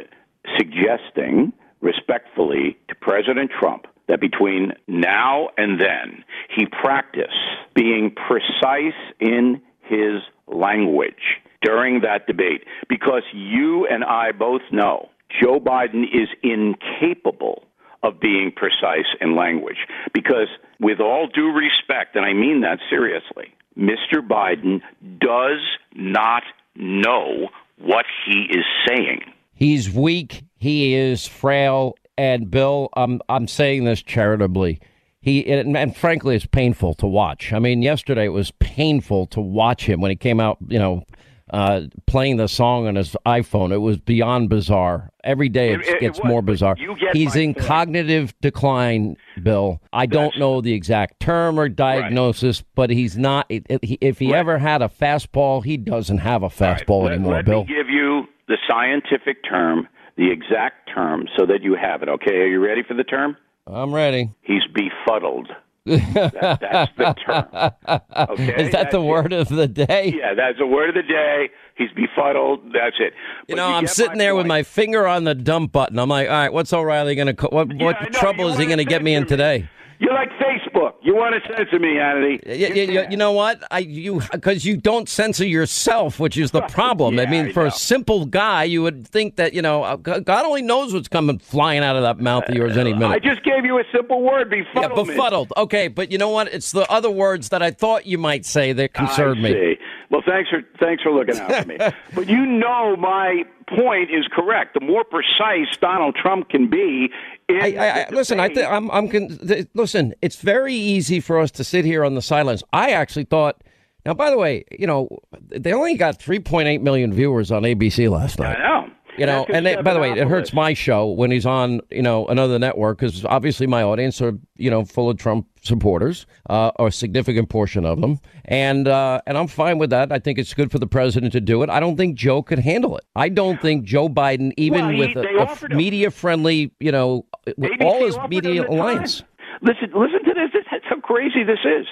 suggesting 0.57 1.53
respectfully 1.81 2.77
to 2.87 2.95
President 2.95 3.51
Trump 3.59 3.87
that 4.07 4.21
between 4.21 4.73
now 4.87 5.49
and 5.57 5.79
then 5.79 6.23
he 6.55 6.65
practice 6.65 7.33
being 7.75 8.11
precise 8.11 8.97
in 9.19 9.61
his 9.81 10.21
language 10.47 11.41
during 11.61 12.01
that 12.01 12.27
debate 12.27 12.63
because 12.89 13.23
you 13.33 13.87
and 13.87 14.03
I 14.03 14.31
both 14.31 14.61
know 14.71 15.09
Joe 15.41 15.59
Biden 15.59 16.03
is 16.03 16.29
incapable 16.43 17.63
of 18.03 18.19
being 18.19 18.51
precise 18.55 19.07
in 19.19 19.35
language 19.35 19.77
because 20.13 20.47
with 20.79 20.99
all 20.99 21.27
due 21.27 21.51
respect 21.51 22.15
and 22.15 22.25
I 22.25 22.33
mean 22.33 22.61
that 22.61 22.79
seriously 22.89 23.53
Mr. 23.77 24.21
Biden 24.21 24.81
does 25.19 25.61
not 25.95 26.43
know 26.75 27.49
what 27.77 28.05
he 28.25 28.47
is 28.49 28.65
saying 28.87 29.21
He's 29.57 29.91
weak. 29.91 30.43
He 30.57 30.93
is 30.93 31.25
frail. 31.25 31.95
And 32.17 32.49
Bill, 32.49 32.89
I'm 32.95 33.21
I'm 33.29 33.47
saying 33.47 33.83
this 33.85 34.01
charitably. 34.01 34.79
He 35.21 35.45
and, 35.47 35.75
and 35.77 35.95
frankly, 35.95 36.35
it's 36.35 36.45
painful 36.45 36.93
to 36.95 37.07
watch. 37.07 37.53
I 37.53 37.59
mean, 37.59 37.81
yesterday 37.81 38.25
it 38.25 38.29
was 38.33 38.51
painful 38.59 39.27
to 39.27 39.41
watch 39.41 39.85
him 39.85 40.01
when 40.01 40.09
he 40.11 40.15
came 40.15 40.39
out. 40.39 40.57
You 40.67 40.79
know, 40.79 41.03
uh, 41.51 41.81
playing 42.07 42.37
the 42.37 42.47
song 42.47 42.87
on 42.87 42.95
his 42.95 43.15
iPhone. 43.25 43.71
It 43.71 43.77
was 43.77 43.97
beyond 43.97 44.49
bizarre. 44.49 45.09
Every 45.23 45.47
day 45.49 45.73
it, 45.73 45.81
It- 45.81 45.87
it 45.95 45.99
gets 46.01 46.19
was, 46.19 46.27
more 46.29 46.41
bizarre. 46.41 46.75
get 46.75 47.15
He's 47.15 47.35
in 47.35 47.53
point. 47.53 47.65
cognitive 47.67 48.33
decline, 48.41 49.15
Bill. 49.43 49.81
I 49.93 50.05
don't 50.07 50.37
know 50.37 50.59
the 50.61 50.73
exact 50.73 51.19
term 51.19 51.59
or 51.59 51.69
diagnosis, 51.69 52.63
but 52.75 52.89
he's 52.89 53.17
not. 53.17 53.45
It, 53.49 53.65
it- 53.69 53.83
he- 53.83 53.97
if 54.01 54.19
he 54.19 54.33
ever 54.33 54.57
had 54.57 54.81
a 54.81 54.89
fastball, 54.89 55.63
he 55.63 55.77
doesn't 55.77 56.17
have 56.19 56.43
a 56.43 56.49
fastball 56.49 57.03
Let- 57.03 57.13
anymore, 57.13 57.33
let 57.35 57.45
Bill. 57.45 57.63
me 57.63 57.67
give 57.75 57.89
you 57.89 58.23
the 58.47 58.57
scientific 58.69 59.43
term, 59.43 59.87
the 60.17 60.31
exact 60.31 60.89
term, 60.93 61.27
so 61.37 61.45
that 61.45 61.61
you 61.61 61.75
have 61.75 62.01
it. 62.03 62.09
Okay, 62.09 62.35
are 62.37 62.47
you 62.47 62.63
ready 62.63 62.83
for 62.83 62.93
the 62.93 63.03
term? 63.03 63.37
I'm 63.65 63.93
ready. 63.93 64.31
He's 64.41 64.63
befuddled. 64.73 65.49
That- 65.85 66.59
that's 66.59 66.91
the 66.97 67.15
term. 67.25 68.29
Okay, 68.29 68.65
Is 68.65 68.71
that 68.71 68.91
the 68.91 68.97
that's 68.97 69.05
word 69.05 69.31
of 69.33 69.47
the 69.47 69.67
day? 69.67 70.13
Yeah, 70.17 70.33
that's 70.33 70.57
the 70.57 70.67
word 70.67 70.89
of 70.89 70.95
the 70.95 71.03
day. 71.03 71.49
He's 71.75 71.89
befuddled. 71.91 72.73
That's 72.73 72.95
it. 72.99 73.13
You 73.47 73.55
But 73.55 73.57
know, 73.57 73.67
I'm 73.67 73.87
sitting 73.87 74.13
my 74.13 74.17
there 74.17 74.35
with 74.35 74.47
my 74.47 74.63
finger 74.63 75.07
on 75.07 75.23
the 75.23 75.35
dump 75.35 75.71
button. 75.71 75.97
I'm 75.99 76.09
like, 76.09 76.27
all 76.27 76.33
right, 76.33 76.51
what's 76.51 76.73
O'Reilly 76.73 77.15
going 77.15 77.33
to? 77.33 77.47
What 77.47 77.67
what 77.73 77.77
know, 78.01 78.09
trouble 78.11 78.49
is 78.49 78.57
he 78.57 78.65
going 78.65 78.79
to 78.79 78.85
get 78.85 79.01
me 79.03 79.13
in 79.15 79.27
today? 79.27 79.69
You're 79.99 80.13
like 80.13 80.29
Facebook. 80.77 80.93
You 81.01 81.15
want 81.15 81.35
to 81.35 81.55
censor 81.55 81.79
me, 81.79 81.95
Hannity? 81.95 82.45
You, 82.45 82.67
you, 82.73 82.91
you- 82.91 83.07
you 83.11 83.17
know 83.17 83.31
what? 83.31 83.63
I 83.71 83.79
you 83.79 84.21
because 84.31 84.65
you 84.65 84.77
don't 84.77 85.07
censor 85.07 85.45
yourself, 85.45 86.19
which 86.19 86.37
is 86.37 86.51
the 86.51 86.61
problem. 86.69 87.19
I 87.19 87.25
mean, 87.25 87.47
I 87.47 87.51
for 87.53 87.63
know. 87.63 87.69
a 87.69 87.71
simple 87.71 88.25
guy, 88.25 88.63
you 88.63 88.81
would 88.83 89.07
think 89.07 89.35
that 89.37 89.53
you 89.53 89.61
know 89.61 89.83
uh, 89.83 89.95
God 89.95 90.45
only 90.45 90.61
knows 90.61 90.93
what's 90.93 91.07
coming 91.07 91.39
flying 91.39 91.83
out 91.83 91.95
of 91.95 92.03
that 92.03 92.19
mouth 92.19 92.43
of 92.47 92.55
yours 92.55 92.77
any 92.77 92.93
minute. 92.93 93.09
I 93.09 93.19
just 93.19 93.43
gave 93.43 93.65
you 93.65 93.79
a 93.79 93.83
simple 93.93 94.21
word, 94.21 94.53
yeah, 94.75 94.87
befuddled. 94.87 95.53
Okay, 95.57 95.87
but 95.87 96.11
you 96.11 96.17
know 96.17 96.29
what? 96.29 96.47
It's 96.53 96.71
the 96.71 96.89
other 96.91 97.09
words 97.11 97.49
that 97.49 97.61
I 97.61 97.71
thought 97.71 98.05
you 98.05 98.17
might 98.17 98.45
say 98.45 98.73
that 98.73 98.93
concerned 98.93 99.41
me. 99.41 99.77
Well, 100.09 100.21
thanks 100.25 100.49
for 100.49 100.61
thanks 100.79 101.03
for 101.03 101.11
looking 101.11 101.37
out 101.39 101.53
for 101.63 101.67
me. 101.67 101.77
but 102.15 102.29
you 102.29 102.45
know 102.45 102.95
my 102.95 103.43
point 103.75 104.09
is 104.09 104.25
correct. 104.31 104.73
The 104.73 104.79
more 104.85 105.03
precise 105.03 105.75
Donald 105.79 106.15
Trump 106.15 106.49
can 106.49 106.69
be, 106.69 107.09
I, 107.49 107.75
I, 107.77 107.87
I, 107.87 108.09
listen, 108.11 108.39
I 108.39 108.49
think 108.49 108.67
I'm. 108.69 108.91
I'm. 108.91 109.07
Con- 109.07 109.29
th- 109.29 109.67
listen, 109.73 110.13
it's 110.21 110.35
very 110.35 110.73
easy 110.73 111.19
for 111.19 111.39
us 111.39 111.49
to 111.51 111.63
sit 111.63 111.85
here 111.85 112.03
on 112.03 112.15
the 112.15 112.21
sidelines. 112.21 112.63
I 112.73 112.91
actually 112.91 113.25
thought. 113.25 113.63
Now, 114.05 114.13
by 114.13 114.29
the 114.29 114.37
way, 114.37 114.63
you 114.71 114.87
know, 114.87 115.09
they 115.49 115.73
only 115.73 115.95
got 115.95 116.17
3.8 116.17 116.81
million 116.81 117.13
viewers 117.13 117.51
on 117.51 117.63
ABC 117.63 118.09
last 118.09 118.39
night. 118.39 118.57
I 118.57 118.61
know. 118.63 118.89
You 119.17 119.25
know, 119.25 119.45
and 119.49 119.65
they, 119.65 119.75
by 119.81 119.93
the 119.93 119.99
way, 119.99 120.11
it 120.11 120.27
hurts 120.27 120.53
my 120.53 120.73
show 120.73 121.07
when 121.07 121.31
he's 121.31 121.45
on, 121.45 121.81
you 121.89 122.01
know, 122.01 122.27
another 122.27 122.59
network 122.59 122.99
because 122.99 123.25
obviously 123.25 123.65
my 123.67 123.81
audience 123.83 124.21
are, 124.21 124.33
you 124.57 124.69
know, 124.69 124.85
full 124.85 125.09
of 125.09 125.17
Trump 125.17 125.47
supporters, 125.63 126.25
uh, 126.49 126.71
or 126.77 126.87
a 126.87 126.91
significant 126.91 127.49
portion 127.49 127.85
of 127.85 127.99
them, 127.99 128.19
and 128.45 128.87
uh, 128.87 129.19
and 129.25 129.37
I'm 129.37 129.47
fine 129.47 129.79
with 129.79 129.89
that. 129.89 130.11
I 130.11 130.19
think 130.19 130.37
it's 130.39 130.53
good 130.53 130.71
for 130.71 130.79
the 130.79 130.87
president 130.87 131.33
to 131.33 131.41
do 131.41 131.63
it. 131.63 131.69
I 131.69 131.79
don't 131.79 131.97
think 131.97 132.15
Joe 132.15 132.41
could 132.43 132.59
handle 132.59 132.95
it. 132.97 133.05
I 133.15 133.29
don't 133.29 133.61
think 133.61 133.83
Joe 133.85 134.07
Biden, 134.07 134.53
even 134.57 134.81
Well, 134.81 134.89
he- 134.91 135.13
with 135.15 135.63
a, 135.63 135.75
media 135.75 136.11
friendly, 136.11 136.71
you 136.79 136.91
know, 136.91 137.25
with 137.57 137.71
ABC 137.71 137.85
all 137.85 138.05
his 138.05 138.17
media 138.29 138.61
the 138.61 138.67
time. 138.67 138.79
alliance. 138.79 139.23
Listen, 139.61 139.91
listen 139.95 140.23
to 140.23 140.33
this. 140.35 140.63
That's 140.71 140.85
how 140.87 140.99
crazy 140.99 141.43
this 141.43 141.59
is. 141.65 141.87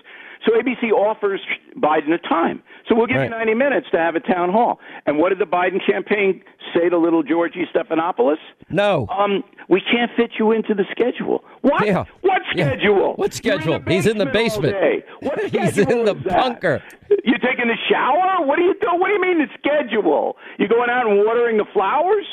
So 0.45 0.51
ABC 0.51 0.91
offers 0.91 1.41
Biden 1.77 2.13
a 2.13 2.17
time. 2.19 2.61
So 2.87 2.95
we'll 2.95 3.07
give 3.07 3.17
you 3.21 3.29
90 3.29 3.53
minutes 3.55 3.87
to 3.91 3.97
have 3.97 4.15
a 4.15 4.19
town 4.19 4.51
hall. 4.51 4.79
And 5.07 5.17
what 5.17 5.29
did 5.29 5.39
the 5.39 5.45
Biden 5.45 5.79
campaign 5.85 6.41
say 6.73 6.87
to 6.89 6.97
little 6.97 7.23
Georgie 7.23 7.65
Stephanopoulos? 7.73 8.37
No. 8.69 9.07
Um, 9.09 9.43
we 9.69 9.81
can't 9.81 10.11
fit 10.15 10.31
you 10.37 10.51
into 10.51 10.75
the 10.75 10.85
schedule. 10.91 11.43
What? 11.61 11.85
Yeah. 11.85 12.03
What 12.21 12.41
Yeah. 12.53 12.67
schedule? 12.67 13.13
What 13.15 13.33
schedule? 13.33 13.79
He's 13.87 14.05
in 14.05 14.19
the 14.19 14.27
basement. 14.27 14.75
What 15.21 15.39
He's 15.51 15.77
in 15.79 16.05
the 16.05 16.13
bunker. 16.13 16.83
You 17.09 17.37
taking 17.39 17.69
a 17.69 17.77
shower? 17.89 18.45
What 18.45 18.59
are 18.59 18.63
you 18.63 18.75
doing? 18.79 18.99
What 18.99 19.07
do 19.07 19.13
you 19.13 19.21
mean 19.21 19.39
the 19.39 19.47
schedule? 19.57 20.37
You 20.59 20.67
going 20.67 20.89
out 20.91 21.07
and 21.09 21.25
watering 21.25 21.57
the 21.57 21.65
flowers? 21.73 22.25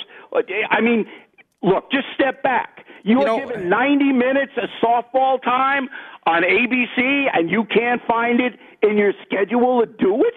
I 0.71 0.81
mean, 0.83 1.07
look, 1.63 1.91
just 1.91 2.07
step 2.15 2.43
back. 2.43 2.85
You, 3.05 3.21
are 3.23 3.41
given 3.41 3.69
90 3.69 4.13
minutes 4.13 4.53
of 4.57 4.69
softball 4.83 5.43
time 5.43 5.89
on 6.27 6.43
ABC, 6.43 7.27
and 7.33 7.51
you 7.51 7.65
can't 7.65 8.01
find 8.07 8.41
it 8.41 8.55
in 8.83 8.97
your 8.97 9.13
schedule 9.25 9.81
to 9.81 9.87
do 9.87 10.25
it? 10.25 10.35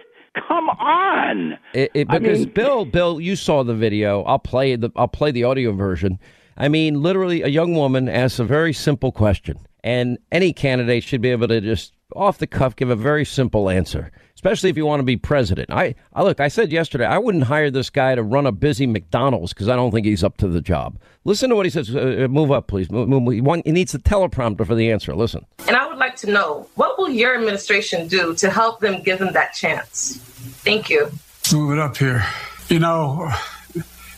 Come 0.47 0.69
on. 0.69 1.57
It, 1.73 1.91
it, 1.93 2.07
I 2.09 2.19
because 2.19 2.39
mean- 2.39 2.49
Bill, 2.53 2.85
Bill, 2.85 3.21
you 3.21 3.35
saw 3.35 3.63
the 3.63 3.73
video. 3.73 4.23
I'll 4.23 4.39
play 4.39 4.75
the 4.75 4.91
I'll 4.95 5.07
play 5.07 5.31
the 5.31 5.43
audio 5.45 5.71
version. 5.71 6.19
I 6.57 6.67
mean, 6.67 7.01
literally, 7.01 7.41
a 7.41 7.47
young 7.47 7.73
woman 7.75 8.07
asks 8.09 8.39
a 8.39 8.43
very 8.45 8.73
simple 8.73 9.11
question, 9.11 9.57
and 9.83 10.17
any 10.31 10.53
candidate 10.53 11.03
should 11.03 11.21
be 11.21 11.29
able 11.29 11.47
to 11.49 11.61
just 11.61 11.93
off 12.15 12.37
the 12.37 12.47
cuff 12.47 12.75
give 12.75 12.89
a 12.89 12.95
very 12.95 13.25
simple 13.25 13.69
answer. 13.69 14.11
Especially 14.35 14.69
if 14.69 14.75
you 14.75 14.85
want 14.85 14.99
to 14.99 15.03
be 15.03 15.15
president. 15.15 15.71
I, 15.71 15.95
I 16.13 16.21
look. 16.23 16.39
I 16.39 16.49
said 16.49 16.71
yesterday 16.71 17.05
I 17.05 17.17
wouldn't 17.17 17.45
hire 17.45 17.71
this 17.71 17.89
guy 17.89 18.15
to 18.15 18.21
run 18.21 18.45
a 18.45 18.51
busy 18.51 18.85
McDonald's 18.85 19.53
because 19.53 19.69
I 19.69 19.75
don't 19.77 19.91
think 19.91 20.05
he's 20.05 20.23
up 20.23 20.37
to 20.37 20.47
the 20.47 20.59
job. 20.61 20.99
Listen 21.23 21.49
to 21.49 21.55
what 21.55 21.65
he 21.65 21.69
says. 21.69 21.95
Uh, 21.95 22.25
uh, 22.25 22.27
move 22.27 22.51
up, 22.51 22.67
please. 22.67 22.91
Move, 22.91 23.07
move, 23.07 23.33
he, 23.33 23.39
want, 23.41 23.65
he 23.65 23.71
needs 23.71 23.93
the 23.93 23.99
teleprompter 23.99 24.67
for 24.67 24.75
the 24.75 24.91
answer. 24.91 25.15
Listen. 25.15 25.45
And 25.67 25.75
I 25.75 25.87
would 25.87 25.97
like 25.97 26.17
to 26.17 26.29
know 26.29 26.67
what 26.75 26.97
will 26.97 27.09
your 27.09 27.33
administration 27.33 28.07
do 28.07 28.35
to 28.35 28.49
help 28.49 28.81
them 28.81 29.01
give 29.01 29.19
them 29.19 29.31
that 29.33 29.53
chance? 29.53 30.17
Thank 30.17 30.89
you. 30.89 31.05
Let's 31.05 31.53
move 31.53 31.71
it 31.71 31.79
up 31.79 31.95
here. 31.95 32.25
You 32.67 32.79
know, 32.79 33.31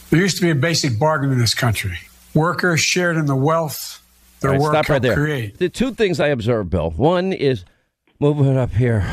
there 0.09 0.19
used 0.19 0.37
to 0.37 0.41
be 0.41 0.49
a 0.49 0.55
basic 0.55 0.97
bargain 0.97 1.31
in 1.31 1.37
this 1.37 1.53
country. 1.53 1.97
Workers 2.33 2.79
shared 2.79 3.17
in 3.17 3.27
the 3.27 3.35
wealth 3.35 4.03
their 4.39 4.51
All 4.51 4.55
right, 4.55 4.61
work 4.61 4.73
stop 4.73 4.89
right 4.89 5.01
there. 5.01 5.15
create. 5.15 5.57
The 5.57 5.69
two 5.69 5.93
things 5.93 6.19
I 6.19 6.27
observe, 6.27 6.69
Bill. 6.69 6.91
One 6.91 7.33
is 7.33 7.65
move 8.19 8.45
it 8.45 8.57
up 8.57 8.71
here. 8.71 9.05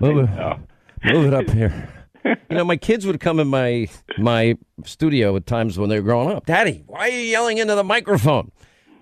Move 0.00 0.28
it, 0.28 0.58
move 1.04 1.26
it 1.26 1.34
up 1.34 1.50
here. 1.50 1.88
You 2.24 2.56
know, 2.56 2.64
my 2.64 2.76
kids 2.76 3.06
would 3.06 3.20
come 3.20 3.38
in 3.38 3.46
my 3.46 3.88
my 4.18 4.56
studio 4.84 5.36
at 5.36 5.46
times 5.46 5.78
when 5.78 5.88
they 5.88 6.00
were 6.00 6.04
growing 6.04 6.34
up. 6.34 6.46
Daddy, 6.46 6.82
why 6.86 7.08
are 7.08 7.12
you 7.12 7.20
yelling 7.20 7.58
into 7.58 7.74
the 7.74 7.84
microphone? 7.84 8.50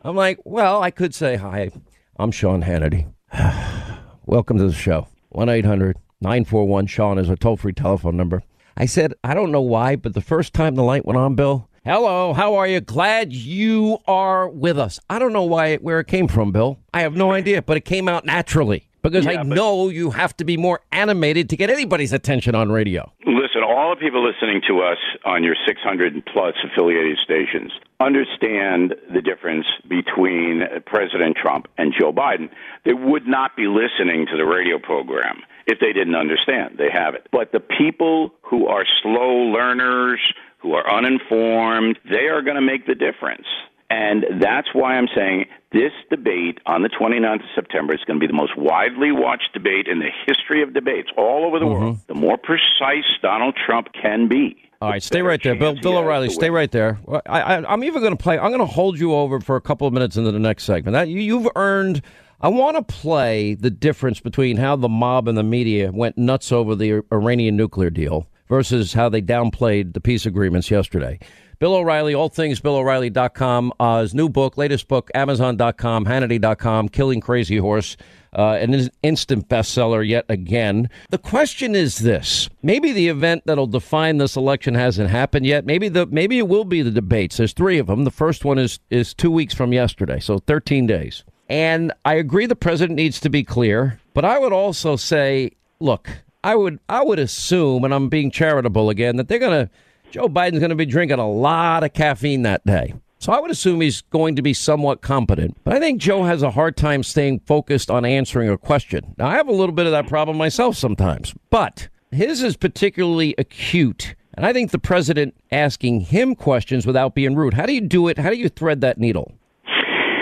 I'm 0.03 0.17
like, 0.17 0.39
well, 0.45 0.83
I 0.83 0.91
could 0.91 1.15
say 1.15 1.37
hi. 1.37 1.71
I'm 2.19 2.31
Sean 2.31 2.63
Hannity. 2.63 3.11
Welcome 4.27 4.59
to 4.59 4.67
the 4.67 4.75
show. 4.75 5.09
1 5.31 5.49
800 5.49 5.97
941 6.21 6.87
Sean 6.87 7.19
is 7.19 7.29
a 7.29 7.37
toll 7.37 7.57
free 7.57 7.73
telephone 7.73 8.17
number. 8.17 8.43
I 8.77 8.87
said, 8.87 9.15
I 9.23 9.35
don't 9.35 9.53
know 9.53 9.63
why, 9.63 9.97
but 9.97 10.15
the 10.15 10.21
first 10.21 10.53
time 10.53 10.75
the 10.75 10.83
light 10.83 11.07
went 11.07 11.19
on, 11.19 11.35
Bill, 11.35 11.69
hello, 11.85 12.33
how 12.33 12.55
are 12.57 12.67
you? 12.67 12.81
Glad 12.81 13.33
you 13.33 13.99
are 14.07 14.49
with 14.49 14.79
us. 14.79 15.01
I 15.09 15.19
don't 15.19 15.33
know 15.33 15.45
why 15.45 15.77
where 15.77 16.01
it 16.01 16.09
came 16.09 16.29
from, 16.29 16.53
Bill. 16.53 16.79
I 16.93 17.01
have 17.01 17.15
no 17.15 17.33
idea, 17.33 17.63
but 17.63 17.77
it 17.77 17.85
came 17.85 18.09
out 18.09 18.25
naturally 18.27 18.89
because 19.05 19.27
I 19.27 19.33
Yeah, 19.33 19.43
but- 19.45 19.55
know 19.55 19.89
you 19.89 20.11
have 20.11 20.37
to 20.39 20.45
be 20.45 20.57
more 20.57 20.81
animated 20.91 21.49
to 21.51 21.57
get 21.57 21.71
anybody's 21.71 22.13
attention 22.13 22.55
on 22.55 22.73
radio. 22.73 23.13
Listen, 23.27 23.63
all 23.63 23.91
the 23.95 24.01
people 24.01 24.25
listening 24.25 24.63
to 24.67 24.81
us 24.83 24.99
on 25.25 25.45
your 25.45 25.55
600 25.67 26.25
plus 26.27 26.55
affiliated 26.65 27.19
stations 27.23 27.71
understand 28.01 28.95
the 29.13 29.21
difference 29.23 29.67
between 29.89 30.63
President 30.87 31.37
Trump 31.37 31.69
and 31.79 31.93
Joe 31.99 32.13
Biden. 32.13 32.49
They 32.85 32.95
would 32.95 33.27
not 33.29 33.57
be 33.57 33.67
listening 33.67 34.27
to 34.27 34.37
the 34.37 34.45
radio 34.45 34.79
program 34.79 35.43
if 35.67 35.79
they 35.81 35.93
didn't 35.93 36.15
understand. 36.17 36.77
They 36.79 36.91
have 36.91 37.15
it. 37.15 37.27
But 37.33 37.53
the 37.53 37.61
people 37.61 38.35
who 38.43 38.67
are 38.67 38.85
slow 39.03 39.35
learners, 39.53 40.21
who 40.59 40.73
are 40.75 40.91
uninformed, 40.91 41.99
they 42.11 42.27
are 42.29 42.43
going 42.43 42.57
to 42.57 42.63
make 42.63 42.87
the 42.87 42.95
difference. 42.95 43.47
And 43.95 44.43
that's 44.43 44.69
why 44.73 44.97
I'm 44.97 45.07
saying 45.15 45.45
this 45.73 45.93
debate 46.11 46.59
on 46.67 46.83
the 46.83 46.89
29th 46.89 47.35
of 47.35 47.49
September 47.55 47.95
is 47.95 48.01
going 48.07 48.19
to 48.19 48.21
be 48.21 48.27
the 48.27 48.37
most 48.37 48.57
widely 48.57 49.13
watched 49.13 49.53
debate 49.53 49.87
in 49.87 50.01
the 50.01 50.11
history 50.27 50.65
of 50.65 50.75
debates 50.75 51.11
all 51.17 51.47
over 51.47 51.61
the 51.61 51.65
mm-hmm. 51.65 51.81
world. 51.81 51.99
The 52.09 52.15
more 52.15 52.37
precise 52.37 53.05
Donald 53.23 53.57
Trump 53.65 53.89
can 53.93 54.27
be. 54.27 54.57
All 54.81 54.91
right, 54.91 55.03
stay 55.03 55.23
right 55.23 55.41
there, 55.41 55.55
Bill. 55.55 55.77
Bill 55.81 55.97
O'Reilly, 55.97 56.29
stay 56.29 56.51
right 56.51 56.71
there. 56.73 56.99
I, 57.27 57.41
I, 57.41 57.73
I'm 57.73 57.85
even 57.85 58.03
going 58.03 58.17
to 58.17 58.23
play. 58.23 58.37
I'm 58.37 58.51
going 58.51 58.59
to 58.59 58.67
hold 58.67 58.99
you 58.99 59.15
over 59.15 59.41
for 59.41 59.55
a 59.55 59.61
couple 59.61 59.87
of 59.87 59.95
minutes 59.95 60.17
into 60.17 60.33
the 60.33 60.41
next 60.41 60.65
segment. 60.65 60.95
That 60.95 61.09
you, 61.09 61.21
you've 61.21 61.49
earned. 61.55 62.03
I 62.41 62.49
want 62.49 62.77
to 62.77 62.83
play 62.83 63.55
the 63.55 63.71
difference 63.71 64.19
between 64.19 64.57
how 64.57 64.75
the 64.75 64.89
mob 64.89 65.29
and 65.29 65.39
the 65.39 65.45
media 65.45 65.93
went 65.93 66.19
nuts 66.19 66.51
over 66.51 66.75
the 66.75 67.03
Iranian 67.13 67.57
nuclear 67.57 67.91
deal 67.91 68.29
versus 68.49 68.93
how 68.93 69.09
they 69.09 69.23
downplayed 69.23 69.95
the 69.95 70.01
peace 70.01 70.27
agreements 70.27 70.71
yesterday. 70.71 71.21
Bill 71.59 71.75
O'Reilly, 71.75 72.15
all 72.15 72.29
things 72.29 72.61
BillO'Reilly.com. 72.61 73.73
Uh, 73.79 74.03
his 74.03 74.15
new 74.15 74.29
book, 74.29 74.57
latest 74.57 74.89
book, 74.89 75.11
Amazon.com, 75.15 76.05
Hannity.com, 76.05 76.89
Killing 76.89 77.21
Crazy 77.21 77.57
Horse, 77.57 77.97
uh, 78.37 78.59
an 78.61 78.91
instant 79.03 79.49
bestseller 79.49 80.07
yet 80.07 80.25
again. 80.29 80.89
The 81.11 81.19
question 81.19 81.75
is 81.75 81.99
this: 81.99 82.49
Maybe 82.63 82.93
the 82.93 83.09
event 83.09 83.43
that'll 83.47 83.67
define 83.67 84.19
this 84.19 84.37
election 84.37 84.75
hasn't 84.75 85.11
happened 85.11 85.47
yet. 85.47 85.65
Maybe 85.65 85.89
the 85.89 86.07
maybe 86.07 86.39
it 86.39 86.49
will 86.49 86.65
be 86.65 86.83
the 86.83 86.91
debates. 86.91 87.37
There's 87.37 87.53
three 87.53 87.79
of 87.79 87.87
them. 87.87 88.05
The 88.05 88.11
first 88.11 88.45
one 88.45 88.59
is 88.59 88.81
is 88.91 89.15
two 89.15 89.31
weeks 89.31 89.55
from 89.55 89.73
yesterday, 89.73 90.21
so 90.21 90.39
13 90.39 90.87
days. 90.87 91.25
And 91.49 91.93
I 92.05 92.15
agree 92.15 92.47
the 92.47 92.57
president 92.57 92.97
needs 92.97 93.21
to 93.21 93.29
be 93.29 93.45
clear, 93.45 94.01
but 94.15 94.25
I 94.25 94.39
would 94.39 94.53
also 94.53 94.97
say, 94.97 95.53
look, 95.79 96.09
I 96.43 96.57
would 96.57 96.81
I 96.89 97.05
would 97.05 97.19
assume, 97.19 97.85
and 97.85 97.95
I'm 97.95 98.09
being 98.09 98.31
charitable 98.31 98.91
again, 98.91 99.17
that 99.17 99.29
they're 99.29 99.39
gonna 99.39 99.71
Joe 100.11 100.29
Biden's 100.29 100.61
gonna 100.61 100.75
be 100.75 100.87
drinking 100.87 101.19
a 101.19 101.29
lot 101.29 101.85
of 101.85 101.93
caffeine 101.93 102.43
that 102.43 102.65
day. 102.65 102.95
So 103.25 103.33
I 103.33 103.41
would 103.41 103.51
assume 103.51 103.81
he's 103.81 104.03
going 104.03 104.37
to 104.37 104.43
be 104.43 104.53
somewhat 104.53 105.01
competent. 105.01 105.57
But 105.65 105.73
I 105.73 105.81
think 105.81 105.99
Joe 105.99 106.25
has 106.25 106.43
a 106.43 106.51
hard 106.51 106.77
time 106.77 107.03
staying 107.03 107.41
focused 107.47 107.91
on 107.91 108.05
answering 108.05 108.51
a 108.51 108.59
question. 108.59 109.15
Now 109.17 109.29
I 109.29 109.37
have 109.37 109.49
a 109.49 109.53
little 109.53 109.75
bit 109.75 109.87
of 109.87 109.93
that 109.93 110.07
problem 110.09 110.37
myself 110.37 110.77
sometimes, 110.77 111.33
but 111.49 111.89
his 112.11 112.43
is 112.43 112.55
particularly 112.55 113.35
acute. 113.39 114.15
And 114.35 114.45
I 114.45 114.53
think 114.53 114.73
the 114.73 114.79
president 114.79 115.35
asking 115.51 116.01
him 116.01 116.35
questions 116.35 116.87
without 116.87 117.15
being 117.15 117.35
rude. 117.35 117.55
How 117.55 117.65
do 117.65 117.73
you 117.73 117.81
do 117.81 118.09
it? 118.09 118.19
How 118.19 118.29
do 118.29 118.37
you 118.37 118.51
thread 118.51 118.83
that 118.83 118.99
needle? 118.99 119.33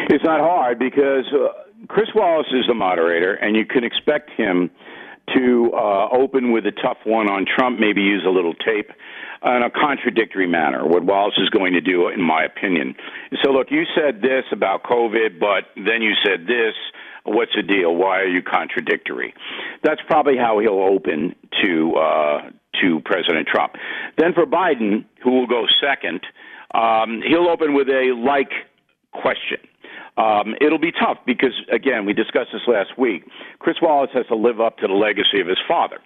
It's 0.09 0.23
not 0.23 0.41
hard 0.41 0.79
because 0.79 1.25
uh, 1.33 1.49
Chris 1.89 2.09
Wallace 2.15 2.47
is 2.53 2.67
the 2.69 2.75
moderator, 2.75 3.35
and 3.35 3.57
you 3.57 3.65
can 3.65 3.83
expect 3.83 4.31
him 4.31 4.71
to 5.35 5.73
uh, 5.75 6.09
open 6.11 6.53
with 6.53 6.67
a 6.67 6.73
tough 6.73 6.99
one 7.05 7.29
on 7.29 7.47
Trump, 7.47 7.81
maybe 7.81 8.03
use 8.03 8.23
a 8.27 8.31
little 8.31 8.55
tape 8.55 8.91
in 9.45 9.63
a 9.63 9.71
contradictory 9.71 10.47
manner, 10.47 10.87
what 10.87 11.05
Wallace 11.05 11.39
is 11.39 11.49
going 11.51 11.73
to 11.73 11.81
do, 11.81 12.09
in 12.09 12.23
my 12.23 12.45
opinion. 12.45 12.95
So, 13.43 13.51
look, 13.51 13.69
you 13.71 13.85
said 13.95 14.23
this 14.23 14.45
about 14.53 14.85
COVID, 14.85 15.41
but 15.41 15.65
then 15.77 16.03
you 16.03 16.13
said 16.25 16.47
this. 16.47 16.75
What's 17.25 17.53
the 17.55 17.63
deal? 17.63 17.95
Why 17.95 18.19
are 18.19 18.27
you 18.27 18.43
contradictory? 18.43 19.33
That's 19.85 20.01
probably 20.09 20.37
how 20.37 20.59
he'll 20.59 20.81
open 20.81 21.37
to 21.63 21.95
uh, 21.95 22.51
to 22.81 23.01
President 23.05 23.47
Trump. 23.47 23.75
Then 24.19 24.33
for 24.35 24.45
Biden, 24.45 25.05
who 25.23 25.31
will 25.31 25.47
go 25.47 25.67
second, 25.81 26.21
um, 26.75 27.23
he'll 27.27 27.49
open 27.49 27.75
with 27.75 27.89
a 27.89 28.13
like 28.17 28.51
question. 29.13 29.59
Um, 30.17 30.55
it'll 30.61 30.79
be 30.79 30.93
tough 30.93 31.19
because, 31.25 31.55
again, 31.73 32.05
we 32.05 32.13
discussed 32.13 32.51
this 32.53 32.63
last 32.67 32.99
week. 32.99 33.25
Chris 33.59 33.77
Wallace 33.81 34.11
has 34.13 34.27
to 34.27 34.37
live 34.37 34.61
up 34.61 34.77
to 34.79 34.87
the 34.87 34.93
legacy 34.93 35.41
of 35.41 35.47
his 35.47 35.59
father. 35.67 35.99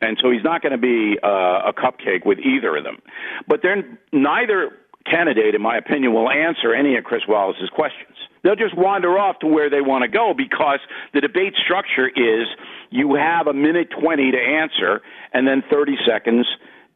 And 0.00 0.18
so 0.20 0.30
he's 0.30 0.42
not 0.42 0.62
going 0.62 0.72
to 0.72 0.78
be 0.78 1.18
uh, 1.22 1.70
a 1.70 1.72
cupcake 1.72 2.26
with 2.26 2.38
either 2.40 2.76
of 2.76 2.84
them. 2.84 2.98
But 3.46 3.60
then 3.62 3.98
neither 4.12 4.72
candidate, 5.08 5.54
in 5.54 5.62
my 5.62 5.76
opinion, 5.76 6.12
will 6.12 6.30
answer 6.30 6.74
any 6.74 6.96
of 6.96 7.04
Chris 7.04 7.22
Wallace's 7.28 7.70
questions. 7.70 8.16
They'll 8.42 8.56
just 8.56 8.76
wander 8.76 9.18
off 9.18 9.38
to 9.40 9.46
where 9.46 9.70
they 9.70 9.80
want 9.80 10.02
to 10.02 10.08
go 10.08 10.34
because 10.36 10.80
the 11.14 11.20
debate 11.20 11.54
structure 11.64 12.08
is 12.08 12.48
you 12.90 13.14
have 13.14 13.46
a 13.46 13.52
minute 13.52 13.88
20 13.90 14.32
to 14.32 14.38
answer 14.38 15.00
and 15.32 15.46
then 15.46 15.62
30 15.70 15.96
seconds 16.06 16.46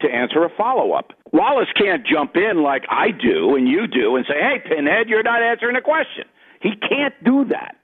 to 0.01 0.09
answer 0.09 0.45
a 0.45 0.51
follow 0.57 0.93
up. 0.93 1.13
Wallace 1.33 1.69
can't 1.77 2.05
jump 2.07 2.37
in 2.37 2.63
like 2.63 2.85
I 2.91 3.11
do 3.11 3.55
and 3.55 3.69
you 3.69 3.87
do 3.87 4.17
and 4.17 4.27
say, 4.29 4.35
hey, 4.35 4.59
Pinhead, 4.69 5.09
you're 5.09 5.23
not 5.23 5.43
answering 5.43 5.77
a 5.77 5.81
question. 5.81 6.25
He 6.61 6.73
can't 6.89 7.15
do 7.25 7.45
that. 7.47 7.77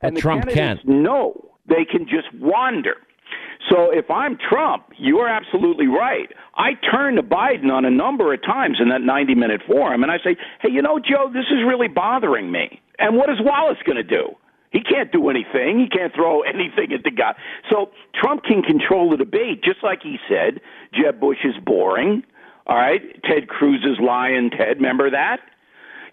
And 0.00 0.16
the 0.16 0.20
Trump 0.20 0.48
candidates 0.48 0.82
can. 0.84 1.02
know 1.02 1.50
they 1.66 1.84
can 1.84 2.06
just 2.06 2.32
wander. 2.34 2.96
So 3.70 3.90
if 3.90 4.10
I'm 4.10 4.36
Trump, 4.36 4.86
you're 4.98 5.28
absolutely 5.28 5.86
right. 5.86 6.28
I 6.56 6.72
turn 6.90 7.16
to 7.16 7.22
Biden 7.22 7.70
on 7.70 7.84
a 7.84 7.90
number 7.90 8.34
of 8.34 8.42
times 8.42 8.78
in 8.80 8.88
that 8.88 9.02
90 9.02 9.34
minute 9.34 9.62
forum 9.66 10.02
and 10.02 10.10
I 10.10 10.18
say, 10.18 10.36
hey, 10.60 10.70
you 10.70 10.82
know, 10.82 10.98
Joe, 10.98 11.30
this 11.32 11.46
is 11.50 11.64
really 11.66 11.88
bothering 11.88 12.50
me. 12.50 12.80
And 12.98 13.16
what 13.16 13.30
is 13.30 13.36
Wallace 13.40 13.78
going 13.86 13.96
to 13.96 14.02
do? 14.02 14.36
He 14.70 14.80
can't 14.80 15.12
do 15.12 15.28
anything. 15.28 15.78
He 15.78 15.88
can't 15.88 16.14
throw 16.14 16.42
anything 16.54 16.92
at 16.92 17.04
the 17.04 17.10
guy. 17.10 17.34
So 17.70 17.90
Trump 18.14 18.44
can 18.44 18.62
control 18.62 19.10
the 19.10 19.16
debate, 19.16 19.62
just 19.62 19.82
like 19.82 20.02
he 20.02 20.16
said. 20.28 20.60
Jeb 20.92 21.20
Bush 21.20 21.38
is 21.44 21.54
boring. 21.64 22.24
All 22.66 22.76
right. 22.76 23.00
Ted 23.24 23.48
Cruz 23.48 23.84
is 23.84 23.98
lying. 24.00 24.50
Ted, 24.50 24.76
remember 24.76 25.10
that? 25.10 25.40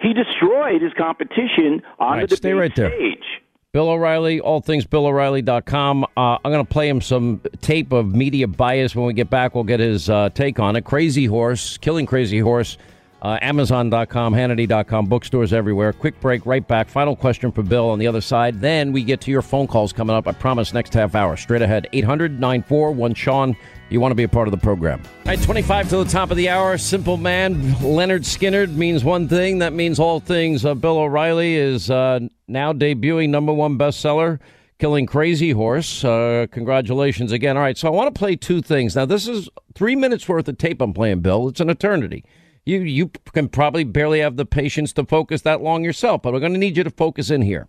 He 0.01 0.13
destroyed 0.13 0.81
his 0.81 0.93
competition 0.97 1.81
on 1.99 2.17
right, 2.17 2.21
the 2.21 2.27
debate 2.27 2.38
stay 2.38 2.53
right 2.53 2.76
there. 2.76 2.89
stage. 2.91 3.23
Bill 3.71 3.89
O'Reilly, 3.89 4.39
all 4.39 4.61
things 4.61 4.85
BillO'Reilly.com. 4.85 6.03
Uh, 6.03 6.07
I'm 6.17 6.51
going 6.51 6.65
to 6.65 6.71
play 6.71 6.89
him 6.89 7.01
some 7.01 7.39
tape 7.61 7.91
of 7.91 8.15
media 8.15 8.47
bias 8.47 8.95
when 8.95 9.05
we 9.05 9.13
get 9.13 9.30
back. 9.30 9.53
We'll 9.53 9.63
get 9.63 9.80
his 9.80 10.09
uh, 10.09 10.30
take 10.34 10.59
on 10.59 10.76
it. 10.76 10.85
Crazy 10.85 11.26
Horse, 11.26 11.77
Killing 11.77 12.07
Crazy 12.07 12.39
Horse, 12.39 12.80
uh, 13.22 13.38
Amazon.com, 13.41 14.34
Hannity.com, 14.34 15.06
bookstores 15.06 15.52
everywhere. 15.52 15.91
Quick 15.91 16.20
break, 16.22 16.46
right 16.46 16.66
back. 16.66 16.88
Final 16.88 17.16
question 17.16 17.52
for 17.52 17.64
Bill 17.64 17.90
on 17.90 18.00
the 18.00 18.08
other 18.08 18.22
side. 18.22 18.62
Then 18.62 18.91
we 18.94 19.04
get 19.04 19.20
to 19.22 19.32
your 19.32 19.41
phone 19.41 19.68
calls 19.68 19.91
coming 19.91 20.16
up. 20.16 20.28
I 20.28 20.32
promise 20.32 20.74
next 20.74 20.94
half 20.94 21.16
hour. 21.16 21.36
Straight 21.36 21.62
ahead, 21.62 21.88
800 21.91 22.40
941 22.40 23.14
Sean. 23.14 23.56
You 23.90 24.00
want 24.00 24.12
to 24.12 24.16
be 24.16 24.24
a 24.24 24.30
part 24.30 24.48
of 24.48 24.52
the 24.52 24.58
program. 24.58 25.02
All 25.26 25.32
right, 25.32 25.41
25 25.41 25.90
to 25.90 25.98
the 25.98 26.06
top 26.06 26.30
of 26.30 26.38
the 26.38 26.48
hour. 26.48 26.78
Simple 26.78 27.18
man, 27.18 27.56
Lynyrd 27.78 28.22
Skynyrd 28.22 28.76
means 28.76 29.04
one 29.04 29.28
thing. 29.28 29.58
That 29.60 29.74
means 29.74 30.00
all 30.00 30.20
things. 30.20 30.64
Uh, 30.64 30.76
Bill 30.76 30.98
O'Reilly 31.00 31.56
is 31.56 31.90
uh, 31.90 32.20
now 32.48 32.72
debuting 32.72 33.30
number 33.30 33.52
one 33.52 33.80
bestseller, 33.80 34.40
Killing 34.78 35.08
Crazy 35.08 35.52
Horse. 35.52 36.06
Uh, 36.06 36.46
congratulations 36.52 37.32
again. 37.32 37.58
All 37.58 37.64
right, 37.64 37.78
so 37.78 37.88
I 37.88 37.91
want 37.91 38.14
to 38.14 38.18
play 38.18 38.36
two 38.36 38.62
things. 38.62 38.96
Now, 38.96 39.06
this 39.06 39.28
is 39.28 39.50
three 39.74 39.96
minutes 39.96 40.30
worth 40.30 40.48
of 40.48 40.60
tape 40.60 40.82
I'm 40.82 40.94
playing, 40.94 41.22
Bill. 41.22 41.50
It's 41.50 41.60
an 41.60 41.70
eternity. 41.72 42.24
You, 42.70 42.82
you 42.82 43.12
can 43.34 43.50
probably 43.50 43.84
barely 43.84 44.20
have 44.20 44.36
the 44.36 44.46
patience 44.46 44.94
to 44.94 45.04
focus 45.04 45.41
that 45.41 45.62
long 45.62 45.84
yourself, 45.84 46.22
but 46.22 46.34
we're 46.34 46.40
going 46.40 46.54
to 46.54 46.60
need 46.60 46.78
you 46.78 46.84
to 46.84 46.91
focus 46.91 47.32
in 47.32 47.41
here. 47.41 47.68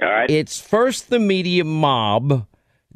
All 0.00 0.08
right. 0.08 0.30
It's 0.30 0.58
first 0.58 1.10
the 1.10 1.18
media 1.18 1.64
mob 1.64 2.46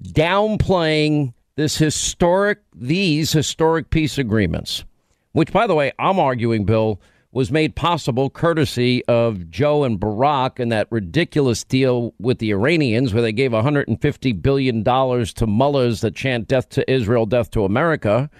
downplaying 0.02 1.34
this 1.56 1.76
historic, 1.76 2.60
these 2.74 3.32
historic 3.32 3.90
peace 3.90 4.16
agreements, 4.16 4.84
which, 5.32 5.52
by 5.52 5.66
the 5.66 5.74
way, 5.74 5.92
I'm 5.98 6.18
arguing, 6.18 6.64
Bill, 6.64 6.98
was 7.32 7.52
made 7.52 7.76
possible 7.76 8.30
courtesy 8.30 9.04
of 9.06 9.50
Joe 9.50 9.84
and 9.84 10.00
Barack 10.00 10.58
and 10.58 10.72
that 10.72 10.88
ridiculous 10.90 11.64
deal 11.64 12.14
with 12.18 12.38
the 12.38 12.50
Iranians, 12.50 13.12
where 13.12 13.22
they 13.22 13.32
gave 13.32 13.52
150 13.52 14.32
billion 14.32 14.82
dollars 14.82 15.34
to 15.34 15.46
mullahs 15.46 16.00
that 16.00 16.14
chant 16.14 16.48
"Death 16.48 16.70
to 16.70 16.90
Israel, 16.90 17.26
Death 17.26 17.50
to 17.50 17.64
America," 17.64 18.30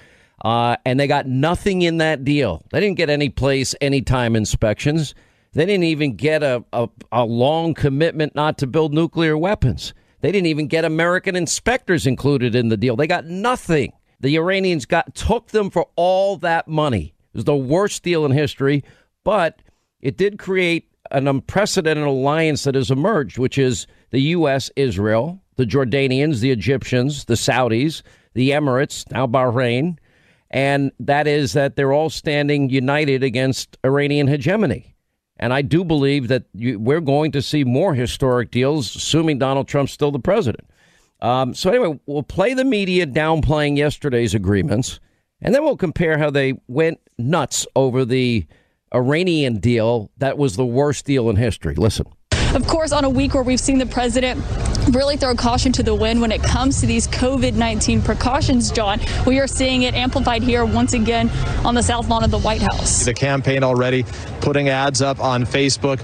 uh, 0.42 0.76
and 0.84 0.98
they 0.98 1.06
got 1.06 1.26
nothing 1.26 1.82
in 1.82 1.98
that 1.98 2.24
deal. 2.24 2.64
They 2.70 2.80
didn't 2.80 2.96
get 2.96 3.10
any 3.10 3.28
place, 3.28 3.74
any 3.80 4.02
time 4.02 4.36
inspections. 4.36 5.14
They 5.52 5.66
didn't 5.66 5.84
even 5.84 6.16
get 6.16 6.42
a, 6.42 6.64
a, 6.72 6.88
a 7.10 7.24
long 7.24 7.74
commitment 7.74 8.34
not 8.34 8.58
to 8.58 8.66
build 8.66 8.92
nuclear 8.92 9.38
weapons. 9.38 9.94
They 10.20 10.32
didn't 10.32 10.46
even 10.46 10.66
get 10.66 10.84
American 10.84 11.36
inspectors 11.36 12.06
included 12.06 12.54
in 12.54 12.68
the 12.68 12.76
deal. 12.76 12.96
They 12.96 13.06
got 13.06 13.26
nothing. 13.26 13.92
The 14.20 14.36
Iranians 14.36 14.86
got 14.86 15.14
took 15.14 15.48
them 15.48 15.70
for 15.70 15.88
all 15.96 16.36
that 16.38 16.68
money. 16.68 17.14
It 17.34 17.38
was 17.38 17.44
the 17.44 17.56
worst 17.56 18.02
deal 18.02 18.24
in 18.24 18.32
history, 18.32 18.84
but 19.24 19.62
it 20.00 20.16
did 20.16 20.38
create 20.38 20.88
an 21.10 21.28
unprecedented 21.28 22.04
alliance 22.04 22.64
that 22.64 22.74
has 22.74 22.90
emerged, 22.90 23.38
which 23.38 23.58
is 23.58 23.86
the 24.10 24.20
U.S., 24.20 24.70
Israel, 24.76 25.40
the 25.56 25.64
Jordanians, 25.64 26.40
the 26.40 26.50
Egyptians, 26.50 27.26
the 27.26 27.34
Saudis, 27.34 28.02
the 28.34 28.50
Emirates, 28.50 29.10
now 29.10 29.26
Bahrain, 29.26 29.98
and 30.52 30.92
that 31.00 31.26
is 31.26 31.54
that 31.54 31.76
they're 31.76 31.92
all 31.92 32.10
standing 32.10 32.68
united 32.68 33.22
against 33.22 33.78
Iranian 33.84 34.28
hegemony. 34.28 34.94
And 35.38 35.52
I 35.52 35.62
do 35.62 35.82
believe 35.82 36.28
that 36.28 36.44
you, 36.54 36.78
we're 36.78 37.00
going 37.00 37.32
to 37.32 37.42
see 37.42 37.64
more 37.64 37.94
historic 37.94 38.50
deals, 38.50 38.94
assuming 38.94 39.38
Donald 39.38 39.66
Trump's 39.66 39.92
still 39.92 40.12
the 40.12 40.20
president. 40.20 40.68
Um, 41.20 41.54
so, 41.54 41.70
anyway, 41.70 41.98
we'll 42.06 42.22
play 42.22 42.52
the 42.52 42.64
media 42.64 43.06
downplaying 43.06 43.76
yesterday's 43.76 44.34
agreements, 44.34 45.00
and 45.40 45.54
then 45.54 45.64
we'll 45.64 45.76
compare 45.76 46.18
how 46.18 46.30
they 46.30 46.54
went 46.68 47.00
nuts 47.16 47.66
over 47.74 48.04
the 48.04 48.46
Iranian 48.94 49.58
deal 49.58 50.10
that 50.18 50.36
was 50.36 50.56
the 50.56 50.66
worst 50.66 51.06
deal 51.06 51.30
in 51.30 51.36
history. 51.36 51.74
Listen. 51.76 52.06
Of 52.54 52.66
course, 52.66 52.92
on 52.92 53.04
a 53.04 53.10
week 53.10 53.34
where 53.34 53.42
we've 53.42 53.60
seen 53.60 53.78
the 53.78 53.86
president 53.86 54.44
really 54.92 55.16
throw 55.16 55.34
caution 55.34 55.72
to 55.72 55.82
the 55.82 55.94
wind 55.94 56.20
when 56.20 56.32
it 56.32 56.42
comes 56.42 56.80
to 56.80 56.86
these 56.86 57.08
COVID 57.08 57.54
19 57.54 58.02
precautions, 58.02 58.70
John, 58.70 59.00
we 59.26 59.38
are 59.40 59.46
seeing 59.46 59.82
it 59.82 59.94
amplified 59.94 60.42
here 60.42 60.64
once 60.64 60.92
again 60.92 61.30
on 61.64 61.74
the 61.74 61.82
south 61.82 62.08
lawn 62.08 62.24
of 62.24 62.30
the 62.30 62.38
White 62.38 62.62
House. 62.62 63.04
The 63.04 63.14
campaign 63.14 63.64
already 63.64 64.04
putting 64.40 64.68
ads 64.68 65.02
up 65.02 65.20
on 65.20 65.44
Facebook 65.44 66.00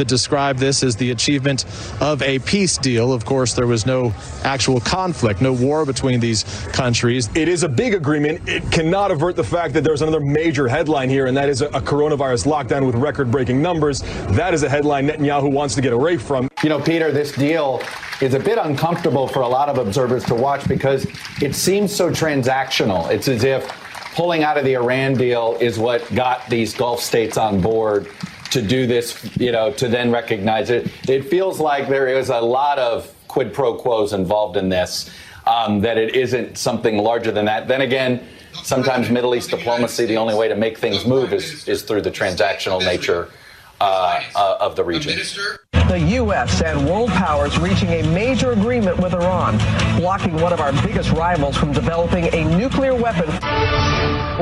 that 0.00 0.08
describe 0.08 0.56
this 0.56 0.82
as 0.82 0.96
the 0.96 1.10
achievement 1.10 1.66
of 2.00 2.22
a 2.22 2.38
peace 2.40 2.78
deal. 2.78 3.12
Of 3.12 3.26
course, 3.26 3.52
there 3.52 3.66
was 3.66 3.84
no 3.84 4.14
actual 4.44 4.80
conflict, 4.80 5.42
no 5.42 5.52
war 5.52 5.84
between 5.84 6.20
these 6.20 6.44
countries. 6.72 7.28
It 7.34 7.48
is 7.48 7.64
a 7.64 7.68
big 7.68 7.92
agreement. 7.92 8.48
It 8.48 8.62
cannot 8.72 9.10
avert 9.10 9.36
the 9.36 9.44
fact 9.44 9.74
that 9.74 9.84
there's 9.84 10.00
another 10.00 10.20
major 10.20 10.68
headline 10.68 11.10
here, 11.10 11.26
and 11.26 11.36
that 11.36 11.50
is 11.50 11.60
a, 11.60 11.66
a 11.66 11.82
coronavirus 11.82 12.46
lockdown 12.46 12.86
with 12.86 12.94
record 12.94 13.30
breaking 13.30 13.60
numbers. 13.60 14.00
That 14.30 14.54
is 14.54 14.62
a 14.62 14.70
headline 14.70 15.06
Netanyahu 15.06 15.52
wants 15.52 15.74
to 15.74 15.82
get 15.82 15.92
away 15.92 16.16
from. 16.16 16.48
You 16.62 16.70
know, 16.70 16.80
Peter, 16.80 17.12
this 17.12 17.32
deal 17.32 17.82
is 18.22 18.32
a 18.32 18.40
bit 18.40 18.56
uncomfortable 18.56 19.28
for 19.28 19.42
a 19.42 19.48
lot 19.48 19.68
of 19.68 19.76
observers 19.76 20.24
to 20.24 20.34
watch 20.34 20.66
because 20.66 21.06
it 21.42 21.54
seems 21.54 21.94
so 21.94 22.08
transactional. 22.08 23.10
It's 23.10 23.28
as 23.28 23.44
if 23.44 23.68
pulling 24.14 24.44
out 24.44 24.56
of 24.56 24.64
the 24.64 24.74
Iran 24.74 25.12
deal 25.12 25.58
is 25.60 25.78
what 25.78 26.02
got 26.14 26.48
these 26.48 26.72
Gulf 26.74 27.00
states 27.00 27.36
on 27.36 27.60
board 27.60 28.08
to 28.50 28.62
do 28.62 28.86
this, 28.86 29.36
you 29.36 29.52
know, 29.52 29.72
to 29.74 29.88
then 29.88 30.10
recognize 30.10 30.70
it. 30.70 30.90
It 31.08 31.26
feels 31.26 31.60
like 31.60 31.88
there 31.88 32.08
is 32.08 32.28
a 32.28 32.40
lot 32.40 32.78
of 32.78 33.12
quid 33.28 33.52
pro 33.52 33.74
quos 33.74 34.12
involved 34.12 34.56
in 34.56 34.68
this, 34.68 35.10
um, 35.46 35.80
that 35.80 35.96
it 35.98 36.14
isn't 36.14 36.58
something 36.58 36.98
larger 36.98 37.30
than 37.30 37.44
that. 37.46 37.68
Then 37.68 37.80
again, 37.80 38.26
sometimes 38.62 39.08
Middle 39.08 39.34
East 39.34 39.50
diplomacy, 39.50 40.06
the 40.06 40.16
only 40.16 40.34
way 40.34 40.48
to 40.48 40.56
make 40.56 40.78
things 40.78 41.06
move 41.06 41.32
is, 41.32 41.66
is 41.68 41.82
through 41.82 42.02
the 42.02 42.10
transactional 42.10 42.80
nature 42.80 43.30
uh, 43.80 44.22
uh, 44.34 44.56
of 44.60 44.76
the 44.76 44.84
region. 44.84 45.18
The 45.72 45.98
U.S. 45.98 46.60
and 46.62 46.88
world 46.88 47.10
powers 47.10 47.58
reaching 47.58 47.88
a 47.88 48.02
major 48.10 48.52
agreement 48.52 48.98
with 48.98 49.14
Iran, 49.14 49.58
blocking 49.98 50.34
one 50.40 50.52
of 50.52 50.60
our 50.60 50.72
biggest 50.82 51.10
rivals 51.12 51.56
from 51.56 51.72
developing 51.72 52.32
a 52.34 52.44
nuclear 52.56 52.94
weapon. 52.94 53.28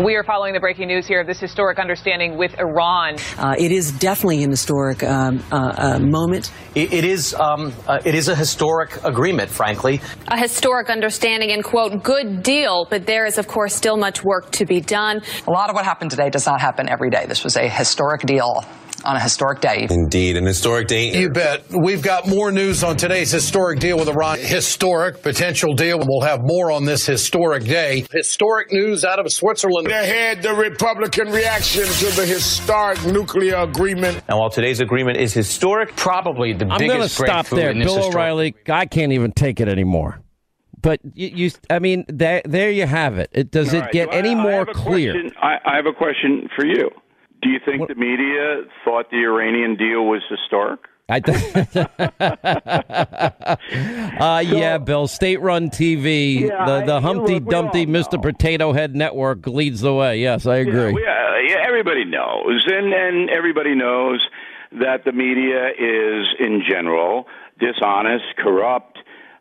We 0.04 0.14
are 0.14 0.22
following 0.22 0.54
the 0.54 0.60
breaking 0.60 0.86
news 0.86 1.08
here 1.08 1.20
of 1.20 1.26
this 1.26 1.40
historic 1.40 1.80
understanding 1.80 2.38
with 2.38 2.56
Iran. 2.60 3.16
Uh, 3.36 3.56
it 3.58 3.72
is 3.72 3.90
definitely 3.90 4.44
an 4.44 4.50
historic 4.50 5.02
um, 5.02 5.42
uh, 5.50 5.56
uh, 5.56 5.98
moment. 5.98 6.52
it, 6.76 6.92
it 6.92 7.04
is 7.04 7.34
um, 7.34 7.72
uh, 7.88 7.98
it 8.04 8.14
is 8.14 8.28
a 8.28 8.36
historic 8.36 9.04
agreement, 9.04 9.50
frankly. 9.50 10.00
A 10.28 10.38
historic 10.38 10.88
understanding 10.88 11.50
and 11.50 11.64
quote 11.64 12.04
good 12.04 12.44
deal, 12.44 12.86
but 12.88 13.06
there 13.06 13.26
is 13.26 13.38
of 13.38 13.48
course 13.48 13.74
still 13.74 13.96
much 13.96 14.22
work 14.22 14.52
to 14.52 14.64
be 14.64 14.80
done. 14.80 15.20
A 15.48 15.50
lot 15.50 15.68
of 15.68 15.74
what 15.74 15.84
happened 15.84 16.12
today 16.12 16.30
does 16.30 16.46
not 16.46 16.60
happen 16.60 16.88
every 16.88 17.10
day. 17.10 17.26
This 17.26 17.42
was 17.42 17.56
a 17.56 17.68
historic 17.68 18.20
deal 18.22 18.64
on 19.04 19.16
a 19.16 19.20
historic 19.20 19.60
day. 19.60 19.86
Indeed, 19.90 20.36
an 20.36 20.44
historic 20.44 20.88
day. 20.88 21.18
You 21.18 21.30
bet. 21.30 21.64
We've 21.70 22.02
got 22.02 22.26
more 22.26 22.50
news 22.52 22.82
on 22.82 22.96
today's 22.96 23.30
historic 23.30 23.80
deal 23.80 23.98
with 23.98 24.08
Iran. 24.08 24.38
Historic 24.38 25.22
potential 25.22 25.74
deal. 25.74 25.98
We'll 25.98 26.26
have 26.26 26.40
more 26.42 26.70
on 26.72 26.84
this 26.84 27.06
historic 27.06 27.64
day. 27.64 28.06
Historic 28.12 28.72
news 28.72 29.04
out 29.04 29.18
of 29.18 29.30
Switzerland. 29.30 29.88
Ahead, 29.88 30.42
the 30.42 30.54
Republican 30.54 31.30
reaction 31.30 31.82
to 31.84 32.16
the 32.16 32.26
historic 32.26 33.04
nuclear 33.06 33.56
agreement. 33.56 34.22
And 34.28 34.38
while 34.38 34.50
today's 34.50 34.80
agreement 34.80 35.18
is 35.18 35.32
historic, 35.32 35.94
probably 35.96 36.52
the 36.52 36.64
biggest. 36.66 36.80
I'm 36.82 36.88
going 36.88 37.00
to 37.02 37.08
stop 37.08 37.46
there. 37.48 37.72
Bill 37.74 38.04
O'Reilly, 38.06 38.54
I 38.68 38.86
can't 38.86 39.12
even 39.12 39.32
take 39.32 39.60
it 39.60 39.68
anymore. 39.68 40.20
But 40.80 41.00
you, 41.14 41.28
you 41.28 41.50
I 41.70 41.78
mean, 41.80 42.04
there, 42.08 42.42
there 42.44 42.70
you 42.70 42.86
have 42.86 43.18
it. 43.18 43.30
It 43.32 43.50
does 43.50 43.70
All 43.74 43.80
it 43.80 43.82
right, 43.82 43.92
get 43.92 44.08
so 44.10 44.14
I- 44.14 44.18
any 44.18 44.30
I 44.30 44.34
more 44.42 44.50
have 44.64 44.68
a 44.68 44.72
clear? 44.72 45.14
I, 45.40 45.56
I 45.64 45.76
have 45.76 45.86
a 45.86 45.92
question 45.92 46.48
for 46.54 46.64
you. 46.64 46.90
Do 47.42 47.48
you 47.50 47.58
think 47.64 47.88
the 47.88 47.94
media 47.94 48.62
thought 48.84 49.10
the 49.10 49.18
Iranian 49.24 49.76
deal 49.76 50.04
was 50.06 50.22
historic? 50.28 50.80
I 51.10 51.20
uh, 54.20 54.40
yeah, 54.40 54.76
Bill. 54.78 55.08
State-run 55.08 55.70
TV, 55.70 56.40
Yeah, 56.42 56.66
the 56.66 56.82
the 56.84 56.94
I- 56.96 57.00
Humpty 57.00 57.34
look, 57.40 57.48
Dumpty 57.48 57.86
Mr. 57.86 58.20
Potato 58.20 58.74
Head 58.74 58.94
Network 58.94 59.46
leads 59.46 59.80
the 59.80 59.94
way. 59.94 60.20
Yes, 60.20 60.44
I 60.46 60.56
agree. 60.56 60.74
Yeah, 60.74 60.92
we, 60.92 61.06
uh, 61.06 61.36
yeah, 61.48 61.64
everybody 61.66 62.04
knows, 62.04 62.66
and 62.70 62.92
and 62.92 63.30
everybody 63.30 63.74
knows 63.74 64.20
that 64.72 65.04
the 65.06 65.12
media 65.12 65.68
is, 65.78 66.26
in 66.38 66.62
general, 66.68 67.26
dishonest, 67.58 68.36
corrupt, 68.36 68.98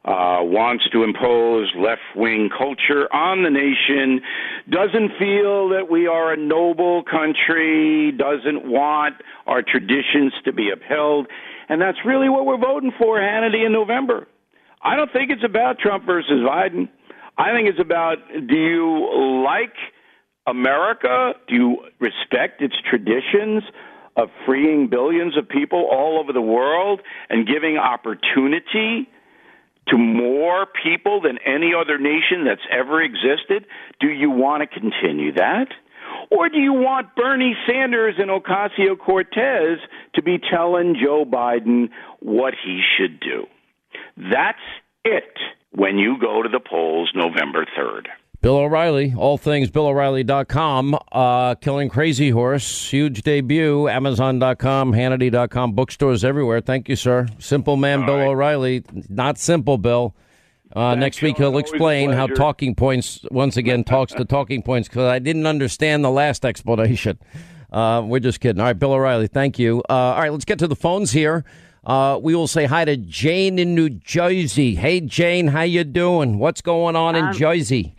uh, 0.07 0.39
wants 0.39 0.87
to 0.93 1.03
impose 1.03 1.69
left 1.75 2.01
wing 2.15 2.49
culture 2.57 3.13
on 3.13 3.43
the 3.43 3.49
nation, 3.49 4.21
doesn't 4.69 5.11
feel 5.19 5.67
that 5.69 5.87
we 5.91 6.07
are 6.07 6.31
a 6.31 6.37
noble 6.37 7.03
country, 7.03 8.13
doesn't 8.13 8.65
want 8.65 9.15
our 9.47 9.61
traditions 9.61 10.31
to 10.45 10.53
be 10.53 10.71
upheld, 10.71 11.27
and 11.67 11.81
that's 11.81 11.97
really 12.05 12.29
what 12.29 12.45
we're 12.45 12.57
voting 12.57 12.93
for, 12.97 13.19
Hannity, 13.19 13.65
in 13.65 13.73
November. 13.73 14.27
I 14.81 14.95
don't 14.95 15.11
think 15.11 15.29
it's 15.29 15.43
about 15.43 15.79
Trump 15.79 16.05
versus 16.05 16.39
Biden. 16.39 16.87
I 17.37 17.51
think 17.53 17.67
it's 17.67 17.81
about 17.81 18.17
do 18.47 18.55
you 18.55 19.43
like 19.45 19.75
America? 20.47 21.33
Do 21.49 21.55
you 21.55 21.77
respect 21.99 22.61
its 22.61 22.75
traditions 22.89 23.63
of 24.15 24.29
freeing 24.45 24.87
billions 24.87 25.37
of 25.37 25.49
people 25.49 25.85
all 25.91 26.17
over 26.17 26.31
the 26.31 26.41
world 26.41 27.01
and 27.29 27.45
giving 27.45 27.77
opportunity 27.77 29.09
to 29.89 29.97
more 29.97 30.67
people 30.83 31.21
than 31.21 31.37
any 31.45 31.71
other 31.73 31.97
nation 31.97 32.45
that's 32.45 32.61
ever 32.71 33.01
existed? 33.01 33.65
Do 33.99 34.07
you 34.07 34.29
want 34.29 34.61
to 34.61 34.79
continue 34.79 35.33
that? 35.33 35.67
Or 36.29 36.49
do 36.49 36.59
you 36.59 36.73
want 36.73 37.15
Bernie 37.15 37.55
Sanders 37.67 38.15
and 38.17 38.29
Ocasio 38.29 38.97
Cortez 38.97 39.79
to 40.15 40.21
be 40.21 40.37
telling 40.39 40.95
Joe 41.01 41.25
Biden 41.25 41.89
what 42.19 42.53
he 42.65 42.81
should 42.97 43.19
do? 43.19 43.45
That's 44.17 44.59
it 45.05 45.37
when 45.71 45.97
you 45.97 46.17
go 46.19 46.41
to 46.41 46.49
the 46.49 46.59
polls 46.59 47.11
November 47.13 47.65
3rd. 47.77 48.07
Bill 48.41 48.57
O'Reilly, 48.57 49.13
all 49.17 49.37
things 49.37 49.71
BillO'Reilly.com, 49.71 50.97
uh, 51.11 51.55
Killing 51.55 51.89
Crazy 51.89 52.29
Horse, 52.29 52.89
huge 52.89 53.23
debut, 53.23 53.87
Amazon.com, 53.89 54.93
Hannity.com, 54.93 55.71
bookstores 55.73 56.23
everywhere. 56.23 56.61
Thank 56.61 56.87
you, 56.87 56.95
sir. 56.95 57.27
Simple 57.39 57.77
man, 57.77 58.05
Bill 58.05 58.29
O'Reilly. 58.29 58.83
Not 59.09 59.39
simple, 59.39 59.79
Bill. 59.79 60.15
Uh, 60.75 60.93
next 60.95 61.21
week 61.21 61.37
he'll 61.37 61.57
explain 61.57 62.11
how 62.11 62.27
Talking 62.27 62.75
Points 62.75 63.25
once 63.31 63.57
again 63.57 63.83
talks 63.83 64.13
to 64.13 64.23
Talking 64.25 64.61
Points 64.61 64.87
because 64.87 65.09
I 65.09 65.17
didn't 65.17 65.47
understand 65.47 66.03
the 66.03 66.11
last 66.11 66.45
explanation. 66.45 67.17
Uh, 67.71 68.03
we're 68.05 68.19
just 68.19 68.39
kidding. 68.39 68.59
All 68.59 68.67
right, 68.67 68.77
Bill 68.77 68.93
O'Reilly, 68.93 69.27
thank 69.27 69.57
you. 69.57 69.81
Uh, 69.89 69.93
all 69.93 70.19
right, 70.19 70.31
let's 70.31 70.45
get 70.45 70.59
to 70.59 70.67
the 70.67 70.75
phones 70.75 71.11
here. 71.11 71.43
Uh, 71.83 72.19
we 72.21 72.35
will 72.35 72.47
say 72.47 72.65
hi 72.65 72.85
to 72.85 72.97
Jane 72.97 73.57
in 73.57 73.73
New 73.73 73.89
Jersey. 73.89 74.75
Hey, 74.75 75.01
Jane, 75.01 75.47
how 75.47 75.61
you 75.63 75.83
doing? 75.83 76.37
What's 76.37 76.61
going 76.61 76.95
on 76.95 77.15
in 77.15 77.33
Jersey? 77.33 77.95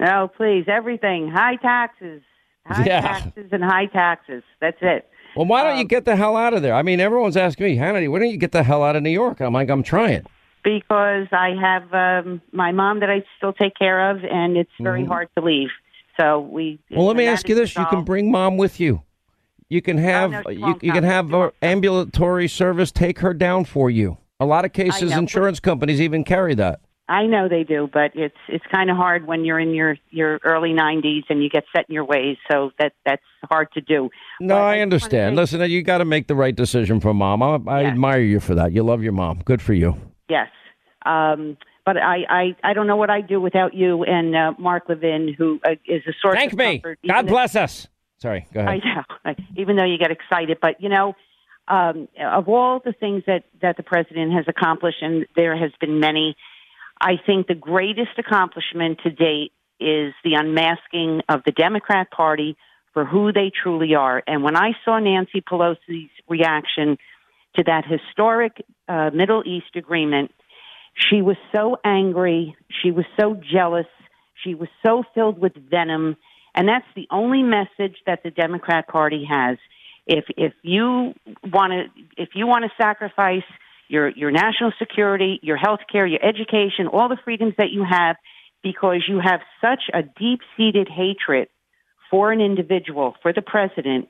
No, 0.00 0.30
please, 0.34 0.64
everything. 0.66 1.28
High 1.28 1.56
taxes. 1.56 2.22
High 2.66 2.84
Yeah. 2.86 3.00
taxes 3.02 3.48
and 3.52 3.62
high 3.62 3.86
taxes. 3.86 4.42
That's 4.60 4.78
it. 4.80 5.06
Well, 5.36 5.46
why 5.46 5.62
don't 5.62 5.78
you 5.78 5.84
get 5.84 6.04
the 6.06 6.16
hell 6.16 6.36
out 6.36 6.54
of 6.54 6.62
there? 6.62 6.74
I 6.74 6.82
mean, 6.82 6.98
everyone's 7.00 7.36
asking 7.36 7.66
me, 7.66 7.76
Hannity, 7.76 8.10
why 8.10 8.18
don't 8.18 8.30
you 8.30 8.36
get 8.36 8.52
the 8.52 8.62
hell 8.62 8.82
out 8.82 8.96
of 8.96 9.02
New 9.02 9.10
York? 9.10 9.40
I'm 9.40 9.52
like, 9.52 9.68
I'm 9.68 9.82
trying. 9.82 10.24
Because 10.64 11.28
I 11.32 11.50
have 11.60 11.94
um, 11.94 12.40
my 12.52 12.72
mom 12.72 13.00
that 13.00 13.10
I 13.10 13.24
still 13.36 13.52
take 13.52 13.74
care 13.78 14.10
of, 14.10 14.24
and 14.24 14.56
it's 14.56 14.70
very 14.80 15.02
Mhm. 15.04 15.08
hard 15.08 15.28
to 15.36 15.44
leave. 15.44 15.70
So 16.18 16.40
we. 16.40 16.78
Well, 16.90 17.06
let 17.06 17.16
me 17.16 17.26
ask 17.26 17.48
you 17.48 17.54
is 17.54 17.60
this: 17.60 17.76
you 17.76 17.86
can 17.86 18.02
bring 18.04 18.30
mom 18.30 18.56
with 18.56 18.80
you. 18.80 19.02
You 19.70 19.80
can 19.80 19.96
have 19.98 20.32
no, 20.32 20.42
you, 20.50 20.78
you 20.82 20.92
can 20.92 21.04
have 21.04 21.32
an 21.32 21.50
ambulatory 21.62 22.48
service 22.48 22.90
take 22.90 23.20
her 23.20 23.32
down 23.32 23.64
for 23.64 23.88
you. 23.88 24.18
A 24.40 24.44
lot 24.44 24.64
of 24.64 24.72
cases, 24.72 25.12
insurance 25.12 25.60
companies 25.60 26.00
even 26.00 26.24
carry 26.24 26.54
that. 26.56 26.80
I 27.10 27.26
know 27.26 27.48
they 27.48 27.64
do, 27.64 27.90
but 27.92 28.12
it's 28.14 28.36
it's 28.48 28.64
kind 28.72 28.88
of 28.88 28.96
hard 28.96 29.26
when 29.26 29.44
you're 29.44 29.58
in 29.58 29.74
your 29.74 29.96
your 30.10 30.38
early 30.44 30.70
90s 30.70 31.24
and 31.28 31.42
you 31.42 31.50
get 31.50 31.64
set 31.74 31.86
in 31.88 31.94
your 31.94 32.04
ways. 32.04 32.36
So 32.50 32.70
that 32.78 32.92
that's 33.04 33.22
hard 33.50 33.68
to 33.72 33.80
do. 33.80 34.10
No, 34.40 34.56
I 34.56 34.78
understand. 34.78 35.34
Listen, 35.34 35.60
you 35.68 35.82
got 35.82 35.98
to 35.98 36.04
make 36.04 36.28
the 36.28 36.36
right 36.36 36.54
decision 36.54 37.00
for 37.00 37.12
mom. 37.12 37.42
I, 37.42 37.58
I 37.66 37.84
admire 37.84 38.20
you 38.20 38.38
for 38.38 38.54
that. 38.54 38.72
You 38.72 38.84
love 38.84 39.02
your 39.02 39.12
mom. 39.12 39.42
Good 39.44 39.60
for 39.60 39.74
you. 39.74 39.96
Yes. 40.28 40.48
Um, 41.04 41.56
but 41.84 41.96
I, 41.96 42.18
I, 42.28 42.56
I 42.62 42.72
don't 42.74 42.86
know 42.86 42.96
what 42.96 43.10
I'd 43.10 43.26
do 43.26 43.40
without 43.40 43.74
you 43.74 44.04
and 44.04 44.36
uh, 44.36 44.52
Mark 44.58 44.84
Levin, 44.88 45.34
who 45.36 45.58
uh, 45.66 45.70
is 45.86 46.02
a 46.06 46.12
source 46.22 46.36
Thank 46.36 46.52
of 46.52 46.58
me. 46.58 46.78
comfort. 46.78 46.98
God 47.04 47.12
even 47.14 47.26
if- 47.26 47.30
bless 47.30 47.56
us. 47.56 47.88
Sorry, 48.18 48.46
go 48.52 48.60
I 48.60 48.74
ahead. 48.76 49.04
know, 49.24 49.34
even 49.56 49.76
though 49.76 49.84
you 49.86 49.96
get 49.98 50.10
excited, 50.10 50.58
but 50.60 50.80
you 50.80 50.90
know, 50.90 51.14
um, 51.68 52.06
of 52.22 52.48
all 52.48 52.78
the 52.84 52.92
things 52.92 53.22
that 53.26 53.44
that 53.62 53.76
the 53.78 53.82
president 53.82 54.32
has 54.34 54.44
accomplished, 54.46 54.98
and 55.00 55.24
there 55.36 55.56
has 55.56 55.70
been 55.80 56.00
many, 56.00 56.36
I 57.00 57.16
think 57.24 57.46
the 57.46 57.54
greatest 57.54 58.18
accomplishment 58.18 58.98
to 59.04 59.10
date 59.10 59.52
is 59.80 60.12
the 60.22 60.34
unmasking 60.34 61.22
of 61.28 61.42
the 61.44 61.52
Democrat 61.52 62.10
Party 62.10 62.56
for 62.92 63.04
who 63.04 63.32
they 63.32 63.50
truly 63.62 63.94
are. 63.94 64.22
And 64.26 64.42
when 64.42 64.56
I 64.56 64.72
saw 64.84 64.98
Nancy 64.98 65.40
Pelosi's 65.40 66.10
reaction 66.28 66.98
to 67.56 67.64
that 67.64 67.84
historic 67.86 68.64
uh, 68.88 69.10
Middle 69.14 69.42
East 69.46 69.76
agreement, 69.76 70.32
she 70.94 71.22
was 71.22 71.36
so 71.54 71.76
angry. 71.84 72.56
She 72.82 72.90
was 72.90 73.06
so 73.18 73.40
jealous. 73.50 73.86
She 74.44 74.54
was 74.54 74.68
so 74.84 75.04
filled 75.14 75.38
with 75.38 75.52
venom. 75.54 76.16
And 76.54 76.68
that's 76.68 76.86
the 76.94 77.06
only 77.10 77.42
message 77.42 77.96
that 78.06 78.22
the 78.22 78.30
Democrat 78.30 78.88
Party 78.88 79.24
has. 79.28 79.56
If 80.06 80.24
if 80.36 80.52
you 80.62 81.14
want 81.44 81.72
to 81.72 81.84
if 82.16 82.30
you 82.34 82.46
want 82.46 82.64
to 82.64 82.70
sacrifice 82.82 83.44
your 83.90 84.08
your 84.10 84.30
national 84.30 84.72
security, 84.78 85.40
your 85.42 85.56
health 85.56 85.80
care, 85.90 86.06
your 86.06 86.24
education, 86.24 86.86
all 86.86 87.08
the 87.08 87.18
freedoms 87.24 87.54
that 87.58 87.70
you 87.70 87.84
have 87.84 88.16
because 88.62 89.04
you 89.08 89.18
have 89.18 89.40
such 89.60 89.82
a 89.92 90.02
deep-seated 90.02 90.88
hatred 90.88 91.48
for 92.10 92.30
an 92.30 92.40
individual, 92.40 93.16
for 93.22 93.32
the 93.32 93.42
president, 93.42 94.08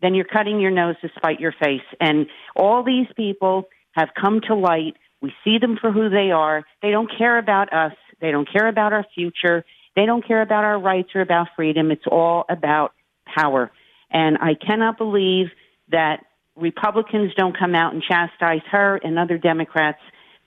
then 0.00 0.14
you're 0.14 0.24
cutting 0.24 0.60
your 0.60 0.70
nose 0.70 0.96
to 1.00 1.08
spite 1.16 1.40
your 1.40 1.52
face. 1.52 1.86
And 2.00 2.26
all 2.56 2.82
these 2.82 3.06
people 3.16 3.68
have 3.92 4.08
come 4.20 4.40
to 4.48 4.54
light. 4.54 4.96
We 5.20 5.32
see 5.44 5.58
them 5.58 5.78
for 5.80 5.92
who 5.92 6.10
they 6.10 6.30
are. 6.32 6.64
They 6.82 6.90
don't 6.90 7.10
care 7.16 7.38
about 7.38 7.72
us. 7.72 7.92
They 8.20 8.32
don't 8.32 8.50
care 8.50 8.66
about 8.68 8.92
our 8.92 9.06
future. 9.14 9.64
They 9.94 10.04
don't 10.04 10.26
care 10.26 10.42
about 10.42 10.64
our 10.64 10.78
rights 10.78 11.10
or 11.14 11.20
about 11.20 11.48
freedom. 11.54 11.90
It's 11.90 12.06
all 12.10 12.44
about 12.48 12.92
power. 13.24 13.70
And 14.10 14.38
I 14.38 14.54
cannot 14.54 14.98
believe 14.98 15.46
that 15.90 16.24
Republicans 16.56 17.32
don't 17.36 17.56
come 17.58 17.74
out 17.74 17.94
and 17.94 18.02
chastise 18.02 18.62
her 18.70 19.00
and 19.02 19.18
other 19.18 19.38
Democrats 19.38 20.00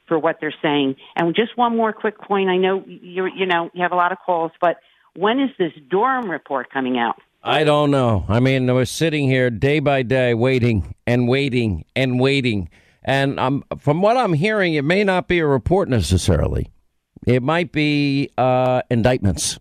for 0.07 0.19
what 0.19 0.37
they're 0.39 0.53
saying. 0.61 0.95
And 1.15 1.35
just 1.35 1.57
one 1.57 1.75
more 1.75 1.93
quick 1.93 2.19
point. 2.19 2.49
I 2.49 2.57
know 2.57 2.83
you 2.85 3.27
you 3.35 3.45
know 3.45 3.69
you 3.73 3.81
have 3.81 3.91
a 3.91 3.95
lot 3.95 4.11
of 4.11 4.19
calls, 4.23 4.51
but 4.61 4.77
when 5.15 5.39
is 5.39 5.49
this 5.57 5.71
Durham 5.89 6.29
report 6.29 6.69
coming 6.71 6.97
out? 6.97 7.15
I 7.43 7.63
don't 7.63 7.91
know. 7.91 8.25
I 8.27 8.39
mean, 8.39 8.65
we're 8.73 8.85
sitting 8.85 9.29
here 9.29 9.51
day 9.51 9.79
by 9.79 10.01
day, 10.01 10.33
waiting 10.33 10.95
and 11.05 11.27
waiting 11.27 11.85
and 11.95 12.19
waiting. 12.19 12.69
And 13.03 13.39
um, 13.39 13.63
from 13.77 14.01
what 14.01 14.17
I'm 14.17 14.33
hearing, 14.33 14.73
it 14.73 14.83
may 14.83 15.03
not 15.03 15.27
be 15.27 15.39
a 15.39 15.45
report 15.45 15.87
necessarily. 15.87 16.71
It 17.27 17.43
might 17.43 17.71
be 17.71 18.31
uh, 18.37 18.81
indictments. 18.89 19.59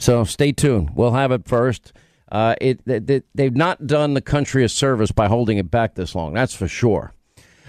So 0.00 0.24
stay 0.24 0.50
tuned. 0.50 0.90
We'll 0.96 1.12
have 1.12 1.30
it 1.30 1.46
first. 1.46 1.92
Uh, 2.34 2.56
it, 2.60 2.84
they, 2.84 3.22
they've 3.32 3.54
not 3.54 3.86
done 3.86 4.14
the 4.14 4.20
country 4.20 4.64
a 4.64 4.68
service 4.68 5.12
by 5.12 5.28
holding 5.28 5.56
it 5.56 5.70
back 5.70 5.94
this 5.94 6.16
long. 6.16 6.34
That's 6.34 6.52
for 6.52 6.66
sure. 6.66 7.12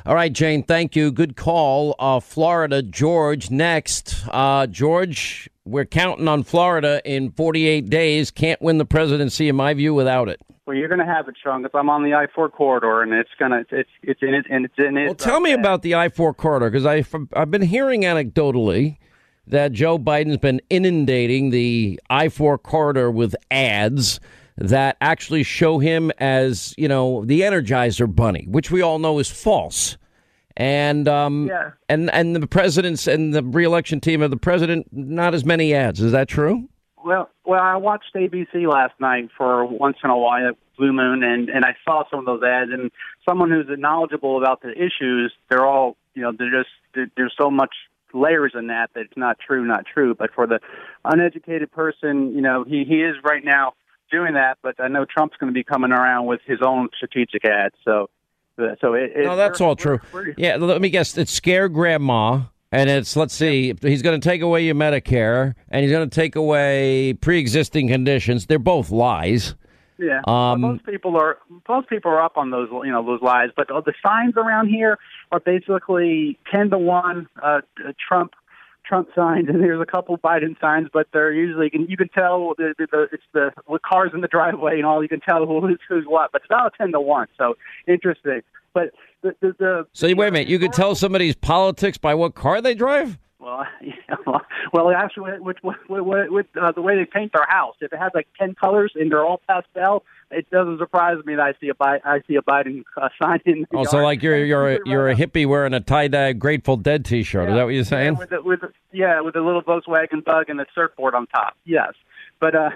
All 0.08 0.16
right, 0.16 0.34
Jane, 0.34 0.64
thank 0.64 0.96
you. 0.96 1.12
Good 1.12 1.36
call. 1.36 1.96
Uh, 2.00 2.20
Florida, 2.20 2.82
George, 2.82 3.52
next. 3.52 4.26
Uh, 4.32 4.66
George, 4.66 5.52
we're 5.66 5.86
counting 5.86 6.28
on 6.28 6.42
Florida 6.42 7.00
in 7.06 7.32
48 7.32 7.92
days. 7.92 8.32
Can't 8.32 8.60
win 8.60 8.80
the 8.80 8.86
presidency, 8.86 9.50
in 9.50 9.56
my 9.56 9.76
view, 9.76 9.94
without 9.94 10.30
it. 10.30 10.42
Well, 10.66 10.76
you're 10.76 10.88
going 10.88 11.00
to 11.00 11.06
have 11.06 11.28
it, 11.28 11.36
Sean, 11.44 11.62
because 11.62 11.78
I'm 11.78 11.92
on 11.92 12.02
the 12.02 12.16
I-4 12.16 12.52
corridor, 12.52 13.04
and 13.04 13.14
it's 13.14 13.30
going 13.38 13.52
to 13.52 13.64
it's 13.70 13.90
it's 14.02 14.24
in 14.24 14.34
it 14.34 14.48
and 14.50 14.66
it's 14.66 14.74
in 14.80 14.98
it. 14.98 15.06
Well, 15.06 15.14
tell 15.14 15.42
me 15.42 15.52
about 15.52 15.84
the 15.84 15.94
I 15.94 16.10
4 16.10 16.34
corridor 16.34 16.72
because 16.72 16.88
I 16.88 17.06
I've 17.40 17.52
been 17.52 17.62
hearing 17.62 18.02
anecdotally 18.02 18.98
that 19.46 19.74
Joe 19.74 20.00
Biden's 20.00 20.38
been 20.38 20.60
inundating 20.72 21.52
the 21.52 22.00
I 22.10 22.30
4 22.30 22.58
corridor 22.58 23.12
with 23.12 23.36
ads 23.52 24.20
that 24.58 24.98
actually 25.02 25.44
show 25.44 25.80
him 25.80 26.12
as, 26.18 26.74
you 26.78 26.88
know, 26.88 27.26
the 27.26 27.42
Energizer 27.42 28.14
Bunny, 28.14 28.46
which 28.50 28.72
we 28.72 28.82
all 28.82 29.00
know 29.00 29.20
is 29.20 29.30
false. 29.30 29.98
And 30.58 31.08
um, 31.10 31.48
Yeah. 31.48 31.72
and 31.90 32.10
and 32.12 32.34
the 32.36 32.48
president's 32.48 33.08
and 33.08 33.34
the 33.34 33.44
reelection 33.44 34.00
team 34.00 34.22
of 34.22 34.32
the 34.32 34.38
president, 34.38 34.88
not 34.94 35.34
as 35.34 35.44
many 35.44 35.74
ads. 35.74 36.00
Is 36.00 36.14
that 36.14 36.30
true? 36.30 36.70
Well, 37.04 37.30
well, 37.46 37.62
I 37.62 37.76
watched 37.76 38.16
ABC 38.16 38.66
last 38.72 38.94
night 39.00 39.30
for 39.38 39.66
once 39.66 39.98
in 40.04 40.10
a 40.10 40.18
while, 40.18 40.54
Blue 40.78 40.94
Moon, 40.94 41.24
and 41.24 41.50
and 41.50 41.66
I 41.66 41.76
saw 41.84 42.04
some 42.10 42.20
of 42.20 42.26
those 42.26 42.42
ads. 42.42 42.72
And 42.72 42.90
someone 43.28 43.52
who's 43.52 43.66
knowledgeable 43.78 44.38
about 44.42 44.62
the 44.62 44.72
issues, 44.72 45.34
they're 45.50 45.66
all 45.66 45.98
you 46.14 46.22
know, 46.22 46.32
they're 46.32 46.50
just 46.50 46.70
there- 46.94 47.12
there's 47.18 47.34
so 47.38 47.52
much 47.52 47.76
layers 48.14 48.54
in 48.58 48.68
that 48.68 48.92
that 48.94 49.02
it's 49.02 49.18
not 49.18 49.38
true, 49.38 49.66
not 49.66 49.86
true. 49.86 50.16
But 50.16 50.32
for 50.34 50.48
the 50.48 50.62
uneducated 51.04 51.70
person, 51.74 52.34
you 52.34 52.42
know, 52.42 52.64
he 52.64 52.86
he 52.86 53.02
is 53.04 53.18
right 53.26 53.44
now 53.44 53.74
doing 54.16 54.34
that. 54.34 54.58
But 54.62 54.80
I 54.80 54.88
know 54.88 55.06
Trump's 55.06 55.38
going 55.38 55.52
to 55.52 55.54
be 55.54 55.64
coming 55.64 55.92
around 55.92 56.26
with 56.26 56.42
his 56.46 56.60
own 56.66 56.90
strategic 56.96 57.46
ads. 57.46 57.76
So, 57.84 58.10
so 58.58 58.94
it, 58.94 59.12
it 59.16 59.26
No, 59.26 59.36
that's 59.36 59.62
all 59.62 59.76
true. 59.76 60.00
Yeah, 60.38 60.56
let 60.58 60.82
me 60.82 60.90
guess. 60.90 61.18
It's 61.18 61.32
scare 61.32 61.68
grandma, 61.70 62.42
and 62.72 62.90
it's 62.90 63.16
let's 63.16 63.34
see. 63.34 63.74
He's 63.82 64.02
going 64.02 64.20
to 64.20 64.30
take 64.30 64.42
away 64.42 64.64
your 64.64 64.76
Medicare, 64.76 65.54
and 65.70 65.84
he's 65.84 65.92
going 65.92 66.10
to 66.10 66.16
take 66.16 66.36
away 66.36 67.14
pre-existing 67.14 67.88
conditions. 67.90 68.46
They're 68.46 68.60
both 68.60 68.92
lies. 68.92 69.56
Yeah, 69.98 70.20
Um, 70.28 70.62
well, 70.62 70.72
most 70.74 70.86
people 70.86 71.16
are 71.16 71.38
most 71.70 71.88
people 71.88 72.12
are 72.12 72.22
up 72.22 72.36
on 72.36 72.52
those 72.52 72.68
you 72.84 72.92
know 72.92 73.06
those 73.06 73.22
lies, 73.22 73.50
but 73.56 73.68
the 73.68 73.94
signs 74.06 74.34
around 74.36 74.68
here 74.68 74.98
are 75.32 75.40
basically 75.40 76.38
ten 76.52 76.70
to 76.72 76.78
one 76.78 77.30
uh, 77.42 77.62
Trump 78.06 78.34
Trump 78.88 79.10
signs, 79.16 79.50
and 79.50 79.62
there's 79.62 79.82
a 79.82 79.86
couple 79.86 80.18
Biden 80.18 80.60
signs, 80.60 80.88
but 80.94 81.08
they're 81.14 81.34
usually 81.34 81.72
you 81.74 81.98
can 81.98 82.10
tell 82.10 82.54
the, 82.58 82.74
the, 82.78 82.88
the, 82.92 83.08
it's 83.12 83.24
the 83.34 83.52
with 83.68 83.82
cars 83.82 84.12
in 84.14 84.22
the 84.22 84.28
driveway 84.28 84.76
and 84.78 84.86
all. 84.86 85.02
You 85.02 85.10
can 85.10 85.22
tell 85.22 85.46
who's 85.46 85.80
who's 85.88 86.06
what, 86.06 86.32
but 86.32 86.42
it's 86.42 86.50
about 86.50 86.74
ten 86.78 86.92
to 86.92 87.02
one. 87.02 87.28
So 87.38 87.56
interesting. 87.88 88.42
But 88.74 88.92
the, 89.22 89.36
the, 89.40 89.56
the 89.58 89.88
So 89.94 90.08
wait 90.08 90.28
a 90.28 90.32
minute, 90.32 90.48
you 90.48 90.60
could 90.60 90.74
tell 90.74 90.96
somebody's 90.96 91.36
politics 91.36 91.98
by 91.98 92.14
what 92.14 92.36
car 92.36 92.62
they 92.62 92.76
drive? 92.76 93.18
Well, 93.46 93.64
yeah, 93.82 94.16
well, 94.26 94.42
well, 94.74 94.92
actually, 94.92 95.40
with 95.40 95.58
with, 95.64 95.78
with, 95.88 96.30
with 96.32 96.46
uh, 96.60 96.72
the 96.72 96.82
way 96.82 96.96
they 96.96 97.06
paint 97.06 97.32
their 97.34 97.46
house, 97.48 97.76
if 97.80 97.94
it 97.94 98.00
has 98.00 98.12
like 98.16 98.28
ten 98.40 98.56
colors 98.56 98.92
and 98.96 99.12
they're 99.12 99.24
all 99.24 99.40
pastel, 99.48 100.04
it 100.32 100.50
doesn't 100.50 100.80
surprise 100.80 101.18
me 101.26 101.36
that 101.36 101.42
I 101.44 101.54
see 101.62 101.70
a 101.70 101.76
Bi- 101.76 102.02
I 102.04 102.22
see 102.28 102.36
a 102.36 102.42
Biden 102.42 102.84
uh, 103.00 103.10
sign 103.22 103.40
in. 103.46 103.68
The 103.70 103.78
Also, 103.78 103.98
yard. 103.98 104.06
like 104.06 104.24
you're 104.24 104.44
you're 104.44 104.74
a, 104.74 104.80
you're 104.86 105.10
a 105.10 105.16
hippie 105.16 105.46
wearing 105.48 105.74
a 105.76 105.80
tie 105.80 106.08
dye 106.08 106.34
Grateful 106.34 106.76
Dead 106.78 107.06
T-shirt. 107.06 107.50
Is 107.50 107.56
that 107.56 107.64
what 107.64 107.70
you're 107.70 107.78
Yeah, 107.78 107.84
saying? 107.84 108.18
with 108.18 108.30
the, 108.32 108.42
with 108.42 108.62
the, 108.62 108.72
yeah, 108.92 109.22
with 109.22 109.36
a 109.36 109.42
little 109.42 109.62
Volkswagen 109.62 110.24
Bug 110.26 110.50
and 110.50 110.60
the 110.60 110.66
surfboard 110.74 111.14
on 111.14 111.28
top. 111.28 111.56
Yes, 111.66 111.94
but 112.40 112.56
uh, 112.56 112.72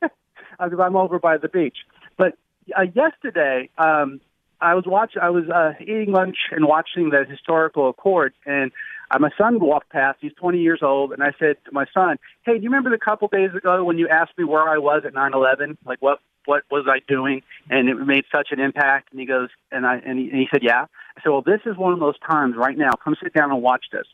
I'm 0.60 0.96
over 0.96 1.18
by 1.18 1.36
the 1.38 1.48
beach. 1.48 1.78
But 2.16 2.38
uh, 2.76 2.82
yesterday, 2.94 3.68
um, 3.76 4.20
I 4.60 4.74
was 4.74 4.84
watching. 4.86 5.20
I 5.20 5.30
was 5.30 5.44
uh, 5.48 5.72
eating 5.80 6.12
lunch 6.12 6.36
and 6.52 6.64
watching 6.66 7.10
the 7.10 7.24
historical 7.28 7.88
accord, 7.88 8.32
and 8.46 8.70
uh, 9.12 9.18
my 9.18 9.30
son 9.36 9.60
walked 9.60 9.90
past. 9.90 10.18
He's 10.20 10.32
20 10.34 10.58
years 10.58 10.80
old, 10.82 11.12
and 11.12 11.22
I 11.22 11.32
said 11.38 11.56
to 11.66 11.72
my 11.72 11.84
son, 11.92 12.16
"Hey, 12.44 12.56
do 12.56 12.62
you 12.62 12.70
remember 12.70 12.90
the 12.90 12.98
couple 12.98 13.28
days 13.28 13.50
ago 13.54 13.84
when 13.84 13.98
you 13.98 14.08
asked 14.08 14.36
me 14.38 14.44
where 14.44 14.68
I 14.68 14.78
was 14.78 15.02
at 15.04 15.12
9/11? 15.14 15.76
Like 15.84 16.00
what 16.00 16.20
what 16.44 16.64
was 16.70 16.86
I 16.88 17.00
doing? 17.06 17.42
And 17.70 17.88
it 17.88 17.94
made 17.94 18.24
such 18.32 18.48
an 18.50 18.60
impact." 18.60 19.10
And 19.10 19.20
he 19.20 19.26
goes, 19.26 19.50
and 19.70 19.86
I 19.86 19.96
and 19.96 20.18
he, 20.18 20.30
and 20.30 20.38
he 20.38 20.48
said, 20.52 20.62
"Yeah." 20.62 20.86
I 21.16 21.22
said, 21.22 21.30
"Well, 21.30 21.42
this 21.42 21.60
is 21.66 21.76
one 21.76 21.92
of 21.92 22.00
those 22.00 22.18
times 22.18 22.54
right 22.56 22.76
now. 22.76 22.90
Come 23.04 23.16
sit 23.22 23.34
down 23.34 23.50
and 23.50 23.62
watch 23.62 23.86
this." 23.92 24.06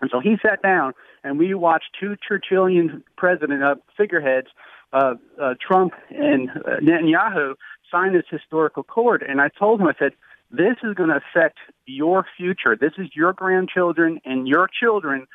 And 0.00 0.10
so 0.10 0.20
he 0.20 0.36
sat 0.42 0.60
down, 0.62 0.92
and 1.24 1.38
we 1.38 1.54
watched 1.54 1.96
two 1.98 2.16
Churchillian 2.30 3.02
president 3.16 3.62
uh, 3.62 3.76
figureheads, 3.96 4.48
uh, 4.92 5.14
uh, 5.40 5.54
Trump 5.60 5.94
and 6.10 6.50
uh, 6.50 6.80
Netanyahu, 6.82 7.54
sign 7.90 8.12
this 8.12 8.24
historical 8.30 8.82
accord. 8.82 9.24
And 9.26 9.40
I 9.40 9.48
told 9.48 9.80
him, 9.80 9.86
I 9.86 9.94
said, 9.98 10.12
this 10.50 10.76
is 10.82 10.94
going 10.94 11.10
to 11.10 11.16
affect 11.16 11.58
your 11.86 12.24
future. 12.36 12.76
This 12.76 12.92
is 12.98 13.08
your 13.14 13.32
grandchildren 13.32 14.20
and 14.24 14.46
your 14.46 14.68
children. 14.68 15.26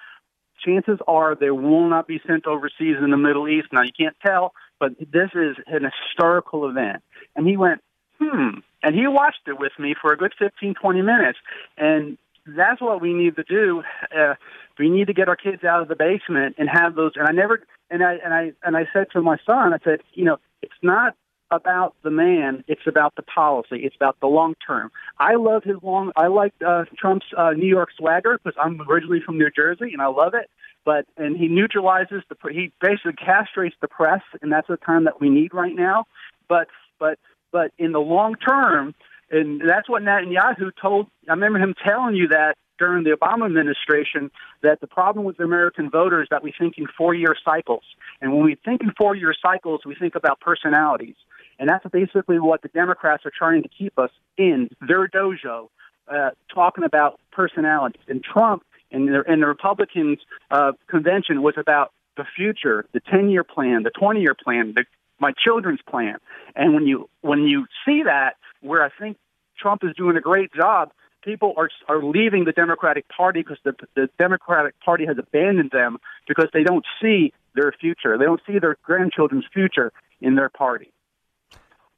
Chances 0.65 0.99
are 1.07 1.35
they 1.35 1.49
will 1.49 1.89
not 1.89 2.07
be 2.07 2.21
sent 2.25 2.45
overseas 2.45 2.97
in 3.01 3.11
the 3.11 3.17
Middle 3.17 3.47
East. 3.47 3.67
Now, 3.71 3.81
you 3.81 3.91
can't 3.97 4.15
tell, 4.25 4.53
but 4.79 4.97
this 4.99 5.29
is 5.33 5.57
an 5.67 5.89
historical 5.89 6.69
event. 6.69 7.03
And 7.35 7.47
he 7.47 7.57
went, 7.57 7.81
hmm. 8.19 8.59
And 8.83 8.95
he 8.95 9.07
watched 9.07 9.47
it 9.47 9.59
with 9.59 9.73
me 9.77 9.95
for 9.99 10.11
a 10.11 10.17
good 10.17 10.33
15, 10.38 10.75
20 10.75 11.01
minutes. 11.01 11.39
And 11.77 12.17
that's 12.45 12.81
what 12.81 13.01
we 13.01 13.13
need 13.13 13.35
to 13.35 13.43
do. 13.43 13.83
Uh, 14.15 14.35
we 14.79 14.89
need 14.89 15.07
to 15.07 15.13
get 15.13 15.27
our 15.27 15.35
kids 15.35 15.63
out 15.63 15.81
of 15.81 15.88
the 15.88 15.95
basement 15.95 16.55
and 16.57 16.67
have 16.71 16.95
those. 16.95 17.11
And 17.15 17.27
I 17.27 17.31
never, 17.31 17.61
and 17.89 18.03
I, 18.03 18.15
and 18.23 18.33
I, 18.33 18.51
and 18.63 18.75
I 18.75 18.88
said 18.93 19.07
to 19.13 19.21
my 19.21 19.38
son, 19.45 19.73
I 19.73 19.77
said, 19.83 19.99
you 20.13 20.25
know, 20.25 20.38
it's 20.61 20.73
not 20.81 21.15
about 21.51 21.95
the 22.03 22.09
man. 22.09 22.63
It's 22.67 22.87
about 22.87 23.15
the 23.15 23.21
policy. 23.21 23.81
It's 23.83 23.95
about 23.95 24.19
the 24.21 24.27
long 24.27 24.55
term. 24.65 24.91
I 25.19 25.35
love 25.35 25.63
his 25.63 25.77
long. 25.83 26.11
I 26.15 26.27
like 26.27 26.53
uh, 26.65 26.85
Trump's 26.97 27.25
uh, 27.37 27.51
New 27.51 27.67
York 27.67 27.89
swagger 27.97 28.39
because 28.41 28.57
I'm 28.61 28.81
originally 28.89 29.21
from 29.25 29.37
New 29.37 29.51
Jersey 29.51 29.91
and 29.93 30.01
I 30.01 30.07
love 30.07 30.33
it. 30.33 30.49
But 30.83 31.05
and 31.17 31.37
he 31.37 31.47
neutralizes 31.47 32.23
the. 32.29 32.35
He 32.51 32.71
basically 32.81 33.13
castrates 33.13 33.75
the 33.81 33.87
press, 33.87 34.21
and 34.41 34.51
that's 34.51 34.67
the 34.67 34.77
time 34.77 35.03
that 35.03 35.21
we 35.21 35.29
need 35.29 35.53
right 35.53 35.75
now. 35.75 36.05
But 36.49 36.69
but 36.99 37.19
but 37.51 37.71
in 37.77 37.91
the 37.91 37.99
long 37.99 38.35
term, 38.35 38.95
and 39.29 39.61
that's 39.61 39.87
what 39.87 40.01
Netanyahu 40.01 40.71
told. 40.81 41.07
I 41.29 41.33
remember 41.33 41.59
him 41.59 41.75
telling 41.85 42.15
you 42.15 42.29
that 42.29 42.55
during 42.79 43.03
the 43.03 43.11
Obama 43.11 43.45
administration 43.45 44.31
that 44.63 44.81
the 44.81 44.87
problem 44.87 45.23
with 45.23 45.37
the 45.37 45.43
American 45.43 45.91
voters 45.91 46.27
that 46.31 46.41
we 46.41 46.51
think 46.57 46.79
in 46.79 46.87
four-year 46.97 47.35
cycles, 47.45 47.83
and 48.21 48.33
when 48.33 48.43
we 48.43 48.55
think 48.65 48.81
in 48.81 48.91
four-year 48.97 49.35
cycles, 49.39 49.81
we 49.85 49.93
think 49.93 50.15
about 50.15 50.39
personalities, 50.39 51.15
and 51.61 51.69
that's 51.69 51.85
basically 51.93 52.39
what 52.39 52.63
the 52.63 52.69
Democrats 52.69 53.23
are 53.23 53.31
trying 53.38 53.61
to 53.61 53.69
keep 53.69 53.97
us 53.99 54.09
in 54.35 54.67
their 54.85 55.07
dojo, 55.07 55.69
uh, 56.11 56.31
talking 56.53 56.83
about 56.83 57.19
personalities. 57.31 58.01
And 58.07 58.23
Trump 58.23 58.63
and 58.91 59.07
the, 59.07 59.23
and 59.27 59.43
the 59.43 59.47
Republicans' 59.47 60.17
uh, 60.49 60.71
convention 60.88 61.43
was 61.43 61.53
about 61.57 61.93
the 62.17 62.25
future, 62.35 62.85
the 62.93 62.99
ten-year 62.99 63.43
plan, 63.43 63.83
the 63.83 63.91
twenty-year 63.91 64.35
plan, 64.43 64.73
the 64.75 64.85
my 65.19 65.33
children's 65.38 65.81
plan. 65.88 66.17
And 66.55 66.73
when 66.73 66.88
you 66.88 67.07
when 67.21 67.43
you 67.43 67.67
see 67.85 68.01
that, 68.03 68.38
where 68.61 68.83
I 68.83 68.89
think 68.89 69.17
Trump 69.55 69.83
is 69.83 69.91
doing 69.95 70.17
a 70.17 70.21
great 70.21 70.51
job, 70.53 70.91
people 71.23 71.53
are 71.57 71.69
are 71.88 72.03
leaving 72.03 72.45
the 72.45 72.53
Democratic 72.53 73.07
Party 73.07 73.43
because 73.43 73.59
the 73.63 73.75
the 73.95 74.09
Democratic 74.17 74.79
Party 74.79 75.05
has 75.05 75.17
abandoned 75.19 75.69
them 75.69 75.99
because 76.27 76.49
they 76.53 76.63
don't 76.63 76.85
see 76.99 77.33
their 77.53 77.71
future. 77.71 78.17
They 78.17 78.25
don't 78.25 78.41
see 78.47 78.57
their 78.57 78.77
grandchildren's 78.81 79.45
future 79.53 79.93
in 80.21 80.33
their 80.33 80.49
party. 80.49 80.91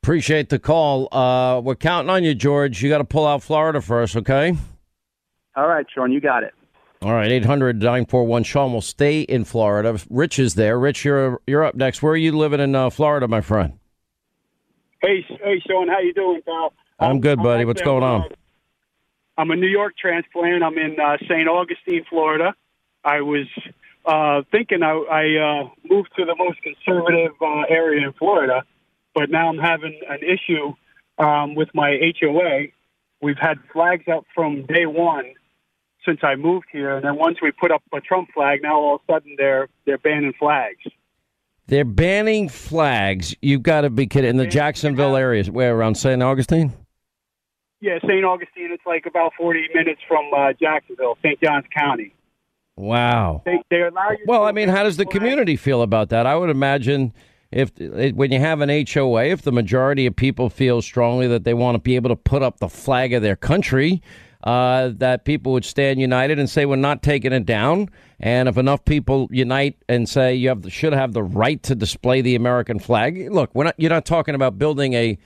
Appreciate 0.04 0.50
the 0.50 0.60
call. 0.60 1.08
Uh, 1.16 1.62
we're 1.62 1.76
counting 1.76 2.10
on 2.10 2.26
you, 2.26 2.36
George. 2.36 2.84
You 2.84 2.90
got 2.90 2.98
to 2.98 3.06
pull 3.06 3.26
out 3.26 3.42
Florida 3.42 3.80
for 3.80 4.02
us, 4.02 4.18
okay? 4.18 4.54
All 5.56 5.66
right, 5.66 5.86
Sean, 5.96 6.12
you 6.12 6.20
got 6.20 6.44
it. 6.44 6.54
All 7.02 7.14
right, 7.14 7.32
800 7.32 7.80
941 7.80 8.44
Sean 8.44 8.74
will 8.74 8.82
stay 8.82 9.22
in 9.22 9.46
Florida. 9.46 9.98
Rich 10.10 10.40
is 10.40 10.56
there. 10.56 10.78
Rich, 10.78 11.06
you're 11.06 11.40
you're 11.48 11.64
up 11.64 11.76
next. 11.76 12.04
Where 12.04 12.12
are 12.12 12.18
you 12.18 12.38
living 12.38 12.60
in 12.60 12.76
uh, 12.76 12.90
Florida, 12.90 13.30
my 13.30 13.40
friend? 13.40 13.80
Hey, 15.02 15.26
hey, 15.42 15.62
Sean, 15.66 15.88
how 15.88 16.00
you 16.00 16.14
doing, 16.14 16.42
pal? 16.46 16.74
I'm 17.00 17.22
good, 17.22 17.42
buddy. 17.42 17.64
What's 17.64 17.82
going 17.82 18.04
on? 18.04 18.30
I'm 19.38 19.52
a 19.52 19.56
New 19.56 19.68
York 19.68 19.94
transplant. 19.98 20.64
I'm 20.64 20.78
in 20.78 21.00
uh, 21.00 21.16
St. 21.30 21.48
Augustine, 21.48 22.04
Florida. 22.10 22.54
I 23.06 23.22
was 23.22 23.48
uh, 24.06 24.42
thinking 24.52 24.84
I, 24.84 24.92
I 24.92 25.62
uh, 25.62 25.70
moved 25.90 26.10
to 26.18 26.26
the 26.26 26.36
most 26.36 26.60
conservative 26.62 27.32
uh, 27.42 27.62
area 27.70 28.06
in 28.06 28.12
Florida, 28.14 28.64
but 29.14 29.30
now 29.30 29.50
I'm 29.50 29.58
having 29.58 30.00
an 30.10 30.20
issue 30.22 30.74
um, 31.18 31.56
with 31.56 31.70
my 31.74 31.98
HOA. 32.20 32.68
We've 33.22 33.38
had 33.40 33.58
flags 33.72 34.06
up 34.12 34.26
from 34.36 34.66
day 34.66 34.86
one 34.86 35.34
since 36.06 36.20
I 36.24 36.36
moved 36.36 36.66
here, 36.72 36.96
and 36.96 37.06
then 37.06 37.16
once 37.16 37.38
we 37.42 37.52
put 37.52 37.72
up 37.72 37.82
a 37.94 38.02
Trump 38.02 38.30
flag, 38.34 38.62
now 38.62 38.76
all 38.76 38.96
of 38.96 39.02
a 39.08 39.14
sudden 39.14 39.36
they're 39.38 39.70
they're 39.86 39.98
banning 39.98 40.34
flags. 40.38 40.84
They're 41.68 41.86
banning 41.86 42.50
flags. 42.50 43.34
You've 43.42 43.64
got 43.64 43.82
to 43.82 43.90
be 43.90 44.06
kidding. 44.08 44.32
In 44.32 44.38
the 44.38 44.48
Jacksonville 44.48 45.16
area, 45.16 45.46
where 45.46 45.76
around 45.76 45.96
St. 45.96 46.22
Augustine? 46.22 46.74
Yeah, 47.80 48.00
St. 48.00 48.24
Augustine. 48.26 48.72
It's 48.72 48.86
like 48.86 49.06
about 49.06 49.32
40 49.38 49.70
minutes 49.74 50.02
from 50.08 50.30
uh, 50.36 50.54
Jacksonville, 50.54 51.18
St. 51.22 51.42
Johns 51.42 51.66
County. 51.76 52.14
Wow. 52.76 53.44
They, 53.46 53.62
they 53.70 53.82
allow 53.82 54.12
you. 54.12 54.26
Well, 54.26 54.44
I 54.44 54.52
mean, 54.52 54.70
how 54.70 54.84
does 54.84 54.98
the 54.98 55.06
community 55.06 55.56
feel 55.56 55.82
about 55.82 56.10
that? 56.10 56.26
I 56.26 56.36
would 56.36 56.50
imagine 56.50 57.14
if 57.54 58.16
when 58.16 58.32
you 58.32 58.40
have 58.40 58.62
an 58.62 58.70
HOA, 58.70 59.26
if 59.26 59.44
the 59.44 59.52
majority 59.52 60.06
of 60.06 60.16
people 60.16 60.50
feel 60.50 60.82
strongly 60.82 61.28
that 61.28 61.44
they 61.44 61.54
want 61.54 61.76
to 61.76 61.80
be 61.80 61.96
able 61.96 62.10
to 62.10 62.16
put 62.16 62.42
up 62.42 62.60
the 62.60 62.70
flag 62.70 63.14
of 63.14 63.22
their 63.22 63.36
country, 63.36 64.02
uh, 64.44 64.90
that 64.96 65.24
people 65.24 65.54
would 65.54 65.64
stand 65.64 66.02
united 66.02 66.38
and 66.40 66.50
say 66.50 66.66
we're 66.66 66.76
not 66.76 67.02
taking 67.02 67.32
it 67.32 67.46
down. 67.46 67.90
And 68.20 68.50
if 68.50 68.58
enough 68.58 68.84
people 68.86 69.28
unite 69.32 69.78
and 69.88 70.08
say 70.08 70.36
you 70.36 70.50
have 70.50 70.66
should 70.72 70.94
have 70.94 71.14
the 71.14 71.24
right 71.24 71.62
to 71.64 71.76
display 71.76 72.22
the 72.22 72.36
American 72.36 72.80
flag, 72.80 73.30
look, 73.32 73.52
we're 73.54 73.66
not. 73.66 73.76
You're 73.78 73.90
not 73.90 74.06
talking 74.06 74.36
about 74.36 74.58
building 74.58 74.94
a 74.94 75.18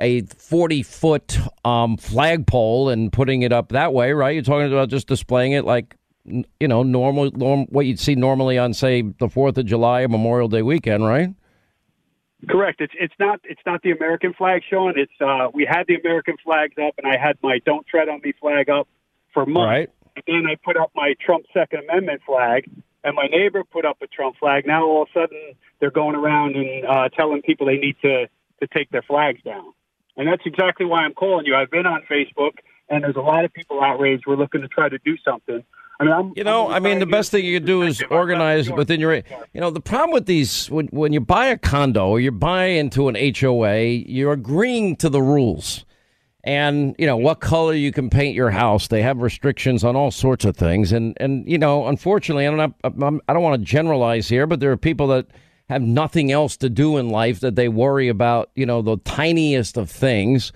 a 0.00 0.22
40 0.22 0.82
foot 0.82 1.38
um, 1.64 1.96
flagpole 1.96 2.88
and 2.88 3.12
putting 3.12 3.42
it 3.42 3.52
up 3.52 3.70
that 3.70 3.92
way, 3.92 4.12
right? 4.12 4.34
You're 4.34 4.44
talking 4.44 4.72
about 4.72 4.90
just 4.90 5.08
displaying 5.08 5.52
it 5.52 5.64
like 5.64 5.96
you 6.24 6.68
know 6.68 6.82
normal, 6.82 7.30
norm, 7.32 7.66
what 7.70 7.86
you'd 7.86 7.98
see 7.98 8.14
normally 8.14 8.58
on 8.58 8.74
say 8.74 9.02
the 9.02 9.28
Fourth 9.28 9.56
of 9.56 9.66
July 9.66 10.02
or 10.02 10.08
Memorial 10.08 10.48
Day 10.48 10.62
weekend, 10.62 11.04
right? 11.04 11.30
Correct. 12.46 12.80
It's 12.80 12.92
it's 12.98 13.14
not 13.18 13.40
it's 13.44 13.60
not 13.66 13.82
the 13.82 13.90
American 13.90 14.32
flag, 14.32 14.62
Sean. 14.68 14.94
It's 14.96 15.12
uh, 15.20 15.48
we 15.52 15.66
had 15.68 15.84
the 15.88 15.96
American 15.96 16.36
flags 16.42 16.74
up, 16.78 16.94
and 16.98 17.06
I 17.06 17.16
had 17.18 17.36
my 17.42 17.58
"Don't 17.64 17.86
Tread 17.86 18.08
on 18.08 18.20
Me" 18.22 18.32
flag 18.40 18.70
up 18.70 18.86
for 19.34 19.44
months. 19.44 19.66
Right. 19.68 19.90
And 20.14 20.24
then 20.26 20.46
I 20.50 20.54
put 20.64 20.76
up 20.76 20.92
my 20.94 21.14
Trump 21.24 21.46
Second 21.52 21.80
Amendment 21.88 22.22
flag, 22.24 22.70
and 23.02 23.16
my 23.16 23.26
neighbor 23.26 23.64
put 23.64 23.84
up 23.84 23.98
a 24.02 24.06
Trump 24.06 24.36
flag. 24.38 24.66
Now 24.66 24.84
all 24.84 25.02
of 25.02 25.08
a 25.14 25.20
sudden 25.20 25.54
they're 25.80 25.90
going 25.90 26.14
around 26.14 26.54
and 26.54 26.86
uh, 26.86 27.08
telling 27.08 27.42
people 27.42 27.66
they 27.66 27.76
need 27.76 27.96
to 28.02 28.28
to 28.60 28.66
take 28.68 28.90
their 28.90 29.02
flags 29.02 29.42
down. 29.42 29.72
And 30.16 30.26
that's 30.28 30.42
exactly 30.46 30.86
why 30.86 31.00
I'm 31.00 31.14
calling 31.14 31.44
you. 31.44 31.56
I've 31.56 31.70
been 31.70 31.86
on 31.86 32.02
Facebook, 32.10 32.58
and 32.88 33.02
there's 33.02 33.16
a 33.16 33.20
lot 33.20 33.44
of 33.44 33.52
people 33.52 33.82
outraged. 33.82 34.24
We're 34.26 34.36
looking 34.36 34.62
to 34.62 34.68
try 34.68 34.88
to 34.88 34.98
do 34.98 35.16
something. 35.24 35.64
I 36.00 36.04
mean, 36.04 36.12
I'm, 36.12 36.32
You 36.36 36.44
know, 36.44 36.70
I 36.70 36.78
mean, 36.78 37.00
the 37.00 37.06
best 37.06 37.32
thing 37.32 37.44
you 37.44 37.58
can 37.58 37.66
do 37.66 37.82
is 37.82 38.02
organize 38.10 38.70
within 38.70 39.00
your. 39.00 39.14
You 39.14 39.60
know, 39.60 39.70
the 39.70 39.80
problem 39.80 40.12
with 40.12 40.26
these 40.26 40.70
when 40.70 40.86
when 40.88 41.12
you 41.12 41.20
buy 41.20 41.46
a 41.46 41.58
condo 41.58 42.08
or 42.08 42.20
you 42.20 42.30
buy 42.30 42.66
into 42.66 43.08
an 43.08 43.16
HOA, 43.16 43.82
you're 43.82 44.32
agreeing 44.32 44.94
to 44.96 45.08
the 45.08 45.20
rules, 45.20 45.84
and 46.44 46.94
you 46.98 47.06
know 47.06 47.16
what 47.16 47.40
color 47.40 47.74
you 47.74 47.90
can 47.90 48.10
paint 48.10 48.36
your 48.36 48.50
house. 48.50 48.86
They 48.86 49.02
have 49.02 49.18
restrictions 49.18 49.82
on 49.82 49.96
all 49.96 50.12
sorts 50.12 50.44
of 50.44 50.56
things, 50.56 50.92
and 50.92 51.16
and 51.18 51.48
you 51.50 51.58
know, 51.58 51.88
unfortunately, 51.88 52.46
I 52.46 52.50
don't 52.54 52.74
I'm, 52.84 53.20
I 53.28 53.32
don't 53.32 53.42
want 53.42 53.60
to 53.60 53.66
generalize 53.66 54.28
here, 54.28 54.46
but 54.46 54.60
there 54.60 54.70
are 54.70 54.76
people 54.76 55.08
that 55.08 55.26
have 55.68 55.82
nothing 55.82 56.30
else 56.30 56.56
to 56.58 56.70
do 56.70 56.96
in 56.96 57.10
life 57.10 57.40
that 57.40 57.56
they 57.56 57.68
worry 57.68 58.08
about. 58.08 58.50
You 58.54 58.66
know, 58.66 58.82
the 58.82 58.98
tiniest 58.98 59.76
of 59.76 59.90
things, 59.90 60.52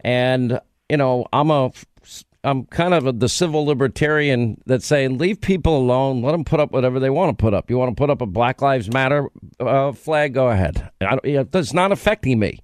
and 0.00 0.60
you 0.88 0.96
know, 0.96 1.26
I'm 1.32 1.50
a 1.50 1.72
I'm 2.44 2.66
kind 2.66 2.92
of 2.94 3.06
a, 3.06 3.12
the 3.12 3.28
civil 3.28 3.64
libertarian 3.64 4.60
that's 4.66 4.86
saying 4.86 5.18
leave 5.18 5.40
people 5.40 5.76
alone, 5.76 6.22
let 6.22 6.32
them 6.32 6.44
put 6.44 6.60
up 6.60 6.72
whatever 6.72 7.00
they 7.00 7.10
want 7.10 7.36
to 7.36 7.42
put 7.42 7.54
up. 7.54 7.70
You 7.70 7.78
want 7.78 7.90
to 7.90 8.00
put 8.00 8.10
up 8.10 8.20
a 8.20 8.26
Black 8.26 8.60
Lives 8.62 8.92
Matter 8.92 9.28
uh, 9.58 9.92
flag, 9.92 10.34
go 10.34 10.48
ahead. 10.48 10.90
It's 11.00 11.72
not 11.72 11.90
affecting 11.90 12.38
me. 12.38 12.60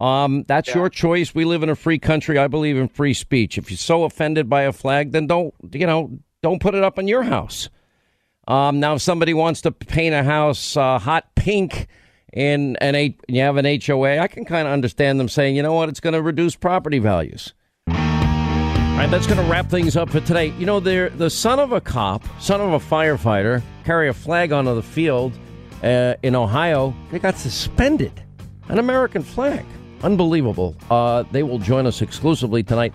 Um, 0.00 0.44
that's 0.48 0.68
Yeah. 0.70 0.74
your 0.78 0.88
choice. 0.90 1.34
We 1.34 1.44
live 1.44 1.62
in 1.62 1.68
a 1.70 1.76
free 1.76 1.98
country. 2.00 2.36
I 2.38 2.48
believe 2.48 2.76
in 2.76 2.88
free 2.88 3.14
speech. 3.14 3.56
If 3.56 3.70
you're 3.70 3.78
so 3.78 4.02
offended 4.04 4.50
by 4.50 4.62
a 4.62 4.72
flag, 4.72 5.12
then 5.12 5.26
don't 5.28 5.54
you 5.72 5.86
know? 5.86 6.18
Don't 6.42 6.60
put 6.60 6.74
it 6.74 6.82
up 6.82 6.98
in 6.98 7.08
your 7.08 7.22
house. 7.22 7.70
Um, 8.46 8.78
now, 8.80 8.94
if 8.96 9.02
somebody 9.02 9.32
wants 9.32 9.62
to 9.62 9.72
paint 9.72 10.14
a 10.14 10.22
house 10.22 10.76
uh, 10.76 10.98
hot 10.98 11.34
pink 11.36 11.86
in 12.32 12.76
an 12.82 12.94
H- 12.94 13.18
you 13.28 13.40
have 13.40 13.56
an 13.56 13.64
HOA, 13.64 14.18
I 14.18 14.26
can 14.26 14.44
kind 14.44 14.66
of 14.66 14.72
understand 14.74 15.18
them 15.18 15.28
saying, 15.28 15.56
you 15.56 15.62
know 15.62 15.72
what, 15.72 15.88
it's 15.88 16.00
going 16.00 16.12
to 16.12 16.20
reduce 16.20 16.54
property 16.56 16.98
values. 16.98 17.54
All 18.94 19.00
right, 19.00 19.10
that's 19.10 19.26
going 19.26 19.44
to 19.44 19.50
wrap 19.50 19.68
things 19.68 19.96
up 19.96 20.08
for 20.08 20.20
today. 20.20 20.52
You 20.56 20.66
know, 20.66 20.78
the 20.78 21.28
son 21.28 21.58
of 21.58 21.72
a 21.72 21.80
cop, 21.80 22.22
son 22.40 22.60
of 22.60 22.74
a 22.74 22.78
firefighter, 22.78 23.60
carry 23.84 24.08
a 24.08 24.14
flag 24.14 24.52
onto 24.52 24.72
the 24.72 24.84
field 24.84 25.36
uh, 25.82 26.14
in 26.22 26.36
Ohio. 26.36 26.94
They 27.10 27.18
got 27.18 27.36
suspended. 27.36 28.22
An 28.68 28.78
American 28.78 29.24
flag. 29.24 29.66
Unbelievable. 30.04 30.76
Uh, 30.88 31.24
they 31.32 31.42
will 31.42 31.58
join 31.58 31.86
us 31.86 32.02
exclusively 32.02 32.62
tonight. 32.62 32.94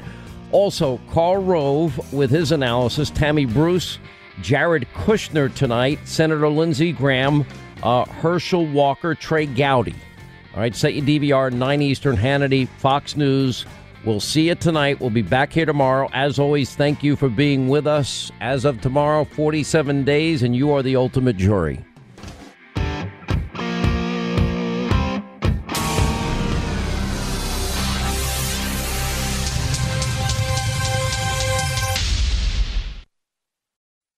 Also, 0.54 1.02
Karl 1.12 1.44
Rove 1.44 2.14
with 2.14 2.30
his 2.32 2.54
analysis, 2.54 3.10
Tammy 3.10 3.44
Bruce, 3.44 4.00
Jared 4.42 4.88
Kushner 4.96 5.54
tonight, 5.54 6.00
Senator 6.06 6.48
Lindsey 6.48 6.94
Graham, 6.94 7.46
uh, 7.84 8.06
Herschel 8.06 8.66
Walker, 8.68 9.16
Trey 9.16 9.48
Gowdy. 9.48 9.96
All 10.54 10.62
right, 10.62 10.74
set 10.74 10.94
your 10.94 11.06
DVR, 11.06 11.52
9 11.52 11.82
Eastern, 11.82 12.16
Hannity, 12.16 12.70
Fox 12.80 13.18
News. 13.18 13.66
We'll 14.06 14.22
see 14.22 14.48
you 14.48 14.56
tonight. 14.56 15.02
We'll 15.02 15.10
be 15.10 15.22
back 15.22 15.52
here 15.52 15.66
tomorrow. 15.66 16.10
As 16.14 16.40
always, 16.40 16.74
thank 16.74 17.04
you 17.04 17.18
for 17.18 17.28
being 17.28 17.68
with 17.68 17.86
us. 17.86 18.32
As 18.40 18.64
of 18.64 18.80
tomorrow, 18.80 19.26
47 19.26 20.06
days, 20.06 20.42
and 20.42 20.56
you 20.56 20.72
are 20.72 20.82
the 20.82 20.96
ultimate 20.96 21.36
jury. 21.36 21.84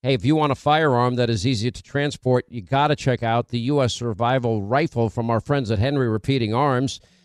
Hey, 0.03 0.15
if 0.15 0.25
you 0.25 0.35
want 0.35 0.51
a 0.51 0.55
firearm 0.55 1.15
that 1.15 1.29
is 1.29 1.45
easy 1.45 1.69
to 1.69 1.83
transport, 1.83 2.45
you 2.49 2.61
got 2.61 2.87
to 2.87 2.95
check 2.95 3.23
out 3.23 3.49
the 3.49 3.59
U.S. 3.59 3.93
Survival 3.93 4.61
Rifle 4.61 5.09
from 5.09 5.29
our 5.29 5.39
friends 5.39 5.69
at 5.69 5.79
Henry 5.79 6.07
Repeating 6.07 6.53
Arms. 6.53 6.99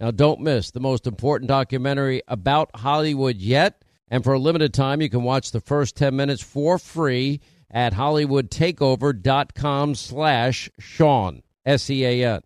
Now 0.00 0.10
don't 0.10 0.40
miss 0.40 0.70
the 0.70 0.80
most 0.80 1.06
important 1.06 1.48
documentary 1.48 2.22
about 2.26 2.70
Hollywood 2.74 3.36
yet, 3.36 3.84
and 4.08 4.24
for 4.24 4.32
a 4.32 4.38
limited 4.38 4.72
time 4.72 5.02
you 5.02 5.10
can 5.10 5.22
watch 5.22 5.52
the 5.52 5.60
first 5.60 5.94
10 5.96 6.16
minutes 6.16 6.42
for 6.42 6.78
free 6.78 7.40
at 7.70 7.92
hollywoodtakeover.com 7.92 9.94
slash 9.94 10.70
Sean, 10.78 11.42
S-E-A-N. 11.66 12.40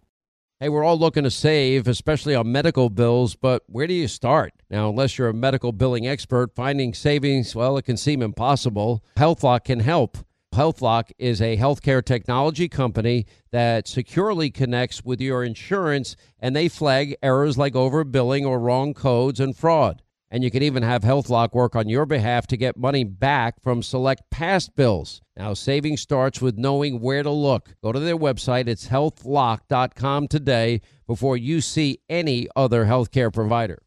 Hey, 0.60 0.68
we're 0.68 0.84
all 0.84 0.98
looking 0.98 1.24
to 1.24 1.30
save, 1.30 1.86
especially 1.86 2.34
on 2.34 2.50
medical 2.50 2.90
bills, 2.90 3.36
but 3.36 3.62
where 3.66 3.86
do 3.86 3.94
you 3.94 4.08
start? 4.08 4.52
Now, 4.68 4.88
unless 4.88 5.16
you're 5.16 5.28
a 5.28 5.34
medical 5.34 5.72
billing 5.72 6.06
expert, 6.06 6.54
finding 6.54 6.92
savings, 6.92 7.54
well, 7.54 7.76
it 7.76 7.82
can 7.82 7.96
seem 7.96 8.22
impossible. 8.22 9.04
HealthLock 9.16 9.64
can 9.64 9.80
help. 9.80 10.18
HealthLock 10.54 11.10
is 11.18 11.42
a 11.42 11.56
healthcare 11.56 12.04
technology 12.04 12.68
company 12.68 13.26
that 13.52 13.86
securely 13.86 14.50
connects 14.50 15.04
with 15.04 15.20
your 15.20 15.44
insurance 15.44 16.16
and 16.38 16.54
they 16.54 16.68
flag 16.68 17.16
errors 17.22 17.58
like 17.58 17.74
overbilling 17.74 18.46
or 18.46 18.58
wrong 18.58 18.94
codes 18.94 19.40
and 19.40 19.56
fraud. 19.56 20.02
And 20.30 20.42
you 20.42 20.50
can 20.50 20.64
even 20.64 20.82
have 20.82 21.02
HealthLock 21.02 21.52
work 21.52 21.76
on 21.76 21.88
your 21.88 22.06
behalf 22.06 22.46
to 22.48 22.56
get 22.56 22.76
money 22.76 23.04
back 23.04 23.62
from 23.62 23.82
select 23.82 24.22
past 24.30 24.74
bills. 24.74 25.22
Now, 25.36 25.54
saving 25.54 25.96
starts 25.96 26.40
with 26.40 26.58
knowing 26.58 27.00
where 27.00 27.22
to 27.22 27.30
look. 27.30 27.76
Go 27.82 27.92
to 27.92 28.00
their 28.00 28.16
website, 28.16 28.66
it's 28.66 28.88
healthlock.com 28.88 30.26
today 30.26 30.80
before 31.06 31.36
you 31.36 31.60
see 31.60 32.00
any 32.08 32.48
other 32.56 32.86
healthcare 32.86 33.32
provider. 33.32 33.84